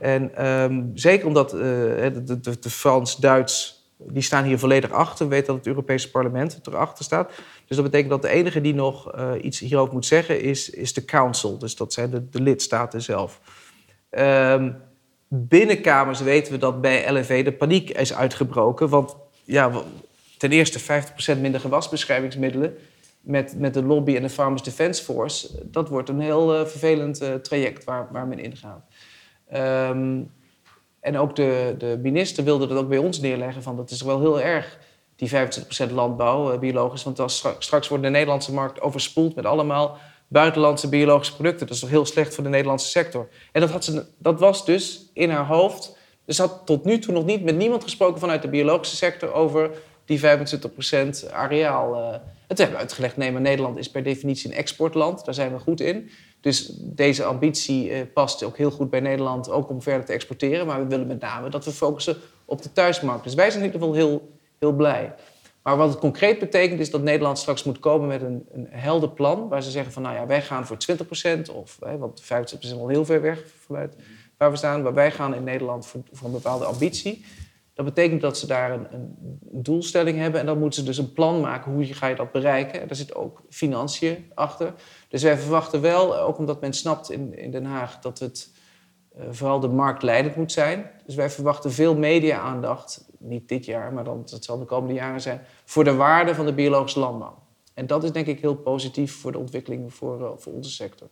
En 0.00 0.34
ehm, 0.36 0.82
zeker 0.94 1.26
omdat 1.26 1.52
eh, 1.52 1.60
de, 1.60 2.40
de, 2.40 2.58
de, 2.60 2.70
Frans-Duits, 2.70 3.84
die 3.98 4.22
staan 4.22 4.44
hier 4.44 4.58
volledig 4.58 4.90
achter. 4.90 5.24
We 5.24 5.34
weten 5.34 5.46
dat 5.46 5.56
het 5.56 5.66
Europese 5.66 6.10
parlement 6.10 6.60
erachter 6.62 7.04
staat. 7.04 7.30
Dus 7.66 7.76
dat 7.76 7.84
betekent 7.84 8.10
dat 8.10 8.22
de 8.22 8.28
enige 8.28 8.60
die 8.60 8.74
nog 8.74 9.14
iets 9.40 9.58
hierover 9.58 9.94
moet 9.94 10.06
zeggen 10.06 10.40
is, 10.40 10.70
is 10.70 10.92
de 10.92 11.04
Council. 11.04 11.58
Dus 11.58 11.76
dat 11.76 11.92
zijn 11.92 12.10
de, 12.10 12.28
de 12.28 12.40
lidstaten 12.40 13.02
zelf. 13.02 13.40
Ehm 14.14 14.70
binnenkamers 15.28 16.20
weten 16.20 16.52
we 16.52 16.58
dat 16.58 16.80
bij 16.80 17.12
LNV 17.12 17.44
de 17.44 17.52
paniek 17.52 17.90
is 17.90 18.14
uitgebroken. 18.14 18.88
Want 18.88 19.16
ja, 19.44 19.70
ten 20.38 20.52
eerste 20.52 20.80
50% 21.36 21.40
minder 21.40 21.60
gewasbeschermingsmiddelen... 21.60 22.76
Met, 23.20 23.58
met 23.58 23.74
de 23.74 23.82
lobby 23.82 24.16
en 24.16 24.22
de 24.22 24.28
Farmers 24.28 24.62
Defence 24.62 25.02
Force... 25.02 25.48
dat 25.70 25.88
wordt 25.88 26.08
een 26.08 26.20
heel 26.20 26.54
eh, 26.54 26.66
vervelend 26.66 27.20
eh, 27.20 27.34
traject 27.34 27.84
waar, 27.84 28.08
waar 28.12 28.26
men 28.26 28.38
ingaat. 28.38 28.84
Ehm 29.48 30.22
en 31.00 31.18
ook 31.18 31.36
de, 31.36 31.74
de 31.78 31.98
minister 32.02 32.44
wilde 32.44 32.66
dat 32.66 32.78
ook 32.78 32.88
bij 32.88 32.98
ons 32.98 33.20
neerleggen... 33.20 33.62
van 33.62 33.76
dat 33.76 33.90
is 33.90 34.02
wel 34.02 34.20
heel 34.20 34.40
erg, 34.40 34.78
die 35.16 35.30
25% 35.30 35.92
landbouw, 35.92 36.52
eh, 36.52 36.58
biologisch. 36.58 37.02
Want 37.02 37.20
als 37.20 37.36
stra- 37.36 37.54
straks 37.58 37.88
wordt 37.88 38.04
de 38.04 38.10
Nederlandse 38.10 38.52
markt 38.52 38.80
overspoeld... 38.80 39.34
met 39.34 39.46
allemaal 39.46 39.98
buitenlandse 40.34 40.88
biologische 40.88 41.34
producten. 41.34 41.66
Dat 41.66 41.74
is 41.74 41.80
toch 41.80 41.90
heel 41.90 42.06
slecht 42.06 42.34
voor 42.34 42.44
de 42.44 42.50
Nederlandse 42.50 42.88
sector. 42.88 43.28
En 43.52 43.60
dat, 43.60 43.70
had 43.70 43.84
ze, 43.84 44.04
dat 44.18 44.40
was 44.40 44.64
dus 44.64 45.10
in 45.12 45.30
haar 45.30 45.46
hoofd. 45.46 45.96
Dus 46.24 46.38
had 46.38 46.62
tot 46.64 46.84
nu 46.84 46.98
toe 46.98 47.14
nog 47.14 47.24
niet 47.24 47.44
met 47.44 47.56
niemand 47.56 47.82
gesproken 47.82 48.20
vanuit 48.20 48.42
de 48.42 48.48
biologische 48.48 48.96
sector 48.96 49.32
over 49.32 49.70
die 50.04 50.20
25% 50.20 50.22
areaal. 51.32 51.94
eh. 51.94 52.18
Het 52.48 52.58
hebben 52.58 52.76
we 52.76 52.82
uitgelegd, 52.82 53.16
nee, 53.16 53.32
maar 53.32 53.40
Nederland 53.40 53.78
is 53.78 53.90
per 53.90 54.02
definitie 54.02 54.50
een 54.50 54.56
exportland. 54.56 55.24
Daar 55.24 55.34
zijn 55.34 55.52
we 55.52 55.58
goed 55.58 55.80
in. 55.80 56.10
Dus 56.40 56.72
deze 56.80 57.24
ambitie 57.24 57.90
eh, 57.90 58.00
past 58.14 58.42
ook 58.42 58.56
heel 58.56 58.70
goed 58.70 58.90
bij 58.90 59.00
Nederland, 59.00 59.50
ook 59.50 59.68
om 59.68 59.82
verder 59.82 60.04
te 60.04 60.12
exporteren. 60.12 60.66
Maar 60.66 60.80
we 60.82 60.86
willen 60.86 61.06
met 61.06 61.20
name 61.20 61.48
dat 61.48 61.64
we 61.64 61.70
focussen 61.70 62.16
op 62.44 62.62
de 62.62 62.72
thuismarkt. 62.72 63.24
Dus 63.24 63.34
wij 63.34 63.50
zijn 63.50 63.64
in 63.64 63.72
ieder 63.72 63.80
geval 63.80 63.94
heel, 63.96 64.32
heel 64.58 64.72
blij. 64.72 65.14
Maar 65.64 65.76
wat 65.76 65.88
het 65.88 65.98
concreet 65.98 66.38
betekent 66.38 66.80
is 66.80 66.90
dat 66.90 67.02
Nederland 67.02 67.38
straks 67.38 67.64
moet 67.64 67.78
komen 67.78 68.08
met 68.08 68.22
een, 68.22 68.46
een 68.52 68.66
helder 68.70 69.10
plan. 69.10 69.48
Waar 69.48 69.62
ze 69.62 69.70
zeggen 69.70 69.92
van 69.92 70.02
nou 70.02 70.14
ja, 70.14 70.26
wij 70.26 70.42
gaan 70.42 70.66
voor 70.66 70.76
20% 71.46 71.54
of, 71.54 71.76
hè, 71.80 71.98
want 71.98 72.22
25% 72.22 72.26
is 72.58 72.72
al 72.72 72.88
heel 72.88 73.04
ver 73.04 73.20
weg 73.20 73.44
vanuit 73.58 73.96
waar 74.36 74.50
we 74.50 74.56
staan. 74.56 74.82
Maar 74.82 74.94
wij 74.94 75.10
gaan 75.10 75.34
in 75.34 75.44
Nederland 75.44 75.86
voor, 75.86 76.00
voor 76.12 76.26
een 76.26 76.32
bepaalde 76.32 76.64
ambitie. 76.64 77.24
Dat 77.74 77.84
betekent 77.84 78.20
dat 78.20 78.38
ze 78.38 78.46
daar 78.46 78.72
een, 78.72 78.86
een 78.92 79.38
doelstelling 79.62 80.18
hebben. 80.18 80.40
En 80.40 80.46
dan 80.46 80.58
moeten 80.58 80.80
ze 80.80 80.86
dus 80.86 80.98
een 80.98 81.12
plan 81.12 81.40
maken. 81.40 81.72
Hoe 81.72 81.84
ga 81.84 82.06
je 82.06 82.14
dat 82.14 82.32
bereiken? 82.32 82.80
En 82.80 82.86
daar 82.86 82.96
zit 82.96 83.14
ook 83.14 83.42
financiën 83.50 84.30
achter. 84.34 84.74
Dus 85.08 85.22
wij 85.22 85.38
verwachten 85.38 85.80
wel, 85.80 86.18
ook 86.18 86.38
omdat 86.38 86.60
men 86.60 86.72
snapt 86.72 87.10
in, 87.10 87.38
in 87.38 87.50
Den 87.50 87.64
Haag... 87.64 87.98
dat 87.98 88.18
het 88.18 88.52
eh, 89.16 89.24
vooral 89.30 89.60
de 89.60 89.68
markt 89.68 90.02
leidend 90.02 90.36
moet 90.36 90.52
zijn. 90.52 90.90
Dus 91.06 91.14
wij 91.14 91.30
verwachten 91.30 91.72
veel 91.72 91.96
media-aandacht 91.96 93.06
niet 93.24 93.48
dit 93.48 93.64
jaar, 93.64 93.92
maar 93.92 94.04
dan, 94.04 94.22
dat 94.30 94.44
zal 94.44 94.58
de 94.58 94.64
komende 94.64 94.94
jaren 94.94 95.20
zijn, 95.20 95.40
voor 95.64 95.84
de 95.84 95.94
waarde 95.94 96.34
van 96.34 96.46
de 96.46 96.52
biologische 96.52 96.98
landbouw. 96.98 97.42
En 97.74 97.86
dat 97.86 98.04
is 98.04 98.12
denk 98.12 98.26
ik 98.26 98.40
heel 98.40 98.54
positief 98.54 99.20
voor 99.20 99.32
de 99.32 99.38
ontwikkeling 99.38 99.94
voor, 99.94 100.20
uh, 100.20 100.28
voor 100.36 100.52
onze 100.52 100.70
sector. 100.70 101.08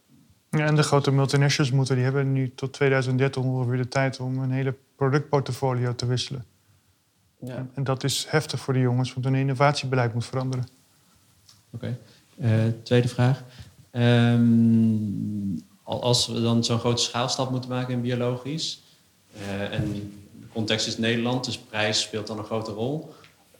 Ja, 0.51 0.67
en 0.67 0.75
de 0.75 0.83
grote 0.83 1.11
multinationals 1.11 1.75
moeten, 1.75 1.95
die 1.95 2.05
hebben 2.05 2.33
nu 2.33 2.55
tot 2.55 2.73
2030 2.73 3.43
ongeveer 3.43 3.77
de 3.77 3.89
tijd 3.89 4.21
om 4.21 4.39
een 4.39 4.51
hele 4.51 4.75
productportfolio 4.97 5.95
te 5.95 6.07
wisselen. 6.07 6.45
Ja. 7.39 7.67
En 7.75 7.85
dat 7.85 8.05
is 8.05 8.27
heftig 8.29 8.61
voor 8.61 8.75
de 8.75 8.81
jongens, 8.81 9.13
want 9.13 9.25
hun 9.25 9.35
innovatiebeleid 9.35 10.15
moet 10.15 10.25
veranderen. 10.25 10.67
Oké. 11.71 11.97
Okay. 12.37 12.67
Uh, 12.67 12.73
tweede 12.83 13.09
vraag. 13.09 13.43
Um, 13.93 15.63
als 15.83 16.27
we 16.27 16.41
dan 16.41 16.65
zo'n 16.65 16.79
grote 16.79 17.03
schaalstap 17.03 17.51
moeten 17.51 17.71
maken 17.71 17.95
in 17.95 18.01
biologisch, 18.01 18.83
uh, 19.37 19.73
en 19.73 20.13
context 20.53 20.87
is 20.87 20.99
Nederland, 20.99 21.45
dus 21.45 21.59
prijs 21.59 22.01
speelt 22.01 22.27
dan 22.27 22.39
een 22.39 22.45
grote 22.45 22.71
rol, 22.71 23.15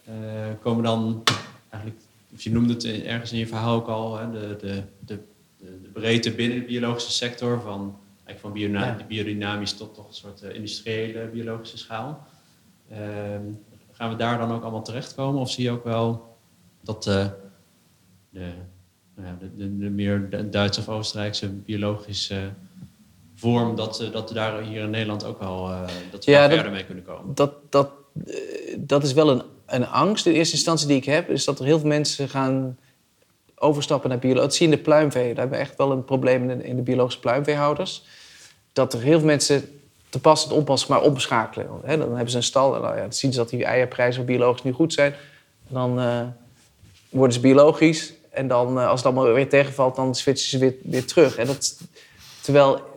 uh, 0.09 0.15
komen 0.61 0.85
dan 0.85 1.23
eigenlijk, 1.69 2.03
of 2.35 2.43
je 2.43 2.53
noemde 2.53 2.73
het 2.73 2.85
ergens 2.85 3.33
in 3.33 3.39
je 3.39 3.47
verhaal 3.47 3.75
ook 3.75 3.89
al, 3.89 4.19
hè, 4.19 4.31
de, 4.31 4.57
de, 4.61 4.83
de, 4.99 5.19
de, 5.59 5.89
breedte 5.93 6.31
binnen 6.31 6.59
de 6.59 6.65
biologische 6.65 7.13
sector, 7.13 7.61
van, 7.61 7.97
van 8.27 8.53
biodynamisch, 8.53 9.01
ja. 9.01 9.07
biodynamisch 9.07 9.73
tot 9.73 9.95
toch 9.95 10.09
een 10.09 10.15
soort 10.15 10.43
industriële 10.43 11.27
biologische 11.27 11.79
schaal. 11.79 12.27
Ehm, 12.91 13.43
gaan 13.93 14.11
we 14.11 14.17
daar 14.17 14.39
dan 14.39 14.53
ook 14.53 14.63
allemaal 14.63 14.83
terechtkomen? 14.83 15.41
Of 15.41 15.51
zie 15.51 15.65
je 15.65 15.71
ook 15.71 15.85
wel 15.85 16.37
dat 16.81 17.03
de, 17.03 17.31
de, 18.31 18.53
de, 19.15 19.79
de 19.79 19.91
meer 19.91 20.51
Duitse 20.51 20.81
of 20.81 20.89
Oostenrijkse 20.89 21.49
biologische 21.49 22.53
vorm, 23.43 23.77
dat, 23.77 24.09
dat 24.13 24.29
we 24.29 24.35
daar 24.35 24.61
hier 24.63 24.83
in 24.83 24.91
Nederland 24.91 25.25
ook 25.25 25.41
wel 25.41 25.71
uh, 25.71 25.81
dat 26.11 26.25
we 26.25 26.31
ja, 26.31 26.49
verder 26.49 26.73
mee 26.73 26.85
kunnen 26.85 27.05
komen? 27.05 27.35
Dat, 27.35 27.53
dat, 27.71 27.91
eh, 28.27 28.35
dat 28.79 29.03
is 29.03 29.13
wel 29.13 29.31
een, 29.31 29.43
een 29.67 29.87
angst 29.87 30.27
in 30.27 30.33
eerste 30.33 30.55
instantie 30.55 30.87
die 30.87 30.97
ik 30.97 31.05
heb, 31.05 31.31
is 31.31 31.45
dat 31.45 31.59
er 31.59 31.65
heel 31.65 31.79
veel 31.79 31.89
mensen 31.89 32.29
gaan 32.29 32.79
overstappen 33.55 34.11
naar 34.11 34.19
biologie. 34.19 34.43
Dat 34.43 34.55
zie 34.55 34.67
je 34.67 34.73
in 34.73 34.79
de 34.79 34.85
pluimvee. 34.85 35.29
Daar 35.29 35.39
hebben 35.39 35.59
we 35.59 35.65
echt 35.65 35.77
wel 35.77 35.91
een 35.91 36.05
probleem 36.05 36.51
in 36.51 36.59
de, 36.59 36.65
in 36.65 36.77
de 36.77 36.83
biologische 36.83 37.21
pluimveehouders. 37.21 38.05
Dat 38.73 38.93
er 38.93 39.01
heel 39.01 39.19
veel 39.19 39.27
mensen 39.27 39.81
te 40.09 40.21
pas 40.21 40.47
en 40.47 40.53
onpas 40.53 40.87
maar 40.87 41.03
omschakelen. 41.03 41.69
dan 41.87 42.01
hebben 42.01 42.31
ze 42.31 42.37
een 42.37 42.43
stal 42.43 42.75
en 42.75 42.81
nou 42.81 42.95
ja, 42.95 43.01
dan 43.01 43.13
zien 43.13 43.33
ze 43.33 43.39
dat 43.39 43.49
die 43.49 43.65
eierprijzen 43.65 44.25
biologisch 44.25 44.63
nu 44.63 44.73
goed 44.73 44.93
zijn. 44.93 45.13
En 45.69 45.75
dan 45.75 46.01
uh, 46.01 46.21
worden 47.09 47.33
ze 47.35 47.41
biologisch. 47.41 48.13
En 48.31 48.49
dan, 48.49 48.79
uh, 48.79 48.89
als 48.89 49.03
het 49.03 49.13
allemaal 49.13 49.33
weer 49.33 49.49
tegenvalt, 49.49 49.97
dan 49.97 50.15
switchen 50.15 50.49
ze 50.49 50.59
weer, 50.59 50.75
weer 50.83 51.07
terug. 51.07 51.37
En 51.37 51.47
dat, 51.47 51.81
terwijl 52.41 52.92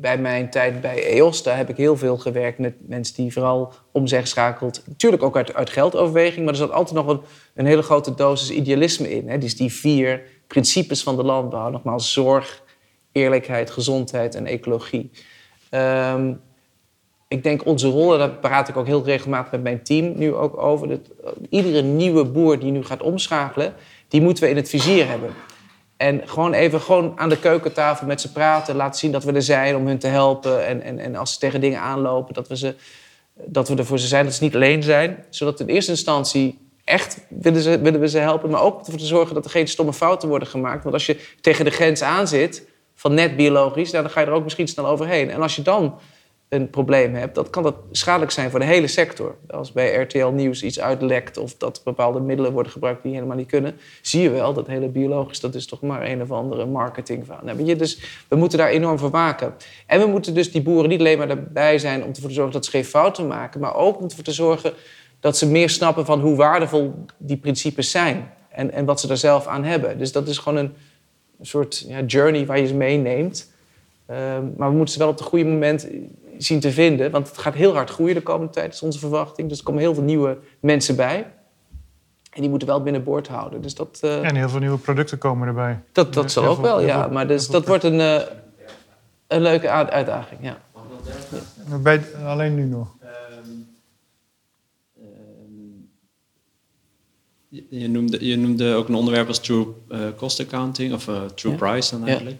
bij 0.00 0.18
mijn 0.18 0.50
tijd 0.50 0.80
bij 0.80 1.04
EOS, 1.04 1.42
daar 1.42 1.56
heb 1.56 1.68
ik 1.68 1.76
heel 1.76 1.96
veel 1.96 2.16
gewerkt 2.16 2.58
met 2.58 2.74
mensen 2.88 3.14
die 3.14 3.32
vooral 3.32 3.72
om 3.92 4.06
zich 4.06 4.20
geschakeld. 4.20 4.82
Natuurlijk 4.86 5.22
ook 5.22 5.36
uit, 5.36 5.54
uit 5.54 5.70
geldoverweging, 5.70 6.44
maar 6.44 6.54
er 6.54 6.60
zat 6.60 6.72
altijd 6.72 7.06
nog 7.06 7.20
een, 7.54 7.66
hele 7.66 7.82
grote 7.82 8.14
dosis 8.14 8.50
idealisme 8.50 9.10
in. 9.10 9.28
Hè? 9.28 9.38
Dus 9.38 9.56
die 9.56 9.72
vier 9.72 10.22
principes 10.46 11.02
van 11.02 11.16
de 11.16 11.22
landbouw, 11.24 11.70
nogmaals 11.70 12.12
zorg, 12.12 12.62
eerlijkheid, 13.12 13.70
gezondheid 13.70 14.34
en 14.34 14.46
ecologie. 14.46 15.10
Ehm, 15.68 16.32
ik 17.28 17.42
denk 17.42 17.66
onze 17.66 17.88
rol, 17.88 18.18
daar 18.18 18.30
praat 18.30 18.68
ik 18.68 18.76
ook 18.76 18.86
heel 18.86 19.04
regelmatig 19.04 19.52
met 19.52 19.62
mijn 19.62 19.82
team 19.82 20.12
nu 20.16 20.34
ook 20.34 20.56
over. 20.56 20.88
Dat 20.88 21.00
iedere 21.50 21.82
nieuwe 21.82 22.24
boer 22.24 22.58
die 22.58 22.70
nu 22.70 22.84
gaat 22.84 23.02
omschakelen, 23.02 23.74
die 24.08 24.20
moeten 24.20 24.44
we 24.44 24.50
in 24.50 24.56
het 24.56 24.68
vizier 24.68 25.08
hebben. 25.08 25.30
En 25.98 26.28
gewoon 26.28 26.52
even 26.52 26.80
gewoon 26.80 27.12
aan 27.16 27.28
de 27.28 27.38
keukentafel 27.38 28.06
met 28.06 28.20
ze 28.20 28.32
praten, 28.32 28.76
laten 28.76 28.98
zien 28.98 29.12
dat 29.12 29.24
we 29.24 29.32
er 29.32 29.42
zijn 29.42 29.76
om 29.76 29.86
hun 29.86 29.98
te 29.98 30.06
helpen. 30.06 30.66
En, 30.66 30.82
en, 30.82 30.98
en 30.98 31.16
als 31.16 31.32
ze 31.32 31.38
tegen 31.38 31.60
dingen 31.60 31.80
aanlopen, 31.80 32.34
dat 32.34 32.48
we, 32.48 32.56
ze, 32.56 32.74
dat 33.34 33.68
we 33.68 33.76
er 33.76 33.86
voor 33.86 33.98
ze 33.98 34.06
zijn, 34.06 34.24
dat 34.24 34.34
ze 34.34 34.42
niet 34.42 34.54
alleen 34.54 34.82
zijn. 34.82 35.24
Zodat 35.30 35.60
in 35.60 35.66
eerste 35.66 35.90
instantie 35.90 36.58
echt 36.84 37.20
willen, 37.28 37.60
ze, 37.60 37.80
willen 37.80 38.00
we 38.00 38.08
ze 38.08 38.18
helpen, 38.18 38.50
maar 38.50 38.62
ook 38.62 38.78
ervoor 38.78 38.98
te 38.98 39.06
zorgen 39.06 39.34
dat 39.34 39.44
er 39.44 39.50
geen 39.50 39.68
stomme 39.68 39.92
fouten 39.92 40.28
worden 40.28 40.48
gemaakt. 40.48 40.82
Want 40.82 40.94
als 40.94 41.06
je 41.06 41.20
tegen 41.40 41.64
de 41.64 41.70
grens 41.70 42.02
aan 42.02 42.28
zit 42.28 42.66
van 42.94 43.14
net 43.14 43.36
biologisch, 43.36 43.90
dan 43.90 44.10
ga 44.10 44.20
je 44.20 44.26
er 44.26 44.32
ook 44.32 44.44
misschien 44.44 44.68
snel 44.68 44.86
overheen. 44.86 45.30
En 45.30 45.42
als 45.42 45.56
je 45.56 45.62
dan 45.62 45.98
een 46.48 46.70
probleem 46.70 47.14
hebt, 47.14 47.34
dan 47.34 47.50
kan 47.50 47.62
dat 47.62 47.74
schadelijk 47.90 48.30
zijn 48.30 48.50
voor 48.50 48.58
de 48.58 48.64
hele 48.64 48.86
sector. 48.86 49.34
Als 49.46 49.72
bij 49.72 49.94
RTL 49.94 50.26
Nieuws 50.26 50.62
iets 50.62 50.80
uitlekt 50.80 51.36
of 51.36 51.56
dat 51.56 51.80
bepaalde 51.84 52.20
middelen 52.20 52.52
worden 52.52 52.72
gebruikt 52.72 53.02
die 53.02 53.14
helemaal 53.14 53.36
niet 53.36 53.48
kunnen, 53.48 53.76
zie 54.02 54.22
je 54.22 54.30
wel 54.30 54.54
dat 54.54 54.66
hele 54.66 54.88
biologisch, 54.88 55.40
dat 55.40 55.54
is 55.54 55.66
toch 55.66 55.80
maar 55.80 56.06
een 56.06 56.22
of 56.22 56.30
andere 56.30 56.66
marketing. 56.66 57.24
Nou, 57.42 57.76
dus 57.76 58.00
we 58.28 58.36
moeten 58.36 58.58
daar 58.58 58.68
enorm 58.68 58.98
voor 58.98 59.10
waken. 59.10 59.54
En 59.86 60.00
we 60.00 60.06
moeten 60.06 60.34
dus 60.34 60.52
die 60.52 60.62
boeren 60.62 60.88
niet 60.88 61.00
alleen 61.00 61.18
maar 61.18 61.30
erbij 61.30 61.78
zijn 61.78 62.02
om 62.04 62.08
ervoor 62.08 62.28
te 62.28 62.34
zorgen 62.34 62.52
dat 62.52 62.64
ze 62.64 62.70
geen 62.70 62.84
fouten 62.84 63.26
maken, 63.26 63.60
maar 63.60 63.74
ook 63.74 63.98
om 63.98 64.04
ervoor 64.04 64.24
te 64.24 64.32
zorgen 64.32 64.72
dat 65.20 65.36
ze 65.36 65.46
meer 65.46 65.70
snappen 65.70 66.04
van 66.04 66.20
hoe 66.20 66.36
waardevol 66.36 66.94
die 67.16 67.36
principes 67.36 67.90
zijn 67.90 68.30
en, 68.48 68.72
en 68.72 68.84
wat 68.84 69.00
ze 69.00 69.08
er 69.08 69.16
zelf 69.16 69.46
aan 69.46 69.64
hebben. 69.64 69.98
Dus 69.98 70.12
dat 70.12 70.28
is 70.28 70.38
gewoon 70.38 70.58
een 70.58 70.72
een 71.38 71.46
soort 71.46 71.84
ja, 71.88 72.02
journey 72.02 72.46
waar 72.46 72.60
je 72.60 72.66
ze 72.66 72.74
meeneemt. 72.74 73.52
Ehm, 74.06 74.44
maar 74.56 74.68
we 74.70 74.76
moeten 74.76 74.94
ze 74.94 74.98
wel 74.98 75.08
op 75.08 75.18
het 75.18 75.26
goede 75.26 75.44
moment 75.44 75.88
zien 76.38 76.60
te 76.60 76.72
vinden. 76.72 77.10
Want 77.10 77.28
het 77.28 77.38
gaat 77.38 77.54
heel 77.54 77.74
hard 77.74 77.90
groeien 77.90 78.14
de 78.14 78.22
komende 78.22 78.52
tijd, 78.52 78.66
dat 78.66 78.74
is 78.74 78.82
onze 78.82 78.98
verwachting. 78.98 79.48
Dus 79.48 79.58
er 79.58 79.64
komen 79.64 79.80
heel 79.80 79.94
veel 79.94 80.02
nieuwe 80.02 80.38
mensen 80.60 80.96
bij. 80.96 81.32
En 82.32 82.40
die 82.40 82.50
moeten 82.50 82.68
wel 82.68 82.82
binnenboord 82.82 83.28
houden. 83.28 83.60
Dus 83.60 83.74
dat, 83.74 84.00
uh, 84.04 84.24
en 84.28 84.34
heel 84.34 84.48
veel 84.48 84.60
nieuwe 84.60 84.78
producten 84.78 85.18
komen 85.18 85.48
erbij. 85.48 85.80
Dat, 85.92 86.14
dat 86.14 86.32
zal 86.32 86.44
ook 86.44 86.60
wel, 86.60 86.80
ja. 86.80 87.06
maar 87.06 87.26
dus, 87.26 87.48
dat 87.48 87.66
wordt 87.66 87.84
een, 87.84 87.98
uh, 87.98 88.20
een 89.26 89.42
leuke 89.42 89.70
uitdaging, 89.70 90.40
ja. 90.42 90.58
Bij, 91.82 92.02
alleen 92.24 92.54
nu 92.54 92.64
nog. 92.64 92.96
Je 97.50 97.88
noemde, 97.88 98.26
je 98.26 98.36
noemde 98.36 98.74
ook 98.74 98.88
een 98.88 98.94
onderwerp 98.94 99.28
als 99.28 99.38
true 99.38 99.66
uh, 99.88 100.00
cost 100.16 100.40
accounting, 100.40 100.94
of 100.94 101.08
uh, 101.08 101.22
true 101.24 101.54
price 101.54 101.98
dan 101.98 102.06
eigenlijk. 102.06 102.36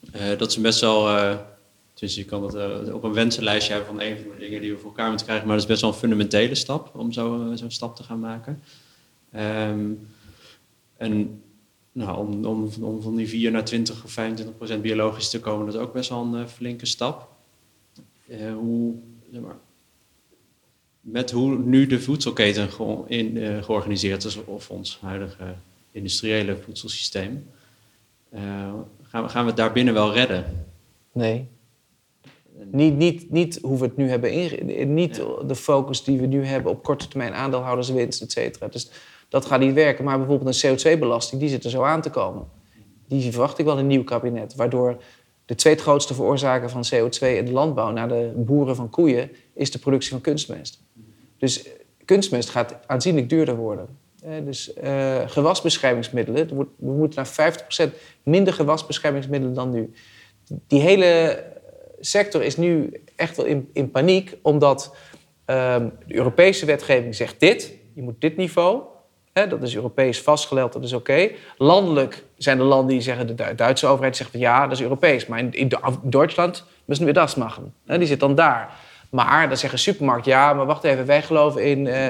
Ja. 0.00 0.30
Uh, 0.32 0.38
dat 0.38 0.50
is 0.50 0.60
best 0.60 0.80
wel, 0.80 1.08
dus 1.98 2.14
je 2.14 2.24
kan 2.24 2.42
het 2.42 2.92
op 2.92 3.02
een 3.02 3.12
wensenlijstje 3.12 3.72
hebben 3.72 3.94
van 3.94 4.00
een 4.00 4.16
van 4.16 4.30
de 4.30 4.38
dingen 4.38 4.60
die 4.60 4.72
we 4.72 4.78
voor 4.78 4.88
elkaar 4.88 5.08
moeten 5.08 5.26
krijgen, 5.26 5.46
maar 5.46 5.56
dat 5.56 5.64
is 5.64 5.70
best 5.70 5.82
wel 5.82 5.90
een 5.90 5.98
fundamentele 5.98 6.54
stap 6.54 6.90
om 6.94 7.12
zo'n 7.12 7.56
zo 7.56 7.68
stap 7.68 7.96
te 7.96 8.02
gaan 8.02 8.20
maken. 8.20 8.62
Um, 9.36 10.08
en 10.96 11.42
nou, 11.92 12.18
om, 12.18 12.44
om, 12.44 12.70
om, 12.80 13.02
van 13.02 13.16
die 13.16 13.28
4 13.28 13.50
naar 13.50 13.64
20 13.64 14.04
of 14.04 14.10
25 14.10 14.56
procent 14.56 14.82
biologisch 14.82 15.30
te 15.30 15.40
komen, 15.40 15.66
dat 15.66 15.74
is 15.74 15.80
ook 15.80 15.92
best 15.92 16.08
wel 16.08 16.34
een 16.34 16.48
flinke 16.48 16.86
stap. 16.86 17.28
hoe, 18.54 18.94
met 21.00 21.30
hoe 21.30 21.58
nu 21.58 21.86
de 21.86 22.00
voedselketen 22.00 22.68
in, 23.06 23.62
georganiseerd 23.62 24.24
is, 24.24 24.44
of 24.44 24.70
ons 24.70 24.98
huidige 25.00 25.54
industriële 25.90 26.56
voedselsysteem, 26.56 27.46
gaan, 29.02 29.22
we, 29.22 29.28
gaan 29.28 29.42
we 29.42 29.48
het 29.48 29.56
daarbinnen 29.56 29.94
wel 29.94 30.12
redden? 30.12 30.66
Nee. 31.12 31.48
Niet, 32.64 32.96
niet, 32.96 33.30
niet 33.30 33.58
hoe 33.62 33.78
we 33.78 33.84
het 33.84 33.96
nu 33.96 34.08
hebben 34.08 34.32
ingericht. 34.32 34.86
Niet 34.86 35.22
de 35.46 35.54
focus 35.54 36.04
die 36.04 36.18
we 36.18 36.26
nu 36.26 36.44
hebben 36.44 36.72
op 36.72 36.82
korte 36.82 37.08
termijn 37.08 37.34
aandeelhouderswinst, 37.34 38.22
et 38.22 38.32
cetera. 38.32 38.68
Dus 38.68 38.90
dat 39.28 39.44
gaat 39.44 39.60
niet 39.60 39.74
werken. 39.74 40.04
Maar 40.04 40.18
bijvoorbeeld 40.18 40.62
een 40.62 40.78
CO2-belasting, 40.78 41.40
die 41.40 41.50
zit 41.50 41.64
er 41.64 41.70
zo 41.70 41.82
aan 41.82 42.00
te 42.00 42.10
komen. 42.10 42.48
Die 43.08 43.30
verwacht 43.32 43.58
ik 43.58 43.64
wel 43.64 43.74
in 43.74 43.80
een 43.80 43.86
nieuw 43.86 44.04
kabinet. 44.04 44.54
Waardoor 44.54 45.02
de 45.44 45.54
twee 45.54 45.76
grootste 45.76 46.14
veroorzaker 46.14 46.70
van 46.70 46.84
CO2 46.94 47.18
in 47.18 47.44
de 47.44 47.52
landbouw, 47.52 47.90
na 47.90 48.06
de 48.06 48.32
boeren 48.36 48.76
van 48.76 48.90
koeien, 48.90 49.30
is 49.54 49.70
de 49.70 49.78
productie 49.78 50.10
van 50.10 50.20
kunstmest. 50.20 50.82
Dus 51.38 51.68
kunstmest 52.04 52.48
gaat 52.48 52.76
aanzienlijk 52.86 53.28
duurder 53.28 53.56
worden. 53.56 53.88
dus 54.44 54.72
uh, 54.82 55.18
gewasbeschermingsmiddelen, 55.26 56.48
we 56.56 56.90
moeten 56.92 57.26
naar 57.36 57.52
50% 57.88 57.90
minder 58.22 58.52
gewasbeschermingsmiddelen 58.52 59.54
dan 59.54 59.70
nu. 59.70 59.92
Die 60.66 60.80
hele 60.80 61.42
sector 62.00 62.42
is 62.42 62.56
nu 62.56 63.02
echt 63.16 63.36
wel 63.36 63.46
in, 63.46 63.68
in 63.72 63.90
paniek, 63.90 64.36
omdat 64.42 64.96
ehm, 65.44 65.88
de 66.06 66.14
Europese 66.14 66.66
wetgeving 66.66 67.14
zegt 67.14 67.40
dit, 67.40 67.72
je 67.94 68.02
moet 68.02 68.20
dit 68.20 68.36
niveau. 68.36 68.82
dat 69.32 69.62
is 69.62 69.74
Europees 69.74 70.20
vastgelegd, 70.20 70.72
dat 70.72 70.84
is 70.84 70.92
oké. 70.92 71.30
Landelijk 71.56 72.24
zijn 72.36 72.58
er 72.58 72.64
landen 72.64 72.88
die 72.88 73.00
zeggen, 73.00 73.36
de 73.36 73.54
Duitse 73.54 73.86
overheid 73.86 74.16
zegt 74.16 74.30
ja, 74.32 74.62
dat 74.62 74.72
is 74.72 74.82
Europees. 74.82 75.26
Maar 75.26 75.38
in, 75.38 75.52
in 75.52 75.72
Duitsland 76.02 76.64
müssen 76.84 77.04
we 77.04 77.12
dat 77.12 77.36
maken. 77.36 77.74
die 77.84 78.06
zit 78.06 78.20
dan 78.20 78.34
daar. 78.34 78.70
Maar 79.10 79.48
dan 79.48 79.56
zeggen 79.56 79.78
supermarkt, 79.78 80.24
ja, 80.24 80.52
maar 80.52 80.66
wacht 80.66 80.84
even, 80.84 81.06
wij 81.06 81.22
geloven 81.22 81.64
in 81.64 81.86
uh, 81.86 82.06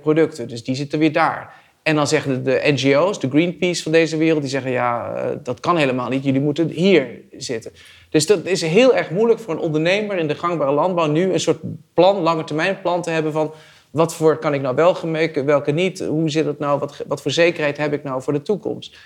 producten. 0.00 0.48
Dus 0.48 0.64
die 0.64 0.74
zitten 0.74 0.98
weer 0.98 1.12
daar. 1.12 1.54
En 1.82 1.94
dan 1.94 2.06
zeggen 2.06 2.44
de, 2.44 2.60
NGO's, 2.64 3.20
de 3.20 3.28
Greenpeace 3.30 3.82
van 3.82 3.92
deze 3.92 4.16
wereld, 4.16 4.40
die 4.40 4.50
zeggen, 4.50 4.70
ja, 4.70 5.14
uh, 5.14 5.36
dat 5.42 5.60
kan 5.60 5.76
helemaal 5.76 6.08
niet. 6.08 6.24
Jullie 6.24 6.40
moeten 6.40 6.68
hier 6.68 7.06
zitten. 7.36 7.72
Dus 8.10 8.26
dat 8.26 8.44
is 8.44 8.62
heel 8.62 8.94
erg 8.94 9.10
moeilijk 9.10 9.40
voor 9.40 9.54
een 9.54 9.60
ondernemer 9.60 10.16
in 10.16 10.28
de 10.28 10.34
gangbare 10.34 10.72
landbouw 10.72 11.06
nu 11.06 11.32
een 11.32 11.40
soort 11.40 11.58
plan, 11.94 12.16
lange 12.20 12.44
termijn 12.44 12.80
plan 12.80 13.02
te 13.02 13.10
hebben 13.10 13.32
van 13.32 13.52
wat 13.90 14.14
voor 14.14 14.36
kan 14.36 14.54
ik 14.54 14.60
nou 14.60 14.74
wel 14.74 14.94
gemeken, 14.94 15.44
welke 15.44 15.72
niet? 15.72 16.00
Hoe 16.00 16.30
zit 16.30 16.46
het 16.46 16.58
nou? 16.58 16.78
Wat, 16.78 17.04
wat 17.06 17.22
voor 17.22 17.30
zekerheid 17.30 17.76
heb 17.76 17.92
ik 17.92 18.02
nou 18.04 18.22
voor 18.22 18.32
de 18.32 18.42
toekomst? 18.42 18.96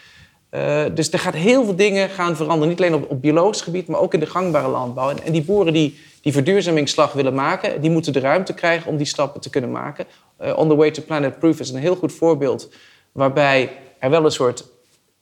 Eh, 0.50 0.82
dus 0.94 1.12
er 1.12 1.18
gaat 1.18 1.34
heel 1.34 1.64
veel 1.64 1.76
dingen 1.76 2.08
gaan 2.08 2.36
veranderen. 2.36 2.68
Niet 2.68 2.78
alleen 2.78 2.94
op, 2.94 3.10
op 3.10 3.20
biologisch 3.20 3.60
gebied, 3.60 3.86
maar 3.86 4.00
ook 4.00 4.14
in 4.14 4.20
de 4.20 4.26
gangbare 4.26 4.68
landbouw. 4.68 5.10
En, 5.10 5.22
en 5.22 5.32
die 5.32 5.42
boeren 5.42 5.72
die 5.72 5.98
die 6.22 6.32
verduurzamingsslag 6.32 7.12
willen 7.12 7.34
maken, 7.34 7.80
die 7.80 7.90
moeten 7.90 8.12
de 8.12 8.20
ruimte 8.20 8.54
krijgen 8.54 8.90
om 8.90 8.96
die 8.96 9.06
stappen 9.06 9.40
te 9.40 9.50
kunnen 9.50 9.70
maken. 9.70 10.06
Uh, 10.42 10.58
On 10.58 10.68
the 10.68 10.74
Way 10.74 10.90
to 10.90 11.02
Planet 11.02 11.38
Proof 11.38 11.60
is 11.60 11.70
een 11.70 11.80
heel 11.80 11.96
goed 11.96 12.12
voorbeeld 12.12 12.68
waarbij 13.12 13.70
er 13.98 14.10
wel 14.10 14.24
een 14.24 14.30
soort 14.30 14.64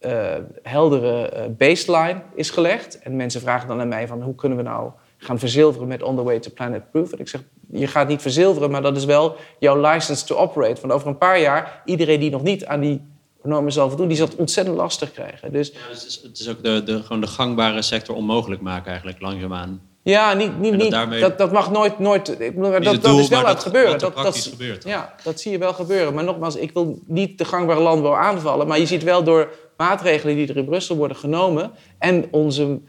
uh, 0.00 0.34
heldere 0.62 1.48
baseline 1.58 2.22
is 2.34 2.50
gelegd. 2.50 2.98
En 2.98 3.16
mensen 3.16 3.40
vragen 3.40 3.68
dan 3.68 3.80
aan 3.80 3.88
mij 3.88 4.06
van 4.06 4.22
hoe 4.22 4.34
kunnen 4.34 4.58
we 4.58 4.64
nou 4.64 4.90
gaan 5.16 5.38
verzilveren 5.38 5.88
met 5.88 6.02
On 6.02 6.16
the 6.16 6.22
Way 6.22 6.38
to 6.38 6.50
Planet 6.54 6.90
Proof. 6.90 7.12
En 7.12 7.18
ik 7.18 7.28
zeg, 7.28 7.40
je 7.70 7.86
gaat 7.86 8.08
niet 8.08 8.22
verzilveren, 8.22 8.70
maar 8.70 8.82
dat 8.82 8.96
is 8.96 9.04
wel 9.04 9.36
jouw 9.58 9.80
license 9.80 10.24
to 10.24 10.36
operate. 10.36 10.80
Want 10.80 10.92
over 10.92 11.08
een 11.08 11.18
paar 11.18 11.40
jaar, 11.40 11.82
iedereen 11.84 12.20
die 12.20 12.30
nog 12.30 12.42
niet 12.42 12.66
aan 12.66 12.80
die 12.80 13.00
normen 13.42 13.72
zal 13.72 13.88
voldoen, 13.88 14.08
die 14.08 14.16
zal 14.16 14.26
het 14.26 14.36
ontzettend 14.36 14.76
lastig 14.76 15.12
krijgen. 15.12 15.52
Dus, 15.52 15.68
ja, 15.68 15.78
dus 15.90 16.02
het, 16.02 16.08
is, 16.08 16.20
het 16.22 16.38
is 16.38 16.48
ook 16.48 16.64
de, 16.64 16.82
de, 16.82 17.02
gewoon 17.02 17.20
de 17.20 17.26
gangbare 17.26 17.82
sector 17.82 18.16
onmogelijk 18.16 18.60
maken 18.60 18.88
eigenlijk, 18.88 19.20
langzaamaan. 19.20 19.80
Ja, 20.02 20.32
niet, 20.32 20.58
niet, 20.58 20.76
niet, 20.76 21.20
dat, 21.20 21.38
dat 21.38 21.52
mag 21.52 21.70
nooit... 21.70 21.98
nooit 21.98 22.40
ik 22.40 22.54
bedoel, 22.54 22.82
dat, 22.82 23.02
dat 23.02 23.18
is 23.18 23.28
wel 23.28 23.38
aan 23.38 23.54
het 23.54 23.62
gebeuren. 23.62 23.98
Dat, 23.98 24.16
dat, 24.16 24.36
gebeurt. 24.36 24.84
Ja, 24.84 25.14
dat 25.24 25.40
zie 25.40 25.52
je 25.52 25.58
wel 25.58 25.72
gebeuren. 25.72 26.14
Maar 26.14 26.24
nogmaals, 26.24 26.56
ik 26.56 26.72
wil 26.72 26.98
niet 27.06 27.38
de 27.38 27.44
gangbare 27.44 27.80
landbouw 27.80 28.14
aanvallen. 28.14 28.66
Maar 28.66 28.78
je 28.78 28.86
ziet 28.86 29.02
wel 29.02 29.24
door 29.24 29.48
maatregelen 29.80 30.36
die 30.36 30.48
er 30.48 30.56
in 30.56 30.64
Brussel 30.64 30.96
worden 30.96 31.16
genomen... 31.16 31.70
en 31.98 32.24
onze, 32.30 32.80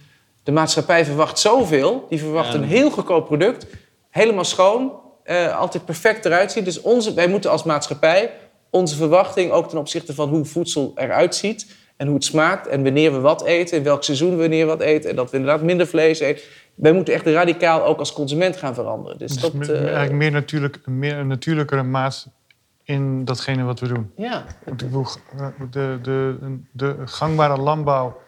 de 0.44 0.52
maatschappij 0.52 1.06
verwacht 1.06 1.40
zoveel. 1.40 2.06
Die 2.10 2.20
verwacht 2.20 2.54
een 2.54 2.64
heel 2.64 2.92
goedkoop 2.92 3.26
product. 3.26 3.68
Helemaal 4.10 4.44
schoon. 4.44 4.92
Uh, 5.26 5.58
altijd 5.58 5.86
perfect 5.86 6.26
eruit 6.26 6.52
ziet. 6.52 6.66
Dus 6.66 6.82
onze, 6.82 7.14
wij 7.14 7.28
moeten 7.28 7.52
als 7.52 7.64
maatschappij 7.64 8.32
onze 8.70 8.96
verwachting... 8.96 9.52
ook 9.52 9.70
ten 9.70 9.78
opzichte 9.78 10.14
van 10.14 10.30
hoe 10.30 10.46
voedsel 10.46 10.92
eruit 10.96 11.36
ziet... 11.36 11.76
en 11.98 12.06
hoe 12.06 12.16
het 12.16 12.26
smaakt 12.26 12.68
en 12.68 12.84
wanneer 12.84 13.12
we 13.12 13.20
wat 13.20 13.46
eten... 13.46 13.78
in 13.78 13.84
welk 13.84 14.04
seizoen 14.04 14.30
we 14.30 14.36
wanneer 14.36 14.66
wat 14.66 14.82
eten... 14.82 15.10
en 15.10 15.16
dat 15.16 15.32
we 15.32 15.38
inderdaad 15.38 15.64
minder 15.64 15.88
vlees 15.88 16.20
eten 16.20 16.44
wij 16.76 16.92
moeten 16.92 17.14
echt 17.14 17.26
radicaal 17.26 17.86
ook 17.86 18.00
als 18.00 18.14
consument 18.14 18.58
gaan 18.58 18.74
veranderen. 18.74 19.18
Dus, 19.18 19.32
dus 19.32 19.42
dat, 19.42 19.70
uh... 19.70 19.82
eigenlijk 19.82 20.12
meer, 20.12 20.32
natuurlijk, 20.32 20.88
meer 20.88 21.18
een 21.18 21.28
natuurlijkere 21.28 21.84
maat 21.84 22.28
in 22.92 23.26
datgene 23.26 23.64
wat 23.64 23.80
we 23.80 23.88
doen. 23.88 24.12
Ja. 24.16 24.46
De, 24.78 26.00
de, 26.02 26.36
de, 26.72 26.96
gangbare 27.06 27.62
landbouw, 27.62 28.22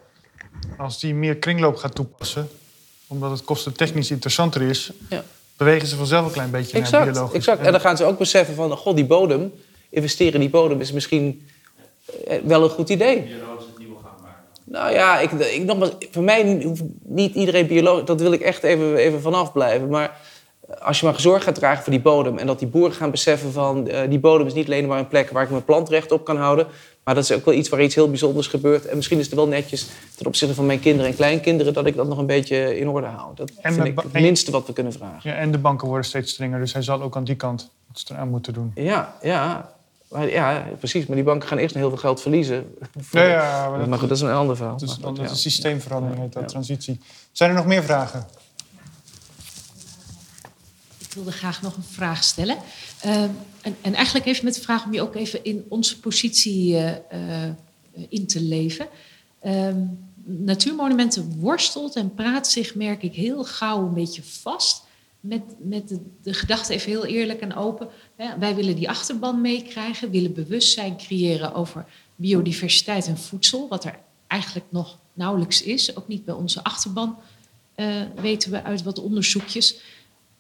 als 0.77 0.99
die 0.99 1.13
meer 1.13 1.35
kringloop 1.35 1.75
gaat 1.75 1.95
toepassen, 1.95 2.47
omdat 3.07 3.31
het 3.31 3.43
kostentechnisch 3.43 4.11
interessanter 4.11 4.61
is, 4.61 4.91
ja. 5.09 5.23
bewegen 5.57 5.87
ze 5.87 5.95
vanzelf 5.95 6.25
een 6.25 6.31
klein 6.31 6.51
beetje 6.51 6.77
exact, 6.77 7.03
naar 7.03 7.13
biologisch. 7.13 7.37
Exact. 7.37 7.61
En 7.61 7.71
dan 7.71 7.81
gaan 7.81 7.97
ze 7.97 8.03
ook 8.03 8.17
beseffen 8.17 8.55
van, 8.55 8.77
god, 8.77 8.95
die 8.95 9.05
bodem, 9.05 9.53
investeren 9.89 10.33
in 10.33 10.39
die 10.39 10.49
bodem 10.49 10.81
is 10.81 10.91
misschien 10.91 11.47
eh, 12.27 12.37
wel 12.43 12.63
een 12.63 12.69
goed 12.69 12.89
idee. 12.89 13.35
Nou 14.65 14.91
ja, 14.91 15.19
ik, 15.19 15.31
ik, 15.31 15.63
nogmaals, 15.63 15.91
voor 16.11 16.23
mij 16.23 16.61
hoeft 16.63 16.83
niet 17.01 17.35
iedereen 17.35 17.67
biologisch. 17.67 18.05
Dat 18.05 18.21
wil 18.21 18.31
ik 18.31 18.41
echt 18.41 18.63
even, 18.63 18.95
even 18.95 19.21
vanaf 19.21 19.51
blijven. 19.51 19.89
Maar 19.89 20.19
als 20.79 20.99
je 20.99 21.05
maar 21.05 21.19
zorg 21.19 21.43
gaat 21.43 21.55
dragen 21.55 21.83
voor 21.83 21.93
die 21.93 22.01
bodem. 22.01 22.37
en 22.37 22.47
dat 22.47 22.59
die 22.59 22.67
boeren 22.67 22.95
gaan 22.95 23.11
beseffen 23.11 23.51
van. 23.51 23.87
Uh, 23.87 23.99
die 24.09 24.19
bodem 24.19 24.47
is 24.47 24.53
niet 24.53 24.65
alleen 24.65 24.87
maar 24.87 24.99
een 24.99 25.07
plek 25.07 25.29
waar 25.29 25.43
ik 25.43 25.49
mijn 25.49 25.65
plantrecht 25.65 26.11
op 26.11 26.25
kan 26.25 26.37
houden. 26.37 26.67
maar 27.03 27.15
dat 27.15 27.23
is 27.23 27.31
ook 27.31 27.45
wel 27.45 27.53
iets 27.53 27.69
waar 27.69 27.81
iets 27.81 27.95
heel 27.95 28.09
bijzonders 28.09 28.47
gebeurt. 28.47 28.85
En 28.85 28.95
misschien 28.95 29.19
is 29.19 29.25
het 29.25 29.35
wel 29.35 29.47
netjes 29.47 29.87
ten 30.15 30.25
opzichte 30.25 30.55
van 30.55 30.65
mijn 30.65 30.79
kinderen 30.79 31.11
en 31.11 31.15
kleinkinderen. 31.15 31.73
dat 31.73 31.85
ik 31.85 31.95
dat 31.95 32.07
nog 32.07 32.17
een 32.17 32.25
beetje 32.25 32.79
in 32.79 32.89
orde 32.89 33.07
hou. 33.07 33.35
Dat 33.35 33.51
en 33.61 33.73
vind 33.73 33.85
ik 33.85 33.99
het 33.99 34.13
minste 34.13 34.51
wat 34.51 34.67
we 34.67 34.73
kunnen 34.73 34.93
vragen. 34.93 35.29
Ja, 35.29 35.35
en 35.35 35.51
de 35.51 35.57
banken 35.57 35.87
worden 35.87 36.05
steeds 36.05 36.31
strenger. 36.31 36.59
Dus 36.59 36.73
hij 36.73 36.81
zal 36.81 37.01
ook 37.01 37.15
aan 37.15 37.23
die 37.23 37.35
kant 37.35 37.69
iets 37.91 38.05
eraan 38.09 38.29
moeten 38.29 38.53
doen. 38.53 38.71
Ja, 38.75 39.15
ja. 39.21 39.71
Maar 40.13 40.29
ja, 40.29 40.65
precies. 40.79 41.05
Maar 41.05 41.15
die 41.15 41.25
banken 41.25 41.47
gaan 41.47 41.57
eerst 41.57 41.75
heel 41.75 41.89
veel 41.89 41.97
geld 41.97 42.21
verliezen. 42.21 42.75
Ja, 43.11 43.23
ja 43.23 43.69
maar, 43.69 43.89
dat, 43.89 43.99
goed, 43.99 44.09
dat 44.09 44.17
is 44.17 44.23
een 44.23 44.31
ander 44.31 44.55
verhaal. 44.55 44.77
Dat, 45.01 45.19
is 45.19 45.41
systeemverandering, 45.41 46.31
de 46.31 46.45
transitie. 46.45 46.99
Zijn 47.31 47.49
er 47.49 47.55
nog 47.55 47.65
meer 47.65 47.83
vragen? 47.83 48.25
Ik 51.13 51.19
wilde 51.19 51.37
graag 51.37 51.61
nog 51.61 51.75
een 51.75 51.83
vraag 51.83 52.23
stellen. 52.23 52.57
Uh, 53.05 53.21
en, 53.61 53.75
en, 53.81 53.93
eigenlijk 53.93 54.25
even 54.25 54.45
met 54.45 54.53
de 54.53 54.61
vraag 54.61 54.85
om 54.85 54.93
je 54.93 55.01
ook 55.01 55.15
even 55.15 55.43
in 55.43 55.65
onze 55.69 55.99
positie 55.99 56.73
uh, 56.73 56.89
uh, 56.89 56.97
in 58.09 58.27
te 58.27 58.41
leven. 58.41 58.87
Ehm, 59.39 59.85
natuurmonumenten 60.25 61.39
worstelt 61.39 61.95
en 61.95 62.13
praat 62.13 62.47
zich, 62.47 62.75
merk 62.75 63.03
ik, 63.03 63.13
heel 63.13 63.43
gauw 63.43 63.85
een 63.85 63.93
beetje 63.93 64.23
vast 64.23 64.83
met, 65.19 65.41
met 65.59 65.87
de, 65.87 65.99
de, 66.23 66.33
gedachte, 66.33 66.73
even 66.73 66.89
heel 66.89 67.05
eerlijk 67.05 67.39
en 67.39 67.55
open. 67.55 67.87
Hè, 68.15 68.37
wij 68.39 68.55
willen 68.55 68.75
die 68.75 68.89
achterban 68.89 69.41
meekrijgen, 69.41 70.11
willen 70.11 70.33
bewustzijn 70.33 70.97
creëren 70.97 71.53
over 71.53 71.85
biodiversiteit 72.15 73.07
en 73.07 73.17
voedsel, 73.17 73.67
wat 73.67 73.85
er 73.85 73.99
eigenlijk 74.27 74.65
nog 74.69 74.99
nauwelijks 75.13 75.63
is. 75.63 75.95
Ook 75.95 76.07
niet 76.07 76.25
bij 76.25 76.35
onze 76.35 76.63
achterban 76.63 77.17
uh, 77.75 78.01
weten 78.15 78.51
we 78.51 78.63
uit 78.63 78.83
wat 78.83 78.99
onderzoekjes. 78.99 79.79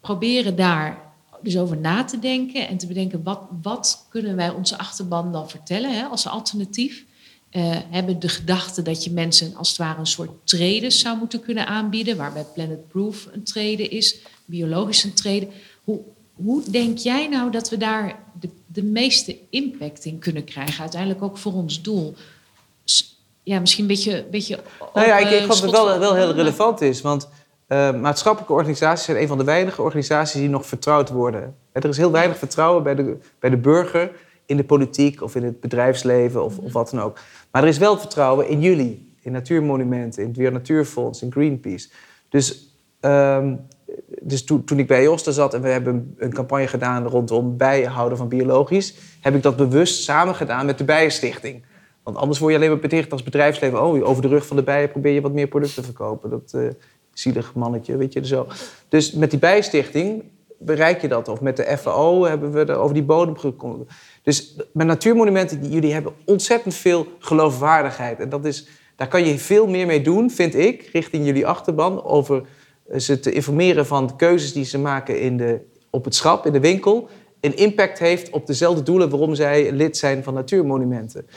Proberen 0.03 0.55
daar 0.55 1.01
dus 1.41 1.57
over 1.57 1.77
na 1.77 2.03
te 2.03 2.19
denken 2.19 2.67
en 2.67 2.77
te 2.77 2.87
bedenken 2.87 3.23
wat, 3.23 3.39
wat 3.61 4.05
kunnen 4.09 4.35
wij 4.35 4.49
onze 4.49 4.77
achterban 4.77 5.31
dan 5.31 5.49
vertellen 5.49 5.95
hè, 5.95 6.03
als 6.03 6.27
alternatief. 6.27 7.03
Uh, 7.51 7.77
hebben 7.89 8.19
de 8.19 8.29
gedachte 8.29 8.81
dat 8.81 9.03
je 9.03 9.11
mensen 9.11 9.55
als 9.55 9.69
het 9.69 9.77
ware 9.77 9.99
een 9.99 10.05
soort 10.05 10.31
treden 10.43 10.91
zou 10.91 11.17
moeten 11.17 11.41
kunnen 11.41 11.67
aanbieden, 11.67 12.17
waarbij 12.17 12.45
Planet 12.53 12.87
Proof 12.87 13.27
een 13.31 13.43
treden 13.43 13.89
is 13.89 14.19
biologische 14.45 15.13
treden. 15.13 15.49
Hoe, 15.83 15.99
hoe 16.33 16.61
denk 16.69 16.97
jij 16.97 17.27
nou 17.27 17.51
dat 17.51 17.69
we 17.69 17.77
daar 17.77 18.19
de, 18.39 18.49
de 18.65 18.83
meeste 18.83 19.37
impact 19.49 20.05
in 20.05 20.19
kunnen 20.19 20.43
krijgen? 20.43 20.81
Uiteindelijk 20.81 21.21
ook 21.21 21.37
voor 21.37 21.53
ons 21.53 21.81
doel. 21.81 22.15
Ja, 23.43 23.59
misschien 23.59 23.83
een 23.83 23.89
beetje. 23.89 24.25
beetje 24.31 24.59
nou 24.93 25.07
ja, 25.07 25.17
ik, 25.17 25.41
ik 25.41 25.47
dat 25.47 25.61
het 25.61 25.71
wel, 25.71 25.99
wel 25.99 26.15
heel 26.15 26.33
relevant 26.33 26.81
is. 26.81 27.01
Want 27.01 27.27
uh, 27.73 28.01
maatschappelijke 28.01 28.53
organisaties 28.53 29.05
zijn 29.05 29.21
een 29.21 29.27
van 29.27 29.37
de 29.37 29.43
weinige 29.43 29.81
organisaties 29.81 30.39
die 30.39 30.49
nog 30.49 30.65
vertrouwd 30.65 31.09
worden. 31.09 31.55
Er 31.71 31.85
is 31.85 31.97
heel 31.97 32.11
weinig 32.11 32.37
vertrouwen 32.37 32.83
bij 32.83 32.95
de, 32.95 33.17
bij 33.39 33.49
de 33.49 33.57
burger 33.57 34.11
in 34.45 34.57
de 34.57 34.63
politiek 34.63 35.21
of 35.21 35.35
in 35.35 35.43
het 35.43 35.59
bedrijfsleven 35.59 36.43
of, 36.43 36.57
of 36.57 36.73
wat 36.73 36.89
dan 36.89 37.01
ook. 37.01 37.19
Maar 37.51 37.61
er 37.61 37.67
is 37.67 37.77
wel 37.77 37.97
vertrouwen 37.97 38.47
in 38.47 38.61
jullie, 38.61 39.13
in 39.21 39.31
Natuurmonumenten, 39.31 40.21
in 40.21 40.27
het 40.27 40.37
Weer 40.37 40.51
Natuurfonds, 40.51 41.21
in 41.21 41.31
Greenpeace. 41.31 41.89
Dus 42.29 42.77
um, 43.01 43.65
dus 44.21 44.43
toen, 44.43 44.79
ik 44.79 44.87
bij 44.87 45.03
Josta 45.03 45.31
zat 45.31 45.53
en 45.53 45.61
we 45.61 45.69
hebben 45.69 46.15
een 46.17 46.33
campagne 46.33 46.67
gedaan 46.67 47.07
rondom 47.07 47.57
bijhouden 47.57 48.17
van 48.17 48.27
biologisch, 48.27 48.95
heb 49.21 49.35
ik 49.35 49.41
dat 49.41 49.55
bewust 49.55 50.03
samen 50.03 50.35
gedaan 50.35 50.65
met 50.65 50.77
de 50.77 50.83
Bijenstichting. 50.83 51.63
Want 52.03 52.17
anders 52.17 52.39
word 52.39 52.51
je 52.51 52.57
alleen 52.57 52.69
maar 52.69 52.79
beticht 52.79 53.11
als 53.11 53.23
bedrijfsleven. 53.23 53.83
Oh, 53.83 54.09
over 54.09 54.21
de 54.21 54.27
rug 54.27 54.45
van 54.45 54.55
de 54.55 54.63
bijen 54.63 54.91
probeer 54.91 55.13
je 55.13 55.21
wat 55.21 55.33
meer 55.33 55.47
producten 55.47 55.75
te 55.75 55.83
verkopen. 55.83 56.29
Dat 56.29 56.53
uh, 56.55 56.69
zielig 57.13 57.53
mannetje, 57.53 57.97
weet 57.97 58.13
je 58.13 58.25
zo. 58.25 58.47
Dus 58.87 59.11
met 59.11 59.29
die 59.29 59.39
Bijenstichting 59.39 60.23
bereik 60.57 61.01
je 61.01 61.07
dat. 61.07 61.27
Of 61.27 61.41
met 61.41 61.57
de 61.57 61.77
FAO 61.77 62.23
hebben 62.25 62.51
we 62.51 62.65
er 62.65 62.75
over 62.75 62.93
die 62.93 63.03
bodem 63.03 63.37
gekomen. 63.37 63.87
Dus 64.23 64.55
met 64.73 64.87
natuurmonumenten, 64.87 65.69
jullie 65.69 65.93
hebben 65.93 66.13
ontzettend 66.25 66.73
veel 66.73 67.07
geloofwaardigheid. 67.19 68.19
En 68.19 68.29
dat 68.29 68.45
is, 68.45 68.67
daar 68.95 69.07
kan 69.07 69.25
je 69.25 69.37
veel 69.37 69.67
meer 69.67 69.85
mee 69.85 70.01
doen, 70.01 70.31
vind 70.31 70.55
ik, 70.55 70.89
richting 70.91 71.25
jullie 71.25 71.47
achterban. 71.47 72.03
Over 72.03 72.43
ze 72.97 73.19
te 73.19 73.31
informeren 73.31 73.85
van 73.85 74.07
de 74.07 74.15
keuzes 74.15 74.53
die 74.53 74.65
ze 74.65 74.79
maken 74.79 75.19
in 75.19 75.37
de, 75.37 75.59
op 75.89 76.05
het 76.05 76.15
schap, 76.15 76.45
in 76.45 76.51
de 76.51 76.59
winkel, 76.59 77.09
een 77.39 77.57
impact 77.57 77.99
heeft 77.99 78.29
op 78.29 78.47
dezelfde 78.47 78.83
doelen 78.83 79.09
waarom 79.09 79.35
zij 79.35 79.71
lid 79.71 79.97
zijn 79.97 80.23
van 80.23 80.33
natuurmonumenten. 80.33 81.27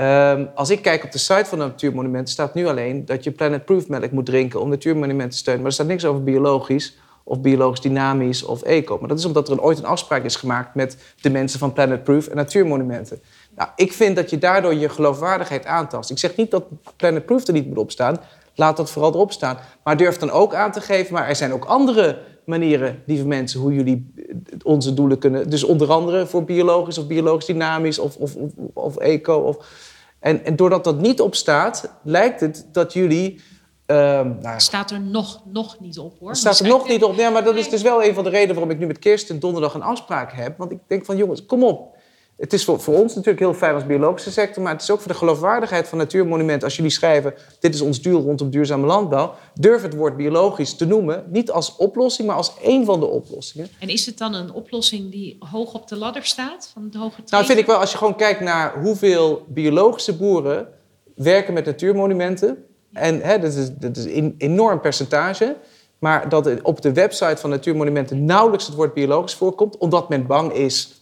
Um, 0.00 0.50
als 0.54 0.70
ik 0.70 0.82
kijk 0.82 1.04
op 1.04 1.12
de 1.12 1.18
site 1.18 1.44
van 1.44 1.58
de 1.58 1.64
natuurmonumenten, 1.64 2.32
staat 2.32 2.54
nu 2.54 2.66
alleen 2.66 3.04
dat 3.04 3.24
je 3.24 3.30
Planet 3.30 3.64
Proof 3.64 3.88
melk 3.88 4.10
moet 4.10 4.26
drinken 4.26 4.60
om 4.60 4.68
natuurmonumenten 4.68 5.30
te 5.30 5.36
steunen. 5.36 5.62
Maar 5.62 5.70
er 5.70 5.76
staat 5.76 5.86
niks 5.86 6.04
over 6.04 6.22
biologisch 6.22 6.98
of 7.24 7.40
biologisch 7.40 7.80
dynamisch 7.80 8.42
of 8.42 8.62
eco. 8.62 8.98
Maar 8.98 9.08
dat 9.08 9.18
is 9.18 9.24
omdat 9.24 9.48
er 9.48 9.62
ooit 9.62 9.78
een 9.78 9.84
afspraak 9.84 10.24
is 10.24 10.36
gemaakt 10.36 10.74
met 10.74 10.96
de 11.20 11.30
mensen 11.30 11.58
van 11.58 11.72
Planet 11.72 12.04
Proof 12.04 12.26
en 12.26 12.36
natuurmonumenten. 12.36 13.20
Nou, 13.56 13.70
ik 13.76 13.92
vind 13.92 14.16
dat 14.16 14.30
je 14.30 14.38
daardoor 14.38 14.74
je 14.74 14.88
geloofwaardigheid 14.88 15.66
aantast. 15.66 16.10
Ik 16.10 16.18
zeg 16.18 16.36
niet 16.36 16.50
dat 16.50 16.64
Planet 16.96 17.26
Proof 17.26 17.46
er 17.46 17.52
niet 17.52 17.66
moet 17.66 17.78
opstaan. 17.78 18.20
Laat 18.54 18.76
dat 18.76 18.90
vooral 18.90 19.12
erop 19.12 19.32
staan. 19.32 19.58
Maar 19.84 19.96
durf 19.96 20.16
dan 20.16 20.30
ook 20.30 20.54
aan 20.54 20.72
te 20.72 20.80
geven, 20.80 21.14
maar 21.14 21.28
er 21.28 21.36
zijn 21.36 21.52
ook 21.52 21.64
andere 21.64 22.18
manieren, 22.44 23.02
lieve 23.06 23.26
mensen, 23.26 23.60
hoe 23.60 23.74
jullie 23.74 24.14
onze 24.62 24.94
doelen 24.94 25.18
kunnen. 25.18 25.50
Dus 25.50 25.64
onder 25.64 25.90
andere 25.90 26.26
voor 26.26 26.44
biologisch 26.44 26.98
of 26.98 27.06
biologisch 27.06 27.46
dynamisch 27.46 27.98
of, 27.98 28.16
of, 28.16 28.34
of, 28.34 28.50
of 28.72 28.96
eco. 28.96 29.34
Of, 29.34 29.88
en, 30.20 30.44
en 30.44 30.56
doordat 30.56 30.84
dat 30.84 31.00
niet 31.00 31.20
op 31.20 31.34
staat, 31.34 31.94
lijkt 32.02 32.40
het 32.40 32.68
dat 32.72 32.92
jullie. 32.92 33.40
Uh, 33.86 33.96
nou, 34.40 34.60
staat 34.60 34.90
er 34.90 35.00
nog, 35.00 35.42
nog 35.44 35.80
niet 35.80 35.98
op 35.98 36.18
hoor. 36.18 36.36
Staat 36.36 36.58
er 36.58 36.68
nog 36.68 36.88
niet 36.88 37.04
op. 37.04 37.16
Ja, 37.16 37.30
maar 37.30 37.44
dat 37.44 37.56
is 37.56 37.68
dus 37.68 37.82
wel 37.82 38.04
een 38.04 38.14
van 38.14 38.24
de 38.24 38.30
redenen 38.30 38.54
waarom 38.54 38.72
ik 38.72 38.78
nu 38.78 38.86
met 38.86 38.98
Kirsten 38.98 39.40
donderdag 39.40 39.74
een 39.74 39.82
afspraak 39.82 40.32
heb. 40.32 40.58
Want 40.58 40.70
ik 40.70 40.78
denk 40.86 41.04
van 41.04 41.16
jongens, 41.16 41.46
kom 41.46 41.64
op 41.64 41.96
het 42.40 42.52
is 42.52 42.64
voor, 42.64 42.80
voor 42.80 42.94
ons 42.94 43.14
natuurlijk 43.14 43.38
heel 43.38 43.54
fijn 43.54 43.74
als 43.74 43.86
biologische 43.86 44.30
sector, 44.30 44.62
maar 44.62 44.72
het 44.72 44.82
is 44.82 44.90
ook 44.90 45.00
voor 45.00 45.12
de 45.12 45.18
geloofwaardigheid 45.18 45.88
van 45.88 45.98
Natuurmonument. 45.98 46.64
Als 46.64 46.76
jullie 46.76 46.90
schrijven, 46.90 47.34
dit 47.58 47.74
is 47.74 47.80
ons 47.80 48.02
doel 48.02 48.22
rondom 48.22 48.50
duurzame 48.50 48.86
landbouw, 48.86 49.34
durf 49.54 49.82
het 49.82 49.94
woord 49.94 50.16
biologisch 50.16 50.76
te 50.76 50.86
noemen. 50.86 51.24
Niet 51.28 51.50
als 51.50 51.76
oplossing, 51.76 52.28
maar 52.28 52.36
als 52.36 52.52
één 52.62 52.84
van 52.84 53.00
de 53.00 53.06
oplossingen. 53.06 53.68
En 53.78 53.88
is 53.88 54.06
het 54.06 54.18
dan 54.18 54.34
een 54.34 54.52
oplossing 54.52 55.10
die 55.10 55.36
hoog 55.38 55.74
op 55.74 55.88
de 55.88 55.96
ladder 55.96 56.24
staat 56.24 56.70
van 56.72 56.84
het 56.84 56.94
hoge 56.94 57.20
Nou, 57.26 57.44
vind 57.44 57.58
ik 57.58 57.66
wel, 57.66 57.76
als 57.76 57.90
je 57.90 57.98
gewoon 57.98 58.16
kijkt 58.16 58.40
naar 58.40 58.82
hoeveel 58.82 59.44
biologische 59.48 60.16
boeren 60.16 60.68
werken 61.14 61.54
met 61.54 61.64
natuurmonumenten. 61.64 62.64
En 62.92 63.20
hè, 63.20 63.38
dat 63.38 63.54
is, 63.54 63.70
dat 63.74 63.96
is 63.96 64.04
een 64.04 64.34
enorm 64.38 64.80
percentage. 64.80 65.56
Maar 65.98 66.28
dat 66.28 66.62
op 66.62 66.82
de 66.82 66.92
website 66.92 67.36
van 67.36 67.50
natuurmonumenten 67.50 68.24
nauwelijks 68.24 68.66
het 68.66 68.74
woord 68.74 68.94
biologisch 68.94 69.34
voorkomt, 69.34 69.76
omdat 69.76 70.08
men 70.08 70.26
bang 70.26 70.52
is 70.52 70.99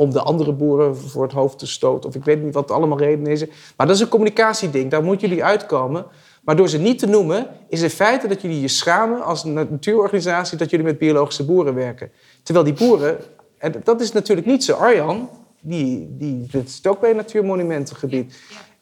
om 0.00 0.12
de 0.12 0.20
andere 0.20 0.52
boeren 0.52 0.96
voor 0.96 1.22
het 1.22 1.32
hoofd 1.32 1.58
te 1.58 1.66
stoten. 1.66 2.08
Of 2.08 2.14
ik 2.14 2.24
weet 2.24 2.42
niet 2.42 2.54
wat 2.54 2.70
allemaal 2.70 2.98
redenen 2.98 3.32
is. 3.32 3.44
Maar 3.76 3.86
dat 3.86 3.96
is 3.96 4.02
een 4.02 4.08
communicatieding, 4.08 4.90
daar 4.90 5.02
moeten 5.02 5.28
jullie 5.28 5.44
uitkomen. 5.44 6.06
Maar 6.44 6.56
door 6.56 6.68
ze 6.68 6.78
niet 6.78 6.98
te 6.98 7.06
noemen, 7.06 7.46
is 7.68 7.82
het 7.82 7.92
feit 7.92 8.28
dat 8.28 8.42
jullie 8.42 8.60
je 8.60 8.68
schamen 8.68 9.24
als 9.24 9.44
natuurorganisatie 9.44 10.58
dat 10.58 10.70
jullie 10.70 10.84
met 10.86 10.98
biologische 10.98 11.44
boeren 11.44 11.74
werken. 11.74 12.10
Terwijl 12.42 12.64
die 12.66 12.74
boeren, 12.74 13.18
en 13.58 13.74
dat 13.84 14.00
is 14.00 14.12
natuurlijk 14.12 14.46
niet 14.46 14.64
zo. 14.64 14.72
Arjan, 14.72 15.28
die, 15.60 16.16
die 16.18 16.46
zit 16.50 16.86
ook 16.86 17.00
bij 17.00 17.10
een 17.10 17.16
natuurmonumentengebied. 17.16 18.38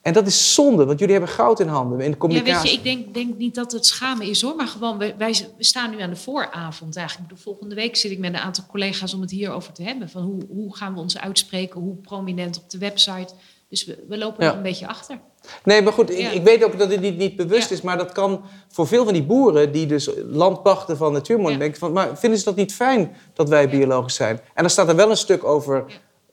En 0.08 0.14
dat 0.14 0.26
is 0.26 0.54
zonde, 0.54 0.84
want 0.84 0.98
jullie 0.98 1.14
hebben 1.14 1.32
goud 1.32 1.60
in 1.60 1.68
handen 1.68 2.00
in 2.00 2.10
de 2.10 2.16
communicatie. 2.16 2.54
Ja, 2.54 2.62
weet 2.62 2.70
je, 2.70 2.76
ik 2.90 3.04
denk, 3.04 3.14
denk 3.14 3.38
niet 3.38 3.54
dat 3.54 3.72
het 3.72 3.86
schamen 3.86 4.26
is 4.26 4.42
hoor, 4.42 4.56
maar 4.56 4.66
gewoon, 4.66 4.98
wij, 5.18 5.46
staan 5.58 5.90
nu 5.90 6.00
aan 6.00 6.10
de 6.10 6.16
vooravond 6.16 6.96
eigenlijk. 6.96 7.28
De 7.30 7.36
volgende 7.36 7.74
week 7.74 7.96
zit 7.96 8.10
ik 8.10 8.18
met 8.18 8.32
een 8.32 8.38
aantal 8.40 8.64
collega's 8.70 9.14
om 9.14 9.20
het 9.20 9.30
hierover 9.30 9.72
te 9.72 9.82
hebben. 9.82 10.08
Van 10.08 10.22
hoe, 10.22 10.40
hoe 10.48 10.76
gaan 10.76 10.94
we 10.94 11.00
ons 11.00 11.18
uitspreken, 11.18 11.80
hoe 11.80 11.94
prominent 11.96 12.56
op 12.56 12.70
de 12.70 12.78
website. 12.78 13.34
Dus 13.68 13.84
we, 13.84 14.04
we 14.08 14.18
lopen 14.18 14.44
Ja. 14.44 14.50
er 14.50 14.56
een 14.56 14.62
beetje 14.62 14.86
achter. 14.88 15.18
Nee, 15.64 15.82
maar 15.82 15.92
goed, 15.92 16.10
ik, 16.10 16.18
Ja. 16.18 16.30
ik 16.30 16.42
weet 16.42 16.64
ook 16.64 16.78
dat 16.78 16.90
het 16.90 17.00
niet, 17.00 17.16
niet 17.16 17.36
bewust 17.36 17.68
Ja. 17.68 17.74
is, 17.74 17.82
maar 17.82 17.98
dat 17.98 18.12
kan 18.12 18.42
voor 18.68 18.86
veel 18.86 19.04
van 19.04 19.12
die 19.12 19.24
boeren 19.24 19.72
die 19.72 19.86
dus 19.86 20.10
land 20.30 20.62
pachten 20.62 20.96
van 20.96 21.12
natuurmonumenten, 21.12 21.60
denken 21.70 21.80
van, 21.80 21.92
maar 21.92 22.18
vinden 22.18 22.38
ze 22.38 22.44
dat 22.44 22.56
niet 22.56 22.74
fijn 22.74 23.16
dat 23.34 23.48
wij 23.48 23.68
biologisch 23.68 24.14
zijn? 24.14 24.36
En 24.36 24.62
dan 24.62 24.70
staat 24.70 24.88
er 24.88 24.96
wel 24.96 25.10
een 25.10 25.16
stuk 25.16 25.44
over, 25.44 25.84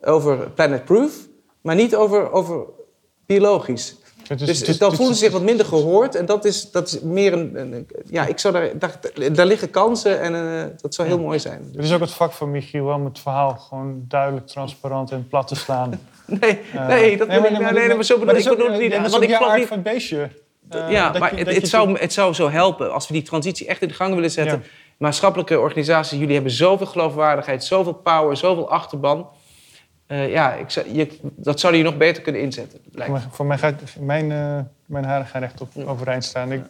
over 0.02 0.50
Planet 0.52 0.86
Proof, 0.86 1.28
maar 1.62 1.76
niet 1.76 1.96
over, 1.96 2.32
over 2.32 2.66
biologisch. 3.26 3.96
Dus 4.28 4.60
het 4.60 4.68
is- 4.68 4.78
dan 4.78 4.96
voelen 4.96 5.16
ze 5.16 5.24
zich 5.24 5.32
wat 5.32 5.42
minder 5.42 5.66
gehoord 5.66 6.16
en 6.16 6.26
dat 6.26 6.46
is, 6.46 6.72
dat 6.72 6.88
is 6.88 7.00
meer 7.00 7.34
een, 7.34 7.58
een- 7.58 7.88
ja, 8.10 8.26
ik 8.26 8.40
zou 8.40 8.54
daar, 8.54 8.70
daar, 8.80 9.00
daar 9.34 9.46
liggen 9.46 9.70
kansen 9.70 10.22
en 10.22 10.36
eh, 10.36 10.64
dat 10.82 10.94
zou 10.96 11.08
heel 11.08 11.20
mooi 11.20 11.40
zijn. 11.40 11.70
Het 11.76 11.84
is 11.86 11.94
ook 11.94 12.00
het 12.00 12.12
vak 12.12 12.32
van 12.32 12.52
Michiel 12.52 12.88
om 12.88 13.06
het 13.06 13.20
verhaal 13.20 13.56
gewoon 13.58 14.06
duidelijk, 14.08 14.48
transparant 14.48 15.12
en 15.12 15.28
plat 15.28 15.48
te 15.48 15.56
slaan. 15.56 15.92
Nee, 16.26 16.60
Eh, 16.74 16.88
nee, 16.88 17.18
dat 17.18 17.28
bedoel 17.28 17.44
ik, 17.46 17.60
nee, 17.60 17.72
nee, 17.88 17.96
maar 17.96 18.04
zo 18.06 18.20
bedoel 18.20 18.36
ik 18.36 18.44
het 18.44 18.58
niet. 18.80 18.92
ja, 18.92 19.02
dat 19.02 19.22
is 19.22 19.30
ik 19.30 19.34
aard 19.34 19.58
niet, 19.58 19.68
van 19.68 19.78
het 19.78 19.86
beestje. 19.94 20.30
Eh, 20.70 20.90
ja, 20.92 21.12
maar 21.20 21.36
je- 21.38 21.44
het, 21.46 21.56
het, 21.56 21.68
zou, 21.68 22.00
het 22.00 22.14
zou 22.14 22.34
zo 22.34 22.50
helpen 22.50 22.94
als 22.94 23.08
we 23.08 23.14
die 23.14 23.24
transitie 23.24 23.68
echt 23.68 23.82
in 23.82 23.88
de 23.88 23.94
gang 23.94 24.14
willen 24.16 24.32
zetten. 24.32 24.58
Ja. 24.64 24.68
Maatschappelijke 24.98 25.60
organisaties, 25.60 26.20
jullie 26.20 26.34
hebben 26.34 26.52
zoveel 26.52 26.86
geloofwaardigheid, 26.86 27.64
zoveel 27.64 27.94
power, 27.94 28.38
zoveel 28.38 28.70
achterban. 28.70 29.28
Eh, 30.08 30.32
ja, 30.32 30.54
ik 30.54 30.70
zou, 30.70 30.94
je, 30.94 31.18
dat 31.22 31.60
zouden 31.60 31.82
je 31.82 31.88
nog 31.88 31.98
beter 31.98 32.24
kunnen 32.24 32.42
inzetten. 32.42 32.80
Voor 33.32 33.46
mij, 33.46 33.58
gaat 33.58 33.82
mijn, 34.00 34.32
eh, 34.32 34.60
mijn 34.86 35.06
haren 35.06 35.26
gaan 35.26 35.42
recht 35.42 35.62
op 35.62 35.70
overeind 35.86 36.24
staan. 36.24 36.52
Ik, 36.52 36.62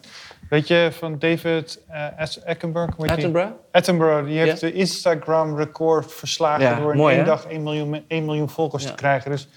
weet 0.48 0.68
je 0.68 0.88
van 0.92 1.18
David 1.18 1.80
As- 2.18 2.44
Attenborough? 2.44 2.96
heet 2.96 3.06
die? 3.06 3.10
Attenborough? 3.16 3.52
Attenborough, 3.70 4.26
die 4.26 4.38
heeft 4.38 4.60
Ja. 4.60 4.68
de 4.68 4.72
Instagram-record 4.74 6.12
verslagen 6.12 6.64
Ja, 6.64 6.80
door 6.80 6.94
in 6.94 7.00
één 7.00 7.18
hè? 7.18 7.24
dag 7.24 7.44
1 7.46 7.62
miljoen, 7.62 8.04
1 8.08 8.24
miljoen 8.24 8.48
volgers 8.50 8.84
te 8.86 8.94
krijgen. 8.94 9.30
Dus 9.30 9.48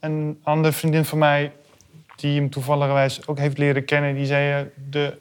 een 0.00 0.40
andere 0.42 0.74
vriendin 0.74 1.04
van 1.04 1.18
mij, 1.18 1.52
die 2.16 2.40
hem 2.40 2.50
toevallig 2.50 3.20
ook 3.26 3.38
heeft 3.38 3.58
leren 3.58 3.84
kennen, 3.84 4.14
die 4.14 4.26
zei: 4.26 4.70
de 4.90 5.18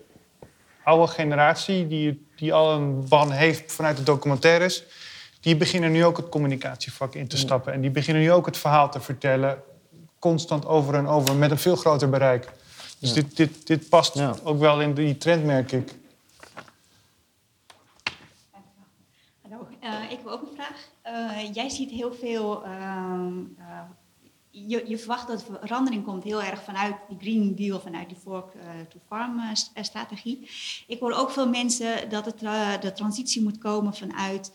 oude 0.84 1.08
generatie, 1.12 1.88
die, 1.88 2.26
die 2.36 2.54
al 2.54 2.74
een 2.74 3.08
wan 3.08 3.32
heeft 3.32 3.72
vanuit 3.74 3.98
de 3.98 4.04
documentaires, 4.04 4.84
die 5.42 5.56
beginnen 5.58 5.92
nu 5.92 6.06
ook 6.06 6.18
het 6.18 6.30
communicatievak 6.30 7.16
in 7.16 7.28
te 7.28 7.38
stappen. 7.38 7.74
En 7.74 7.82
die 7.82 7.90
beginnen 7.90 8.24
nu 8.24 8.32
ook 8.32 8.46
het 8.46 8.58
verhaal 8.58 8.92
te 8.92 9.00
vertellen, 9.02 9.64
constant 10.20 10.66
over 10.66 10.94
en 10.96 11.08
over, 11.08 11.36
met 11.36 11.52
een 11.52 11.58
veel 11.58 11.76
groter 11.76 12.10
bereik. 12.10 12.52
Dus 13.00 13.14
dit, 13.14 13.36
dit, 13.38 13.68
dit 13.68 13.90
past 13.90 14.14
Ja. 14.14 14.36
ook 14.44 14.60
wel 14.60 14.82
in 14.82 14.94
die 14.94 15.18
trend, 15.18 15.46
merk 15.46 15.72
ik. 15.72 15.92
Hallo, 19.42 19.68
Eh, 19.80 20.04
ik 20.12 20.18
heb 20.18 20.26
ook 20.28 20.42
een 20.42 20.56
vraag. 20.56 20.88
Eh, 21.02 21.54
jij 21.54 21.70
ziet 21.70 21.90
heel 21.90 22.14
veel. 22.14 22.64
ehm, 22.64 23.38
eh, 23.58 23.80
je, 24.50 24.84
je 24.88 24.98
verwacht 24.98 25.28
dat 25.28 25.42
er 25.48 25.58
verandering 25.62 26.04
komt 26.04 26.24
heel 26.24 26.44
erg 26.44 26.64
vanuit 26.64 26.96
die 27.10 27.18
Green 27.20 27.56
Deal, 27.56 27.80
vanuit 27.80 28.08
die 28.10 28.18
Fork 28.18 28.54
eh, 28.54 28.62
to 28.90 29.00
Farm 29.08 29.40
st- 29.56 29.72
strategie. 29.82 30.50
Ik 30.88 31.00
hoor 31.00 31.12
ook 31.14 31.32
veel 31.32 31.50
mensen 31.50 32.10
dat 32.10 32.26
het, 32.26 32.40
de 32.82 32.92
transitie 32.96 33.42
moet 33.42 33.58
komen 33.58 33.94
vanuit, 33.94 34.52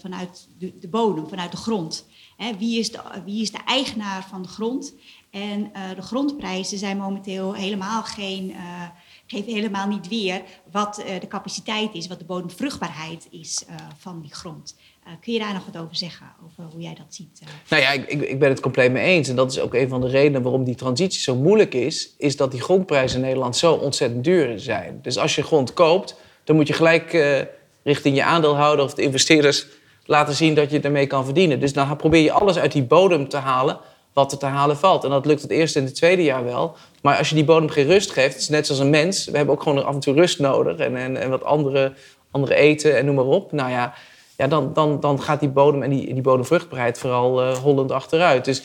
vanuit 0.00 0.48
de, 0.58 0.78
de 0.80 0.88
bodem, 0.88 1.28
vanuit 1.28 1.50
de 1.50 1.56
grond. 1.56 2.06
Hè, 2.36 2.56
wie, 2.58 2.78
is 2.78 2.90
de, 2.92 2.98
wie 3.24 3.42
is 3.42 3.50
de 3.50 3.58
eigenaar 3.66 4.26
van 4.30 4.42
de 4.42 4.48
grond? 4.48 4.94
En 5.30 5.70
eh, 5.72 5.82
de 5.96 6.02
grondprijzen 6.02 6.78
zijn 6.78 6.96
momenteel 6.96 7.54
helemaal 7.54 8.02
geen. 8.02 8.50
eh, 8.50 8.82
geven 9.28 9.52
helemaal 9.52 9.86
niet 9.88 10.08
weer 10.08 10.42
wat 10.72 10.98
eh, 10.98 11.20
de 11.20 11.26
capaciteit 11.28 11.94
is, 11.94 12.06
wat 12.06 12.18
de 12.18 12.24
bodemvruchtbaarheid 12.24 13.26
is 13.30 13.64
eh, 13.68 13.74
van 13.98 14.20
die 14.20 14.34
grond. 14.34 14.76
Eh, 15.04 15.12
kun 15.20 15.32
je 15.32 15.38
daar 15.38 15.52
nog 15.52 15.64
wat 15.72 15.82
over 15.82 15.96
zeggen, 15.96 16.26
over 16.44 16.72
hoe 16.72 16.80
jij 16.82 16.94
dat 16.94 17.06
ziet? 17.14 17.40
eh? 17.42 17.48
Nou 17.68 17.82
ja, 17.82 17.90
ik, 17.90 18.22
ik, 18.22 18.38
ben 18.38 18.48
het 18.48 18.60
compleet 18.60 18.92
mee 18.92 19.04
eens. 19.04 19.28
En 19.28 19.36
dat 19.36 19.50
is 19.50 19.58
ook 19.60 19.74
een 19.74 19.88
van 19.88 20.00
de 20.00 20.08
redenen 20.08 20.42
waarom 20.42 20.64
die 20.64 20.74
transitie 20.74 21.20
zo 21.20 21.34
moeilijk 21.36 21.74
is. 21.74 22.14
Is 22.18 22.36
dat 22.36 22.50
die 22.50 22.60
grondprijzen 22.60 23.18
in 23.18 23.24
Nederland 23.24 23.56
zo 23.56 23.72
ontzettend 23.74 24.24
duur 24.24 24.60
zijn. 24.60 24.98
Dus 25.02 25.18
als 25.18 25.34
je 25.34 25.42
grond 25.42 25.72
koopt, 25.72 26.16
dan 26.44 26.56
moet 26.56 26.66
je 26.66 26.72
gelijk 26.72 27.12
eh, 27.12 27.40
richting 27.86 28.16
je 28.16 28.24
aandeelhouder 28.24 28.84
of 28.84 28.94
de 28.94 29.02
investeerders 29.02 29.66
laten 30.04 30.34
zien 30.34 30.54
dat 30.54 30.70
je 30.70 30.80
ermee 30.80 31.06
kan 31.06 31.24
verdienen. 31.24 31.60
Dus 31.60 31.72
dan 31.72 31.96
probeer 31.96 32.22
je 32.22 32.32
alles 32.32 32.58
uit 32.58 32.72
die 32.72 32.82
bodem 32.82 33.28
te 33.28 33.36
halen 33.36 33.78
wat 34.12 34.32
er 34.32 34.38
te 34.38 34.46
halen 34.46 34.76
valt. 34.76 35.04
En 35.04 35.10
dat 35.10 35.26
lukt 35.26 35.42
het 35.42 35.50
eerste 35.50 35.78
en 35.78 35.84
het 35.84 35.94
tweede 35.94 36.22
jaar 36.22 36.44
wel. 36.44 36.76
Maar 37.02 37.18
als 37.18 37.28
je 37.28 37.34
die 37.34 37.44
bodem 37.44 37.68
geen 37.68 37.86
rust 37.86 38.10
geeft, 38.10 38.36
is 38.36 38.48
net 38.48 38.66
zoals 38.66 38.80
een 38.80 38.90
mens. 38.90 39.24
We 39.24 39.36
hebben 39.36 39.54
ook 39.54 39.62
gewoon 39.62 39.84
af 39.84 39.94
en 39.94 40.00
toe 40.00 40.14
rust 40.14 40.38
nodig 40.38 40.76
en, 40.76 40.96
en, 40.96 41.16
en 41.16 41.30
wat 41.30 41.44
andere, 41.44 41.92
andere 42.30 42.54
eten 42.54 42.96
en 42.96 43.04
noem 43.04 43.14
maar 43.14 43.24
op. 43.24 43.52
Nou 43.52 43.70
ja, 43.70 43.94
ja 44.36 44.46
dan, 44.46 44.72
dan, 44.72 45.00
dan 45.00 45.22
gaat 45.22 45.40
die 45.40 45.48
bodem 45.48 45.82
en 45.82 45.90
die, 45.90 46.14
die 46.14 46.22
bodemvruchtbaarheid 46.22 46.98
vooral 46.98 47.42
eh, 47.42 47.56
hollend 47.56 47.92
achteruit. 47.92 48.44
Dus 48.44 48.62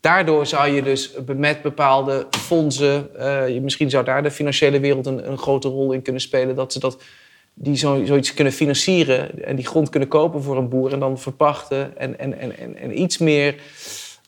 daardoor 0.00 0.46
zou 0.46 0.68
je 0.68 0.82
dus 0.82 1.12
met 1.36 1.62
bepaalde 1.62 2.26
fondsen, 2.30 3.18
eh, 3.18 3.60
misschien 3.60 3.90
zou 3.90 4.04
daar 4.04 4.22
de 4.22 4.30
financiële 4.30 4.80
wereld 4.80 5.06
een, 5.06 5.30
een 5.30 5.38
grote 5.38 5.68
rol 5.68 5.92
in 5.92 6.02
kunnen 6.02 6.22
spelen, 6.22 6.54
dat 6.54 6.72
ze 6.72 6.78
dat, 6.78 6.98
die 7.54 7.76
zo, 7.76 8.04
zoiets 8.04 8.34
kunnen 8.34 8.52
financieren 8.52 9.44
en 9.44 9.56
die 9.56 9.66
grond 9.66 9.88
kunnen 9.88 10.08
kopen 10.08 10.42
voor 10.42 10.56
een 10.56 10.68
boer 10.68 10.92
en 10.92 10.98
dan 11.00 11.18
verpachten 11.18 11.98
en, 11.98 12.18
en, 12.18 12.38
en, 12.38 12.58
en, 12.58 12.76
en 12.76 13.00
iets 13.00 13.18
meer 13.18 13.54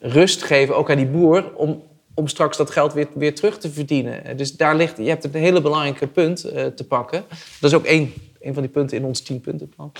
rust 0.00 0.42
geven, 0.42 0.76
ook 0.76 0.90
aan 0.90 0.96
die 0.96 1.06
boer, 1.06 1.52
om, 1.54 1.82
om 2.14 2.28
straks 2.28 2.56
dat 2.56 2.70
geld 2.70 2.92
weer, 2.92 3.06
weer 3.14 3.34
terug 3.34 3.58
te 3.58 3.70
verdienen. 3.70 4.36
Dus 4.36 4.56
daar 4.56 4.76
ligt, 4.76 4.96
je 4.96 5.08
hebt 5.08 5.24
een 5.24 5.34
hele 5.34 5.60
belangrijke 5.60 6.06
punt 6.06 6.44
eh, 6.44 6.66
te 6.66 6.86
pakken. 6.86 7.24
Dat 7.60 7.70
is 7.70 7.76
ook 7.76 7.84
één, 7.84 8.12
één 8.40 8.52
van 8.54 8.62
die 8.62 8.72
punten 8.72 8.96
in 8.96 9.04
ons 9.04 9.20
tienpuntenplan. 9.20 9.92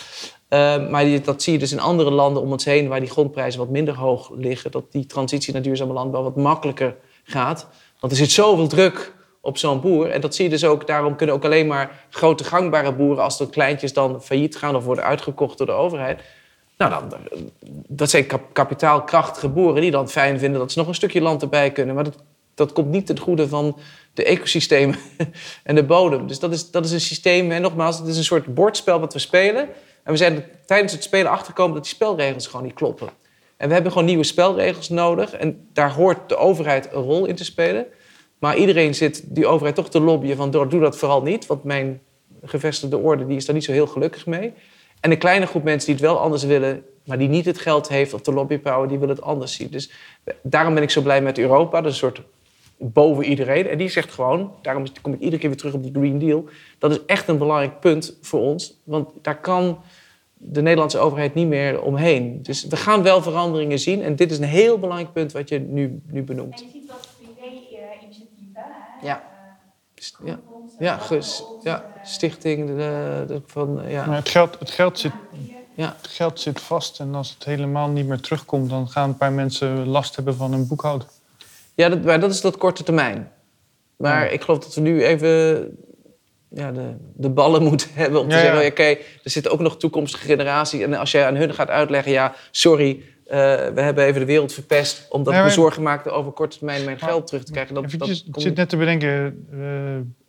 Uh, 0.51 0.91
maar 0.91 1.05
die- 1.05 1.21
dat 1.21 1.43
zie 1.43 1.53
je 1.53 1.59
dus 1.59 1.73
in 1.73 1.81
andere 1.81 2.11
landen 2.11 2.43
om 2.43 2.53
ons 2.53 2.65
heen, 2.65 2.89
waar 2.89 3.01
die 3.01 3.11
grondprijzen 3.11 3.61
wat 3.61 3.69
minder 3.69 3.95
hoog 3.97 4.31
liggen, 4.37 4.71
dat 4.71 4.93
die 4.93 5.07
transitie 5.07 5.53
naar 5.53 5.63
duurzame 5.63 5.93
landbouw 5.93 6.23
wat 6.23 6.37
makkelijker 6.37 6.97
gaat. 7.25 7.67
Want 8.01 8.13
er 8.13 8.19
zit 8.19 8.31
zoveel 8.31 8.67
druk 8.69 9.13
op 9.45 9.59
zo'n 9.59 9.81
boer. 9.81 10.11
En 10.11 10.21
dat 10.21 10.35
zie 10.35 10.45
je 10.45 10.51
dus 10.51 10.65
ook, 10.65 10.87
daarom 10.87 11.17
kunnen 11.17 11.35
ook 11.35 11.45
alleen 11.45 11.67
maar 11.67 12.07
grote 12.11 12.45
gangbare 12.45 12.93
boeren, 12.93 13.25
als 13.25 13.39
de 13.39 13.51
kleintjes 13.51 13.93
dan 13.93 14.23
failliet 14.23 14.57
gaan 14.57 14.77
of 14.77 14.85
worden 14.85 15.05
uitgekocht 15.05 15.59
door 15.59 15.67
de 15.67 15.73
overheid. 15.73 16.21
Nou, 16.79 16.93
dan, 17.09 17.19
dat 17.89 18.11
zijn 18.11 18.27
kap- 18.27 18.53
kapitaalkrachtige 18.53 19.49
boeren 19.49 19.83
die 19.83 19.91
dan 19.91 20.09
fijn 20.09 20.39
vinden 20.39 20.61
dat 20.61 20.73
ze 20.73 20.79
nog 20.79 20.89
een 20.89 20.95
stukje 20.95 21.21
land 21.21 21.43
erbij 21.43 21.71
kunnen. 21.73 21.95
Maar 21.95 22.05
dat, 22.05 22.17
dat 22.55 22.73
komt 22.73 22.91
niet 22.91 23.07
ten 23.07 23.19
goede 23.19 23.49
van 23.49 23.79
de 24.15 24.25
ecosystemen 24.25 24.97
en 25.63 25.75
de 25.75 25.85
bodem. 25.85 26.27
Dus 26.27 26.39
dat 26.39 26.53
is, 26.53 26.71
dat 26.71 26.85
is 26.85 26.93
een 26.93 27.01
systeem, 27.01 27.51
en 27.51 27.63
nogmaals, 27.63 27.99
het 27.99 28.07
is 28.07 28.17
een 28.17 28.25
soort 28.25 28.55
bordspel 28.55 29.01
wat 29.01 29.13
we 29.13 29.19
spelen. 29.19 29.69
En 30.03 30.13
we 30.13 30.17
zijn 30.17 30.45
tijdens 30.67 30.93
het 30.93 31.03
spelen 31.03 31.31
achtergekomen 31.31 31.75
dat 31.75 31.85
die 31.85 31.93
spelregels 31.95 32.47
gewoon 32.47 32.67
niet 32.67 32.75
kloppen. 32.75 33.09
En 33.57 33.69
we 33.69 33.75
hebben 33.75 33.93
gewoon 33.93 34.07
nieuwe 34.07 34.25
spelregels 34.25 34.89
nodig. 34.89 35.33
En 35.33 35.69
daar 35.73 35.93
hoort 35.93 36.29
de 36.29 36.37
overheid 36.37 36.89
een 36.93 37.03
rol 37.03 37.27
in 37.27 37.35
te 37.35 37.45
spelen. 37.45 37.87
Maar 38.45 38.57
iedereen 38.57 38.95
zit 38.95 39.25
die 39.27 39.47
overheid 39.47 39.75
toch 39.75 39.91
te 39.91 40.01
lobbyen 40.01 40.37
van 40.37 40.51
doe 40.51 40.81
dat 40.81 40.97
vooral 40.97 41.23
niet. 41.23 41.47
Want 41.47 41.65
mijn 41.65 42.01
gevestigde 42.43 42.99
orde 42.99 43.27
die 43.27 43.37
is 43.37 43.45
daar 43.45 43.55
niet 43.55 43.65
zo 43.65 43.73
heel 43.73 43.87
gelukkig 43.87 44.27
mee. 44.27 44.53
En 45.01 45.11
een 45.11 45.19
kleine 45.19 45.47
groep 45.47 45.63
mensen 45.63 45.87
die 45.87 45.95
het 45.95 46.05
wel 46.05 46.21
anders 46.21 46.45
willen, 46.45 46.85
maar 47.05 47.19
die 47.19 47.29
niet 47.29 47.45
het 47.45 47.59
geld 47.59 47.89
heeft 47.89 48.15
of 48.15 48.21
de 48.21 48.33
lobbypower, 48.33 48.89
die 48.89 48.99
willen 48.99 49.15
het 49.15 49.25
anders 49.25 49.55
zien. 49.55 49.69
Dus 49.71 49.91
daarom 50.43 50.75
ben 50.75 50.83
ik 50.83 50.91
zo 50.91 51.03
blij 51.03 51.23
met 51.23 51.39
Europa. 51.39 51.81
Dat 51.81 51.93
is 51.93 52.03
een 52.03 52.09
soort 52.09 52.23
boven 52.77 53.25
iedereen. 53.25 53.69
En 53.69 53.79
die 53.79 53.89
zegt 53.89 54.13
gewoon, 54.13 54.53
daarom 54.63 54.85
kom 55.03 55.13
ik 55.13 55.21
iedere 55.21 55.39
keer 55.39 55.49
weer 55.49 55.59
terug 55.59 55.75
op 55.75 55.83
die 55.83 55.93
Green 55.93 56.19
Deal. 56.19 56.45
Dat 56.79 56.91
is 56.91 56.99
echt 57.07 57.29
een 57.29 57.39
belangrijk 57.39 57.81
punt 57.81 58.19
voor 58.21 58.41
ons. 58.41 58.81
Want 58.85 59.11
daar 59.23 59.41
kan 59.41 59.79
de 60.35 60.63
Nederlandse 60.63 60.99
overheid 60.99 61.35
niet 61.35 61.49
meer 61.49 61.83
omheen. 61.83 62.43
Dus 62.43 62.65
we 62.65 62.77
gaan 62.77 63.03
wel 63.03 63.23
veranderingen 63.23 63.79
zien. 63.79 64.03
En 64.03 64.17
dit 64.17 64.31
is 64.31 64.39
een 64.39 64.45
heel 64.45 64.79
belangrijk 64.79 65.13
punt 65.13 65.33
wat 65.33 65.49
je 65.49 65.59
nu, 65.59 66.01
nu 66.07 66.23
benoemt. 66.23 66.61
En 66.61 66.67
je 66.67 66.73
ziet 66.73 66.85
privé-initiatieven. 66.93 67.14
Ja. 69.05 69.23
Ja, 70.25 70.39
ja, 70.79 70.97
ges- 70.99 71.43
ja 71.63 71.85
stichting 72.05 72.67
de, 72.67 73.25
de- 73.27 73.43
van... 73.47 73.83
Ja. 73.89 74.07
Maar 74.07 74.17
het 74.17 74.29
geld, 74.29 74.57
het, 74.59 74.71
geld 74.71 74.99
zit, 74.99 75.13
Ja. 75.75 75.97
het 76.03 76.11
geld 76.11 76.41
zit 76.41 76.61
vast 76.61 77.01
en 77.01 77.15
als 77.15 77.31
het 77.31 77.45
helemaal 77.45 77.89
niet 77.89 78.07
meer 78.07 78.21
terugkomt, 78.21 78.71
dan 78.71 78.89
gaan 78.89 79.09
een 79.09 79.17
paar 79.17 79.33
mensen 79.33 79.87
last 79.87 80.17
hebben 80.17 80.37
van 80.37 80.53
hun 80.53 80.67
boekhouden. 80.69 81.09
Ja, 81.75 81.89
dat, 81.89 82.03
maar 82.05 82.21
dat 82.21 82.31
is 82.31 82.41
dat 82.41 82.57
korte 82.59 82.83
termijn. 82.83 83.33
Maar 83.97 84.25
Ja. 84.25 84.31
ik 84.31 84.43
geloof 84.43 84.59
dat 84.65 84.75
we 84.75 84.81
nu 84.81 85.05
even 85.05 85.29
ja, 86.49 86.73
de, 86.73 86.95
de 87.15 87.31
ballen 87.31 87.63
moeten 87.69 87.89
hebben 87.93 88.21
om 88.21 88.29
te 88.29 88.35
Ja, 88.35 88.41
ja. 88.43 88.47
zeggen... 88.47 88.71
oké, 88.71 88.83
er 89.25 89.31
zitten 89.31 89.53
ook 89.53 89.61
nog 89.61 89.77
toekomstige 89.77 90.25
generaties. 90.25 90.81
En 90.83 90.95
als 90.95 91.11
jij 91.11 91.27
aan 91.27 91.37
hun 91.37 91.55
gaat 91.55 91.69
uitleggen... 91.69 92.13
ja, 92.13 92.35
sorry, 92.51 93.03
eh, 93.27 93.39
we 93.75 93.81
hebben 93.81 94.05
even 94.05 94.21
de 94.21 94.27
wereld 94.27 94.53
verpest... 94.53 95.07
omdat 95.11 95.33
Ja, 95.33 95.39
ik 95.39 95.45
me 95.45 95.51
zorgen 95.51 95.83
maakte 95.83 96.11
over 96.11 96.33
korte 96.33 96.57
termijn 96.57 96.85
mijn 96.85 96.97
Maar- 97.01 97.09
geld 97.09 97.27
terug 97.27 97.45
te 97.45 97.53
krijgen. 97.53 97.75
Dat, 97.75 97.83
dat 97.83 97.93
Eventjes, 97.93 98.25
ik 98.25 98.41
zit 98.41 98.57
net 98.57 98.69
te 98.69 98.77
bedenken, 98.77 99.47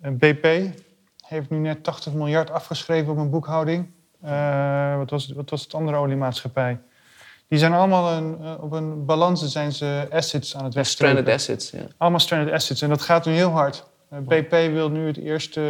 eh, 0.01 0.11
BP 0.11 0.73
heeft 1.21 1.49
nu 1.49 1.57
net 1.57 1.83
80 1.83 2.13
miljard 2.13 2.51
afgeschreven 2.51 3.11
op 3.11 3.17
een 3.17 3.29
boekhouding. 3.29 3.89
Eh, 4.21 4.97
wat, 4.97 5.09
was, 5.09 5.31
wat 5.35 5.49
was 5.49 5.61
het 5.61 5.73
andere 5.73 5.97
oliemaatschappij? 5.97 6.79
Die 7.47 7.59
zijn 7.59 7.73
allemaal 7.73 8.11
een, 8.11 8.37
op 8.59 8.71
een 8.71 9.05
balans 9.05 9.45
zijn 9.45 9.71
ze 9.71 10.07
assets 10.11 10.55
aan 10.55 10.63
het 10.63 10.73
wegstrepen. 10.73 11.15
stranded 11.15 11.35
assets. 11.39 11.71
Ja. 11.71 11.87
Allemaal 11.97 12.19
stranded 12.19 12.53
assets. 12.53 12.81
En 12.81 12.89
dat 12.89 13.01
gaat 13.01 13.25
nu 13.25 13.33
heel 13.33 13.49
hard. 13.49 13.85
BP 14.09 14.51
wil 14.51 14.89
nu 14.89 15.07
het 15.07 15.17
eerste 15.17 15.61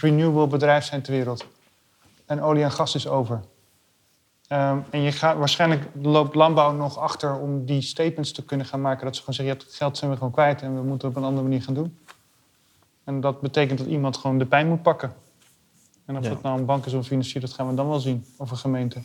renewable 0.00 0.46
bedrijf 0.46 0.84
zijn 0.84 1.02
ter 1.02 1.12
wereld. 1.12 1.46
En 2.26 2.42
olie 2.42 2.62
en 2.62 2.72
gas 2.72 2.94
is 2.94 3.08
over. 3.08 3.40
Ehm, 4.52 4.78
en 4.90 5.00
je 5.00 5.12
gaat, 5.12 5.36
waarschijnlijk 5.36 5.88
loopt 6.02 6.34
landbouw 6.34 6.72
nog 6.72 6.98
achter 6.98 7.38
om 7.38 7.64
die 7.64 7.82
statements 7.82 8.32
te 8.32 8.44
kunnen 8.44 8.66
gaan 8.66 8.80
maken. 8.80 9.04
Dat 9.04 9.14
ze 9.16 9.20
gewoon 9.20 9.34
zeggen, 9.34 9.54
ja, 9.56 9.62
het 9.64 9.74
geld 9.74 9.98
zijn 9.98 10.10
we 10.10 10.16
gewoon 10.16 10.32
kwijt 10.32 10.62
en 10.62 10.74
we 10.74 10.82
moeten 10.82 11.08
het 11.08 11.16
op 11.16 11.22
een 11.22 11.28
andere 11.28 11.48
manier 11.48 11.62
gaan 11.62 11.74
doen. 11.74 11.98
En 13.04 13.20
dat 13.20 13.40
betekent 13.40 13.78
dat 13.78 13.86
iemand 13.88 14.16
gewoon 14.16 14.38
de 14.38 14.46
pijn 14.46 14.68
moet 14.68 14.82
pakken. 14.82 15.14
En 16.04 16.16
of 16.16 16.22
Ja. 16.24 16.28
dat 16.28 16.42
nou 16.42 16.58
een 16.58 16.64
bank 16.64 16.86
is 16.86 16.92
of 16.92 16.98
een 16.98 17.04
financier, 17.04 17.40
dat 17.40 17.52
gaan 17.52 17.68
we 17.68 17.74
dan 17.74 17.88
wel 17.88 18.00
zien. 18.00 18.26
Of 18.36 18.50
een 18.50 18.56
gemeente. 18.56 19.02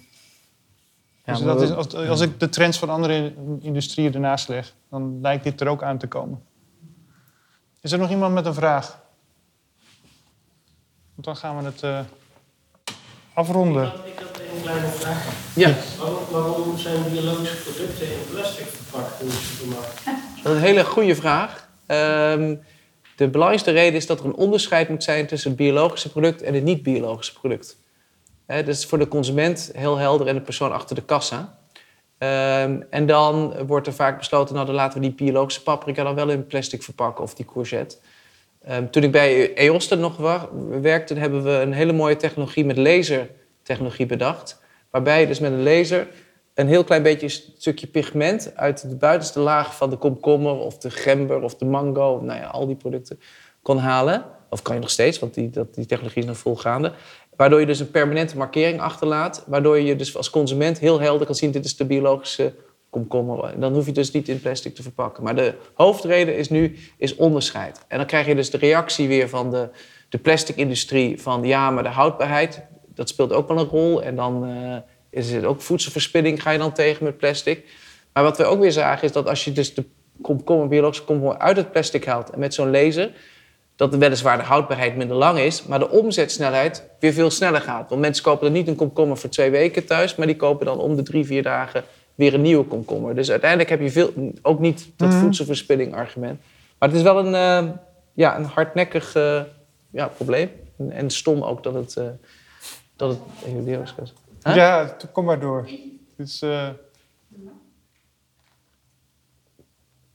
Ja, 1.26 1.34
dus 1.34 1.42
dat 1.42 1.58
we- 1.60 1.64
is, 1.64 1.72
als, 1.72 1.96
als 1.96 2.22
ik 2.22 2.40
de 2.40 2.50
trends 2.50 2.78
van 2.80 2.90
andere 2.90 3.34
industrieën 3.60 4.14
ernaast 4.14 4.48
leg, 4.48 4.74
dan 4.90 5.22
lijkt 5.22 5.44
dit 5.44 5.62
er 5.62 5.68
ook 5.68 5.84
aan 5.84 5.98
te 5.98 6.08
komen. 6.08 6.44
Is 7.82 7.92
er 7.92 8.00
nog 8.00 8.10
iemand 8.10 8.34
met 8.34 8.46
een 8.46 8.54
vraag? 8.54 9.00
Want 11.14 11.26
dan 11.26 11.36
gaan 11.36 11.58
we 11.58 11.64
het 11.64 11.84
eh, 11.84 12.00
afronden. 13.34 13.92
Kleine 14.68 14.88
vraag. 14.88 15.26
Ja. 15.56 15.74
Waarom, 16.00 16.20
waarom 16.32 16.78
zijn 16.78 17.04
biologische 17.12 17.56
producten 17.56 18.06
in 18.08 18.18
plastic 18.34 18.66
verpakt 18.66 19.22
in 19.22 19.28
de 19.28 19.34
supermarkt? 19.34 20.02
Dat 20.44 20.54
is 20.54 20.60
een 20.62 20.66
hele 20.68 20.86
goede 20.86 21.16
vraag. 21.16 21.70
Ehm, 21.86 22.56
de 23.16 23.28
belangrijkste 23.28 23.72
reden 23.72 23.94
is 23.94 24.06
dat 24.06 24.20
er 24.20 24.26
een 24.26 24.36
onderscheid 24.36 24.90
moet 24.90 25.04
zijn 25.04 25.28
tussen 25.28 25.50
het 25.50 25.60
biologische 25.60 26.10
product 26.12 26.42
en 26.42 26.54
het 26.54 26.64
niet-biologische 26.64 27.34
product. 27.34 27.78
Hè, 28.46 28.64
dat 28.64 28.76
is 28.76 28.86
voor 28.86 28.98
de 28.98 29.08
consument 29.08 29.72
heel 29.74 29.98
helder 29.98 30.28
en 30.28 30.36
de 30.36 30.42
persoon 30.42 30.72
achter 30.72 30.96
de 30.96 31.04
kassa. 31.04 31.58
Ehm, 32.18 32.82
en 32.90 33.06
dan 33.06 33.66
wordt 33.68 33.88
er 33.88 33.94
vaak 33.94 34.18
besloten, 34.18 34.54
nou 34.56 34.66
dan 34.66 34.76
laten 34.76 35.02
we 35.02 35.08
die 35.08 35.16
biologische 35.16 35.64
paprika 35.64 36.04
dan 36.04 36.16
wel 36.16 36.30
in 36.30 36.48
plastic 36.48 36.84
verpakken 36.84 37.24
of 37.24 37.34
die 37.34 37.46
courgette. 37.46 37.98
Ehm, 38.64 38.88
toen 38.90 39.04
ik 39.04 39.12
bij 39.12 39.54
EOSTE 39.54 39.96
nog 39.96 40.18
wa- 40.18 40.50
werkte, 40.82 41.14
hebben 41.14 41.44
we 41.44 41.50
een 41.52 41.74
hele 41.74 41.94
mooie 41.94 42.16
technologie 42.16 42.66
met 42.66 42.78
lasertechnologie 43.68 44.06
bedacht. 44.06 44.62
Waarbij 44.92 45.22
je 45.22 45.28
dus 45.28 45.40
met 45.40 45.52
een 45.52 45.64
laser 45.64 46.08
een 46.54 46.68
heel 46.68 46.84
klein 46.84 47.04
beetje 47.04 47.30
st- 47.30 47.52
stukje 47.58 47.88
pigment 47.88 48.52
uit 48.56 48.90
de 48.90 48.96
buitenste 48.96 49.40
laag 49.40 49.76
van 49.76 49.90
de 49.90 49.98
komkommer 49.98 50.54
of 50.54 50.78
de 50.78 50.90
gember 50.90 51.42
of 51.42 51.56
de 51.56 51.66
mango, 51.66 52.20
nou 52.24 52.40
ja, 52.40 52.48
al 52.48 52.68
die 52.68 52.76
producten 52.76 53.20
kon 53.62 53.78
halen. 53.78 54.26
Of 54.50 54.62
kan 54.62 54.76
je 54.76 54.82
nog 54.82 54.90
steeds, 54.90 55.20
want 55.20 55.34
die, 55.34 55.50
dat, 55.50 55.76
die 55.76 55.86
technologie 55.86 56.22
is 56.22 56.28
nog 56.28 56.38
volgaande. 56.38 56.94
Waardoor 57.36 57.60
je 57.60 57.66
dus 57.66 57.80
een 57.80 57.92
permanente 57.92 58.38
markering 58.38 58.80
achterlaat. 58.80 59.44
Waardoor 59.48 59.80
je 59.80 59.96
dus 59.96 60.18
als 60.18 60.30
consument 60.30 60.80
heel 60.80 61.00
helder 61.00 61.26
kan 61.26 61.36
zien, 61.36 61.52
dit 61.52 61.66
is 61.66 61.76
de 61.76 61.86
biologische 61.86 62.54
komkommer. 62.90 63.44
En 63.44 63.60
dan 63.60 63.74
hoef 63.74 63.86
je 63.86 63.92
dus 63.92 64.12
niet 64.12 64.30
in 64.30 64.42
plastic 64.42 64.76
te 64.76 64.82
verpakken. 64.82 65.24
Maar 65.24 65.36
de 65.36 65.54
hoofdreden 65.74 66.38
is 66.38 66.50
nu 66.50 66.78
is 66.98 67.16
onderscheid. 67.16 67.86
En 67.88 67.98
dan 67.98 68.08
krijg 68.08 68.26
je 68.26 68.36
dus 68.36 68.50
de 68.50 68.58
reactie 68.58 69.08
weer 69.08 69.30
van 69.30 69.52
de, 69.52 69.70
de 70.10 70.18
plastic-industrie 70.18 71.22
van 71.22 71.44
ja, 71.44 71.72
maar 71.72 71.84
de 71.84 71.90
houdbaarheid, 71.90 72.62
dat 72.98 73.10
speelt 73.10 73.34
ook 73.34 73.48
wel 73.48 73.60
een 73.60 73.66
rol. 73.68 74.04
En 74.04 74.16
dan 74.16 74.46
eh, 74.46 74.78
is 75.10 75.32
het 75.32 75.44
ook 75.46 75.62
voedselverspilling 75.62 76.42
ga 76.42 76.52
je 76.52 76.58
dan 76.58 76.74
tegen 76.74 77.04
met 77.04 77.18
plastic. 77.18 77.66
Maar 78.14 78.24
wat 78.24 78.38
we 78.38 78.44
ook 78.44 78.60
weer 78.60 78.72
zagen 78.72 79.04
is 79.04 79.12
dat 79.12 79.28
als 79.28 79.46
je 79.46 79.52
dus 79.52 79.74
de 79.74 79.84
komkommer, 80.22 80.68
biologische 80.68 81.04
komkommer 81.04 81.38
uit 81.38 81.58
het 81.58 81.72
plastic 81.72 82.06
haalt 82.06 82.30
en 82.30 82.40
met 82.40 82.54
zo'n 82.54 82.72
laser, 82.72 83.12
dat 83.76 83.96
weliswaar 83.96 84.38
de 84.38 84.44
houdbaarheid 84.44 84.96
minder 84.96 85.18
lang 85.18 85.40
is, 85.40 85.64
maar 85.64 85.80
de 85.80 85.90
omzetsnelheid 85.90 86.84
weer 87.00 87.14
veel 87.14 87.30
sneller 87.30 87.62
gaat. 87.62 87.90
Want 87.90 88.02
mensen 88.02 88.24
kopen 88.24 88.44
dan 88.46 88.54
niet 88.54 88.68
een 88.68 88.76
komkommer 88.76 89.18
voor 89.18 89.30
twee 89.30 89.50
weken 89.50 89.86
thuis, 89.86 90.16
maar 90.16 90.28
die 90.28 90.36
kopen 90.36 90.66
dan 90.66 90.80
om 90.80 90.96
de 90.96 91.04
drie, 91.04 91.26
vier 91.26 91.44
dagen 91.44 91.84
weer 92.16 92.34
een 92.34 92.42
nieuwe 92.42 92.64
komkommer. 92.64 93.16
Dus 93.16 93.30
uiteindelijk 93.32 93.70
heb 93.70 93.82
je 93.82 93.92
veel, 93.92 94.14
ook 94.42 94.60
niet 94.60 94.90
dat 94.96 95.10
Mhm. 95.10 95.20
voedselverspilling 95.20 95.96
argument. 95.96 96.40
Maar 96.80 96.90
het 96.90 96.98
is 96.98 97.04
wel 97.04 97.26
een, 97.26 97.36
eh, 97.36 97.72
ja, 98.14 98.38
een 98.38 98.46
hardnekkig 98.46 99.16
eh, 99.16 99.42
ja, 99.90 100.08
probleem. 100.08 100.50
En, 100.78 100.92
en 100.92 101.10
stom 101.10 101.44
ook 101.44 101.64
dat 101.64 101.74
het... 101.74 101.98
dat 102.98 103.10
het 103.10 103.20
Huh? 104.44 104.56
Ja, 104.56 104.96
kom 105.12 105.26
maar 105.26 105.40
door. 105.40 105.70
Dus, 106.16 106.42
eh, 106.42 106.70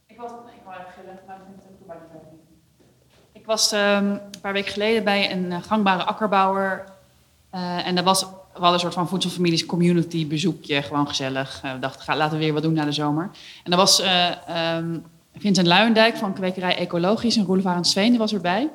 Ik 0.07 0.21
was, 0.21 0.31
ik 0.31 0.63
wou 0.65 0.77
even 0.81 0.93
gillen, 0.93 1.19
maar 1.27 1.37
ik 1.37 1.43
vind 1.47 1.63
het 1.63 1.73
was 3.45 3.73
ehm, 3.73 4.07
een 4.07 4.41
paar 4.41 4.53
weken 4.53 4.73
geleden 4.73 5.05
bij 5.05 5.33
een 5.33 5.53
eh, 5.53 5.63
gangbare 5.63 6.05
akkerbouwer. 6.05 6.85
Eh, 7.51 7.87
en 7.87 7.95
daar 7.95 8.05
was, 8.05 8.21
we 8.23 8.29
hadden 8.53 8.73
een 8.73 8.81
soort 8.81 8.95
van 8.95 9.09
voedselfamilies 9.09 9.67
community 9.67 10.27
bezoekje, 10.27 10.83
gewoon 10.83 11.09
gezellig. 11.09 11.61
Eh, 11.63 11.73
we 11.73 11.79
dachten, 11.79 12.03
ga, 12.03 12.17
laten 12.17 12.39
we 12.39 12.45
weer 12.45 12.53
wat 12.53 12.63
doen 12.63 12.73
na 12.73 12.85
de 12.85 12.93
zomer. 12.93 13.31
En 13.65 13.71
daar 13.71 13.79
was 13.79 14.01
eh 14.01 14.49
ehm, 14.49 14.99
Vincent 15.37 15.67
Luijendijk 15.67 16.17
van 16.17 16.35
kwekerij 16.35 16.77
Ecologisch 16.77 17.37
en 17.37 17.45
Roelof 17.45 17.67
Arend 17.67 17.87
Sveen, 17.87 18.11
die 18.11 18.19
was 18.19 18.33
erbij. 18.33 18.71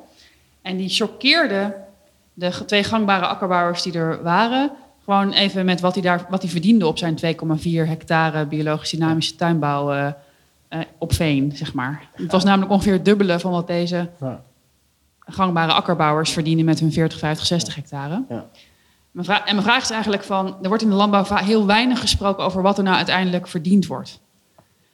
En 0.62 0.76
die 0.76 0.88
choqueerde 0.88 1.74
de 2.38 2.64
twee 2.64 2.84
gangbare 2.84 3.26
akkerbouwers 3.26 3.82
die 3.82 3.92
er 3.92 4.22
waren... 4.22 4.70
gewoon 5.04 5.32
even 5.32 5.64
met 5.64 5.80
wat 5.80 5.94
hij, 5.94 6.02
daar, 6.02 6.26
wat 6.28 6.42
hij 6.42 6.50
verdiende 6.50 6.86
op 6.86 6.98
zijn 6.98 7.16
2,4 7.16 7.22
hectare 7.62 8.46
biologisch 8.46 8.90
dynamische 8.90 9.34
tuinbouw... 9.34 9.92
eh, 9.92 10.80
op 10.98 11.12
veen, 11.12 11.52
zeg 11.54 11.74
maar. 11.74 12.08
Het 12.12 12.32
was 12.32 12.44
namelijk 12.44 12.72
ongeveer 12.72 12.92
het 12.92 13.04
dubbele 13.04 13.38
van 13.38 13.50
wat 13.50 13.66
deze 13.66 14.08
gangbare 15.18 15.72
akkerbouwers 15.72 16.30
verdienen 16.30 16.64
met 16.64 16.80
hun 16.80 16.92
40, 16.92 17.18
50, 17.18 17.46
60 17.46 17.74
hectare. 17.74 18.24
Ja. 18.28 18.46
Mijn 19.10 19.26
vraag, 19.26 19.44
en 19.44 19.54
mijn 19.54 19.66
vraag 19.66 19.82
is 19.82 19.90
eigenlijk 19.90 20.22
van, 20.22 20.56
er 20.62 20.68
wordt 20.68 20.82
in 20.82 20.88
de 20.88 20.94
landbouw 20.94 21.24
heel 21.34 21.66
weinig 21.66 22.00
gesproken 22.00 22.44
over 22.44 22.62
wat 22.62 22.78
er 22.78 22.84
nou 22.84 22.96
uiteindelijk 22.96 23.48
verdiend 23.48 23.86
wordt. 23.86 24.20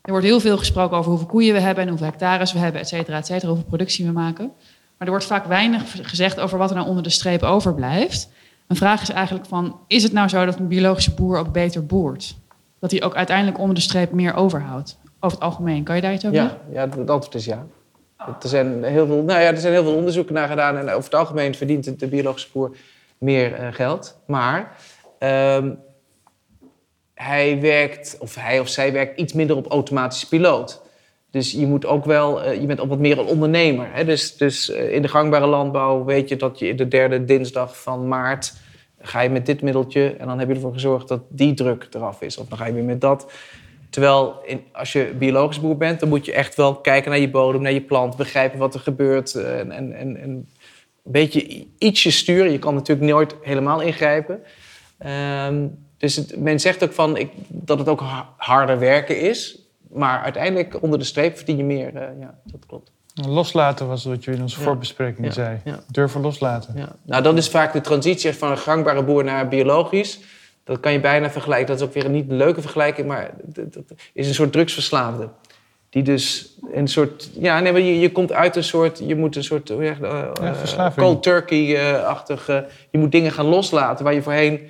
Er 0.03 0.11
wordt 0.11 0.27
heel 0.27 0.41
veel 0.41 0.59
gesproken 0.59 0.97
over 0.97 1.11
hoeveel 1.11 1.29
koeien 1.29 1.55
we 1.55 1.61
hebben 1.61 1.83
en 1.83 1.89
hoeveel 1.89 2.07
hectares 2.07 2.53
we 2.53 2.59
hebben, 2.59 2.81
et 2.81 2.89
cetera, 2.89 3.17
et 3.17 3.27
cetera, 3.27 3.49
hoeveel 3.49 3.67
productie 3.67 4.07
we 4.07 4.13
maken. 4.13 4.53
Maar 4.99 5.07
er 5.07 5.15
wordt 5.15 5.25
vaak 5.25 5.45
weinig 5.45 5.83
gezegd 6.03 6.41
over 6.41 6.59
wat 6.59 6.71
er 6.71 6.77
nou 6.77 6.89
onder 6.89 7.03
de 7.03 7.11
streep 7.11 7.43
overblijft. 7.43 8.29
Mijn 8.67 8.81
vraag 8.81 9.03
is 9.03 9.09
eigenlijk 9.11 9.47
van, 9.47 9.79
is 9.87 10.03
het 10.03 10.13
nou 10.13 10.29
zo 10.29 10.45
dat 10.45 10.59
een 10.59 10.69
biologische 10.69 11.15
boer 11.15 11.39
ook 11.39 11.53
beter 11.53 11.87
boert? 11.87 12.37
Dat 12.79 12.91
hij 12.91 13.03
ook 13.03 13.15
uiteindelijk 13.15 13.59
onder 13.59 13.75
de 13.75 13.81
streep 13.81 14.13
meer 14.13 14.35
overhoudt? 14.35 14.99
Over 15.21 15.39
het 15.39 15.47
algemeen. 15.47 15.85
Kan 15.85 15.97
je 15.97 16.03
daar 16.03 16.13
iets 16.13 16.25
over 16.25 16.37
zeggen? 16.37 16.59
Ja, 16.71 16.81
ja, 16.81 16.89
het 16.89 17.11
antwoord 17.11 17.35
is 17.35 17.45
ja. 17.45 17.67
Er 18.17 18.49
zijn, 18.49 18.85
heel 18.85 19.07
veel, 19.07 19.23
nou 19.23 19.41
ja, 19.41 19.47
er 19.47 19.57
zijn 19.57 19.73
heel 19.73 19.83
veel 19.83 19.95
onderzoeken 19.95 20.35
naar 20.35 20.49
gedaan. 20.49 20.77
En 20.77 20.89
over 20.89 21.05
het 21.05 21.15
algemeen 21.15 21.55
verdient 21.55 21.85
de, 21.85 21.97
de 21.97 22.07
biologische 22.07 22.49
boer 22.53 22.77
meer 23.19 23.55
eh, 23.55 23.73
geld. 23.73 24.19
Maar 24.27 24.77
ehm, 25.19 25.71
hij 27.15 27.61
werkt, 27.61 28.17
of 28.19 28.35
hij 28.35 28.61
of 28.61 28.69
zij 28.69 28.93
werkt 28.93 29.21
iets 29.21 29.33
minder 29.33 29.57
op 29.57 29.67
automatische 29.67 30.29
piloot. 30.29 30.83
Dus 31.35 31.53
je 31.53 31.67
moet 31.67 31.87
ook 31.87 32.05
wel, 32.05 32.43
eh, 32.43 32.61
je 32.61 32.67
bent 32.67 32.81
ook 32.81 32.89
wat 32.89 32.99
meer 32.99 33.19
een 33.19 33.27
ondernemer. 33.27 33.89
Hè? 33.93 34.05
Dus, 34.05 34.37
dus 34.37 34.71
eh, 34.71 34.95
in 34.95 35.03
de 35.03 35.09
gangbare 35.09 35.47
landbouw 35.47 36.05
weet 36.05 36.29
je 36.29 36.37
dat 36.37 36.59
je 36.59 36.75
de 36.75 36.89
derde 36.89 37.25
dinsdag 37.25 37.83
van 37.83 38.09
maart 38.09 38.55
ga 39.01 39.21
je 39.21 39.29
met 39.31 39.47
dit 39.47 39.63
middeltje 39.63 40.17
en 40.19 40.27
dan 40.27 40.39
heb 40.39 40.49
je 40.49 40.55
ervoor 40.55 40.73
gezorgd 40.73 41.09
dat 41.09 41.23
die 41.29 41.55
druk 41.55 41.89
eraf 41.91 42.23
is. 42.23 42.37
Of 42.37 42.49
dan 42.49 42.59
ga 42.59 42.67
je 42.67 42.73
weer 42.73 42.85
met 42.85 43.01
dat. 43.01 43.33
Terwijl 43.91 44.41
in, 44.45 44.65
als 44.73 44.93
je 44.93 45.15
biologisch 45.19 45.61
boer 45.61 45.77
bent, 45.77 46.01
dan 46.01 46.09
moet 46.09 46.25
je 46.25 46.33
echt 46.33 46.55
wel 46.55 46.75
kijken 46.75 47.11
naar 47.11 47.21
je 47.21 47.31
bodem, 47.31 47.63
naar 47.63 47.73
je 47.73 47.81
plant, 47.81 48.17
begrijpen 48.17 48.59
wat 48.59 48.75
er 48.75 48.81
gebeurt 48.81 49.35
eh, 49.35 49.59
en, 49.59 49.71
en, 49.71 49.93
en, 49.93 50.17
en 50.17 50.31
een 50.31 50.47
beetje 51.03 51.67
ietsje 51.79 52.11
sturen. 52.11 52.53
Je 52.53 52.59
kan 52.59 52.75
natuurlijk 52.75 53.11
nooit 53.11 53.35
helemaal 53.43 53.81
ingrijpen. 53.81 54.43
Ehm, 54.99 55.67
dus 55.99 56.35
men 56.37 56.61
zegt 56.61 56.85
ook 56.85 56.93
van 56.93 57.17
ik, 57.17 57.31
dat 57.49 57.79
het 57.79 57.89
ook 57.89 58.01
ha- 58.01 58.35
harder 58.37 58.79
werken 58.79 59.21
is. 59.21 59.64
Maar 59.95 60.23
uiteindelijk 60.23 60.83
onder 60.83 60.99
de 60.99 61.05
streep 61.05 61.37
verdien 61.37 61.57
je 61.57 61.65
meer. 61.65 61.97
eh, 61.97 62.21
ja, 62.21 62.35
dat 62.45 62.67
klopt. 62.67 62.91
loslaten 63.29 63.87
was 63.87 64.05
wat 64.05 64.25
je 64.25 64.31
in 64.33 64.43
onze 64.43 64.59
Ja. 64.59 64.65
voorbespreking 64.65 65.27
Ja, 65.27 65.33
zei. 65.33 65.61
ja. 65.65 65.79
Durven 65.91 66.21
loslaten. 66.21 66.75
Ja. 66.77 66.97
Nou, 67.03 67.23
dat 67.23 67.37
is 67.37 67.49
vaak 67.49 67.73
de 67.73 67.81
transitie 67.81 68.33
van 68.33 68.51
een 68.51 68.59
gangbare 68.59 69.03
boer 69.05 69.25
naar 69.25 69.49
biologisch. 69.49 70.21
Dat 70.65 70.81
kan 70.81 70.93
je 70.93 71.01
bijna 71.01 71.31
vergelijken. 71.31 71.67
Dat 71.67 71.77
is 71.77 71.83
ook 71.83 71.95
weer 71.95 72.05
een 72.05 72.11
niet 72.11 72.31
een 72.31 72.37
leuke 72.37 72.61
vergelijking, 72.61 73.07
maar 73.07 73.31
dat 73.45 73.67
is 74.13 74.29
een 74.29 74.35
soort 74.35 74.53
drugsverslaafde. 74.53 75.29
Die 75.91 76.03
dus 76.03 76.55
een 76.73 76.89
soort. 76.89 77.31
Ja, 77.35 77.61
nee, 77.61 77.73
maar 77.73 77.81
je, 77.81 78.01
je 78.01 78.13
komt 78.13 78.33
uit 78.33 78.57
een 78.57 78.65
soort. 78.65 78.99
Je 79.07 79.17
moet 79.17 79.37
een 79.37 79.45
soort. 79.45 79.69
Hoe 79.69 79.85
zeg? 79.85 80.01
Eh, 80.01 80.29
eh, 80.77 80.97
cold 80.97 81.23
turkey-achtig. 81.23 82.49
eh, 82.49 82.59
je 82.91 82.99
moet 82.99 83.13
dingen 83.13 83.33
gaan 83.33 83.47
loslaten 83.47 84.05
waar 84.05 84.15
je 84.15 84.23
voorheen. 84.23 84.61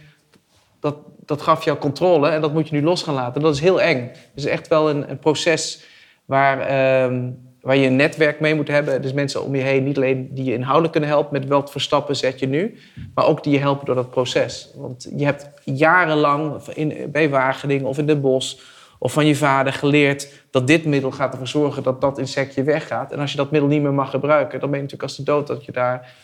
Dat, 0.81 0.97
dat 1.27 1.43
gaf 1.43 1.65
jou 1.65 1.79
controle 1.79 2.29
en 2.29 2.41
dat 2.41 2.53
moet 2.53 2.69
je 2.69 2.75
nu 2.75 2.83
los 2.83 3.03
gaan 3.03 3.15
laten. 3.15 3.43
Dat 3.43 3.55
is 3.55 3.61
heel 3.61 3.81
eng. 3.81 4.01
Het 4.09 4.31
is 4.35 4.45
echt 4.45 4.69
wel 4.69 4.91
een, 4.91 5.11
een 5.11 5.19
proces 5.19 5.85
waar, 6.25 6.61
ehm, 6.61 7.31
waar 7.61 7.77
je 7.77 7.87
een 7.87 7.97
netwerk 7.97 8.41
mee 8.41 8.55
moet 8.55 8.69
hebben. 8.69 9.03
Dus 9.03 9.13
mensen 9.13 9.45
om 9.45 9.55
je 9.55 9.63
heen, 9.63 9.85
niet 9.85 9.97
alleen 9.97 10.29
die 10.31 10.45
je 10.45 10.53
inhoudelijk 10.53 10.93
kunnen 10.93 11.11
helpen 11.11 11.33
met 11.33 11.49
wat 11.49 11.73
voor 11.73 11.81
stappen 11.81 12.17
zet 12.17 12.39
je 12.39 12.47
nu, 12.47 12.79
maar 13.15 13.27
ook 13.27 13.43
die 13.43 13.53
je 13.53 13.59
helpen 13.59 13.87
door 13.87 13.95
dat 13.95 14.11
proces. 14.11 14.71
Want 14.75 15.09
je 15.17 15.25
hebt 15.25 15.51
jarenlang 15.65 16.63
in, 16.75 17.11
bij 17.13 17.31
Wageningen 17.31 17.87
of 17.87 17.99
in 17.99 18.07
Den 18.07 18.21
Bosch 18.21 18.57
of 18.99 19.13
van 19.13 19.27
je 19.27 19.37
vader 19.37 19.73
geleerd 19.73 20.33
dat 20.51 20.67
dit 20.67 20.85
middel 20.85 21.11
gaat 21.11 21.33
ervoor 21.33 21.49
zorgen 21.49 21.83
dat 21.83 22.01
dat 22.01 22.19
insectje 22.19 22.63
weggaat. 22.63 23.13
En 23.13 23.19
als 23.19 23.31
je 23.31 23.37
dat 23.37 23.51
middel 23.51 23.69
niet 23.69 23.83
meer 23.83 23.95
mag 23.95 24.11
gebruiken, 24.11 24.61
dan 24.61 24.71
ben 24.71 24.79
je 24.79 24.85
natuurlijk 24.85 25.11
als 25.11 25.17
de 25.17 25.33
dood 25.33 25.47
dat 25.47 25.65
je 25.65 25.73
daar 25.73 26.15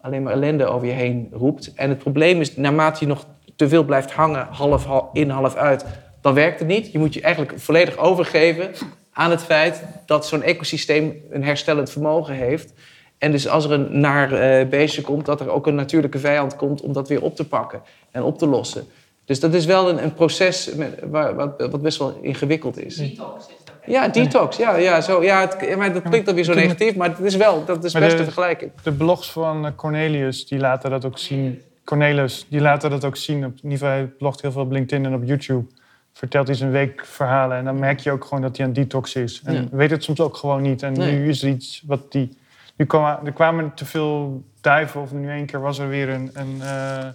alleen 0.00 0.22
maar 0.22 0.32
ellende 0.32 0.66
over 0.66 0.86
je 0.86 0.92
heen 0.92 1.28
roept. 1.32 1.74
En 1.74 1.88
het 1.88 1.98
probleem 1.98 2.40
is, 2.40 2.56
naarmate 2.56 2.98
je 3.00 3.06
nog 3.06 3.26
te 3.60 3.68
veel 3.68 3.84
blijft 3.84 4.12
hangen, 4.12 4.46
half 4.50 4.86
in, 5.12 5.30
half 5.30 5.54
uit, 5.54 5.84
dan 6.20 6.34
werkt 6.34 6.58
het 6.58 6.68
niet. 6.68 6.92
Je 6.92 6.98
moet 6.98 7.14
je 7.14 7.20
eigenlijk 7.20 7.60
volledig 7.60 7.96
overgeven 7.96 8.70
aan 9.12 9.30
het 9.30 9.42
feit 9.42 9.84
dat 10.06 10.26
zo'n 10.26 10.42
ecosysteem 10.42 11.22
een 11.30 11.44
herstellend 11.44 11.90
vermogen 11.90 12.34
heeft. 12.34 12.72
En 13.18 13.30
dus 13.30 13.48
als 13.48 13.64
er 13.64 13.72
een 13.72 14.00
naar 14.00 14.32
uh, 14.32 14.68
beestje 14.68 15.02
komt, 15.02 15.26
dat 15.26 15.40
er 15.40 15.50
ook 15.50 15.66
een 15.66 15.74
natuurlijke 15.74 16.18
vijand 16.18 16.56
komt 16.56 16.80
om 16.80 16.92
dat 16.92 17.08
weer 17.08 17.22
op 17.22 17.36
te 17.36 17.48
pakken 17.48 17.82
en 18.10 18.22
op 18.22 18.38
te 18.38 18.46
lossen. 18.46 18.86
Dus 19.24 19.40
dat 19.40 19.54
is 19.54 19.64
wel 19.64 19.88
een, 19.88 20.02
een 20.02 20.14
proces 20.14 20.74
met, 20.74 21.00
wat, 21.10 21.34
wat, 21.70 21.82
best 21.82 21.98
wel 21.98 22.18
ingewikkeld 22.22 22.84
is. 22.84 22.96
Detox 22.96 23.46
is 23.46 23.54
dat. 23.64 23.74
Ja, 23.86 24.08
detox. 24.08 24.56
Ja, 24.56 24.76
ja, 24.76 25.00
zo, 25.00 25.22
ja, 25.22 25.40
het, 25.40 25.76
maar 25.76 25.92
dat 25.92 26.02
klinkt 26.02 26.26
dan 26.26 26.34
weer 26.34 26.44
zo 26.44 26.54
negatief, 26.54 26.96
maar 26.96 27.08
het 27.08 27.20
is 27.20 27.36
wel, 27.36 27.64
dat 27.64 27.84
is 27.84 27.92
best 27.92 28.16
te 28.16 28.24
vergelijken. 28.24 28.72
De 28.82 28.92
blogs 28.92 29.30
van 29.30 29.66
eh, 29.66 29.72
Cornelius, 29.76 30.46
die 30.46 30.58
laten 30.58 30.90
dat 30.90 31.04
ook 31.04 31.18
zien. 31.18 31.62
Cornelius, 31.90 32.46
die 32.48 32.60
laten 32.60 32.90
dat 32.90 33.04
ook 33.04 33.16
zien. 33.16 33.44
Op, 33.44 33.52
in 33.52 33.62
ieder 33.62 33.78
geval, 33.78 33.92
hij 33.92 34.06
blogt 34.06 34.40
heel 34.40 34.52
veel 34.52 34.62
op 34.62 34.70
LinkedIn 34.70 35.06
en 35.06 35.14
op 35.14 35.24
YouTube. 35.24 35.70
Vertelt 36.12 36.46
hij 36.46 36.56
zijn 36.56 36.70
weekverhalen 36.70 37.58
en 37.58 37.64
dan 37.64 37.78
merk 37.78 38.00
je 38.00 38.10
ook 38.10 38.24
gewoon 38.24 38.42
dat 38.42 38.56
hij 38.56 38.66
aan 38.66 38.72
detox 38.72 39.14
is. 39.14 39.42
En 39.44 39.68
weet 39.72 39.90
het 39.90 40.04
soms 40.04 40.20
ook 40.20 40.36
gewoon 40.36 40.62
niet. 40.62 40.82
En 40.82 40.92
nu 40.92 41.28
is 41.28 41.42
er 41.42 41.48
iets 41.48 41.82
wat 41.86 42.12
die... 42.12 42.38
Nu 42.76 42.84
kwamen, 42.84 43.26
er 43.26 43.32
kwamen 43.32 43.74
te 43.74 43.84
veel 43.84 44.44
duiven, 44.60 45.00
of 45.00 45.12
nu 45.12 45.30
één 45.30 45.46
keer 45.46 45.60
was 45.60 45.78
er 45.78 45.88
weer 45.88 46.08
een... 46.08 46.30
een 46.34 46.56
uh, 46.56 47.06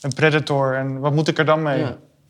een 0.00 0.14
predator. 0.14 0.74
En 0.74 0.98
wat 0.98 1.12
moet 1.12 1.28
ik 1.28 1.38
er 1.38 1.44
dan 1.44 1.62
mee? 1.62 1.84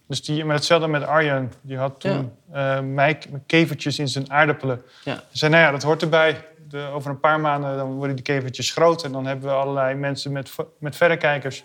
Dus 0.07 0.23
die, 0.23 0.45
maar 0.45 0.55
hetzelfde 0.55 0.89
met 0.89 1.07
Arjen. 1.07 1.53
Die 1.61 1.77
had 1.77 2.01
toen 2.01 2.33
ja. 2.53 2.83
uh, 2.83 3.15
kevertjes 3.47 3.99
in 3.99 4.09
zijn 4.09 4.31
aardappelen. 4.31 4.83
Ja. 5.05 5.15
Ze 5.15 5.39
zei, 5.39 5.51
nou 5.51 5.65
ja, 5.65 5.71
dat 5.71 5.83
hoort 5.83 6.03
erbij. 6.03 6.45
De, 6.69 6.89
over 6.93 7.11
een 7.11 7.21
paar 7.21 7.41
maanden 7.41 7.77
dan 7.77 7.93
worden 7.93 8.17
die 8.17 8.25
kevertjes 8.25 8.73
groot. 8.73 9.05
En 9.05 9.13
dan 9.13 9.27
hebben 9.27 9.49
we 9.49 9.55
allerlei 9.55 9.95
mensen 9.95 10.33
met, 10.33 10.51
met 10.79 10.97
verrekijkers... 10.97 11.65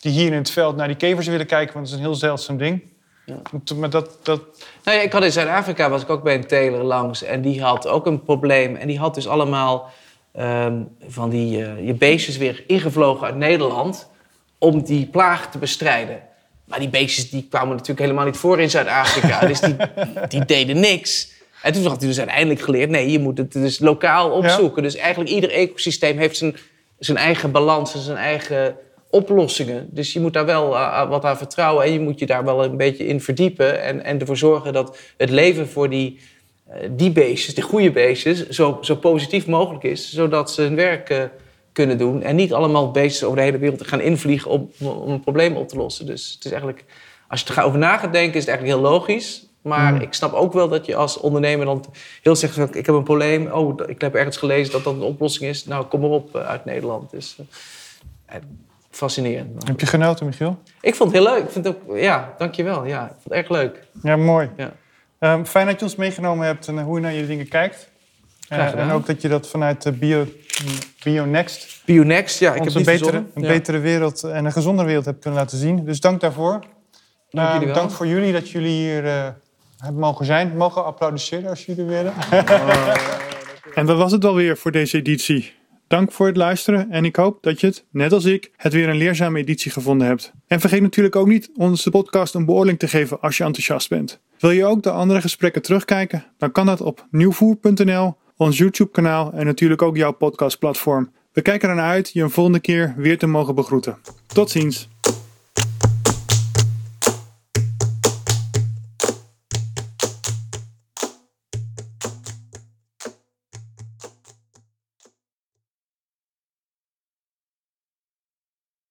die 0.00 0.12
hier 0.12 0.26
in 0.26 0.32
het 0.32 0.50
veld 0.50 0.76
naar 0.76 0.86
die 0.86 0.96
kevers 0.96 1.26
willen 1.26 1.46
kijken. 1.46 1.74
Want 1.74 1.86
het 1.86 1.94
is 1.94 2.02
een 2.02 2.10
heel 2.10 2.18
zeldzaam 2.18 2.56
ding. 2.56 2.82
Ja. 3.24 3.74
Maar 3.76 3.90
dat, 3.90 4.18
dat... 4.22 4.40
Nou 4.84 4.96
ja, 4.96 5.02
ik 5.02 5.12
had 5.12 5.24
in 5.24 5.32
Zuid-Afrika 5.32 5.90
was 5.90 6.02
ik 6.02 6.10
ook 6.10 6.22
bij 6.22 6.34
een 6.34 6.46
teler 6.46 6.82
langs. 6.82 7.22
En 7.22 7.42
die 7.42 7.62
had 7.62 7.86
ook 7.86 8.06
een 8.06 8.22
probleem. 8.22 8.76
En 8.76 8.86
die 8.86 8.98
had 8.98 9.14
dus 9.14 9.28
allemaal 9.28 9.90
um, 10.38 10.88
van 11.08 11.30
die 11.30 11.58
uh, 11.58 11.86
je 11.86 11.94
beestjes 11.94 12.36
weer 12.36 12.64
ingevlogen 12.66 13.26
uit 13.26 13.36
Nederland 13.36 14.08
om 14.58 14.82
die 14.82 15.06
plaag 15.06 15.50
te 15.50 15.58
bestrijden. 15.58 16.22
Maar 16.64 16.78
die 16.78 16.88
beestjes 16.88 17.30
die 17.30 17.46
kwamen 17.50 17.68
natuurlijk 17.68 18.00
helemaal 18.00 18.24
niet 18.24 18.36
voor 18.36 18.60
in 18.60 18.70
Zuid-Afrika. 18.70 19.40
dus 19.46 19.60
die, 19.60 19.76
die 20.28 20.44
deden 20.44 20.80
niks. 20.80 21.32
En 21.62 21.72
toen 21.72 21.86
had 21.86 21.98
hij 21.98 22.08
dus 22.08 22.18
uiteindelijk 22.18 22.60
geleerd... 22.60 22.90
nee, 22.90 23.10
je 23.10 23.18
moet 23.18 23.38
het 23.38 23.52
dus 23.52 23.78
lokaal 23.78 24.30
opzoeken. 24.30 24.82
Dus 24.82 24.96
eigenlijk 24.96 25.30
ieder 25.30 25.50
ecosysteem 25.50 26.18
heeft 26.18 26.36
zijn, 26.36 26.56
zijn 26.98 27.18
eigen 27.18 27.50
balans... 27.50 27.94
en 27.94 28.00
zijn 28.00 28.16
eigen 28.16 28.76
oplossingen. 29.10 29.88
Dus 29.90 30.12
je 30.12 30.20
moet 30.20 30.32
daar 30.32 30.46
wel 30.46 30.74
uh, 30.74 31.08
wat 31.08 31.24
aan 31.24 31.36
vertrouwen... 31.36 31.84
en 31.84 31.92
je 31.92 32.00
moet 32.00 32.18
je 32.18 32.26
daar 32.26 32.44
wel 32.44 32.64
een 32.64 32.76
beetje 32.76 33.06
in 33.06 33.20
verdiepen... 33.20 33.82
en, 33.82 34.04
en 34.04 34.20
ervoor 34.20 34.36
zorgen 34.36 34.72
dat 34.72 34.98
het 35.16 35.30
leven 35.30 35.68
voor 35.68 35.90
die, 35.90 36.18
uh, 36.68 36.74
die 36.90 37.10
beestjes, 37.10 37.54
die 37.54 37.64
goede 37.64 37.90
beestjes... 37.90 38.48
Zo, 38.48 38.78
zo 38.80 38.94
positief 38.94 39.46
mogelijk 39.46 39.84
is, 39.84 40.12
zodat 40.12 40.50
ze 40.50 40.62
hun 40.62 40.76
werk... 40.76 41.10
Uh, 41.10 41.22
kunnen 41.78 41.98
doen. 41.98 42.22
En 42.22 42.36
niet 42.36 42.52
allemaal 42.52 42.90
beestjes 42.90 43.24
over 43.24 43.36
de 43.36 43.42
hele 43.42 43.58
wereld 43.58 43.86
gaan 43.86 44.00
invliegen 44.00 44.50
om, 44.50 44.70
om 44.78 45.10
een 45.10 45.20
probleem 45.20 45.56
op 45.56 45.68
te 45.68 45.76
lossen. 45.76 46.06
Dus 46.06 46.32
het 46.34 46.44
is 46.44 46.50
eigenlijk, 46.50 46.84
als 47.28 47.40
je 47.40 47.52
erover 47.56 47.78
na 47.78 47.96
gaat 47.96 48.12
denken, 48.12 48.34
is 48.34 48.46
het 48.46 48.48
eigenlijk 48.48 48.78
heel 48.78 48.90
logisch. 48.90 49.46
Maar 49.62 49.92
hmm. 49.92 50.00
ik 50.00 50.12
snap 50.12 50.32
ook 50.32 50.52
wel 50.52 50.68
dat 50.68 50.86
je 50.86 50.94
als 50.94 51.18
ondernemer 51.18 51.66
dan 51.66 51.84
heel 52.22 52.36
zegt: 52.36 52.74
Ik 52.74 52.86
heb 52.86 52.94
een 52.94 53.02
probleem. 53.02 53.46
Oh, 53.46 53.80
ik 53.86 54.00
heb 54.00 54.14
ergens 54.14 54.36
gelezen 54.36 54.72
dat 54.72 54.84
dat 54.84 54.94
een 54.94 55.02
oplossing 55.02 55.50
is. 55.50 55.64
Nou, 55.64 55.84
kom 55.84 56.00
maar 56.00 56.10
op 56.10 56.36
eh, 56.36 56.46
uit 56.46 56.64
Nederland. 56.64 57.10
Dus 57.10 57.36
fascinerend. 58.98 59.68
Heb 59.68 59.80
je 59.80 59.86
genoten, 59.86 60.26
Michiel? 60.26 60.58
Ik 60.80 60.94
vond 60.94 61.12
het 61.12 61.22
heel 61.22 61.32
leuk. 61.32 61.44
Ik 61.44 61.50
vind 61.50 61.64
het 61.64 61.76
ook, 61.76 61.96
ja, 61.98 62.34
dankjewel. 62.38 62.84
Ja, 62.84 63.04
ik 63.04 63.10
vond 63.10 63.24
het 63.24 63.32
erg 63.32 63.48
leuk. 63.48 63.86
Ja, 64.02 64.16
mooi. 64.16 64.50
Ja. 64.56 64.72
Um, 65.34 65.46
fijn 65.46 65.66
dat 65.66 65.78
je 65.78 65.84
ons 65.84 65.96
meegenomen 65.96 66.46
hebt 66.46 66.68
en 66.68 66.82
hoe 66.82 66.94
je 66.94 67.02
naar 67.02 67.12
je 67.12 67.26
dingen 67.26 67.48
kijkt. 67.48 67.90
Uh, 68.52 68.74
en 68.74 68.90
ook 68.90 69.06
dat 69.06 69.22
je 69.22 69.28
dat 69.28 69.48
vanuit 69.48 69.82
de 69.82 69.92
bio 69.92 70.26
BioNext. 71.04 71.82
BioNext, 71.84 72.38
ja. 72.38 72.54
Ik 72.54 72.64
heb 72.64 72.74
een, 72.74 72.84
betere, 72.84 73.24
een 73.34 73.42
betere 73.42 73.78
wereld 73.78 74.22
en 74.22 74.44
een 74.44 74.52
gezondere 74.52 74.86
wereld 74.86 75.04
heb 75.04 75.20
kunnen 75.20 75.40
laten 75.40 75.58
zien. 75.58 75.84
Dus 75.84 76.00
dank 76.00 76.20
daarvoor. 76.20 76.64
Dank, 77.30 77.52
jullie 77.52 77.66
wel. 77.66 77.74
dank 77.74 77.90
voor 77.90 78.06
jullie 78.06 78.32
dat 78.32 78.50
jullie 78.50 78.70
hier 78.70 79.04
uh, 79.04 79.28
hebben 79.78 80.00
mogen 80.00 80.24
zijn. 80.24 80.56
Mogen 80.56 80.84
applaudisseren 80.84 81.50
als 81.50 81.64
jullie 81.64 81.84
willen. 81.84 82.12
en 83.74 83.86
dat 83.86 83.96
was 83.96 84.12
het 84.12 84.24
alweer 84.24 84.56
voor 84.56 84.72
deze 84.72 84.96
editie. 84.96 85.57
Dank 85.88 86.12
voor 86.12 86.26
het 86.26 86.36
luisteren 86.36 86.90
en 86.90 87.04
ik 87.04 87.16
hoop 87.16 87.42
dat 87.42 87.60
je 87.60 87.66
het, 87.66 87.84
net 87.90 88.12
als 88.12 88.24
ik, 88.24 88.50
het 88.56 88.72
weer 88.72 88.88
een 88.88 88.96
leerzame 88.96 89.38
editie 89.38 89.70
gevonden 89.70 90.06
hebt. 90.06 90.32
En 90.46 90.60
vergeet 90.60 90.82
natuurlijk 90.82 91.16
ook 91.16 91.26
niet 91.26 91.50
onze 91.56 91.90
podcast 91.90 92.34
een 92.34 92.44
beoordeling 92.44 92.78
te 92.78 92.88
geven 92.88 93.20
als 93.20 93.36
je 93.36 93.44
enthousiast 93.44 93.88
bent. 93.88 94.20
Wil 94.38 94.50
je 94.50 94.64
ook 94.64 94.82
de 94.82 94.90
andere 94.90 95.20
gesprekken 95.20 95.62
terugkijken? 95.62 96.24
Dan 96.38 96.52
kan 96.52 96.66
dat 96.66 96.80
op 96.80 97.06
nieuwvoer.nl 97.10 98.16
ons 98.36 98.58
YouTube-kanaal 98.58 99.32
en 99.32 99.46
natuurlijk 99.46 99.82
ook 99.82 99.96
jouw 99.96 100.12
podcastplatform. 100.12 101.12
We 101.32 101.42
kijken 101.42 101.68
ernaar 101.68 101.90
uit 101.90 102.10
je 102.12 102.22
een 102.22 102.30
volgende 102.30 102.60
keer 102.60 102.94
weer 102.96 103.18
te 103.18 103.26
mogen 103.26 103.54
begroeten. 103.54 103.98
Tot 104.26 104.50
ziens! 104.50 104.88